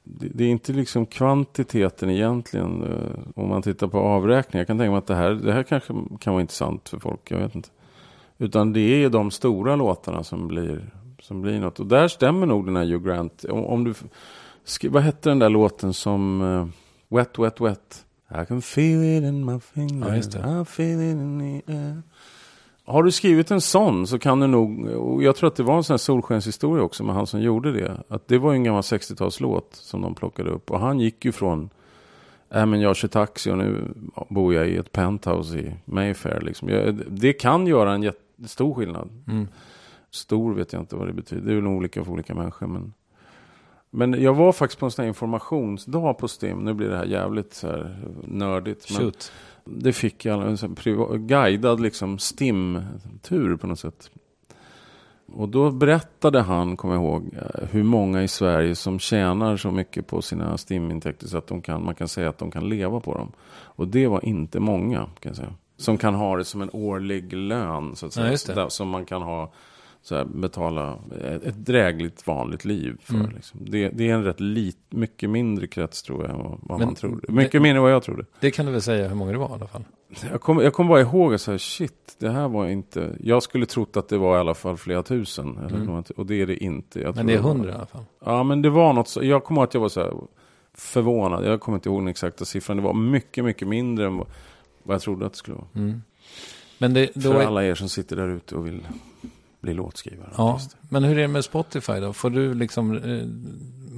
Det, 0.05 0.29
det 0.29 0.45
är 0.45 0.49
inte 0.49 0.73
liksom 0.73 1.07
kvantiteten 1.07 2.11
egentligen. 2.11 2.83
Eh, 2.83 3.43
om 3.43 3.49
man 3.49 3.63
tittar 3.63 3.87
på 3.87 3.99
avräkningar. 3.99 4.61
Jag 4.61 4.67
kan 4.67 4.79
tänka 4.79 4.91
mig 4.91 4.99
att 4.99 5.07
det 5.07 5.15
här, 5.15 5.31
det 5.31 5.53
här 5.53 5.63
kanske 5.63 5.95
kan 6.21 6.33
vara 6.33 6.41
intressant 6.41 6.89
för 6.89 6.99
folk. 6.99 7.31
Jag 7.31 7.39
vet 7.39 7.55
inte. 7.55 7.69
Utan 8.39 8.73
det 8.73 9.05
är 9.05 9.09
de 9.11 9.31
stora 9.31 9.77
låtarna 9.77 10.25
som 10.25 10.49
blir, 10.49 10.91
som 11.21 11.43
blir 11.43 11.61
något. 11.61 11.81
Och 11.81 11.87
där 11.87 12.09
stämmer 12.09 12.47
nog 12.47 12.67
den 12.67 12.77
här 12.77 12.85
Hugh 12.85 13.07
Grant. 13.07 13.45
Om, 13.45 13.65
om 13.65 13.85
du, 13.85 13.95
skri, 14.65 14.89
vad 14.89 15.03
hette 15.03 15.29
den 15.29 15.39
där 15.39 15.49
låten 15.49 15.93
som 15.93 16.43
eh, 16.43 16.67
Wet, 17.19 17.39
Wet, 17.39 17.61
Wet? 17.61 18.07
I 18.31 18.47
can 18.47 18.63
feel 18.63 19.05
it 19.05 19.25
in 19.25 19.45
my 19.45 19.61
fingers. 19.61 20.35
Ja. 20.35 20.63
I 20.63 20.65
feel 20.65 21.01
it 21.01 21.13
in 21.13 21.39
the 21.39 21.73
air. 21.73 22.03
Har 22.85 23.03
du 23.03 23.11
skrivit 23.11 23.51
en 23.51 23.61
sån 23.61 24.07
så 24.07 24.19
kan 24.19 24.41
du 24.41 24.47
nog, 24.47 24.87
och 24.87 25.23
jag 25.23 25.37
tror 25.37 25.49
att 25.49 25.57
det 25.57 25.63
var 25.63 25.77
en 25.77 25.85
sån 25.85 25.95
här 25.95 25.99
solskenshistoria 25.99 26.85
också 26.85 27.05
med 27.05 27.15
han 27.15 27.27
som 27.27 27.41
gjorde 27.41 27.73
det. 27.73 28.03
Att 28.09 28.29
det 28.29 28.39
var 28.39 28.53
ju 28.53 28.57
en 28.57 28.65
gammal 28.65 28.83
60-talslåt 28.83 29.69
som 29.73 30.03
de 30.03 30.15
plockade 30.15 30.51
upp. 30.51 30.71
Och 30.71 30.81
han 30.81 31.01
gick 31.01 31.25
ju 31.25 31.33
från, 31.33 31.71
äh 32.51 32.67
men 32.67 32.81
jag 32.81 32.97
kör 32.97 33.09
taxi 33.09 33.51
och 33.51 33.59
nu 33.59 33.95
bor 34.29 34.55
jag 34.55 34.69
i 34.69 34.77
ett 34.77 34.93
penthouse 34.93 35.59
i 35.59 35.75
Mayfair. 35.85 36.41
Liksom. 36.41 36.69
Jag, 36.69 37.01
det 37.09 37.33
kan 37.33 37.67
göra 37.67 37.93
en 37.93 38.03
jättestor 38.03 38.75
skillnad. 38.75 39.09
Mm. 39.29 39.49
Stor 40.11 40.55
vet 40.55 40.73
jag 40.73 40.83
inte 40.83 40.97
vad 40.97 41.07
det 41.07 41.13
betyder. 41.13 41.53
Det 41.53 41.59
är 41.59 41.61
nog 41.61 41.77
olika 41.77 42.05
för 42.05 42.13
olika 42.13 42.35
människor. 42.35 42.67
Men, 42.67 42.93
men 43.95 44.23
jag 44.23 44.35
var 44.35 44.53
faktiskt 44.53 44.81
på 44.81 44.87
en 44.87 44.91
sån 44.91 45.03
här 45.03 45.09
informationsdag 45.09 46.15
på 46.15 46.29
STIM. 46.29 46.65
Nu 46.65 46.75
blir 46.75 46.89
det 46.89 46.97
här 46.97 47.05
jävligt 47.05 47.55
så 47.55 47.67
här 47.67 47.97
nördigt. 48.25 48.91
Men 48.91 49.01
Shoot. 49.01 49.33
det 49.65 49.93
fick 49.93 50.25
jag 50.25 50.43
en 50.43 50.59
sån 50.59 50.77
guidad 51.27 51.81
liksom 51.81 52.19
STIM-tur 52.19 53.57
på 53.57 53.67
något 53.67 53.79
sätt. 53.79 54.11
Och 55.35 55.49
då 55.49 55.71
berättade 55.71 56.41
han, 56.41 56.77
kommer 56.77 56.95
jag 56.95 57.05
ihåg, 57.05 57.35
eh, 57.35 57.69
hur 57.71 57.83
många 57.83 58.23
i 58.23 58.29
Sverige 58.29 58.75
som 58.75 58.99
tjänar 58.99 59.57
så 59.57 59.71
mycket 59.71 60.07
på 60.07 60.23
sina 60.23 60.59
STIM-intäkter 60.59 61.27
så 61.29 61.39
att 61.39 61.47
de 61.47 61.63
kan, 61.63 61.85
man 61.85 61.95
kan 61.95 62.09
säga 62.09 62.29
att 62.29 62.39
de 62.39 62.51
kan 62.51 62.69
leva 62.69 63.01
på 63.01 63.15
dem. 63.15 63.33
Och 63.53 63.89
det 63.89 64.07
var 64.07 64.25
inte 64.25 64.61
många, 64.61 64.99
kan 64.99 65.31
jag 65.31 65.37
säga. 65.37 65.55
Som 65.77 65.99
kan 65.99 66.15
ha 66.15 66.37
det 66.37 66.45
som 66.45 66.63
en 66.63 66.71
årlig 66.73 67.33
lön, 67.33 67.97
så 67.97 68.07
att 68.07 68.13
säga. 68.13 68.37
Ja, 68.57 68.71
Som 68.71 68.89
man 68.89 69.05
kan 69.05 69.23
ha, 69.23 69.53
så 70.03 70.15
här, 70.17 70.25
betala 70.25 70.99
ett, 71.25 71.45
ett 71.45 71.67
drägligt 71.67 72.27
vanligt 72.27 72.65
liv 72.65 72.97
för. 73.03 73.15
Mm. 73.15 73.31
Liksom. 73.31 73.61
Det, 73.65 73.89
det 73.89 74.09
är 74.11 74.15
en 74.15 74.25
rätt 74.25 74.41
lit, 74.41 74.79
mycket 74.91 75.31
mindre 75.31 75.67
krets 75.67 76.03
tror 76.03 76.23
jag, 76.23 76.31
än 76.31 76.39
vad, 76.39 76.59
vad 76.63 76.81
man 76.81 76.95
tror. 76.95 77.21
det- 77.27 77.33
Mycket 77.33 77.63
mindre 77.63 77.77
än 77.77 77.83
vad 77.83 77.93
jag 77.93 78.03
trodde. 78.03 78.25
Det 78.41 78.51
kan 78.51 78.67
du 78.67 78.73
väl 78.73 78.83
säga 78.83 79.09
hur 79.09 79.15
många 79.15 79.33
det 79.33 79.39
var 79.39 79.49
i 79.49 79.53
alla 79.53 79.67
fall. 79.67 79.85
Jag 80.31 80.41
kommer 80.41 80.63
jag 80.63 80.73
kom 80.73 80.89
bara 80.89 81.01
ihåg 81.01 81.35
att 81.35 81.41
så 81.41 81.51
här, 81.51 81.59
shit, 81.59 82.17
det 82.19 82.31
här 82.31 82.49
var 82.49 82.67
inte... 82.69 83.17
Jag 83.21 83.43
skulle 83.43 83.67
trott 83.67 83.97
att 83.97 84.09
det 84.09 84.19
var 84.19 84.37
i 84.37 84.41
alla 84.41 84.55
fall 84.55 84.77
flera 84.77 85.03
tusen. 85.03 85.59
Eller 85.59 85.77
Mm. 85.77 85.87
något, 85.87 86.11
och 86.11 86.27
det 86.27 86.43
är 86.43 86.47
det 86.47 86.57
inte. 86.65 87.01
Jag 87.01 87.17
Men 87.17 87.27
det 87.27 87.33
är 87.35 87.39
hundra 87.39 87.71
i 87.71 87.75
alla 87.75 87.87
fall. 87.87 88.05
Ja, 88.25 88.43
men 88.43 88.63
det 88.63 88.71
var 88.71 88.93
något 88.93 89.09
så, 89.09 89.25
Jag 89.25 89.45
kommer 89.45 89.61
ihåg 89.61 89.69
att 89.69 89.75
jag 89.75 89.81
var 89.81 89.89
så 89.89 90.01
här 90.01 90.13
förvånad. 90.75 91.45
Jag 91.47 91.61
kommer 91.61 91.77
inte 91.79 91.89
ihåg 91.89 92.01
den 92.01 92.09
exakta 92.09 92.45
siffran. 92.45 92.77
Det 92.77 92.83
var 92.83 92.95
mycket, 92.95 93.45
mycket 93.45 93.69
mindre 93.69 94.07
än 94.07 94.17
vad, 94.17 94.27
vad 94.83 94.95
jag 94.95 95.03
trodde 95.03 95.27
att 95.27 95.33
det 95.33 95.39
skulle 95.39 95.57
vara. 95.57 95.67
Mm. 95.75 96.03
Men 96.79 96.95
det, 96.95 97.23
För 97.23 97.43
alla 97.43 97.65
er 97.65 97.75
som 97.75 97.89
sitter 97.89 98.17
där 98.17 98.29
ute 98.29 98.55
och 98.57 98.67
vill 98.67 98.87
bli 99.63 99.75
låtskrivare. 99.75 100.31
ja, 100.37 100.61
men 100.81 101.05
hur 101.05 101.19
är 101.19 101.23
det 101.23 101.29
med 101.29 101.45
Spotify 101.45 101.93
då? 101.93 102.13
Får 102.13 102.31
du 102.31 102.55
liksom 102.55 102.97
eh, 102.97 103.27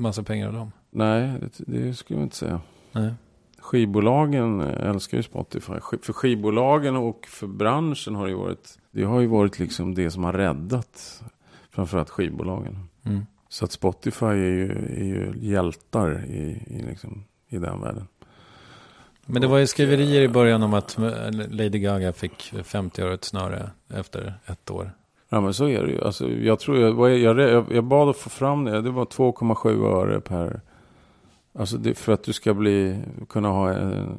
massa 0.01 0.23
pengar 0.23 0.47
av 0.47 0.53
dem? 0.53 0.73
Nej, 0.91 1.33
det, 1.41 1.65
det 1.67 1.95
skulle 1.95 2.19
jag 2.19 2.27
inte 2.27 2.37
säga. 2.37 2.61
Nej. 2.93 3.15
Skivbolagen 3.59 4.61
älskar 4.61 5.17
ju 5.17 5.23
Spotify. 5.23 5.73
För 6.03 6.13
skivbolagen 6.13 6.97
och 6.97 7.27
för 7.27 7.47
branschen 7.47 8.15
har 8.15 8.25
det 8.25 8.31
ju 8.31 8.39
varit, 8.39 8.79
det 8.91 9.05
har 9.05 9.21
ju 9.21 9.27
varit 9.27 9.59
liksom 9.59 9.95
det 9.95 10.11
som 10.11 10.25
har 10.25 10.33
räddat 10.33 11.23
framförallt 11.71 12.11
skivbolagen. 12.11 12.89
Mm. 13.03 13.27
Så 13.49 13.65
att 13.65 13.73
Spotify 13.73 14.27
är 14.27 14.35
ju, 14.35 14.71
är 14.73 15.05
ju 15.05 15.33
hjältar 15.37 16.25
i, 16.25 16.63
i, 16.67 16.85
liksom, 16.89 17.25
i 17.49 17.59
den 17.59 17.81
världen. 17.81 18.07
Men 19.27 19.43
det 19.43 19.49
var 19.49 19.59
ju 19.59 19.67
skriverier 19.67 20.23
i 20.23 20.29
början 20.29 20.63
om 20.63 20.75
att 20.75 20.99
eh, 20.99 21.31
Lady 21.31 21.79
Gaga 21.79 22.13
fick 22.13 22.55
50 22.65 23.03
öre 23.03 23.15
ett 23.15 23.25
snöre 23.25 23.71
efter 23.89 24.35
ett 24.47 24.71
år. 24.71 24.93
Ja 25.35 25.41
men 25.41 25.55
så 25.55 25.69
är 25.69 25.83
det 25.83 25.93
ju. 25.93 26.05
Alltså, 26.05 26.31
jag, 26.31 26.61
tror 26.61 26.79
jag, 26.79 27.19
jag, 27.19 27.39
jag, 27.39 27.73
jag 27.73 27.85
bad 27.85 28.09
att 28.09 28.17
få 28.17 28.31
fram 28.31 28.65
det. 28.65 28.83
Det 28.83 28.91
var 28.91 29.05
2,7 29.05 29.87
öre 29.87 30.21
per. 30.21 30.61
Alltså 31.59 31.77
det, 31.77 31.95
för 31.95 32.13
att 32.13 32.25
du 32.25 32.33
ska 32.33 32.55
bli, 32.55 32.99
kunna 33.29 33.49
ha 33.49 33.73
en, 33.73 34.19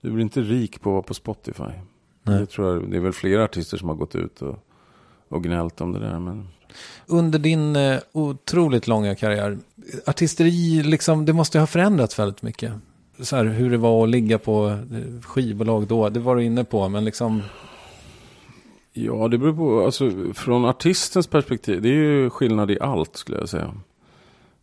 Du 0.00 0.10
blir 0.10 0.22
inte 0.22 0.40
rik 0.40 0.80
på, 0.80 1.02
på 1.02 1.14
Spotify. 1.14 1.62
Nej. 2.22 2.40
Det 2.40 2.46
tror 2.46 2.68
jag, 2.68 2.90
det 2.90 2.96
är 2.96 3.00
väl 3.00 3.12
flera 3.12 3.44
artister 3.44 3.76
som 3.76 3.88
har 3.88 3.96
gått 3.96 4.14
ut 4.14 4.42
och, 4.42 4.58
och 5.28 5.44
gnällt 5.44 5.80
om 5.80 5.92
det 5.92 5.98
där. 5.98 6.18
Men 6.18 6.48
Under 7.06 7.38
din 7.38 7.76
eh, 7.76 7.98
otroligt 8.12 8.86
långa 8.86 9.14
karriär, 9.14 9.58
artisteri, 10.06 10.82
liksom, 10.82 11.24
det 11.24 11.32
måste 11.32 11.60
ha 11.60 11.66
förändrats 11.66 12.18
väldigt 12.18 12.42
mycket. 12.42 12.72
Så 13.20 13.36
här, 13.36 13.44
hur 13.44 13.70
det 13.70 13.78
var 13.78 14.04
att 14.04 14.10
ligga 14.10 14.38
på 14.38 14.68
eh, 14.68 15.22
skivbolag 15.22 15.86
då, 15.86 16.08
det 16.08 16.20
var 16.20 16.36
du 16.36 16.44
inne 16.44 16.64
på, 16.64 16.88
men 16.88 17.04
liksom, 17.04 17.42
ja, 18.92 19.28
det 19.28 19.38
beror 19.38 19.52
på. 19.52 19.84
Alltså 19.84 20.10
från 20.34 20.64
artistens 20.64 21.26
perspektiv. 21.26 21.82
Det 21.82 21.88
är 21.88 21.92
ju 21.92 22.30
skillnad 22.30 22.70
i 22.70 22.80
allt 22.80 23.16
skulle 23.16 23.38
jag 23.38 23.48
säga. 23.48 23.74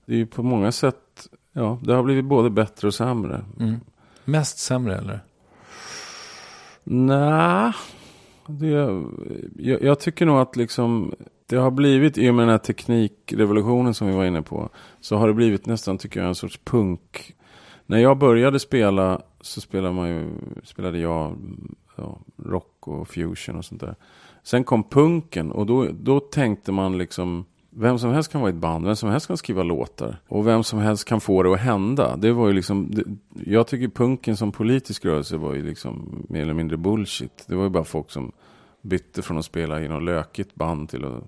Det 0.05 0.13
är 0.13 0.17
ju 0.17 0.25
på 0.25 0.43
många 0.43 0.71
sätt. 0.71 1.28
Ja, 1.53 1.80
det 1.84 1.93
har 1.93 2.03
blivit 2.03 2.25
både 2.25 2.49
bättre 2.49 2.88
och 2.88 2.93
sämre. 2.93 3.45
mm. 3.59 3.80
mest 4.25 4.57
sämre 4.59 4.97
eller? 4.97 5.19
Nej, 6.84 7.73
det, 8.47 8.67
jag, 9.55 9.84
jag 9.84 9.99
tycker 9.99 10.25
nog 10.25 10.39
att 10.39 10.55
liksom 10.55 11.15
det 11.45 11.55
har 11.55 11.71
blivit, 11.71 12.17
i 12.17 12.30
och 12.30 12.36
med 12.36 12.43
den 12.43 12.51
här 12.51 12.57
teknikrevolutionen 12.57 13.93
som 13.93 14.07
vi 14.07 14.13
var 14.13 14.25
inne 14.25 14.41
på, 14.41 14.69
så 15.01 15.15
har 15.17 15.28
det 15.28 15.34
blivit 15.34 15.65
nästan, 15.65 15.97
tycker 15.97 16.19
jag, 16.19 16.28
en 16.30 16.36
sorts 16.36 16.59
punk. 16.63 17.36
När 17.86 17.97
jag 17.97 18.17
började 18.17 18.59
spela 18.59 19.21
så 19.41 19.61
spelade, 19.61 19.93
man 19.93 20.09
ju, 20.09 20.30
spelade 20.63 20.99
jag 20.99 21.38
ja, 21.97 22.19
rock 22.37 22.87
och 22.87 23.07
fusion 23.07 23.55
och 23.55 23.65
sånt 23.65 23.81
där. 23.81 23.95
Sen 24.43 24.63
kom 24.63 24.83
punken 24.83 25.51
och 25.51 25.65
då, 25.65 25.87
då 25.91 26.19
tänkte 26.19 26.71
man 26.71 26.97
liksom, 26.97 27.45
vem 27.69 27.99
som 27.99 28.11
helst 28.11 28.31
kan 28.31 28.41
vara 28.41 28.51
i 28.51 28.53
ett 28.53 28.59
band, 28.59 28.85
vem 28.85 28.95
som 28.95 29.09
helst 29.09 29.27
kan 29.27 29.37
skriva 29.37 29.63
låtar. 29.63 30.21
Och 30.27 30.47
vem 30.47 30.63
som 30.63 30.79
helst 30.79 31.05
kan 31.05 31.21
få 31.21 31.43
det 31.43 31.53
att 31.53 31.59
hända. 31.59 32.15
Det 32.17 32.31
var 32.31 32.47
ju 32.47 32.53
liksom, 32.53 32.91
det, 32.91 33.03
jag 33.51 33.67
tycker 33.67 33.87
punken 33.87 34.37
som 34.37 34.51
politisk 34.51 35.05
rörelse 35.05 35.37
var 35.37 35.53
ju 35.53 35.63
liksom 35.63 36.25
mer 36.29 36.41
eller 36.41 36.53
mindre 36.53 36.77
bullshit. 36.77 37.45
Det 37.47 37.55
var 37.55 37.63
ju 37.63 37.69
bara 37.69 37.83
folk 37.83 38.11
som 38.11 38.31
bytte 38.81 39.21
från 39.21 39.37
att 39.37 39.45
spela 39.45 39.81
i 39.81 39.87
något 39.87 40.03
lökigt 40.03 40.55
band 40.55 40.89
till 40.89 41.05
att 41.05 41.23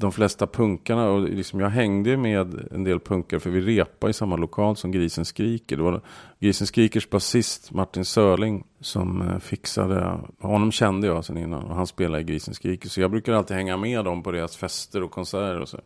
de 0.00 0.12
flesta 0.12 0.46
punkarna, 0.46 1.08
och 1.08 1.22
liksom 1.22 1.60
jag 1.60 1.70
hängde 1.70 2.16
med 2.16 2.68
en 2.70 2.84
del 2.84 3.00
punkare 3.00 3.40
för 3.40 3.50
vi 3.50 3.60
repade 3.60 4.10
i 4.10 4.12
samma 4.12 4.36
lokal 4.36 4.76
som 4.76 4.92
Grisen 4.92 5.24
Skriker. 5.24 5.76
Det 5.76 5.82
var 5.82 6.00
Grisen 6.38 6.66
Skrikers 6.66 7.10
basist 7.10 7.72
Martin 7.72 8.04
Sörling 8.04 8.64
som 8.80 9.22
eh, 9.22 9.38
fixade, 9.38 10.20
honom 10.40 10.72
kände 10.72 11.06
jag 11.06 11.24
sen 11.24 11.38
innan 11.38 11.64
och 11.64 11.76
han 11.76 11.86
spelade 11.86 12.20
i 12.20 12.24
Grisen 12.24 12.54
Skriker. 12.54 12.88
Så 12.88 13.00
jag 13.00 13.10
brukar 13.10 13.32
alltid 13.32 13.56
hänga 13.56 13.76
med 13.76 14.04
dem 14.04 14.22
på 14.22 14.30
deras 14.30 14.56
fester 14.56 15.02
och 15.02 15.10
konserter 15.10 15.60
och 15.60 15.68
så. 15.68 15.80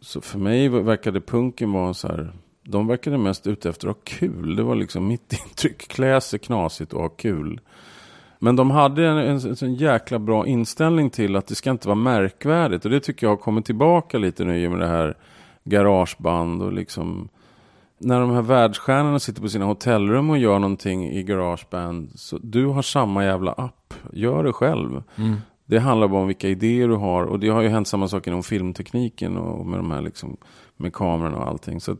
Så 0.00 0.20
för 0.20 0.38
mig 0.38 0.68
verkade 0.68 1.20
punken 1.20 1.72
vara 1.72 1.94
så 1.94 2.08
här, 2.08 2.32
de 2.62 2.86
verkade 2.86 3.18
mest 3.18 3.46
ute 3.46 3.68
efter 3.68 3.88
att 3.88 3.96
ha 3.96 4.02
kul. 4.04 4.56
Det 4.56 4.62
var 4.62 4.74
liksom 4.74 5.08
mitt 5.08 5.32
intryck, 5.46 5.88
klä 5.88 6.20
sig 6.20 6.38
knasigt 6.38 6.92
och 6.92 7.02
ha 7.02 7.08
kul. 7.08 7.60
Men 8.42 8.56
de 8.56 8.70
hade 8.70 9.06
en, 9.06 9.18
en, 9.18 9.36
en 9.36 9.56
sån 9.56 9.74
jäkla 9.74 10.18
bra 10.18 10.46
inställning 10.46 11.10
till 11.10 11.36
att 11.36 11.46
det 11.46 11.54
ska 11.54 11.70
inte 11.70 11.88
vara 11.88 11.98
märkvärdigt. 11.98 12.84
Och 12.84 12.90
det 12.90 13.00
tycker 13.00 13.26
jag 13.26 13.32
har 13.32 13.36
kommit 13.36 13.64
tillbaka 13.64 14.18
lite 14.18 14.44
nu 14.44 14.58
i 14.58 14.66
och 14.66 14.70
med 14.70 14.80
det 14.80 14.86
här 14.86 15.16
garageband 15.64 16.62
och 16.62 16.72
liksom 16.72 17.28
när 17.98 18.20
de 18.20 18.30
här 18.30 18.42
världsstjärnorna 18.42 19.18
sitter 19.18 19.42
på 19.42 19.48
sina 19.48 19.64
hotellrum 19.64 20.30
och 20.30 20.38
gör 20.38 20.58
någonting 20.58 21.10
i 21.10 21.22
garageband. 21.22 22.10
Så 22.14 22.38
du 22.38 22.66
har 22.66 22.82
samma 22.82 23.24
jävla 23.24 23.52
app. 23.52 23.94
Gör 24.12 24.44
det 24.44 24.52
själv. 24.52 25.02
Mm. 25.16 25.36
Det 25.66 25.78
handlar 25.78 26.08
bara 26.08 26.20
om 26.20 26.26
vilka 26.26 26.48
idéer 26.48 26.88
du 26.88 26.94
har. 26.94 27.22
Och 27.22 27.40
det 27.40 27.48
har 27.48 27.62
ju 27.62 27.68
hänt 27.68 27.88
samma 27.88 28.08
sak 28.08 28.26
inom 28.26 28.42
filmtekniken 28.42 29.36
och 29.36 29.66
med 29.66 29.78
de 29.78 29.90
här 29.90 30.00
liksom, 30.00 30.36
med 30.76 30.92
kamerorna 30.92 31.36
och 31.36 31.48
allting. 31.48 31.80
Så 31.80 31.96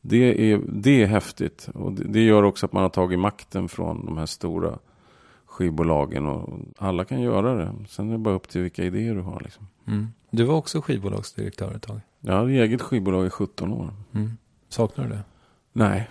det 0.00 0.52
är, 0.52 0.60
det 0.68 1.02
är 1.02 1.06
häftigt. 1.06 1.68
Och 1.74 1.92
det, 1.92 2.04
det 2.04 2.20
gör 2.20 2.42
också 2.42 2.66
att 2.66 2.72
man 2.72 2.82
har 2.82 2.90
tagit 2.90 3.18
makten 3.18 3.68
från 3.68 4.06
de 4.06 4.18
här 4.18 4.26
stora 4.26 4.78
skivbolagen. 5.50 6.26
Och 6.26 6.58
alla 6.78 7.04
kan 7.04 7.20
göra 7.20 7.54
det. 7.54 7.74
Sen 7.88 8.08
är 8.08 8.12
det 8.12 8.18
bara 8.18 8.34
upp 8.34 8.48
till 8.48 8.60
vilka 8.60 8.84
idéer 8.84 9.14
du 9.14 9.20
har. 9.20 9.40
Liksom. 9.40 9.66
Mm. 9.86 10.08
Du 10.30 10.44
var 10.44 10.54
också 10.54 10.80
skivbolagsdirektör 10.80 11.74
ett 11.74 11.82
tag. 11.82 12.00
Jag 12.20 12.34
hade 12.34 12.52
eget 12.52 12.82
skivbolag 12.82 13.26
i 13.26 13.30
17 13.30 13.72
år. 13.72 13.94
Mm. 14.14 14.36
Saknar 14.68 15.04
du 15.04 15.10
det? 15.10 15.22
Nej. 15.72 16.08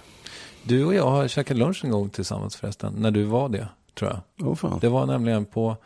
Du 0.64 0.86
och 0.86 0.94
jag 0.94 1.10
har 1.10 1.28
käkat 1.28 1.58
lunch 1.58 1.86
en 1.86 1.92
gång 1.92 2.10
tillsammans 2.10 2.56
förresten. 2.56 2.94
När 2.98 3.12
du 3.12 3.24
var 3.24 3.50
det, 3.50 3.68
tror 3.94 4.12
jag. 4.38 4.48
Oh, 4.48 4.56
fan. 4.56 4.80
Det 4.80 4.90
var 4.90 5.06
nämligen 5.06 5.46
på 5.46 5.78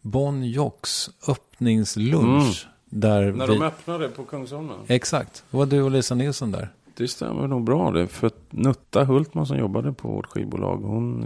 Bon 0.00 0.44
Jocks 0.44 1.10
öppningslunch. 1.28 2.66
Där 2.84 3.22
Mm. 3.22 3.36
När 3.38 3.46
vi... 3.46 3.54
de 3.54 3.62
öppnade 3.62 4.08
på 4.08 4.24
Kungsholmen. 4.24 4.76
Exakt. 4.86 5.44
Det 5.50 5.56
var 5.56 5.66
du 5.66 5.82
och 5.82 5.90
Lisa 5.90 6.14
Nilsson 6.14 6.50
där. 6.52 6.72
Det 6.96 7.08
stämmer 7.08 7.46
nog 7.46 7.64
bra 7.64 7.90
det. 7.90 8.06
För 8.08 8.30
Nutta 8.50 9.04
Hultman 9.04 9.46
som 9.46 9.58
jobbade 9.58 9.92
på 9.92 10.08
vårt 10.08 10.26
skivbolag. 10.26 10.76
Hon 10.76 11.24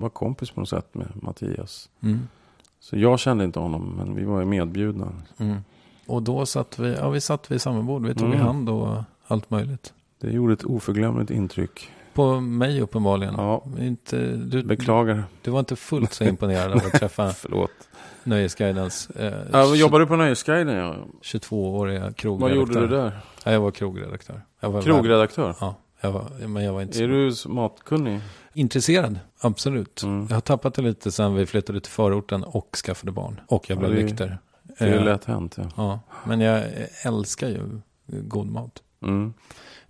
var 0.00 0.08
kompis 0.08 0.50
på 0.50 0.60
något 0.60 0.68
sätt 0.68 0.94
med 0.94 1.06
Mattias. 1.14 1.88
Mm. 2.00 2.28
Så 2.80 2.98
jag 2.98 3.18
kände 3.18 3.44
inte 3.44 3.58
honom. 3.58 3.94
Men 3.96 4.14
vi 4.14 4.24
var 4.24 4.40
ju 4.40 4.46
medbjudna. 4.46 5.12
Mm. 5.38 5.56
Och 6.06 6.22
då 6.22 6.46
satt 6.46 6.78
vi, 6.78 6.94
ja 6.94 7.10
vi 7.10 7.20
satt 7.20 7.50
vid 7.50 7.60
samma 7.60 7.82
bord. 7.82 8.06
Vi 8.06 8.14
tog 8.14 8.28
i 8.28 8.32
Mm. 8.32 8.46
hand 8.46 8.68
och 8.68 8.96
allt 9.26 9.50
möjligt. 9.50 9.92
Det 10.20 10.30
gjorde 10.30 10.52
ett 10.52 10.64
oförglömligt 10.64 11.30
intryck. 11.30 11.88
På 12.14 12.40
mig 12.40 12.80
uppenbarligen. 12.80 13.34
Ja. 13.36 13.64
Inte, 13.80 14.36
du, 14.36 14.62
Beklagar. 14.62 15.24
du 15.42 15.50
var 15.50 15.58
inte 15.58 15.76
fullt 15.76 16.12
så 16.12 16.24
imponerad 16.24 16.72
av 16.72 16.76
att 16.78 16.92
träffa 16.92 17.30
Förlåt. 17.32 17.70
Nöjesguidens 18.26 19.10
eh, 19.10 19.32
Ja, 19.52 19.74
jobbar 19.74 20.00
du 20.00 20.06
på 20.06 20.16
Nöjesguiden? 20.16 20.74
Ja. 20.76 20.96
22-åriga 21.22 22.12
krogredaktör. 22.12 22.38
Vad 22.38 22.56
gjorde 22.56 22.80
du 22.80 22.96
där? 23.02 23.18
Ja, 23.44 23.52
jag 23.52 23.60
var 23.60 23.70
krogredaktör. 23.70 24.42
Jag 24.60 24.70
var 24.70 24.82
Krogredaktör? 24.82 25.54
Ja, 25.60 25.74
jag 26.00 26.12
var, 26.12 26.24
men 26.46 26.64
jag 26.64 26.72
var 26.72 26.82
inte 26.82 27.04
Är 27.04 27.08
du 27.08 27.32
matkunnig? 27.48 28.20
intresserad. 28.54 29.18
Absolut. 29.40 30.02
Mm. 30.02 30.26
Jag 30.28 30.36
har 30.36 30.40
tappat 30.40 30.74
det 30.74 30.82
lite 30.82 31.12
sen 31.12 31.34
vi 31.34 31.46
flyttade 31.46 31.80
till 31.80 31.92
förorten 31.92 32.44
och 32.44 32.76
skaffade 32.86 33.12
barn. 33.12 33.40
Och 33.48 33.70
jag 33.70 33.76
Ja, 33.76 33.80
blev 33.80 33.94
det- 33.94 34.02
nykter. 34.02 34.38
Det 34.78 34.84
är 34.84 34.96
Eh, 34.98 35.04
lätt 35.04 35.24
hänt. 35.24 35.54
Ja. 35.58 35.70
Ja, 35.76 36.00
men 36.24 36.40
jag 36.40 36.64
älskar 37.04 37.48
ju 37.48 37.80
god 38.06 38.46
mat. 38.46 38.82
Mm. 39.02 39.34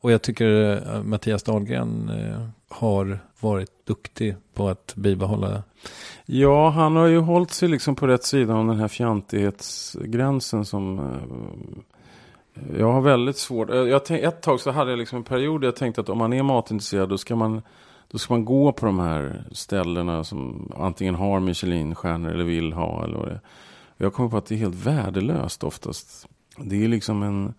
Och 0.01 0.13
jag 0.13 0.23
tycker 0.23 0.83
eh, 0.95 1.03
Mattias 1.03 1.43
Dahlgren 1.43 2.09
eh, 2.09 2.49
har 2.69 3.19
varit 3.41 3.87
duktig 3.87 4.37
på 4.55 4.69
att 4.69 4.93
bibehålla. 4.97 5.63
ja, 6.27 6.69
han 6.71 6.97
har 6.97 7.07
ju 7.07 7.19
hållit 7.19 7.51
sig 7.51 7.69
liksom 7.69 7.95
på 7.95 8.07
rätt 8.07 8.25
sida 8.25 8.55
om 8.55 8.67
den 8.67 8.77
här 8.79 8.89
fjantighetsgränsen 8.89 10.65
som... 10.65 10.99
eh, 10.99 12.79
Jag 12.79 12.93
har 12.93 13.01
väldigt 13.01 13.37
svårt... 13.37 13.71
Eh, 13.71 13.77
jag 13.77 14.05
tänk, 14.05 14.23
ett 14.23 14.43
tag 14.43 14.61
så 14.61 14.71
hade 14.71 14.91
jag 14.91 14.99
liksom 14.99 15.19
en 15.19 15.25
period 15.25 15.61
där 15.61 15.69
jag 15.69 15.77
tänkte 15.77 16.01
att 16.01 16.09
om 16.09 16.19
man 16.19 16.33
är 16.33 16.43
matintresserad 16.43 17.09
då 17.09 17.19
ska 17.19 17.37
man, 17.37 17.63
då 18.11 18.19
ska 18.19 18.35
man 18.35 18.45
gå 18.45 18.73
på 18.73 18.87
de 18.87 18.99
här 18.99 19.45
ställena 19.53 20.25
som 20.25 20.73
antingen 20.77 21.15
har 21.15 21.41
Michelinstjärnor 21.41 22.31
eller 22.31 22.45
vill 22.45 22.73
ha 22.73 23.05
eller 23.05 23.19
vad 23.19 23.29
det. 23.29 23.41
Jag 23.97 24.13
kommer 24.13 24.31
på 24.31 24.37
att 24.37 24.47
det 24.47 24.55
är 24.55 24.59
helt 24.59 24.87
värdelöst 24.87 25.65
oftast. 25.65 26.29
Det 26.59 26.85
är 26.85 26.89
liksom 26.89 27.23
en... 27.23 27.55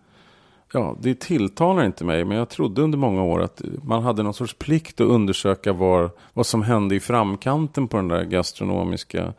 Ja, 0.72 0.96
det 1.00 1.20
tilltalar 1.20 1.84
inte 1.84 2.04
mig, 2.04 2.24
men 2.24 2.36
jag 2.36 2.48
trodde 2.48 2.82
under 2.82 2.98
många 2.98 3.22
år 3.22 3.42
att 3.42 3.62
man 3.82 4.02
hade 4.02 4.22
någon 4.22 4.34
sorts 4.34 4.54
plikt 4.54 5.00
att 5.00 5.06
undersöka 5.06 5.72
var, 5.72 6.10
vad 6.32 6.46
som 6.46 6.62
hände 6.62 6.94
i 6.94 7.00
framkanten 7.00 7.88
på 7.88 7.96
den 7.96 8.08
där 8.08 8.24
gastronomiska... 8.24 9.32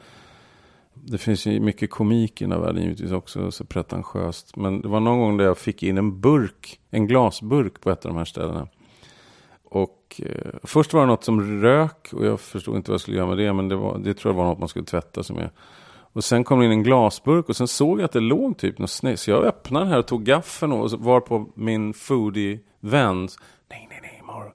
Det 0.93 1.17
finns 1.17 1.45
ju 1.45 1.59
mycket 1.59 1.89
komik 1.89 2.41
i 2.41 2.43
den 2.43 2.51
här 2.51 2.59
världen 2.59 2.83
givetvis 2.83 3.11
också, 3.11 3.51
så 3.51 3.65
pretentiöst. 3.65 4.55
Men 4.55 4.81
det 4.81 4.87
var 4.87 4.99
någon 4.99 5.19
gång 5.19 5.37
där 5.37 5.45
jag 5.45 5.57
fick 5.57 5.83
in 5.83 5.97
en 5.97 6.21
burk, 6.21 6.79
en 6.89 7.07
glasburk 7.07 7.81
på 7.81 7.89
ett 7.89 8.05
av 8.05 8.11
de 8.11 8.17
här 8.17 8.25
ställena. 8.25 8.67
Och 9.63 10.21
eh, 10.25 10.53
först 10.63 10.93
var 10.93 11.01
det 11.01 11.07
något 11.07 11.23
som 11.23 11.61
rök 11.61 12.09
och 12.13 12.25
jag 12.25 12.39
förstod 12.39 12.75
inte 12.75 12.91
vad 12.91 12.93
jag 12.93 13.01
skulle 13.01 13.17
göra 13.17 13.27
med 13.27 13.37
det, 13.37 13.53
men 13.53 13.69
det, 13.69 13.75
var, 13.75 13.97
det 13.97 14.13
tror 14.13 14.33
jag 14.33 14.37
var 14.37 14.45
något 14.45 14.59
man 14.59 14.69
skulle 14.69 14.85
tvätta 14.85 15.23
sig 15.23 15.35
med. 15.35 15.49
Och 16.13 16.23
sen 16.23 16.43
kom 16.43 16.59
det 16.59 16.65
in 16.65 16.71
en 16.71 16.83
glasburk 16.83 17.49
och 17.49 17.55
sen 17.55 17.67
såg 17.67 17.99
jag 17.99 18.05
att 18.05 18.11
det 18.11 18.19
låg 18.19 18.57
typ 18.57 18.77
något 18.77 18.89
snett. 18.89 19.19
Så 19.19 19.31
jag 19.31 19.43
öppnade 19.43 19.85
den 19.85 19.91
här 19.91 19.99
och 19.99 20.07
tog 20.07 20.23
gaffeln 20.23 20.71
och 20.71 20.91
var 20.91 21.19
på 21.19 21.45
min 21.55 21.93
foodie-vän. 21.93 23.27
Nej, 23.69 23.87
nej, 23.89 23.99
nej, 24.01 24.21
Maro. 24.27 24.51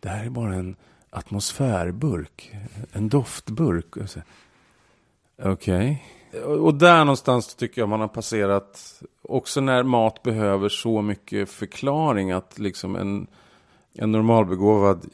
Det 0.00 0.08
här 0.08 0.24
är 0.26 0.30
bara 0.30 0.54
en 0.54 0.76
atmosfärburk. 1.10 2.52
En 2.92 3.08
doftburk. 3.08 3.86
Okej. 5.42 6.04
Och- 6.44 6.58
Och 6.66 6.74
där 6.74 6.98
någonstans 7.04 7.54
tycker 7.54 7.80
jag 7.82 7.88
man 7.88 8.00
har 8.00 8.08
passerat. 8.08 9.02
Också 9.22 9.60
när 9.60 9.82
mat 9.82 10.22
behöver 10.22 10.68
så 10.68 11.02
mycket 11.02 11.50
förklaring. 11.50 12.30
Att 12.32 12.58
liksom 12.58 12.96
en, 12.96 13.26
en 13.94 14.12
normalbegåvad 14.12 15.06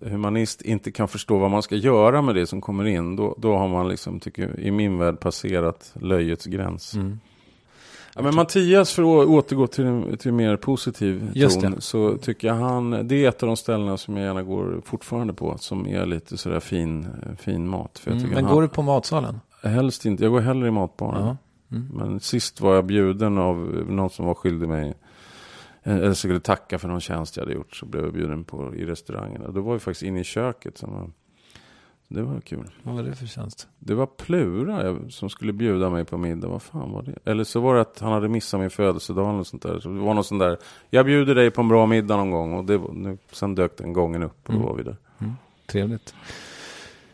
gymnasiehumanist 0.00 0.62
inte 0.62 0.92
kan 0.92 1.08
förstå 1.08 1.38
vad 1.38 1.50
man 1.50 1.62
ska 1.62 1.76
göra 1.76 2.22
med 2.22 2.34
det 2.34 2.46
som 2.46 2.60
kommer 2.60 2.84
in. 2.84 3.16
Då, 3.16 3.34
då 3.38 3.56
har 3.56 3.68
man 3.68 3.88
liksom, 3.88 4.20
tycker 4.20 4.60
i 4.60 4.70
min 4.70 4.98
värld 4.98 5.20
passerat 5.20 5.92
löjets 6.00 6.46
gräns. 6.46 6.94
Mm. 6.94 7.20
Ja, 8.14 8.22
men 8.22 8.34
Mattias, 8.34 8.92
för 8.92 9.02
att 9.02 9.28
återgå 9.28 9.66
till 9.66 9.84
en, 9.84 10.16
till 10.16 10.32
mer 10.32 10.56
positiv 10.56 11.32
ton, 11.60 11.80
så 11.80 12.18
tycker 12.18 12.48
jag 12.48 12.54
han, 12.54 13.08
det 13.08 13.24
är 13.24 13.28
ett 13.28 13.42
av 13.42 13.46
de 13.46 13.56
ställena 13.56 13.96
som 13.96 14.16
jag 14.16 14.26
gärna 14.26 14.42
går 14.42 14.80
fortfarande 14.84 15.32
på, 15.32 15.56
som 15.58 15.86
är 15.86 16.06
lite 16.06 16.36
sådär 16.36 16.60
fin, 16.60 17.06
fin 17.38 17.68
mat. 17.68 17.98
För 17.98 18.10
jag 18.10 18.18
Mm. 18.18 18.30
Men 18.30 18.44
han, 18.44 18.54
går 18.54 18.62
du 18.62 18.68
på 18.68 18.82
matsalen? 18.82 19.40
Helst 19.62 20.04
inte, 20.04 20.22
jag 20.22 20.32
går 20.32 20.40
hellre 20.40 20.68
i 20.68 20.70
matbaren. 20.70 21.26
Ja. 21.26 21.36
Mm. 21.76 21.90
Men 21.94 22.20
sist 22.20 22.60
var 22.60 22.74
jag 22.74 22.84
bjuden 22.84 23.38
av 23.38 23.56
någon 23.88 24.10
som 24.10 24.26
var 24.26 24.34
skyldig 24.34 24.68
mig, 24.68 24.94
eller 25.86 26.14
skulle 26.14 26.40
tacka 26.40 26.78
för 26.78 26.88
någon 26.88 27.00
tjänst 27.00 27.36
jag 27.36 27.44
hade 27.44 27.54
gjort, 27.54 27.76
så 27.76 27.86
blev 27.86 28.04
jag 28.04 28.12
bjuden 28.12 28.44
på 28.44 28.74
i 28.74 28.84
restaurangen. 28.84 29.42
Och 29.42 29.52
då 29.54 29.60
var 29.60 29.72
vi 29.74 29.78
faktiskt 29.80 30.02
inne 30.02 30.20
i 30.20 30.24
köket. 30.24 30.78
Som 30.78 30.92
var, 30.92 31.10
det 32.08 32.22
var 32.22 32.40
kul. 32.40 32.70
Vad 32.82 32.94
var 32.94 33.02
det 33.02 33.14
för 33.14 33.26
tjänst? 33.26 33.68
Det 33.78 33.94
var 33.94 34.06
Plura 34.06 34.96
som 35.10 35.30
skulle 35.30 35.52
bjuda 35.52 35.90
mig 35.90 36.04
på 36.04 36.16
middag. 36.18 36.48
Vad 36.48 36.62
fan 36.62 36.92
var 36.92 37.02
det? 37.02 37.30
Eller 37.30 37.44
så 37.44 37.60
var 37.60 37.74
det 37.74 37.80
att 37.80 37.98
han 38.00 38.12
hade 38.12 38.28
missat 38.28 38.60
min 38.60 38.70
födelsedag 38.70 39.34
eller 39.34 39.42
sånt 39.44 39.62
där. 39.62 39.80
Så 39.80 39.88
det 39.88 39.98
var 40.00 40.14
något 40.14 40.26
sånt 40.26 40.40
där. 40.40 40.58
Jag 40.90 41.06
bjuder 41.06 41.34
dig 41.34 41.50
på 41.50 41.60
en 41.60 41.68
bra 41.68 41.86
middag 41.86 42.16
någon 42.16 42.30
gång. 42.30 42.52
Och 42.54 42.64
det 42.64 42.78
var, 42.78 42.92
nu, 42.92 43.18
sen 43.32 43.54
dök 43.54 43.76
den 43.78 43.92
gången 43.92 44.22
upp 44.22 44.48
och 44.48 44.52
då 44.54 44.58
Mm. 44.58 44.66
var 44.68 44.74
vi 44.76 44.82
där. 44.82 44.96
Trevligt. 45.66 46.14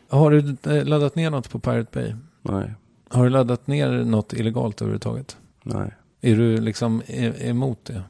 Har 0.08 0.30
du 0.30 0.56
eh, 0.78 0.84
laddat 0.84 1.14
ner 1.16 1.30
något 1.30 1.50
på 1.50 1.58
Pirate 1.58 1.90
Bay? 1.92 2.14
Nej, 2.42 2.72
Har 3.08 3.24
du 3.24 3.30
laddat 3.30 3.66
ner 3.66 3.90
något 4.04 4.32
illegalt 4.32 4.82
överhuvudtaget? 4.82 5.36
nej. 5.62 5.94
Är 6.20 6.36
du 6.36 6.56
liksom 6.56 7.02
e- 7.06 7.48
emot 7.48 7.84
det? 7.84 8.02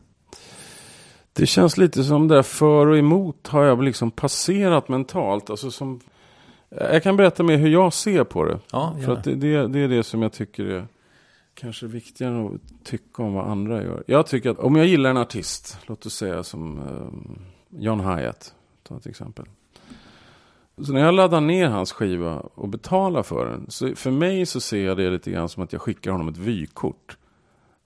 Det 1.33 1.47
känns 1.47 1.77
lite 1.77 2.05
som 2.05 2.29
det 2.29 2.35
där 2.35 2.43
för 2.43 2.87
och 2.87 2.99
emot 2.99 3.49
har 3.49 3.65
jag 3.65 3.83
liksom 3.83 4.11
passerat 4.11 4.89
mentalt. 4.89 5.51
Alltså 5.51 5.71
som, 5.71 6.01
jag 6.69 7.03
kan 7.03 7.17
berätta 7.17 7.43
mer 7.43 7.57
hur 7.57 7.69
jag 7.69 7.93
ser 7.93 8.25
på 8.25 8.45
det. 8.45 8.59
Ja, 8.73 8.97
För 9.05 9.13
att 9.13 9.25
det, 9.25 9.35
det, 9.35 9.69
det 9.69 9.79
är 9.79 9.89
det 9.89 10.03
som 10.03 10.23
jag 10.23 10.33
tycker 10.33 10.65
är 10.65 10.87
kanske 11.55 11.87
viktigare 11.87 12.35
än 12.35 12.47
att 12.47 12.85
tycka 12.85 13.23
om 13.23 13.35
vad 13.35 13.47
andra 13.47 13.83
gör. 13.83 14.05
Jag 14.07 14.27
tycker 14.27 14.51
att 14.51 14.59
om 14.59 14.77
jag 14.77 14.87
gillar 14.87 15.11
en 15.11 15.17
artist, 15.17 15.79
låt 15.87 16.07
oss 16.07 16.15
säga 16.15 16.43
som 16.43 16.79
um, 16.79 17.39
John 17.69 18.01
Hyatt, 18.01 18.55
ta 18.83 18.97
ett 18.97 19.07
exempel. 19.07 19.45
Så 20.77 20.93
när 20.93 21.01
jag 21.01 21.15
laddar 21.15 21.41
ner 21.41 21.69
hans 21.69 21.93
skiva 21.93 22.41
och 22.41 22.69
betalar 22.69 23.23
för 23.23 23.47
den, 23.47 23.67
så 23.69 23.95
för 23.95 24.11
mig 24.11 24.47
så 24.47 24.61
ser 24.61 24.87
jag 24.87 24.97
det 24.97 25.11
lite 25.11 25.31
grann 25.31 25.49
som 25.49 25.63
att 25.63 25.73
jag 25.73 25.83
skickar 25.83 26.11
honom 26.11 26.29
ett 26.29 26.37
vykort. 26.37 27.17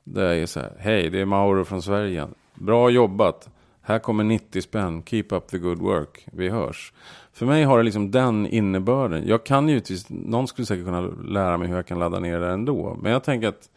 Där 0.09 0.25
jag 0.25 0.39
är 0.39 0.47
så 0.47 0.61
här, 0.61 0.73
hej 0.79 1.11
det 1.11 1.21
är 1.21 1.25
Mauro 1.25 1.65
från 1.65 1.83
Sverige, 1.83 2.27
bra 2.55 2.91
jobbat, 2.91 3.49
här 3.83 3.99
kommer 3.99 4.25
90 4.25 4.63
spänn, 4.63 5.03
keep 5.03 5.25
up 5.31 5.47
the 5.47 5.59
good 5.59 5.79
work, 5.79 6.27
vi 6.33 6.49
hörs. 6.49 6.93
För 7.33 7.47
mig 7.47 7.65
har 7.65 7.79
det 7.79 7.85
liksom 7.85 8.11
den 8.11 8.47
innebörden. 8.47 9.27
Jag 9.27 9.45
kan 9.45 9.69
givetvis, 9.69 10.07
någon 10.09 10.49
skulle 10.49 10.67
säkert 10.67 10.85
kunna 10.85 11.01
lära 11.25 11.57
mig 11.57 11.69
hur 11.69 11.77
jag 11.77 11.87
kan 11.87 11.99
ladda 11.99 12.19
ner 12.19 12.41
det 12.41 12.51
ändå. 12.51 12.99
Men 13.03 13.13
jag 13.13 13.25
tänker 13.25 13.49
att 13.49 13.71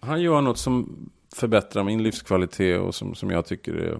han 0.00 0.22
gör 0.22 0.40
något 0.40 0.58
som 0.58 0.96
förbättrar 1.34 1.84
min 1.84 2.02
livskvalitet 2.02 2.80
och 2.80 2.94
som, 2.94 3.14
som 3.14 3.30
jag 3.30 3.46
tycker 3.46 3.74
är, 3.74 3.98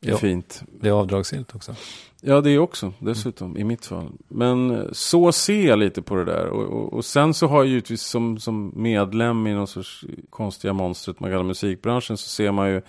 är 0.00 0.10
Ja. 0.10 0.16
fint. 0.16 0.62
Det 0.80 0.88
är 0.88 0.92
avdragsgillt 0.92 1.54
också. 1.54 1.74
Ja, 2.20 2.40
det 2.40 2.50
är 2.50 2.58
också 2.58 2.92
dessutom 2.98 3.56
i 3.56 3.64
mitt 3.64 3.86
fall. 3.86 4.12
Men 4.28 4.70
eh, 4.70 4.82
så 4.92 5.32
ser 5.32 5.66
jag 5.66 5.78
lite 5.78 6.02
på 6.02 6.14
det 6.14 6.24
där. 6.24 6.46
Och, 6.46 6.64
och, 6.64 6.92
och 6.92 7.04
sen 7.04 7.34
så 7.34 7.46
har 7.46 7.58
jag 7.58 7.66
givetvis 7.66 8.02
som, 8.02 8.38
som 8.38 8.72
medlem 8.76 9.46
i 9.46 9.54
någon 9.54 9.66
sorts 9.66 10.04
konstiga 10.30 10.72
monstret 10.72 11.20
man 11.20 11.30
kallar 11.30 11.44
musikbranschen 11.44 12.16
så 12.16 12.28
ser 12.28 12.52
man 12.52 12.70
ju 12.70 12.82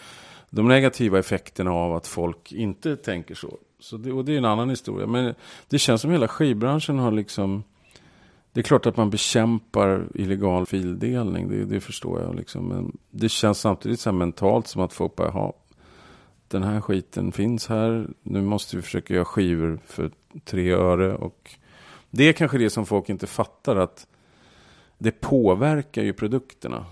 de 0.49 0.68
negativa 0.68 1.19
effekterna 1.19 1.72
av 1.72 1.95
att 1.95 2.07
folk 2.07 2.52
inte 2.52 2.95
tänker 2.98 3.36
så. 3.36 3.57
så 3.80 3.98
det, 3.98 4.11
och 4.11 4.26
det 4.26 4.34
är 4.34 4.38
en 4.38 4.45
annan 4.45 4.69
historia. 4.69 5.07
Men 5.07 5.36
det 5.68 5.80
känns 5.80 6.02
som 6.02 6.11
hela 6.11 6.27
skivbranschen 6.27 6.99
har 6.99 7.11
liksom 7.11 7.64
det 8.53 8.60
är 8.61 8.64
klart 8.64 8.86
att 8.86 8.98
man 8.98 9.10
bekämpar 9.10 10.07
illegal 10.15 10.65
fildelning, 10.65 11.49
det, 11.49 11.65
det 11.65 11.80
förstår 11.80 12.22
jag. 12.22 12.36
Liksom. 12.36 12.68
Men 12.68 12.98
det 13.11 13.30
känns 13.30 13.60
samtidigt 13.60 13.99
så 13.99 14.10
här 14.10 14.18
mentalt 14.18 14.68
som 14.68 14.81
att 14.81 14.94
folk 14.94 15.15
bara, 15.15 15.52
den 16.49 16.63
här 16.63 16.81
skiten 16.81 17.31
finns 17.31 17.67
här. 17.67 18.07
Nu 18.23 18.41
måste 18.41 18.76
vi 18.76 18.81
försöka 18.81 19.13
göra 19.13 19.26
skivor 19.26 19.80
för 19.85 20.11
tre 20.45 20.71
öre. 20.71 21.15
Och 21.15 21.55
det 22.09 22.23
är 22.23 22.34
kanske 22.34 22.57
det 22.57 22.69
som 22.69 22.85
folk 22.85 23.09
inte 23.09 23.27
fattar. 23.27 23.76
att 23.76 24.07
Det 24.97 25.11
påverkar 25.11 26.03
ju 26.03 26.13
produkterna. 26.13 26.85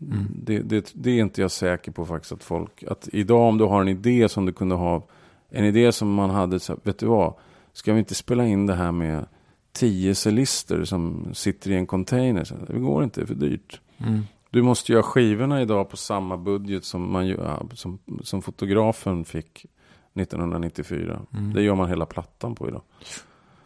Mm. 0.00 0.26
Det, 0.42 0.58
det, 0.58 0.92
det 0.94 1.10
är 1.10 1.20
inte 1.20 1.40
jag 1.40 1.50
säker 1.50 1.92
på 1.92 2.06
faktiskt. 2.06 2.32
Att 2.32 2.44
folk, 2.44 2.82
att 2.82 3.08
idag 3.12 3.48
om 3.48 3.58
du 3.58 3.64
har 3.64 3.80
en 3.80 3.88
idé 3.88 4.28
som 4.28 4.46
du 4.46 4.52
kunde 4.52 4.74
ha. 4.74 5.06
En 5.50 5.64
idé 5.64 5.92
som 5.92 6.14
man 6.14 6.30
hade, 6.30 6.60
så 6.60 6.78
vet 6.82 6.98
du 6.98 7.06
vad. 7.06 7.34
Ska 7.72 7.92
vi 7.92 7.98
inte 7.98 8.14
spela 8.14 8.46
in 8.46 8.66
det 8.66 8.74
här 8.74 8.92
med 8.92 9.26
tio 9.72 10.14
cellister 10.14 10.84
som 10.84 11.34
sitter 11.34 11.70
i 11.70 11.74
en 11.74 11.86
container. 11.86 12.44
Så 12.44 12.54
det 12.66 12.78
går 12.78 13.04
inte, 13.04 13.20
det 13.20 13.24
är 13.24 13.26
för 13.26 13.34
dyrt. 13.34 13.80
Mm. 13.98 14.22
Du 14.50 14.62
måste 14.62 14.92
göra 14.92 15.02
skivorna 15.02 15.62
idag 15.62 15.90
på 15.90 15.96
samma 15.96 16.36
budget 16.36 16.84
som, 16.84 17.12
man, 17.12 17.36
som, 17.74 17.98
som 18.22 18.42
fotografen 18.42 19.24
fick 19.24 19.66
1994. 20.14 21.20
Mm. 21.34 21.52
Det 21.52 21.62
gör 21.62 21.74
man 21.74 21.88
hela 21.88 22.06
plattan 22.06 22.54
på 22.54 22.68
idag. 22.68 22.82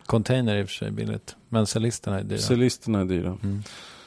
Container 0.06 0.54
är 0.54 0.60
i 0.60 0.64
och 0.64 0.68
för 0.68 0.74
sig 0.74 0.90
billigt. 0.90 1.36
Men 1.48 1.66
cellisterna 1.66 2.18
är 2.18 2.24
dyra. 2.24 2.38
Cellisterna 2.38 3.00
är 3.00 3.04
dyra. 3.04 3.38
Mm. 3.42 3.62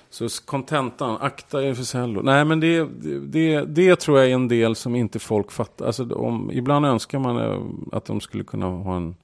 Så 0.10 0.28
kontentan, 0.46 1.18
akta 1.22 1.64
er 1.64 1.74
för 1.74 1.84
cello. 1.84 2.22
Nej 2.22 2.46
men 2.46 2.60
det, 2.60 2.88
det, 3.28 3.62
det 3.62 4.00
tror 4.00 4.20
jag 4.20 4.30
är 4.30 4.34
en 4.34 4.48
del 4.48 4.76
som 4.76 4.96
inte 4.96 5.20
folk 5.20 5.52
fattar. 5.52 5.86
Alltså, 5.86 6.14
om, 6.14 6.52
ibland 6.52 6.86
önskar 6.86 7.20
man 7.20 7.38
eh, 7.38 7.62
att 7.92 8.06
de 8.06 8.22
skulle 8.22 8.44
kunna 8.44 8.66
ha 8.66 8.96
en 8.98 9.16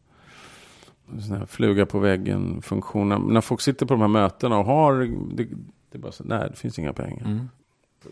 sån 1.28 1.38
här 1.38 1.46
fluga 1.46 1.86
på 1.86 2.00
väggen 2.00 2.62
funktion. 2.62 3.34
När 3.34 3.42
folk 3.42 3.62
sitter 3.62 3.86
på 3.86 3.94
de 3.94 4.02
här 4.02 4.08
mötena 4.08 4.58
och 4.58 4.66
har, 4.66 5.10
det, 5.36 5.48
det 5.92 5.98
är 5.98 6.00
bara 6.00 6.12
så, 6.12 6.24
nej 6.24 6.48
det 6.50 6.56
finns 6.56 6.80
inga 6.80 6.94
pengar. 6.94 7.26
Mm. 7.26 7.50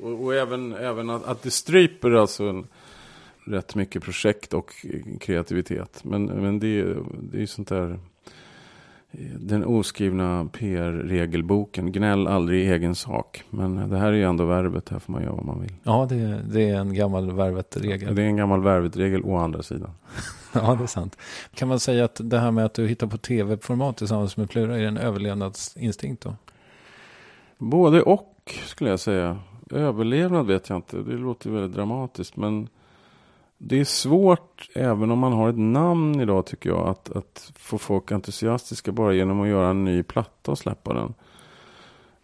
Och, 0.02 0.24
och 0.26 0.36
även, 0.36 0.74
även 0.74 1.10
att, 1.10 1.26
att 1.26 1.42
det 1.44 1.52
stryper 1.52 2.12
alltså 2.12 2.44
en, 2.44 2.68
rätt 3.46 3.76
mycket 3.76 4.04
projekt 4.04 4.54
och 4.54 4.72
kreativitet. 5.20 6.04
Men, 6.04 6.26
men 6.26 6.60
det, 6.60 6.84
det 7.22 7.38
är 7.38 7.42
ju 7.42 7.48
sånt 7.48 7.68
där, 7.68 8.00
eh, 9.12 9.20
den 9.40 9.66
oskrivna 9.66 10.50
PR-regelboken, 10.54 11.92
gnäll 11.92 12.28
aldrig 12.28 12.64
i 12.64 12.72
egen 12.72 12.96
sak. 12.96 13.44
Men 13.50 13.90
det 13.90 13.98
här 13.98 14.08
är 14.08 14.14
ju 14.14 14.24
ändå 14.24 14.46
verbet, 14.46 14.90
här 14.90 15.00
får 15.00 15.14
man 15.14 15.24
göra 15.24 15.34
vad 15.34 15.46
man 15.46 15.62
vill. 15.62 15.74
Ja, 15.84 16.06
det, 16.10 16.16
är- 16.16 16.42
det 16.52 16.70
är 16.70 16.76
en 16.80 16.94
gammal 16.94 17.32
värvet-regel. 17.32 18.16
Det 18.16 18.22
är 18.22 18.26
en 18.26 18.36
gammal 18.38 18.62
verbet-regel 18.64 19.22
å 19.24 19.38
andra 19.38 19.64
sidan. 19.64 19.92
Ja, 20.54 20.76
det 20.76 20.84
är 20.84 20.88
sant. 20.88 21.18
Kan 21.54 21.68
man 21.68 21.80
säga 21.80 22.06
att 22.06 22.22
det 22.24 22.40
här 22.40 22.52
med 22.52 22.66
att 22.66 22.74
du 22.74 22.88
hittar 22.88 23.08
på 23.08 23.18
tv-format 23.18 23.98
tillsammans 23.98 24.38
med 24.38 24.50
Plura 24.50 24.78
är 24.80 24.84
en 24.84 24.98
överlevnadsinstinkt 24.98 26.24
då? 26.24 26.36
Både 27.62 28.02
och 28.02 28.56
skulle 28.66 28.90
jag 28.90 29.00
säga. 29.00 29.40
Överlevnad 29.72 30.48
vet 30.48 30.70
jag 30.70 30.76
inte. 30.76 30.98
Det 30.98 31.18
låter 31.18 31.50
väldigt 31.50 31.76
dramatiskt. 31.76 32.38
Men 32.38 32.70
det 33.58 33.80
är 33.80 33.86
svårt 33.86 34.70
även 34.76 35.12
om 35.12 35.20
man 35.20 35.34
har 35.34 35.50
ett 35.50 35.58
namn 35.58 36.22
idag 36.22 36.46
tycker 36.46 36.70
jag. 36.70 36.88
Att, 36.88 37.12
att 37.12 37.52
få 37.56 37.78
folk 37.78 38.12
entusiastiska 38.12 38.92
bara 38.92 39.14
genom 39.14 39.42
att 39.42 39.48
göra 39.48 39.70
en 39.70 39.84
ny 39.84 40.04
platta 40.04 40.52
och 40.52 40.58
släppa 40.58 40.94
den. 40.94 41.14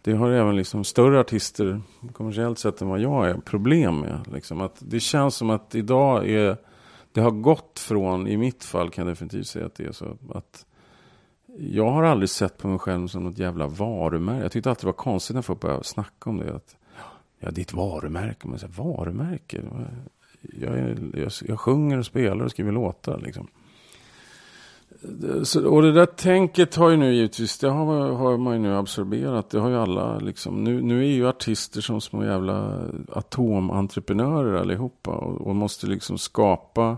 Det 0.02 0.12
har 0.12 0.30
även 0.30 0.56
liksom 0.56 0.84
större 0.84 1.20
artister 1.20 1.80
kommersiellt 2.12 2.58
sett 2.58 2.80
än 2.80 2.88
vad 2.88 3.00
jag 3.00 3.28
är 3.28 3.34
problem 3.34 4.00
med. 4.00 4.20
Liksom 4.32 4.60
att 4.60 4.76
det 4.78 5.00
känns 5.00 5.36
som 5.36 5.50
att 5.50 5.74
idag 5.74 6.28
är 6.28 6.56
det 7.12 7.20
har 7.20 7.30
gått 7.30 7.78
från, 7.78 8.28
i 8.28 8.36
mitt 8.36 8.64
fall 8.64 8.90
kan 8.90 9.06
jag 9.06 9.12
definitivt 9.12 9.46
säga 9.46 9.66
att 9.66 9.74
det 9.74 9.84
är 9.84 9.92
så 9.92 10.16
att 10.34 10.66
jag 11.58 11.90
har 11.90 12.02
aldrig 12.02 12.30
sett 12.30 12.58
på 12.58 12.68
mig 12.68 12.78
själv 12.78 13.08
som 13.08 13.24
något 13.24 13.38
jävla 13.38 13.66
varumärke. 13.66 14.42
Jag 14.42 14.52
tyckte 14.52 14.70
alltid 14.70 14.82
det 14.82 14.86
var 14.86 14.92
konstigt 14.92 15.34
när 15.34 15.42
folk 15.42 15.60
började 15.60 15.84
snacka 15.84 16.30
om 16.30 16.38
det. 16.38 16.54
Att, 16.54 16.76
ja, 17.38 17.50
ditt 17.50 17.72
varumärke. 17.72 18.48
Men 18.48 18.58
så 18.58 18.66
här, 18.66 18.74
varumärke? 18.74 19.62
Jag, 20.40 20.78
är, 20.78 20.96
jag, 21.14 21.32
jag 21.48 21.60
sjunger 21.60 21.98
och 21.98 22.06
spelar 22.06 22.44
och 22.44 22.50
skriver 22.50 22.72
låtar 22.72 23.20
liksom. 23.24 23.48
Så, 25.42 25.68
och 25.68 25.82
det 25.82 25.92
där 25.92 26.06
tänket 26.06 26.74
har 26.74 26.90
ju 26.90 26.96
nu 26.96 27.14
givetvis, 27.14 27.58
det 27.58 27.68
har, 27.68 28.12
har 28.12 28.36
man 28.36 28.52
ju 28.52 28.58
nu 28.58 28.76
absorberat. 28.76 29.50
Det 29.50 29.60
har 29.60 29.68
ju 29.68 29.76
alla 29.76 30.18
liksom. 30.18 30.64
Nu, 30.64 30.82
nu 30.82 31.00
är 31.00 31.10
ju 31.10 31.28
artister 31.28 31.80
som 31.80 32.00
små 32.00 32.24
jävla 32.24 32.80
atomentreprenörer 33.12 34.60
allihopa. 34.60 35.10
Och, 35.10 35.46
och 35.46 35.56
måste 35.56 35.86
liksom 35.86 36.18
skapa, 36.18 36.96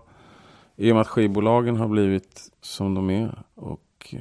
i 0.76 0.90
och 0.90 0.94
med 0.94 1.00
att 1.00 1.08
skivbolagen 1.08 1.76
har 1.76 1.88
blivit 1.88 2.52
som 2.60 2.94
de 2.94 3.10
är. 3.10 3.42
Och 3.54 3.80
eh, 4.10 4.20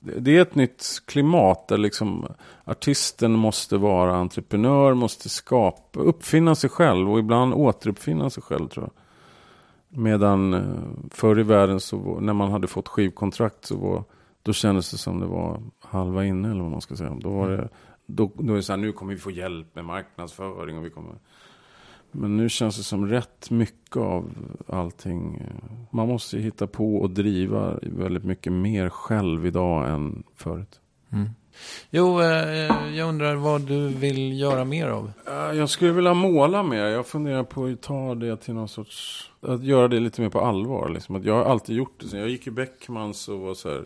det- 0.00 0.36
är 0.36 0.42
ett 0.42 0.54
nytt 0.54 0.86
klimat 1.06 1.68
där 1.68 1.78
liksom 1.78 2.26
artisten 2.64 3.32
måste 3.32 3.76
vara 3.76 4.16
entreprenör, 4.16 4.94
måste 4.94 5.28
skapa, 5.28 6.00
uppfinna 6.00 6.54
sig 6.54 6.70
själv 6.70 7.12
och 7.12 7.18
ibland 7.18 7.54
återuppfinna 7.54 8.30
sig 8.30 8.42
själv 8.42 8.68
tror 8.68 8.84
jag. 8.84 8.92
Medan 10.00 10.54
eh, 10.54 10.62
förr 11.10 11.40
i 11.40 11.42
världen 11.42 11.80
så 11.80 11.96
var, 11.96 12.20
när 12.20 12.32
man 12.32 12.50
hade 12.52 12.66
fått 12.66 12.88
skivkontrakt 12.88 13.64
så 13.64 13.76
var, 13.76 14.04
då 14.42 14.52
kändes 14.52 14.90
det 14.90 14.98
som 14.98 15.20
det 15.20 15.26
var 15.26 15.62
halva 15.80 16.24
inne 16.24 16.50
eller 16.50 16.62
vad 16.62 16.70
man 16.70 16.80
ska 16.80 16.96
säga. 16.96 17.16
Då 17.20 17.30
var 17.30 17.50
det, 17.50 17.68
då, 18.06 18.30
då 18.34 18.52
är 18.52 18.56
det 18.56 18.62
så 18.62 18.72
här, 18.72 18.76
nu 18.78 18.92
kommer 18.92 19.12
vi 19.14 19.18
få 19.20 19.30
hjälp 19.30 19.74
med 19.74 19.84
marknadsföring 19.84 20.78
och 20.78 20.84
vi 20.84 20.90
kommer 20.90 21.14
men 22.14 22.36
nu 22.36 22.48
känns 22.48 22.76
det 22.76 22.82
som 22.82 23.06
rätt 23.06 23.50
mycket 23.50 23.96
av 23.96 24.30
allting. 24.68 25.34
eh, 25.36 25.72
Man 25.90 26.08
måste 26.08 26.36
ju 26.36 26.42
hitta 26.42 26.66
på 26.66 26.96
och 26.96 27.10
driva 27.10 27.78
väldigt 27.82 28.24
mycket 28.24 28.52
mer 28.52 28.88
själv 28.88 29.46
idag 29.46 29.90
än 29.90 30.22
förut. 30.36 30.80
Mm. 31.12 31.28
Jo, 31.90 32.20
eh, 32.20 32.96
jag 32.96 33.08
undrar 33.08 33.34
vad 33.34 33.60
du 33.60 33.88
vill 33.88 34.40
göra 34.40 34.64
mer 34.64 34.88
av. 34.88 35.12
Eh, 35.26 35.58
Jag 35.58 35.70
skulle 35.70 35.92
vilja 35.92 36.14
måla 36.14 36.62
mer. 36.62 36.84
Jag 36.84 37.06
funderar 37.06 37.44
på 37.44 37.64
att 37.64 37.82
ta 37.82 38.14
det 38.14 38.36
till 38.36 38.54
någon 38.54 38.68
sorts... 38.68 39.30
Att 39.40 39.64
göra 39.64 39.88
det 39.88 40.00
lite 40.00 40.20
mer 40.20 40.28
på 40.28 40.40
allvar. 40.40 40.88
Liksom. 40.88 41.14
Att 41.16 41.24
jag 41.24 41.34
har 41.34 41.44
alltid 41.44 41.76
gjort 41.76 42.04
det. 42.10 42.18
Jag 42.18 42.28
gick 42.28 42.46
i 42.46 42.50
Beckmans 42.50 43.28
och 43.28 43.38
var 43.40 43.54
så 43.54 43.68
här... 43.68 43.84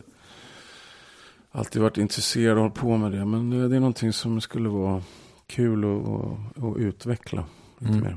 Alltid 1.52 1.82
varit 1.82 1.98
intresserad 1.98 2.56
och 2.56 2.62
hållit 2.62 2.74
på 2.78 2.96
med 2.96 3.12
det. 3.12 3.24
Men 3.24 3.50
det 3.70 3.76
är 3.76 3.80
någonting 3.80 4.12
som 4.12 4.40
skulle 4.40 4.68
vara 4.68 5.02
kul 5.46 5.84
att, 5.84 6.64
att 6.64 6.76
utveckla 6.76 7.44
lite 7.78 7.92
Mm. 7.92 8.05
mer. 8.05 8.16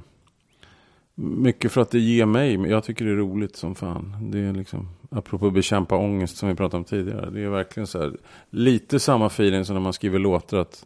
Mycket 1.15 1.71
för 1.71 1.81
att 1.81 1.91
det 1.91 1.99
ger 1.99 2.25
mig. 2.25 2.57
Men 2.57 2.71
jag 2.71 2.83
tycker 2.83 3.05
det 3.05 3.11
är 3.11 3.15
roligt 3.15 3.55
som 3.55 3.75
fan. 3.75 4.15
Det 4.31 4.39
är 4.39 4.53
liksom... 4.53 4.89
Apropå 5.09 5.47
att 5.47 5.53
bekämpa 5.53 5.95
ångest 5.97 6.37
som 6.37 6.49
vi 6.49 6.55
pratade 6.55 6.77
om 6.77 6.83
tidigare. 6.83 7.29
Det 7.29 7.41
är 7.43 7.49
verkligen 7.49 7.87
så 7.87 7.99
här... 7.99 8.17
Lite 8.49 8.99
samma 8.99 9.25
feeling 9.25 9.65
som 9.65 9.73
när 9.73 9.81
man 9.81 9.93
skriver 9.93 10.19
låtar. 10.19 10.57
Att 10.57 10.85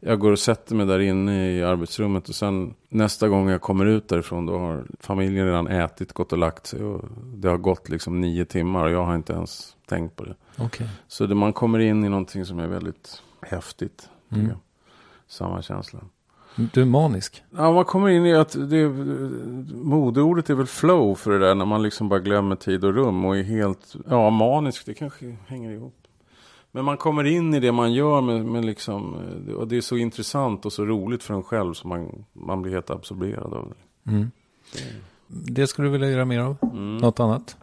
jag 0.00 0.18
går 0.18 0.32
och 0.32 0.38
sätter 0.38 0.74
mig 0.74 0.86
där 0.86 0.98
inne 0.98 1.52
i 1.52 1.62
arbetsrummet 1.62 2.28
och 2.28 2.34
sen 2.34 2.74
nästa 2.88 3.28
gång 3.28 3.48
jag 3.48 3.60
kommer 3.60 3.86
ut 3.86 4.08
därifrån 4.08 4.46
då 4.46 4.58
har 4.58 4.84
familjen 5.00 5.46
redan 5.46 5.66
ätit, 5.68 6.12
gått 6.12 6.32
och 6.32 6.38
lagt 6.38 6.66
sig 6.66 6.82
och 6.84 7.04
det 7.34 7.48
har 7.48 7.56
gått 7.56 7.88
liksom 7.88 8.20
nio 8.20 8.44
timmar 8.44 8.84
och 8.84 8.90
jag 8.90 9.04
har 9.04 9.14
inte 9.14 9.32
ens 9.32 9.76
tänkt 9.86 10.16
på 10.16 10.24
det. 10.24 10.34
Okej. 10.58 10.88
Så 11.08 11.26
det, 11.26 11.34
man 11.34 11.52
kommer 11.52 11.78
in 11.78 12.04
i 12.04 12.08
någonting 12.08 12.44
som 12.44 12.58
är 12.58 12.66
väldigt 12.66 13.22
häftigt. 13.42 14.08
Mm. 14.32 14.50
Samma 15.26 15.62
känsla. 15.62 16.00
Du 16.72 16.80
är 16.80 16.86
manisk. 16.86 17.42
Ja, 17.56 17.72
man 17.72 17.84
kommer 17.84 18.08
in 18.08 18.26
i 18.26 18.34
att 18.34 18.70
det, 18.70 18.88
modeordet 19.74 20.50
är 20.50 20.54
väl 20.54 20.66
flow 20.66 21.14
för 21.14 21.30
det 21.30 21.38
där 21.38 21.54
när 21.54 21.64
man 21.64 21.82
liksom 21.82 22.08
bara 22.08 22.20
glömmer 22.20 22.56
tid 22.56 22.84
och 22.84 22.94
rum 22.94 23.24
och 23.24 23.36
är 23.36 23.42
helt, 23.42 23.94
ja 24.08 24.30
manisk, 24.30 24.86
det 24.86 24.94
kanske 24.94 25.36
hänger 25.46 25.70
ihop. 25.70 25.96
Men 26.72 26.84
man 26.84 26.96
kommer 26.96 27.24
in 27.24 27.54
i 27.54 27.60
det 27.60 27.72
man 27.72 27.92
gör 27.92 28.20
med, 28.20 28.44
med 28.44 28.64
liksom, 28.64 29.16
och 29.56 29.68
det 29.68 29.76
är 29.76 29.80
så 29.80 29.96
intressant 29.96 30.66
och 30.66 30.72
så 30.72 30.84
roligt 30.84 31.22
för 31.22 31.34
en 31.34 31.42
själv 31.42 31.74
så 31.74 31.88
man, 31.88 32.24
man 32.32 32.62
blir 32.62 32.72
helt 32.72 32.90
absorberad 32.90 33.54
av 33.54 33.68
det. 33.68 34.10
Mm. 34.10 34.30
Det 35.26 35.66
skulle 35.66 35.88
du 35.88 35.92
vilja 35.92 36.10
göra 36.10 36.24
mer 36.24 36.40
av? 36.40 36.56
Mm. 36.62 36.96
Något 36.96 37.20
annat? 37.20 37.56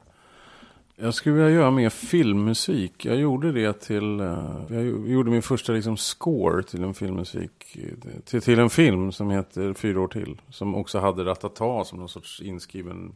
Jag 1.00 1.14
skulle 1.14 1.36
vilja 1.36 1.50
göra 1.50 1.72
mer 1.72 1.90
filmmusik. 1.90 3.06
Jag 3.06 3.18
gjorde 3.18 3.52
det 3.52 3.74
till, 3.74 4.20
eh, 4.20 4.62
jag 4.70 4.86
gjorde 5.10 5.32
min 5.32 5.42
första 5.42 5.74
liksom 5.74 5.98
score 5.98 6.64
till 6.64 6.84
en 6.84 6.94
filmmusik. 6.94 7.78
Till, 8.26 8.42
till 8.42 8.60
en 8.60 8.70
film 8.70 9.12
som 9.12 9.30
heter 9.30 9.74
Fyra 9.74 10.02
år 10.02 10.08
till. 10.08 10.42
Som 10.50 10.76
också 10.76 11.00
hade 11.00 11.26
Ratata 11.26 11.84
som 11.84 12.00
någon 12.00 12.10
sorts 12.10 12.42
inskriven 12.42 13.16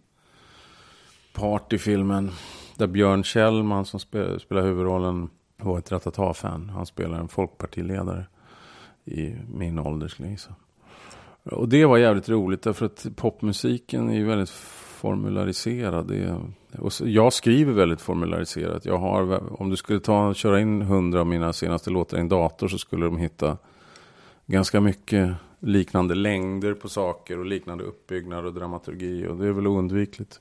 part 1.33 1.73
i 1.73 1.77
filmen. 1.77 2.31
Där 2.77 2.87
Björn 2.87 3.23
Kjellman 3.23 3.85
som 3.85 3.99
spelar, 3.99 4.37
spelar 4.37 4.61
huvudrollen 4.61 5.29
var 5.57 5.79
ett 5.79 5.91
Ratata-fan. 5.91 6.69
Han 6.69 6.85
spelar 6.85 7.19
en 7.19 7.27
folkpartiledare 7.27 8.25
i 9.05 9.35
min 9.53 9.79
ålder 9.79 10.07
skulle 10.07 10.27
jag 10.27 10.31
gissa. 10.31 10.55
Och 11.43 11.69
det 11.69 11.85
var 11.85 11.97
jävligt 11.97 12.29
roligt 12.29 12.61
därför 12.61 12.85
att 12.85 13.07
popmusiken 13.15 14.09
är 14.09 14.15
ju 14.15 14.25
väldigt 14.25 14.49
formulariserad. 14.49 16.07
Det 16.07 16.17
är, 16.17 16.39
och 16.77 16.93
så, 16.93 17.07
jag 17.07 17.33
skriver 17.33 17.73
väldigt 17.73 18.01
formulariserat. 18.01 18.85
Jag 18.85 18.97
har, 18.97 19.43
om 19.61 19.69
du 19.69 19.75
skulle 19.75 19.99
ta, 19.99 20.33
köra 20.33 20.59
in 20.59 20.81
hundra 20.81 21.19
av 21.19 21.27
mina 21.27 21.53
senaste 21.53 21.89
låtar 21.89 22.17
i 22.17 22.19
en 22.19 22.29
dator 22.29 22.67
så 22.67 22.77
skulle 22.77 23.05
de 23.05 23.17
hitta 23.17 23.57
ganska 24.45 24.81
mycket 24.81 25.33
liknande 25.59 26.15
längder 26.15 26.73
på 26.73 26.89
saker 26.89 27.39
och 27.39 27.45
liknande 27.45 27.83
uppbyggnad 27.83 28.45
och 28.45 28.53
dramaturgi. 28.53 29.27
Och 29.27 29.37
det 29.37 29.47
är 29.47 29.51
väl 29.51 29.67
oundvikligt. 29.67 30.39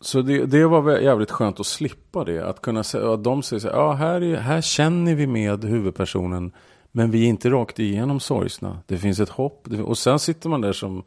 Så 0.00 0.22
det, 0.22 0.46
det 0.46 0.66
var 0.66 0.98
jävligt 0.98 1.30
skönt 1.30 1.60
att 1.60 1.66
slippa 1.66 2.24
det. 2.24 2.48
Att 2.48 2.62
kunna 2.62 2.82
säga, 2.82 3.12
att 3.12 3.24
de 3.24 3.42
säger 3.42 3.60
så 3.60 3.68
här, 3.68 3.76
ja 3.76 3.92
här, 3.92 4.22
är, 4.22 4.36
här 4.36 4.60
känner 4.60 5.14
vi 5.14 5.26
med 5.26 5.64
huvudpersonen. 5.64 6.52
Men 6.92 7.10
vi 7.10 7.24
är 7.24 7.28
inte 7.28 7.50
rakt 7.50 7.78
igenom 7.78 8.20
sorgsna. 8.20 8.78
Det 8.86 8.98
finns 8.98 9.20
ett 9.20 9.28
hopp. 9.28 9.68
Och 9.84 9.98
sen 9.98 10.18
sitter 10.18 10.48
man 10.48 10.60
där 10.60 10.72
som, 10.72 11.02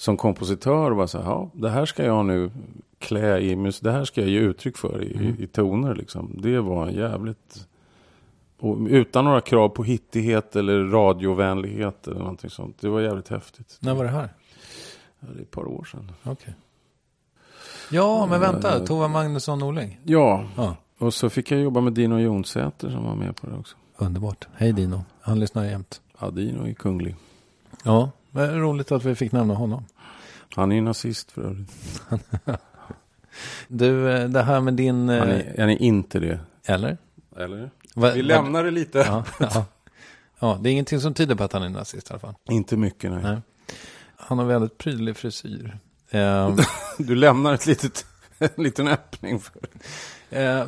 som 0.00 0.16
kompositör 0.16 0.90
och 0.90 0.96
bara 0.96 1.06
så 1.06 1.18
här, 1.18 1.24
ja 1.24 1.50
det 1.52 1.70
här 1.70 1.86
ska 1.86 2.04
jag 2.04 2.26
nu 2.26 2.50
klä 2.98 3.38
i 3.38 3.72
Det 3.82 3.92
här 3.92 4.04
ska 4.04 4.20
jag 4.20 4.30
ge 4.30 4.38
uttryck 4.38 4.76
för 4.76 5.02
i, 5.02 5.06
i, 5.06 5.42
i 5.42 5.46
toner 5.46 5.94
liksom. 5.94 6.34
Det 6.42 6.60
var 6.60 6.88
jävligt... 6.88 7.68
Och 8.58 8.78
utan 8.88 9.24
några 9.24 9.40
krav 9.40 9.68
på 9.68 9.84
hittighet 9.84 10.56
eller 10.56 10.84
radiovänlighet 10.84 12.08
eller 12.08 12.18
någonting 12.18 12.50
sånt. 12.50 12.76
Det 12.80 12.88
var 12.88 13.00
jävligt 13.00 13.28
häftigt. 13.28 13.78
När 13.80 13.94
var 13.94 14.04
det 14.04 14.10
här? 14.10 14.28
Ja, 15.20 15.26
det 15.32 15.38
är 15.38 15.42
ett 15.42 15.50
par 15.50 15.68
år 15.68 15.84
sedan. 15.84 16.12
Okej. 16.22 16.54
Ja, 17.90 18.26
men 18.26 18.40
vänta. 18.40 18.76
Eh, 18.76 18.84
Tova 18.84 19.08
Magnusson 19.08 19.58
Norling. 19.58 20.00
Ja, 20.04 20.44
Ja. 20.56 20.76
Och 20.98 21.14
så 21.14 21.30
fick 21.30 21.50
jag 21.50 21.60
jobba 21.60 21.80
med 21.80 21.92
Dino 21.92 22.18
Jonsäter 22.18 22.90
som 22.90 23.04
var 23.04 23.14
med 23.14 23.36
på 23.36 23.46
det 23.46 23.56
också. 23.56 23.76
Underbart. 23.96 24.48
Hej 24.54 24.72
Dino. 24.72 25.04
Han 25.20 25.40
lyssnar 25.40 25.64
jämt. 25.64 26.00
Ja, 26.20 26.30
Dino 26.30 26.66
är 26.66 26.72
kunglig. 26.72 27.16
Ja, 27.84 28.10
är 28.34 28.52
roligt 28.52 28.92
att 28.92 29.04
vi 29.04 29.14
fick 29.14 29.32
nämna 29.32 29.54
honom. 29.54 29.84
Han 30.54 30.72
är 30.72 30.76
ju 30.76 30.82
nazist 30.82 31.30
för 31.32 31.42
övrigt. 31.42 32.02
Du, 33.68 34.10
eh, 34.12 34.28
det 34.28 34.42
här 34.42 34.60
med 34.60 34.74
din... 34.74 35.08
Han 35.08 35.28
eh, 35.28 35.36
är, 35.36 35.54
han 35.58 35.70
är 35.70 35.82
inte 35.82 36.20
det. 36.20 36.40
Eller? 36.66 36.98
Eller? 37.36 37.70
Va- 37.94 38.10
Vi 38.14 38.22
va- 38.22 38.26
lämnar 38.28 38.64
det 38.64 38.70
lite. 38.70 38.98
Ja, 38.98 39.24
ja. 39.40 39.64
ja, 40.40 40.58
det 40.62 40.70
är 40.70 40.72
ingenting 40.72 41.00
som 41.00 41.14
tyder 41.14 41.34
på 41.34 41.44
att 41.44 41.52
han 41.52 41.62
är 41.62 41.68
nazist 41.68 42.10
i 42.10 42.12
alla 42.12 42.20
fall. 42.20 42.34
Inte 42.50 42.76
mycket, 42.76 43.10
nej. 43.10 43.22
Nej. 43.22 43.40
Han 44.16 44.38
har 44.38 44.44
väldigt 44.46 44.78
prydlig 44.78 45.16
frisyr. 45.16 45.78
Eh, 46.12 46.56
Du 46.98 47.14
lämnar 47.14 47.54
ett 47.54 47.66
litet, 47.66 48.06
en 48.38 48.62
liten 48.64 48.88
öppning 48.88 49.40
för 49.40 49.60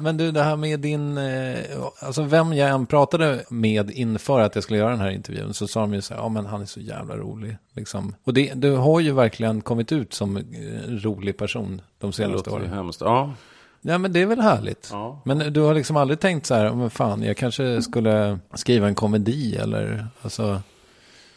men 0.01 0.17
du, 0.17 0.31
det 0.33 0.43
här 0.43 0.57
med 0.57 0.81
din... 0.81 1.19
Eh, 1.19 1.59
alltså 1.99 2.23
vem 2.23 2.53
jag 2.53 2.69
än 2.71 2.87
pratade 2.87 3.45
med 3.49 3.91
inför 3.91 4.41
att 4.41 4.55
jag 4.55 4.65
skulle 4.65 4.79
göra 4.79 4.91
den 4.91 5.01
här 5.01 5.11
intervjun 5.11 5.55
så 5.55 5.67
sa 5.67 5.81
de 5.81 5.95
ju 5.95 6.01
så 6.03 6.15
här, 6.15 6.21
ja 6.21 6.29
men 6.29 6.47
han 6.47 6.63
är 6.63 6.67
så 6.67 6.81
jävla 6.81 7.17
rolig. 7.17 7.57
Liksom. 7.73 8.15
Och 8.25 8.35
det, 8.35 8.53
du 8.55 8.77
har 8.77 9.01
ju 9.01 9.13
verkligen 9.13 9.61
kommit 9.61 9.93
ut 9.93 10.15
som 10.15 10.37
eh, 10.37 10.43
en 10.89 10.99
rolig 11.05 11.37
person 11.37 11.81
de 11.99 12.11
Det 12.11 12.17
senaste 12.17 12.37
låter 12.37 12.51
ju 12.51 12.57
åren. 12.57 12.69
hemskt. 12.75 13.01
Ja. 13.01 13.35
Ja 13.85 13.99
men 13.99 14.13
det 14.13 14.21
är 14.23 14.27
väl 14.27 14.41
härligt. 14.41 14.89
ja. 14.93 15.23
Men 15.25 15.53
du 15.53 15.61
har 15.61 15.75
liksom 15.75 15.97
aldrig 15.97 16.21
tänkt 16.21 16.47
så 16.47 16.55
här, 16.55 16.73
men 16.73 16.91
fan, 16.91 17.23
jag 17.23 17.37
kanske 17.37 17.83
skulle 17.83 18.39
skriva 18.55 18.89
en 18.89 18.95
komedi 18.95 19.57
eller, 19.57 20.07
alltså, 20.23 20.61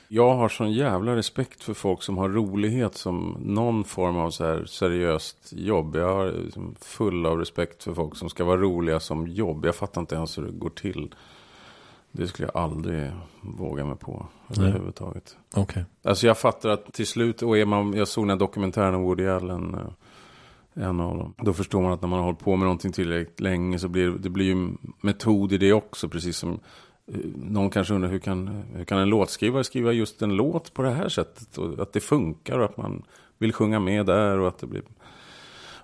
Jag 0.07 0.35
har 0.35 0.49
sån 0.49 0.71
jävla 0.71 1.15
respekt 1.15 1.63
för 1.63 1.73
folk 1.73 2.03
som 2.03 2.17
har 2.17 2.29
rolighet 2.29 2.95
som 2.95 3.37
någon 3.39 3.83
form 3.83 4.17
av 4.17 4.29
så 4.29 4.45
här 4.45 4.65
seriöst 4.65 5.53
jobb. 5.53 5.95
Jag 5.95 6.15
har 6.15 6.31
liksom 6.31 6.75
full 6.81 7.25
av 7.25 7.37
respekt 7.37 7.83
för 7.83 7.93
folk 7.93 8.15
som 8.15 8.29
ska 8.29 8.43
vara 8.43 8.61
roliga 8.61 8.99
som 8.99 9.27
jobb. 9.27 9.65
Jag 9.65 9.75
fattar 9.75 10.01
inte 10.01 10.15
ens 10.15 10.37
hur 10.37 10.43
det 10.43 10.51
går 10.51 10.69
till. 10.69 11.15
Det 12.11 12.27
skulle 12.27 12.49
jag 12.53 12.63
aldrig 12.63 13.11
våga 13.41 13.85
mig 13.85 13.95
på 13.97 14.25
överhuvudtaget. 14.57 15.37
okej. 15.55 15.85
Alltså 16.03 16.27
jag 16.27 16.37
fattar 16.37 16.69
att 16.69 16.93
till 16.93 17.07
slut, 17.07 17.41
och 17.41 17.57
är 17.57 17.65
man, 17.65 17.93
jag 17.93 18.07
såg 18.07 18.23
den 18.23 18.29
här 18.29 18.37
dokumentären 18.37 18.95
om 18.95 19.01
Woody 19.01 19.27
Allen, 19.27 19.73
eh, 19.73 20.83
en 20.83 20.99
av 20.99 21.17
dem. 21.17 21.33
Då 21.37 21.53
förstår 21.53 21.81
man 21.81 21.91
att 21.91 22.01
när 22.01 22.09
man 22.09 22.19
har 22.19 22.25
hållit 22.25 22.39
på 22.39 22.55
med 22.55 22.65
någonting 22.65 22.91
tillräckligt 22.91 23.39
länge 23.39 23.79
så 23.79 23.87
blir 23.87 24.09
det 24.09 24.29
blir 24.29 24.45
ju 24.45 24.69
metod 25.01 25.53
i 25.53 25.57
det 25.57 25.73
också. 25.73 26.09
Precis 26.09 26.37
som 26.37 26.59
Eh, 27.13 27.19
någon 27.35 27.69
kanske 27.69 27.93
undrar 27.93 28.09
hur 28.09 28.19
kan, 28.19 28.63
hur 28.75 28.85
kan 28.85 28.97
en 28.97 29.09
låtskrivare 29.09 29.63
skriva 29.63 29.91
just 29.91 30.21
en 30.21 30.35
låt 30.35 30.73
på 30.73 30.81
det 30.81 30.91
här 30.91 31.09
sättet? 31.09 31.57
Och 31.57 31.79
att 31.79 31.93
det 31.93 31.99
funkar 31.99 32.59
och 32.59 32.65
att 32.65 32.77
man 32.77 33.03
vill 33.37 33.53
sjunga 33.53 33.79
med 33.79 34.05
där 34.05 34.39
och 34.39 34.47
att 34.47 34.57
det 34.57 34.67
blir... 34.67 34.83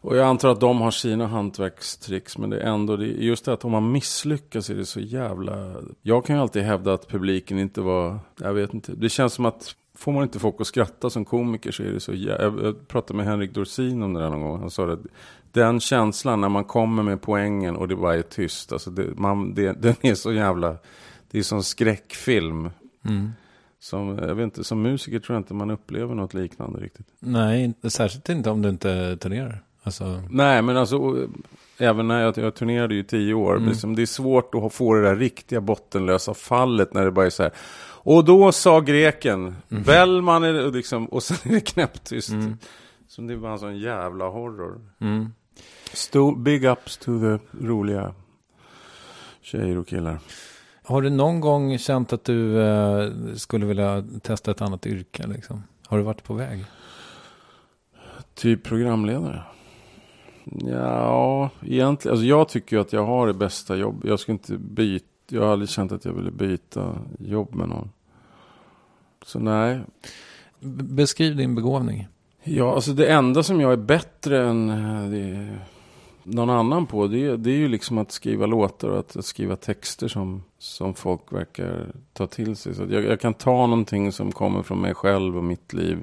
Och 0.03 0.17
jag 0.17 0.27
antar 0.27 0.49
att 0.49 0.59
de 0.59 0.81
har 0.81 0.91
sina 0.91 1.27
hantverkstricks, 1.27 2.37
men 2.37 2.49
det 2.49 2.59
är 2.59 2.73
ändå 2.73 2.95
det, 2.95 3.05
just 3.05 3.45
det 3.45 3.53
att 3.53 3.65
om 3.65 3.71
man 3.71 3.91
misslyckas 3.91 4.69
är 4.69 4.75
det 4.75 4.85
så 4.85 4.99
jävla... 4.99 5.73
Jag 6.01 6.25
kan 6.25 6.35
ju 6.35 6.41
alltid 6.41 6.63
hävda 6.63 6.93
att 6.93 7.07
publiken 7.07 7.59
inte 7.59 7.81
var, 7.81 8.19
jag 8.39 8.53
vet 8.53 8.73
inte, 8.73 8.91
det 8.91 9.09
känns 9.09 9.33
som 9.33 9.45
att 9.45 9.75
får 9.95 10.11
man 10.11 10.23
inte 10.23 10.39
folk 10.39 10.61
att 10.61 10.67
skratta 10.67 11.09
som 11.09 11.25
komiker 11.25 11.71
så 11.71 11.83
är 11.83 11.91
det 11.91 11.99
så 11.99 12.13
jävla... 12.13 12.63
Jag, 12.63 12.87
pratade 12.87 13.17
med 13.17 13.25
Henrik 13.25 13.53
Dorsin 13.53 14.03
om 14.03 14.13
det 14.13 14.19
där 14.19 14.29
någon 14.29 14.41
gång, 14.41 14.59
han 14.59 14.71
sa 14.71 14.85
det. 14.85 14.97
den 15.51 15.79
känslan 15.79 16.41
när 16.41 16.49
man 16.49 16.63
kommer 16.63 17.03
med 17.03 17.21
poängen 17.21 17.75
och 17.75 17.87
det 17.87 17.95
bara 17.95 18.15
är 18.15 18.21
tyst, 18.21 18.73
alltså 18.73 18.89
det, 18.89 19.17
man, 19.17 19.53
det, 19.53 19.81
den 19.81 19.95
är 20.01 20.15
så 20.15 20.33
jävla, 20.33 20.77
det 21.31 21.39
är 21.39 21.43
som 21.43 21.63
skräckfilm. 21.63 22.69
Mm. 23.05 23.31
Som, 23.79 24.17
jag 24.17 24.35
vet 24.35 24.43
inte, 24.43 24.63
som 24.63 24.81
musiker 24.81 25.19
tror 25.19 25.35
jag 25.35 25.39
inte 25.39 25.53
man 25.53 25.71
upplever 25.71 26.15
något 26.15 26.33
liknande 26.33 26.79
riktigt. 26.79 27.07
Nej, 27.19 27.73
särskilt 27.83 28.29
inte 28.29 28.49
om 28.49 28.61
du 28.61 28.69
inte 28.69 29.17
turnerar. 29.17 29.63
Alltså, 29.83 30.23
Nej, 30.29 30.61
men 30.61 30.77
alltså 30.77 30.97
och, 30.97 31.29
även 31.77 32.07
när 32.07 32.21
jag, 32.21 32.37
jag 32.37 32.55
turnerade 32.55 32.93
ju 32.93 32.99
i 32.99 33.03
tio 33.03 33.33
år. 33.33 33.57
Mm. 33.57 33.69
Liksom, 33.69 33.95
det 33.95 34.01
är 34.01 34.05
svårt 34.05 34.55
att 34.55 34.73
få 34.73 34.93
det 34.93 35.01
där 35.01 35.15
riktiga 35.15 35.61
bottenlösa 35.61 36.33
fallet 36.33 36.93
när 36.93 37.05
det 37.05 37.11
bara 37.11 37.25
är 37.25 37.29
så 37.29 37.43
här. 37.43 37.51
Och 38.03 38.25
då 38.25 38.51
sa 38.51 38.79
greken, 38.79 39.55
Bellman 39.67 40.43
är 40.43 40.71
liksom, 40.71 41.05
och 41.05 41.23
sen 41.23 41.37
är 41.51 41.55
det 41.55 41.61
knäpptyst. 41.61 42.29
Mm. 42.29 42.57
Som 43.07 43.27
det 43.27 43.35
var 43.35 43.51
en 43.51 43.59
sån 43.59 43.77
jävla 43.77 44.25
horror. 44.25 44.81
mm. 44.99 45.33
Sto, 45.93 46.35
big 46.35 46.65
ups 46.65 46.97
to 46.97 47.19
the 47.19 47.39
roliga 47.65 48.13
tjejer 49.41 49.77
och 49.77 49.87
killar. 49.87 50.19
Har 50.91 51.01
du 51.01 51.09
någon 51.09 51.39
gång 51.39 51.77
känt 51.77 52.13
att 52.13 52.23
du 52.23 52.61
eh, 52.61 53.09
skulle 53.35 53.65
vilja 53.65 54.03
testa 54.21 54.51
ett 54.51 54.61
annat 54.61 54.85
yrke? 54.85 55.27
Liksom? 55.27 55.63
Har 55.87 55.97
du 55.97 56.03
varit 56.03 56.23
på 56.23 56.33
väg? 56.33 56.65
Typ 58.35 58.63
programledare. 58.63 59.43
Ja, 60.65 61.49
egentligen. 61.61 62.13
Alltså 62.13 62.25
jag 62.25 62.49
tycker 62.49 62.75
ju 62.75 62.81
att 62.81 62.93
jag 62.93 63.05
har 63.05 63.27
det 63.27 63.33
bästa 63.33 63.75
jobb. 63.75 64.01
Jag 64.05 64.19
ska 64.19 64.31
inte 64.31 64.57
byta. 64.57 65.05
Jag 65.29 65.41
har 65.41 65.51
aldrig 65.51 65.69
känt 65.69 65.91
att 65.91 66.05
jag 66.05 66.13
ville 66.13 66.31
byta 66.31 66.95
jobb 67.19 67.55
med 67.55 67.69
någon. 67.69 67.89
Så 69.25 69.39
nej. 69.39 69.79
Beskriv 70.59 71.35
din 71.35 71.55
begåvning. 71.55 72.07
Ja, 72.43 72.75
alltså 72.75 72.91
det 72.91 73.07
enda 73.07 73.43
som 73.43 73.61
jag 73.61 73.71
är 73.71 73.77
bättre 73.77 74.47
än 74.47 74.69
eh, 74.69 75.09
det, 75.09 75.49
någon 76.23 76.49
annan 76.49 76.85
på. 76.85 77.07
Det, 77.07 77.25
är- 77.25 77.37
det 77.37 77.51
är 77.51 77.55
ju 77.57 77.67
liksom 77.67 77.97
att 77.97 78.11
skriva 78.11 78.45
låtar 78.45 78.87
och 78.89 78.99
att, 78.99 79.15
att 79.15 79.25
skriva 79.25 79.55
texter 79.55 80.07
som, 80.07 80.43
som 80.57 80.93
folk 80.93 81.21
verkar 81.33 81.91
ta 82.13 82.27
till 82.27 82.55
sig. 82.55 82.75
Så 82.75 82.85
jag, 82.89 83.03
jag 83.03 83.19
kan 83.19 83.33
ta 83.33 83.67
någonting 83.67 84.11
som 84.11 84.31
kommer 84.31 84.63
från 84.63 84.81
mig 84.81 84.93
själv 84.93 85.37
och 85.37 85.43
mitt 85.43 85.73
liv. 85.73 85.97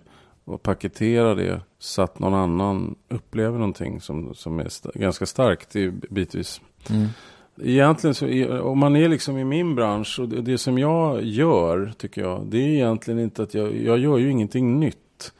Och 0.44 0.62
paketera 0.62 1.34
det 1.34 1.60
så 1.78 2.02
att 2.02 2.18
någon 2.18 2.34
annan 2.34 2.94
upplever 3.08 3.58
någonting 3.58 4.00
som, 4.00 4.34
som 4.34 4.58
är 4.60 4.64
sta- 4.64 4.98
ganska 4.98 5.26
starkt 5.26 5.76
i- 5.76 5.90
bitvis. 6.10 6.60
Mm. 6.90 7.06
Egentligen 7.62 8.14
så, 8.14 8.26
är, 8.26 8.60
om 8.60 8.78
man 8.78 8.96
är 8.96 9.08
liksom 9.08 9.38
i 9.38 9.44
min 9.44 9.74
bransch 9.74 10.18
och 10.20 10.28
det, 10.28 10.40
det 10.42 10.58
som 10.58 10.78
jag 10.78 11.22
gör, 11.24 11.92
tycker 11.98 12.20
jag, 12.22 12.46
det 12.46 12.58
är 12.58 12.68
egentligen 12.68 13.20
inte 13.20 13.42
att 13.42 13.54
jag, 13.54 13.76
jag 13.76 13.98
gör 13.98 14.18
ju 14.18 14.30
ingenting 14.30 14.80
nytt. 14.80 15.32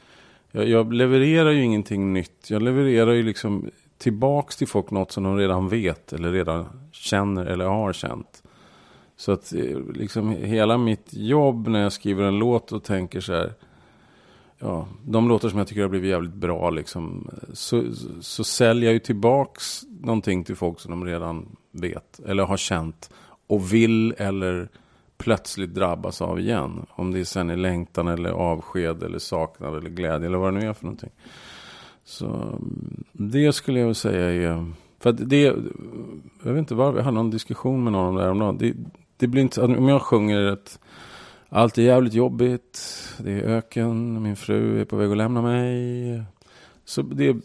Jag, 0.53 0.69
jag 0.69 0.93
levererar 0.93 1.51
ju 1.51 1.63
ingenting 1.63 2.13
nytt. 2.13 2.51
Jag 2.51 2.63
levererar 2.63 3.13
ju 3.13 3.23
liksom 3.23 3.71
tillbaks 3.99 4.57
till 4.57 4.69
folk 4.69 4.91
något 4.91 5.13
som 5.13 5.25
de 5.25 5.37
redan 5.37 5.69
vet 5.69 6.13
eller 6.13 6.33
redan 6.33 6.67
känner 6.93 7.47
eller 7.47 7.65
har 7.65 7.93
känt. 7.93 8.43
Så 9.17 9.33
att 9.33 9.53
eh, 9.53 9.79
liksom 9.95 10.31
hela 10.31 10.79
mitt 10.79 11.09
jobb 11.11 11.69
när 11.69 11.83
jag 11.83 11.93
skriver 11.93 12.25
en 12.25 12.39
låt 12.39 12.73
och 12.73 12.85
tänker 12.85 13.21
så 13.21 13.33
här, 13.33 13.53
ja, 14.59 14.89
de 15.05 15.29
låtar 15.29 15.49
som 15.49 15.59
jag 15.59 15.69
tycker 15.69 15.83
har 15.83 15.89
blivit 15.89 16.11
jävligt 16.11 16.35
bra 16.35 16.71
liksom, 16.71 17.31
så, 17.53 17.85
så 18.21 18.45
säljer 18.45 18.85
jag 18.85 18.93
ju 18.93 18.99
tillbaks 18.99 19.83
någonting 20.01 20.45
till 20.45 20.57
folk 20.57 20.81
som 20.81 20.91
de 20.91 21.05
redan 21.05 21.57
vet 21.73 22.21
eller 22.27 22.43
har 22.43 22.57
känt 22.57 23.11
och 23.47 23.73
vill 23.73 24.15
eller 24.19 24.69
plötsligt 25.19 25.75
drabbas 25.75 26.23
av 26.23 26.41
igen. 26.41 26.87
Om 26.91 27.13
det 27.13 27.25
sen 27.25 27.51
är 27.51 27.57
längtan 27.57 28.09
eller 28.09 28.31
avsked 28.31 29.03
eller 29.03 29.19
saknad 29.19 29.77
eller 29.77 29.91
glädje 29.91 30.27
eller 30.27 30.39
vad 30.39 30.55
det 30.55 30.61
nu 30.61 30.69
är 30.69 30.73
för 30.73 30.85
någonting. 30.85 31.11
Så 32.09 32.27
mm, 32.27 33.05
det 33.13 33.53
skulle 33.53 33.79
jag 33.79 33.87
väl 33.87 33.95
säga 33.95 34.51
är, 34.51 34.73
för 34.99 35.11
att 35.11 35.29
det, 35.29 35.43
jag 36.43 36.53
vet 36.53 36.59
inte 36.59 36.75
varför, 36.75 36.99
jag 36.99 37.05
hade 37.05 37.15
någon 37.15 37.31
diskussion 37.31 37.85
med 37.85 37.93
någon 37.93 38.07
om 38.09 38.15
det 38.15 38.23
här 38.23 38.31
om 38.31 38.59
det, 38.59 38.75
det 39.17 39.27
blir 39.27 39.43
inte, 39.43 39.63
om 39.63 39.89
jag 39.89 40.03
sjunger 40.03 40.43
att 40.45 40.79
allt 41.49 41.79
är 41.79 41.83
jävligt 41.83 42.15
jobbigt, 42.15 42.81
det 43.19 43.33
är 43.33 43.43
öken, 43.43 44.23
min 44.23 44.37
fru 44.37 44.81
är 44.81 44.85
på 44.85 44.97
väg 44.97 45.11
att 45.11 45.17
lämna 45.17 45.43
mig. 45.43 46.23
Så 46.85 47.03
det, 47.03 47.37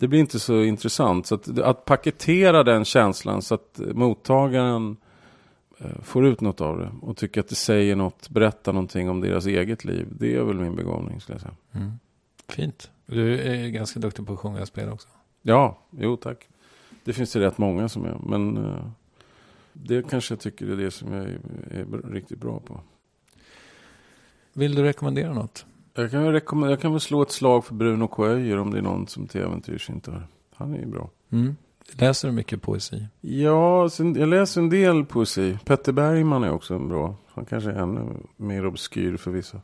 det 0.00 0.08
blir 0.08 0.20
inte 0.20 0.40
så 0.40 0.62
intressant. 0.62 1.26
Så 1.26 1.34
att, 1.34 1.58
att 1.58 1.84
paketera 1.84 2.62
den 2.62 2.84
känslan 2.84 3.42
så 3.42 3.54
att 3.54 3.80
mottagaren 3.94 4.96
eh, 5.78 6.00
får 6.02 6.26
ut 6.26 6.40
något 6.40 6.60
av 6.60 6.78
det 6.78 6.90
och 7.02 7.16
tycker 7.16 7.40
att 7.40 7.48
det 7.48 7.54
säger 7.54 7.96
något, 7.96 8.28
berättar 8.28 8.72
någonting 8.72 9.10
om 9.10 9.20
deras 9.20 9.46
eget 9.46 9.84
liv. 9.84 10.06
Det 10.10 10.34
är 10.34 10.42
väl 10.42 10.56
min 10.56 10.76
begåvning 10.76 11.20
skulle 11.20 11.34
jag 11.34 11.42
säga. 11.42 11.54
Mm. 11.72 11.92
Fint. 12.48 12.90
Du 13.06 13.40
är 13.40 13.68
ganska 13.68 14.00
duktig 14.00 14.26
på 14.26 14.32
att 14.32 14.38
sjunga 14.38 14.60
och 14.60 14.68
spela 14.68 14.92
också. 14.92 15.08
Ja, 15.42 15.78
jo 15.90 16.16
tack. 16.16 16.48
Det 17.04 17.12
finns 17.12 17.32
det 17.32 17.40
rätt 17.40 17.58
många 17.58 17.88
som 17.88 18.04
är. 18.04 18.18
Men 18.26 18.56
eh, 18.56 18.86
det 19.72 20.08
kanske 20.10 20.34
jag 20.34 20.40
tycker 20.40 20.66
är 20.66 20.76
det 20.76 20.90
som 20.90 21.12
jag 21.12 21.24
är, 21.24 22.10
riktigt 22.12 22.38
bra 22.38 22.60
på. 22.60 22.80
Vill 24.52 24.74
du 24.74 24.82
rekommendera 24.82 25.32
något? 25.32 25.66
Jag 25.94 26.10
kan, 26.10 26.22
väl 26.22 26.32
rekommendera, 26.32 26.72
jag 26.72 26.80
kan 26.80 26.92
väl 26.92 27.00
slå 27.00 27.22
ett 27.22 27.30
slag 27.30 27.64
för 27.64 27.74
Bruno. 27.74 28.24
Öijer 28.24 28.56
om 28.56 28.70
det 28.70 28.78
är 28.78 28.82
någon 28.82 29.06
som 29.06 29.26
till 29.26 29.40
äventyrs 29.40 29.90
inte 29.90 30.10
har. 30.10 30.26
Han 30.54 30.74
är 30.74 30.78
ju 30.78 30.86
bra. 30.86 31.10
Mm. 31.30 31.56
Läser 31.92 32.28
du 32.28 32.34
mycket 32.34 32.62
poesi? 32.62 33.06
Ja, 33.20 33.88
jag 33.98 34.28
läser 34.28 34.60
en 34.60 34.70
del 34.70 35.04
poesi. 35.04 35.58
Petter 35.64 35.92
Bergman 35.92 36.44
är 36.44 36.50
också 36.50 36.78
bra. 36.78 37.16
Han 37.34 37.44
kanske 37.44 37.70
är 37.70 37.74
ännu 37.74 38.16
mer 38.36 38.66
obskyr 38.66 39.16
för 39.16 39.30
vissa. 39.30 39.60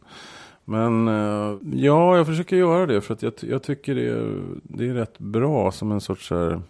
Men 0.70 1.09
eh, 1.09 1.59
ja, 1.72 2.16
jag 2.16 2.26
försöker 2.26 2.56
göra 2.56 2.86
det 2.86 3.01
för 3.01 3.14
att 3.14 3.22
jag, 3.22 3.32
jag 3.40 3.62
tycker 3.62 3.94
det 3.94 4.09
är, 4.09 4.42
det 4.62 4.88
är 4.88 4.94
rätt 4.94 5.18
bra 5.18 5.72
som 5.72 5.92
en 5.92 6.01
sorts 6.01 6.28
så 6.28 6.38
här, 6.38 6.60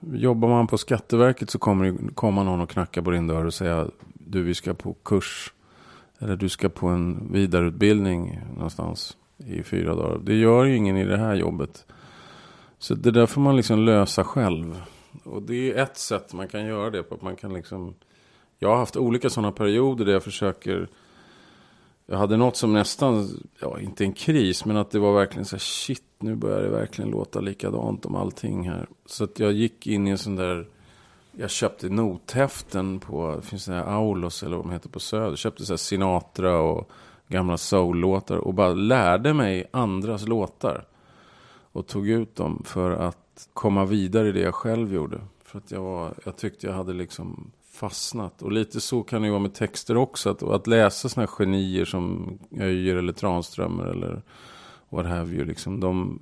Jobbar 0.00 0.48
man 0.48 0.66
på 0.66 0.78
Skatteverket 0.78 1.50
så 1.50 1.58
kommer 1.58 1.84
det 1.84 2.14
komma 2.14 2.42
någon 2.42 2.60
och 2.60 2.70
knacka 2.70 3.02
på 3.02 3.10
din 3.10 3.26
dörr 3.26 3.44
och 3.44 3.54
säga 3.54 3.86
du 4.14 4.42
vi 4.42 4.54
ska 4.54 4.74
på 4.74 4.92
kurs. 4.92 5.52
Eller 6.18 6.36
du 6.36 6.48
ska 6.48 6.68
på 6.68 6.86
en 6.86 7.32
vidareutbildning 7.32 8.40
någonstans 8.54 9.16
i 9.36 9.62
fyra 9.62 9.94
dagar. 9.94 10.18
Det 10.22 10.34
gör 10.34 10.64
ju 10.64 10.76
ingen 10.76 10.96
i 10.96 11.04
det 11.04 11.18
här 11.18 11.34
jobbet. 11.34 11.86
Så 12.78 12.94
det 12.94 13.10
där 13.10 13.26
får 13.26 13.40
man 13.40 13.56
liksom 13.56 13.78
lösa 13.78 14.24
själv. 14.24 14.82
Och 15.24 15.42
det 15.42 15.72
är 15.72 15.82
ett 15.82 15.96
sätt 15.96 16.32
man 16.32 16.48
kan 16.48 16.66
göra 16.66 16.90
det 16.90 17.02
på. 17.02 17.14
Att 17.14 17.22
man 17.22 17.36
kan 17.36 17.54
liksom... 17.54 17.94
Jag 18.58 18.68
har 18.68 18.76
haft 18.76 18.96
olika 18.96 19.30
sådana 19.30 19.52
perioder 19.52 20.04
där 20.04 20.12
jag 20.12 20.22
försöker... 20.22 20.88
Jag 22.06 22.18
hade 22.18 22.36
något 22.36 22.56
som 22.56 22.72
nästan, 22.72 23.28
ja 23.60 23.80
inte 23.80 24.04
en 24.04 24.12
kris, 24.12 24.64
men 24.64 24.76
att 24.76 24.90
det 24.90 24.98
var 24.98 25.14
verkligen 25.14 25.44
så 25.44 25.56
här, 25.56 25.60
shit, 25.60 26.02
nu 26.18 26.34
börjar 26.34 26.62
det 26.62 26.68
verkligen 26.68 27.10
låta 27.10 27.40
likadant 27.40 28.06
om 28.06 28.14
allting 28.14 28.68
här. 28.68 28.86
Så 29.06 29.24
att 29.24 29.38
jag 29.38 29.52
gick 29.52 29.86
in 29.86 30.06
i 30.06 30.10
en 30.10 30.18
sån 30.18 30.36
där, 30.36 30.68
jag 31.32 31.50
köpte 31.50 31.88
nothäften 31.88 33.00
på, 33.00 33.36
det 33.36 33.42
finns 33.42 33.64
det 33.64 33.74
här 33.74 33.84
Aulos 33.84 34.42
eller 34.42 34.56
vad 34.56 34.66
de 34.66 34.72
heter 34.72 34.88
på 34.88 35.00
Söder. 35.00 35.28
Jag 35.28 35.38
köpte 35.38 35.66
så 35.66 35.72
här 35.72 35.76
Sinatra 35.76 36.60
och 36.60 36.90
gamla 37.28 37.56
soul-låtar 37.56 38.36
och 38.36 38.54
bara 38.54 38.72
lärde 38.72 39.34
mig 39.34 39.64
andras 39.70 40.28
låtar. 40.28 40.86
Och 41.72 41.86
tog 41.86 42.08
ut 42.08 42.36
dem 42.36 42.62
för 42.66 42.90
att 42.90 43.48
komma 43.52 43.84
vidare 43.84 44.28
i 44.28 44.32
det 44.32 44.40
jag 44.40 44.54
själv 44.54 44.94
gjorde. 44.94 45.20
För 45.44 45.58
att 45.58 45.70
jag, 45.70 45.80
var, 45.80 46.14
jag 46.24 46.36
tyckte 46.36 46.66
jag 46.66 46.74
hade 46.74 46.92
liksom 46.92 47.50
fastnat. 47.76 48.42
Och 48.42 48.52
lite 48.52 48.80
så 48.80 49.02
kan 49.02 49.22
det 49.22 49.26
ju 49.26 49.32
vara 49.32 49.42
med 49.42 49.54
texter 49.54 49.96
också. 49.96 50.30
Att, 50.30 50.42
att 50.42 50.66
läsa 50.66 51.08
sådana 51.08 51.28
här 51.30 51.36
genier 51.36 51.84
som 51.84 52.38
Öjer 52.60 52.96
eller 52.96 53.12
Tranströmer 53.12 53.84
eller 53.84 54.22
what 54.88 55.06
have 55.06 55.34
you. 55.34 55.44
Liksom, 55.44 55.80
de, 55.80 56.18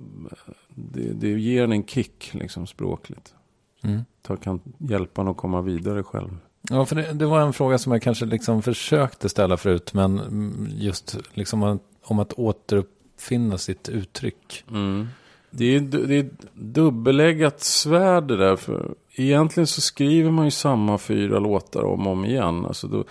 det, 0.69 1.13
det 1.13 1.29
ger 1.29 1.63
en 1.63 1.71
en 1.71 1.85
kick 1.85 2.33
liksom, 2.33 2.67
språkligt. 2.67 3.33
Mm. 3.81 4.01
Det 4.27 4.37
kan 4.37 4.61
hjälpa 4.77 5.21
en 5.21 5.27
att 5.27 5.37
komma 5.37 5.61
vidare 5.61 6.03
själv. 6.03 6.37
Ja, 6.69 6.85
för 6.85 6.95
det, 6.95 7.13
det 7.13 7.25
var 7.25 7.41
en 7.41 7.53
fråga 7.53 7.77
som 7.77 7.91
jag 7.91 8.01
kanske 8.01 8.25
liksom 8.25 8.61
försökte 8.61 9.29
ställa 9.29 9.57
förut, 9.57 9.93
men 9.93 10.69
just 10.75 11.17
liksom 11.33 11.63
om, 11.63 11.79
om 12.03 12.19
att 12.19 12.33
återuppfinna 12.33 13.57
sitt 13.57 13.89
uttryck. 13.89 14.63
Mm. 14.69 15.07
Det 15.57 15.75
är, 15.75 15.79
det 15.79 16.15
är 16.15 16.23
ett 16.23 16.45
dubbeläggat 16.53 17.59
svärd 17.59 18.27
det 18.27 18.37
där. 18.37 18.55
För 18.55 18.95
egentligen 19.15 19.67
så 19.67 19.81
skriver 19.81 20.31
man 20.31 20.45
ju 20.45 20.51
samma 20.51 20.97
fyra 20.97 21.39
låtar 21.39 21.83
om 21.83 22.07
och 22.07 22.13
om 22.13 22.25
igen. 22.25 22.65
Alltså 22.65 22.87
då, 22.87 23.03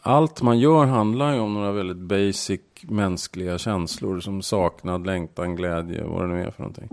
allt 0.00 0.42
man 0.42 0.58
gör 0.58 0.86
handlar 0.86 1.34
ju 1.34 1.40
om 1.40 1.54
några 1.54 1.72
väldigt 1.72 1.96
basic 1.96 2.60
mänskliga 2.82 3.58
känslor. 3.58 4.20
Som 4.20 4.42
saknad, 4.42 5.06
längtan, 5.06 5.56
glädje, 5.56 6.04
vad 6.04 6.22
det 6.22 6.34
nu 6.34 6.42
är 6.42 6.50
för 6.50 6.62
någonting. 6.62 6.88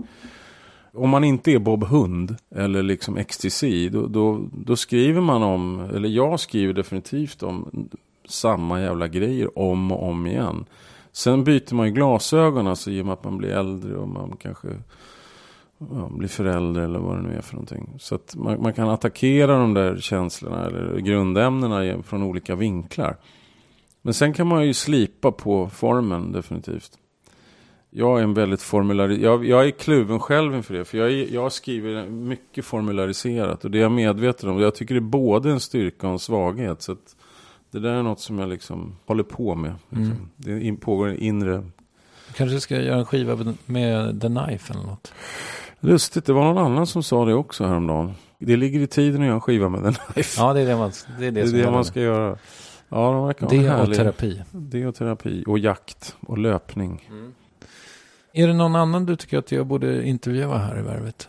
Om 0.92 1.10
man 1.10 1.24
inte 1.24 1.52
är 1.52 1.58
Bob 1.58 1.84
Hund 1.84 2.36
eller 2.54 2.82
liksom 2.82 3.16
ecstasy. 3.16 3.88
då, 3.88 4.06
då, 4.06 4.48
då 4.52 4.76
skriver 4.76 5.20
man 5.20 5.42
om, 5.42 5.80
eller 5.94 6.08
jag 6.08 6.40
skriver 6.40 6.72
definitivt 6.72 7.42
om 7.42 7.88
samma 8.28 8.80
jävla 8.80 9.08
grejer 9.08 9.58
om 9.58 9.92
och 9.92 10.08
om 10.08 10.26
igen. 10.26 10.64
Sen 11.12 11.44
byter 11.44 11.74
man 11.74 11.86
ju 11.86 11.92
glasögon 11.92 12.66
alltså 12.66 12.90
i 12.90 13.02
och 13.02 13.06
med 13.06 13.12
att 13.12 13.24
man 13.24 13.38
blir 13.38 13.50
äldre 13.50 13.96
och 13.96 14.08
man 14.08 14.36
kanske 14.40 14.68
ja, 15.80 16.08
blir 16.10 16.28
förälder 16.28 16.80
eller 16.80 16.98
vad 16.98 17.16
det 17.16 17.22
nu 17.22 17.36
är 17.36 17.40
för 17.40 17.54
någonting. 17.54 17.94
Så 17.98 18.14
att 18.14 18.36
man, 18.36 18.62
man 18.62 18.72
kan 18.72 18.88
attackera 18.88 19.58
de 19.58 19.74
där 19.74 19.96
känslorna 19.96 20.66
eller 20.66 20.98
grundämnena 20.98 22.02
från 22.02 22.22
olika 22.22 22.54
vinklar. 22.54 23.16
Men 24.02 24.14
sen 24.14 24.32
kan 24.32 24.46
man 24.46 24.66
ju 24.66 24.74
slipa 24.74 25.32
på 25.32 25.68
formen 25.68 26.32
definitivt. 26.32 26.98
Jag 27.90 28.18
är 28.18 28.22
en 28.22 28.34
väldigt 28.34 28.62
formulariserad, 28.62 29.24
jag, 29.24 29.44
jag, 29.44 29.66
är 29.66 29.70
kluven 29.70 30.20
själv 30.20 30.54
inför 30.54 30.74
det. 30.74 30.84
För 30.84 30.98
jag, 30.98 31.12
är, 31.12 31.34
jag 31.34 31.52
skriver 31.52 32.08
mycket 32.08 32.64
formulariserat 32.64 33.64
och 33.64 33.70
det 33.70 33.78
är 33.78 33.82
jag 33.82 33.92
medveten 33.92 34.48
om. 34.48 34.60
Jag 34.60 34.74
tycker 34.74 34.94
det 34.94 34.98
är 34.98 35.00
både 35.00 35.50
en 35.50 35.60
styrka 35.60 36.06
och 36.06 36.12
en 36.12 36.18
svaghet. 36.18 36.82
Så 36.82 36.92
att 36.92 37.16
det 37.70 37.80
där 37.80 37.90
är 37.90 38.02
något 38.02 38.20
som 38.20 38.38
jag 38.38 38.48
liksom 38.48 38.96
håller 39.06 39.22
på 39.22 39.54
med. 39.54 39.74
Liksom. 39.88 40.28
Mm. 40.46 40.70
Det 40.74 40.80
pågår 40.80 41.08
en 41.08 41.18
inre... 41.18 41.64
Kanske 42.34 42.60
ska 42.60 42.80
göra 42.80 42.98
en 42.98 43.06
skiva 43.06 43.54
med 43.66 44.20
The 44.20 44.28
Knife 44.28 44.72
eller 44.72 44.82
något. 44.82 45.12
Lustigt, 45.80 46.24
det 46.24 46.32
var 46.32 46.44
någon 46.44 46.58
annan 46.58 46.86
som 46.86 47.02
sa 47.02 47.24
det 47.24 47.34
också 47.34 47.66
häromdagen. 47.66 48.14
Det 48.38 48.56
ligger 48.56 48.80
i 48.80 48.86
tiden 48.86 49.20
att 49.20 49.26
göra 49.26 49.34
en 49.34 49.40
skiva 49.40 49.68
med 49.68 49.94
The 49.94 50.00
Knife. 50.00 50.40
Ja, 50.40 50.52
det 50.52 50.60
är 50.60 50.66
det 50.66 50.76
man, 50.76 50.92
det 51.18 51.26
är 51.26 51.30
det 51.30 51.42
det, 51.42 51.58
är 51.58 51.64
det 51.64 51.70
man 51.70 51.84
ska 51.84 52.00
göra. 52.00 52.38
Ja, 52.88 53.12
de 53.12 53.26
verkar 53.26 53.48
Det 53.48 53.74
och 53.74 53.94
terapi. 53.94 54.42
Det 54.50 54.86
och 54.86 54.94
terapi. 54.94 55.44
Och 55.46 55.58
jakt. 55.58 56.16
Och 56.20 56.38
löpning. 56.38 57.10
Är 58.32 58.46
det 58.46 58.54
någon 58.54 58.76
annan 58.76 59.06
du 59.06 59.16
tycker 59.16 59.38
att 59.38 59.52
jag 59.52 59.66
borde 59.66 60.08
intervjua 60.08 60.58
här 60.58 60.78
i 60.78 60.82
Värvet? 60.82 61.28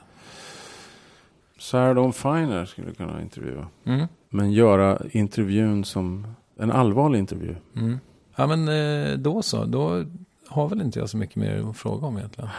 Sarah 1.59 1.95
Dawn 1.95 2.13
Finer 2.13 2.65
skulle 2.65 2.87
jag 2.87 2.97
kunna 2.97 3.21
intervjua. 3.21 3.67
Mm. 3.83 4.07
Men 4.29 4.51
göra 4.51 5.01
intervjun 5.11 5.85
som 5.85 6.35
en 6.59 6.71
allvarlig 6.71 7.19
intervju. 7.19 7.55
Mm. 7.75 7.99
Ja, 8.35 8.47
men 8.47 8.67
eh, 8.67 9.17
då 9.17 9.41
så. 9.41 9.65
Då 9.65 10.05
har 10.47 10.69
väl 10.69 10.81
inte 10.81 10.99
jag 10.99 11.09
så 11.09 11.17
mycket 11.17 11.35
mer 11.35 11.69
att 11.69 11.77
fråga 11.77 12.07
om 12.07 12.17
egentligen. 12.17 12.49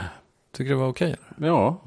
Tycker 0.53 0.69
du 0.71 0.75
det 0.77 0.81
var 0.81 0.89
okej? 0.89 1.17
eller? 1.37 1.49
Ja, 1.49 1.81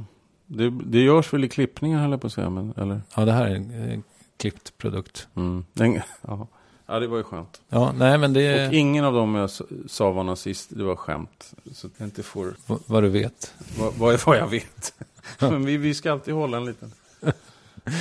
det, 0.48 0.70
det 0.70 1.00
görs 1.00 1.34
väl 1.34 1.44
i 1.44 1.50
klippningen 1.50 2.00
höll 2.00 2.12
jag 2.12 2.22
på 2.22 2.28
att 2.28 2.34
säga. 2.34 2.50
Men, 2.50 2.74
eller? 2.78 3.02
Ja, 3.16 3.26
det 3.26 3.32
här 3.32 3.46
är 3.46 3.56
en 3.56 3.92
eh, 3.92 4.00
klippt 4.38 4.78
produkt. 4.78 5.28
Mm. 5.36 5.66
Den, 5.74 5.94
ja. 6.22 6.48
ja, 6.86 7.00
det 7.00 7.08
var 7.08 7.18
ju 7.18 7.24
skönt. 7.24 7.62
Ja, 7.70 7.92
nej 7.98 8.18
men 8.18 8.34
det 8.34 8.68
Och 8.68 8.74
ingen 8.74 9.06
av 9.06 9.14
dem 9.14 9.36
jag 9.36 9.50
sa 9.88 10.12
var 10.12 10.24
nazist. 10.24 10.70
Det 10.78 10.84
var 10.84 10.96
skämt. 10.96 11.54
Så 11.72 11.88
att 11.88 11.94
jag 11.98 12.08
inte 12.08 12.24
får... 12.24 12.46
v- 12.68 12.76
vad 12.86 13.04
du 13.04 13.10
vet. 13.10 13.54
Vad, 13.80 13.94
vad, 13.94 14.20
vad 14.26 14.38
jag 14.38 14.48
vet. 14.48 14.94
men 15.40 15.66
vi, 15.66 15.78
vi 15.78 15.94
ska 15.94 16.12
alltid 16.12 16.34
hålla 16.34 16.58
en 16.58 16.66
liten... 16.66 16.92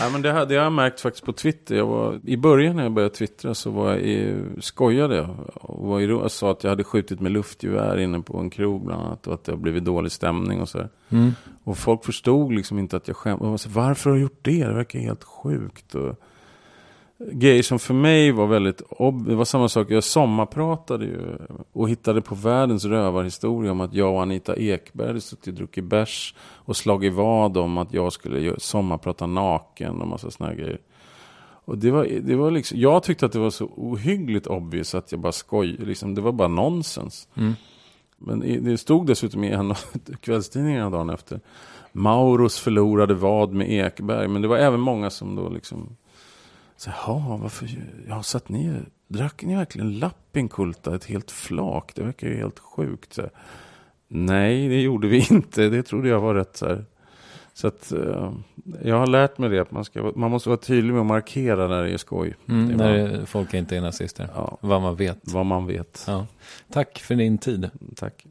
Ja, 0.01 0.09
men 0.13 0.23
det, 0.23 0.33
här, 0.33 0.47
det 0.47 0.57
har 0.57 0.63
jag 0.65 0.73
märkt 0.73 1.01
faktiskt 1.01 1.25
på 1.25 1.33
Twitter. 1.33 1.75
Jag 1.77 1.87
var, 1.87 2.21
I 2.25 2.37
början 2.37 2.77
när 2.77 2.83
jag 2.83 2.93
började 2.93 3.15
twittra 3.15 3.55
så 3.55 3.71
var 3.71 3.91
jag, 3.91 4.01
i- 4.01 4.37
skojade 4.61 5.17
jag. 5.17 5.29
Och 5.55 5.87
var 5.89 6.01
iro- 6.01 6.23
jag 6.23 6.31
sa 6.31 6.51
att 6.51 6.65
jag 6.65 6.71
hade 6.71 6.85
skjutit 6.85 7.21
med 7.21 7.33
luftgevär 7.33 7.97
inne 7.99 8.21
på 8.21 8.39
en 8.39 8.51
krog 8.51 8.85
bland 8.87 9.03
annat. 9.03 9.27
Och 9.27 9.35
att 9.35 9.45
det 9.45 9.53
har 9.53 9.57
blivit 9.57 9.85
dålig 9.85 10.13
stämning 10.13 10.61
och 10.61 10.69
så. 10.69 10.79
här. 10.79 10.89
Mm. 11.09 11.33
Och 11.65 11.79
folk 11.79 12.05
förstod 12.05 12.53
liksom 12.53 12.79
inte 12.79 12.97
att 12.97 13.09
jag 13.09 13.17
skämtade. 13.17 13.57
Varför 13.69 14.11
har 14.11 14.17
du 14.17 14.23
gjort 14.23 14.39
det? 14.43 14.65
Det 14.67 14.75
verkar 14.75 14.99
helt 14.99 15.25
sjukt. 15.25 15.95
Och 15.95 16.15
grejer 17.19 17.63
som 17.63 17.79
för 17.79 17.95
mig 17.95 18.33
var 18.33 18.47
väldigt... 18.47 18.83
Ob- 18.83 19.29
det 19.29 19.35
var 19.35 19.45
samma 19.45 19.69
sak. 19.69 19.91
Jag 19.91 20.05
sommarpratade 20.05 21.05
ju. 21.05 21.39
Och 21.73 21.89
hittade 21.89 22.23
på 22.23 22.35
världens 22.35 22.85
rövarhistoria 22.85 23.73
om 23.73 23.81
att 23.81 23.95
jag 23.95 24.15
och 24.15 24.23
Anita 24.23 24.57
Ekberg 24.57 25.21
suttit 25.21 25.47
och 25.47 25.55
druckit 25.55 25.85
bärs. 25.85 26.35
Och 26.41 26.77
slagit 26.77 27.13
vad 27.13 27.57
om 27.57 27.79
att 27.79 27.93
jag 27.93 28.13
skulle 28.13 28.55
sommarprata 28.61 29.27
naken 29.27 30.01
och 30.01 30.09
massa 30.09 30.31
såna 30.31 30.49
här 30.49 30.57
grejer. 30.57 30.81
Och 31.67 31.79
det 31.79 31.91
var, 31.91 32.05
det 32.23 32.37
var 32.37 32.51
liksom, 32.51 32.81
jag 32.81 33.03
tyckte 33.03 33.27
att 33.27 33.33
det 33.33 33.39
var 33.39 33.51
så 33.51 33.65
ohyggligt 33.65 34.47
obvious 34.47 34.95
att 34.95 35.13
jag 35.13 35.21
bara 35.21 35.33
skoj, 35.33 35.77
liksom, 35.79 36.15
det 36.15 36.21
var 36.21 36.33
bara 36.33 36.49
nonsens. 36.49 37.29
Mm. 37.35 37.53
Men 38.19 38.65
det 38.65 38.79
stod 38.79 39.07
dessutom 39.07 39.45
i 39.45 39.51
en 39.51 39.71
av 39.71 39.79
kvällstidningarna 40.21 40.91
dagen 40.91 41.11
efter. 41.11 41.41
Mauros 41.93 42.59
förlorade 42.59 43.15
vad 43.15 43.53
med 43.53 43.71
Ekberg. 43.71 44.29
Men 44.29 44.43
det 44.43 44.49
var 44.49 44.57
även 44.57 44.81
många 44.81 45.11
som 45.11 45.37
då 45.37 45.49
liksom... 45.49 45.97
Så, 46.77 46.91
Jaha, 47.07 47.37
varför? 47.37 47.69
Ja, 48.09 48.23
satt 48.23 48.49
ni... 48.49 48.73
Drack 49.09 49.43
ni 49.45 49.57
verkligen 49.57 49.99
Lappinkulta 49.99 50.95
ett 50.95 51.05
helt 51.05 51.31
flak? 51.31 51.93
Det 51.95 52.03
verkar 52.03 52.29
ju 52.29 52.37
helt 52.37 52.59
sjukt. 52.59 53.13
Så. 53.13 53.23
Nej, 54.09 54.69
det 54.69 54.81
gjorde 54.81 55.09
vi 55.09 55.27
inte. 55.31 55.69
Det 55.69 55.83
trodde 55.83 56.09
jag 56.09 56.21
var 56.21 56.35
rätt 56.35 56.57
så 56.57 56.67
här. 56.67 56.85
Så 57.53 57.67
att 57.67 57.93
eh, 57.93 58.33
jag 58.83 58.97
har 58.99 59.07
lärt 59.07 59.39
mig 59.39 59.51
det. 59.51 59.59
Att 59.59 59.71
man, 59.71 59.85
ska, 59.85 60.13
man 60.17 60.31
måste 60.31 60.49
vara 60.49 60.59
tydlig 60.59 60.93
med 60.93 61.01
att 61.01 61.07
markera 61.07 61.69
när 61.69 61.83
det 61.83 61.91
är 61.91 61.97
skoj. 61.97 62.35
Mm, 62.49 62.69
Det 62.69 62.77
när 62.77 63.03
var- 63.03 63.09
det- 63.09 63.27
folk 63.27 63.55
inte 63.55 63.77
är 63.77 63.81
nazister. 63.81 64.29
Ja, 64.35 64.59
Vad 64.61 64.83
man 64.83 64.97
vet. 64.97 65.19
vad 65.23 65.47
man 65.47 65.67
vet. 65.67 66.05
Ja. 66.07 66.27
Tack 66.73 66.99
för 66.99 67.15
din 67.15 67.39
tid. 67.39 67.71
Tack. 67.97 68.27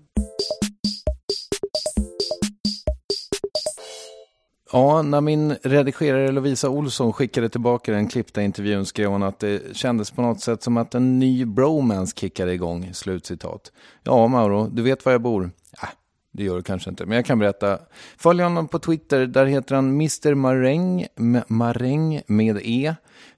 Ja, 4.75 5.01
när 5.01 5.21
min 5.21 5.55
redigerare 5.63 6.31
Lovisa 6.31 6.69
Olsson 6.69 7.13
skickade 7.13 7.49
tillbaka 7.49 7.91
den 7.91 8.07
klippta 8.07 8.41
intervjun 8.41 8.85
skrev 8.85 9.09
hon 9.09 9.23
att 9.23 9.39
det 9.39 9.75
kändes 9.75 10.11
på 10.11 10.21
något 10.21 10.41
sätt 10.41 10.63
som 10.63 10.77
att 10.77 10.95
en 10.95 11.19
ny 11.19 11.45
bromance 11.45 12.15
kickade 12.19 12.53
igång. 12.53 12.89
Slutcitat. 12.93 13.71
Ja, 14.03 14.27
Mauro, 14.27 14.67
du 14.71 14.81
vet 14.81 15.05
var 15.05 15.11
jag 15.11 15.21
bor. 15.21 15.51
Ja, 15.81 15.87
det 16.31 16.43
gör 16.43 16.55
du 16.55 16.61
kanske 16.61 16.89
inte, 16.89 17.05
men 17.05 17.15
jag 17.15 17.25
kan 17.25 17.39
berätta. 17.39 17.79
Följ 18.17 18.43
honom 18.43 18.67
på 18.67 18.79
Twitter, 18.79 19.25
där 19.25 19.45
heter 19.45 19.75
han 19.75 19.89
Mr 19.89 20.35
Maräng, 20.35 21.07
Maräng 21.47 22.21
med 22.27 22.59
E. 22.63 22.95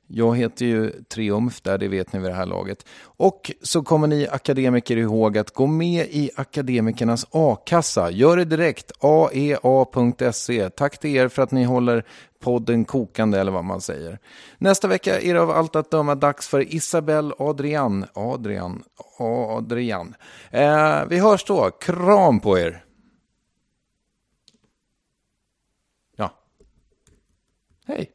Jag 0.08 0.38
heter 0.38 0.66
ju 0.66 0.92
Triumf 1.04 1.62
där, 1.62 1.78
det 1.78 1.88
vet 1.88 2.14
ni 2.14 2.20
vid 2.20 2.30
det 2.30 2.36
här 2.36 2.46
laget. 2.46 2.86
Och 3.04 3.52
så 3.62 3.84
kommer 3.84 4.08
ni 4.08 4.28
akademiker 4.28 4.98
ihåg 4.98 5.38
att 5.38 5.52
gå 5.52 5.68
med 5.68 6.08
i 6.10 6.32
akademikernas 6.36 7.28
a-kassa. 7.32 8.12
Gör 8.12 8.38
det 8.38 8.46
direkt, 8.46 8.92
aea.se. 9.00 10.70
Tack 10.70 10.98
till 10.98 11.16
er 11.16 11.28
för 11.28 11.42
att 11.42 11.52
ni 11.52 11.64
håller 11.64 12.06
podden 12.40 12.86
kokande 12.86 13.40
eller 13.40 13.52
vad 13.52 13.66
man 13.66 13.82
säger. 13.82 14.20
Nästa 14.58 14.88
vecka 14.88 15.20
är 15.20 15.34
det 15.34 15.42
av 15.42 15.52
allt 15.52 15.76
att 15.76 15.92
döma 15.92 16.16
dags 16.16 16.48
för 16.48 16.76
Isabelle 16.76 17.34
Adrian. 17.40 18.06
Adrian, 18.14 18.84
Adrian. 19.20 20.16
Eh, 20.52 21.06
vi 21.10 21.20
hörs 21.20 21.46
då, 21.46 21.72
kram 21.72 22.40
på 22.40 22.60
er. 22.60 22.84
Ja. 26.16 26.30
Hej. 27.86 28.15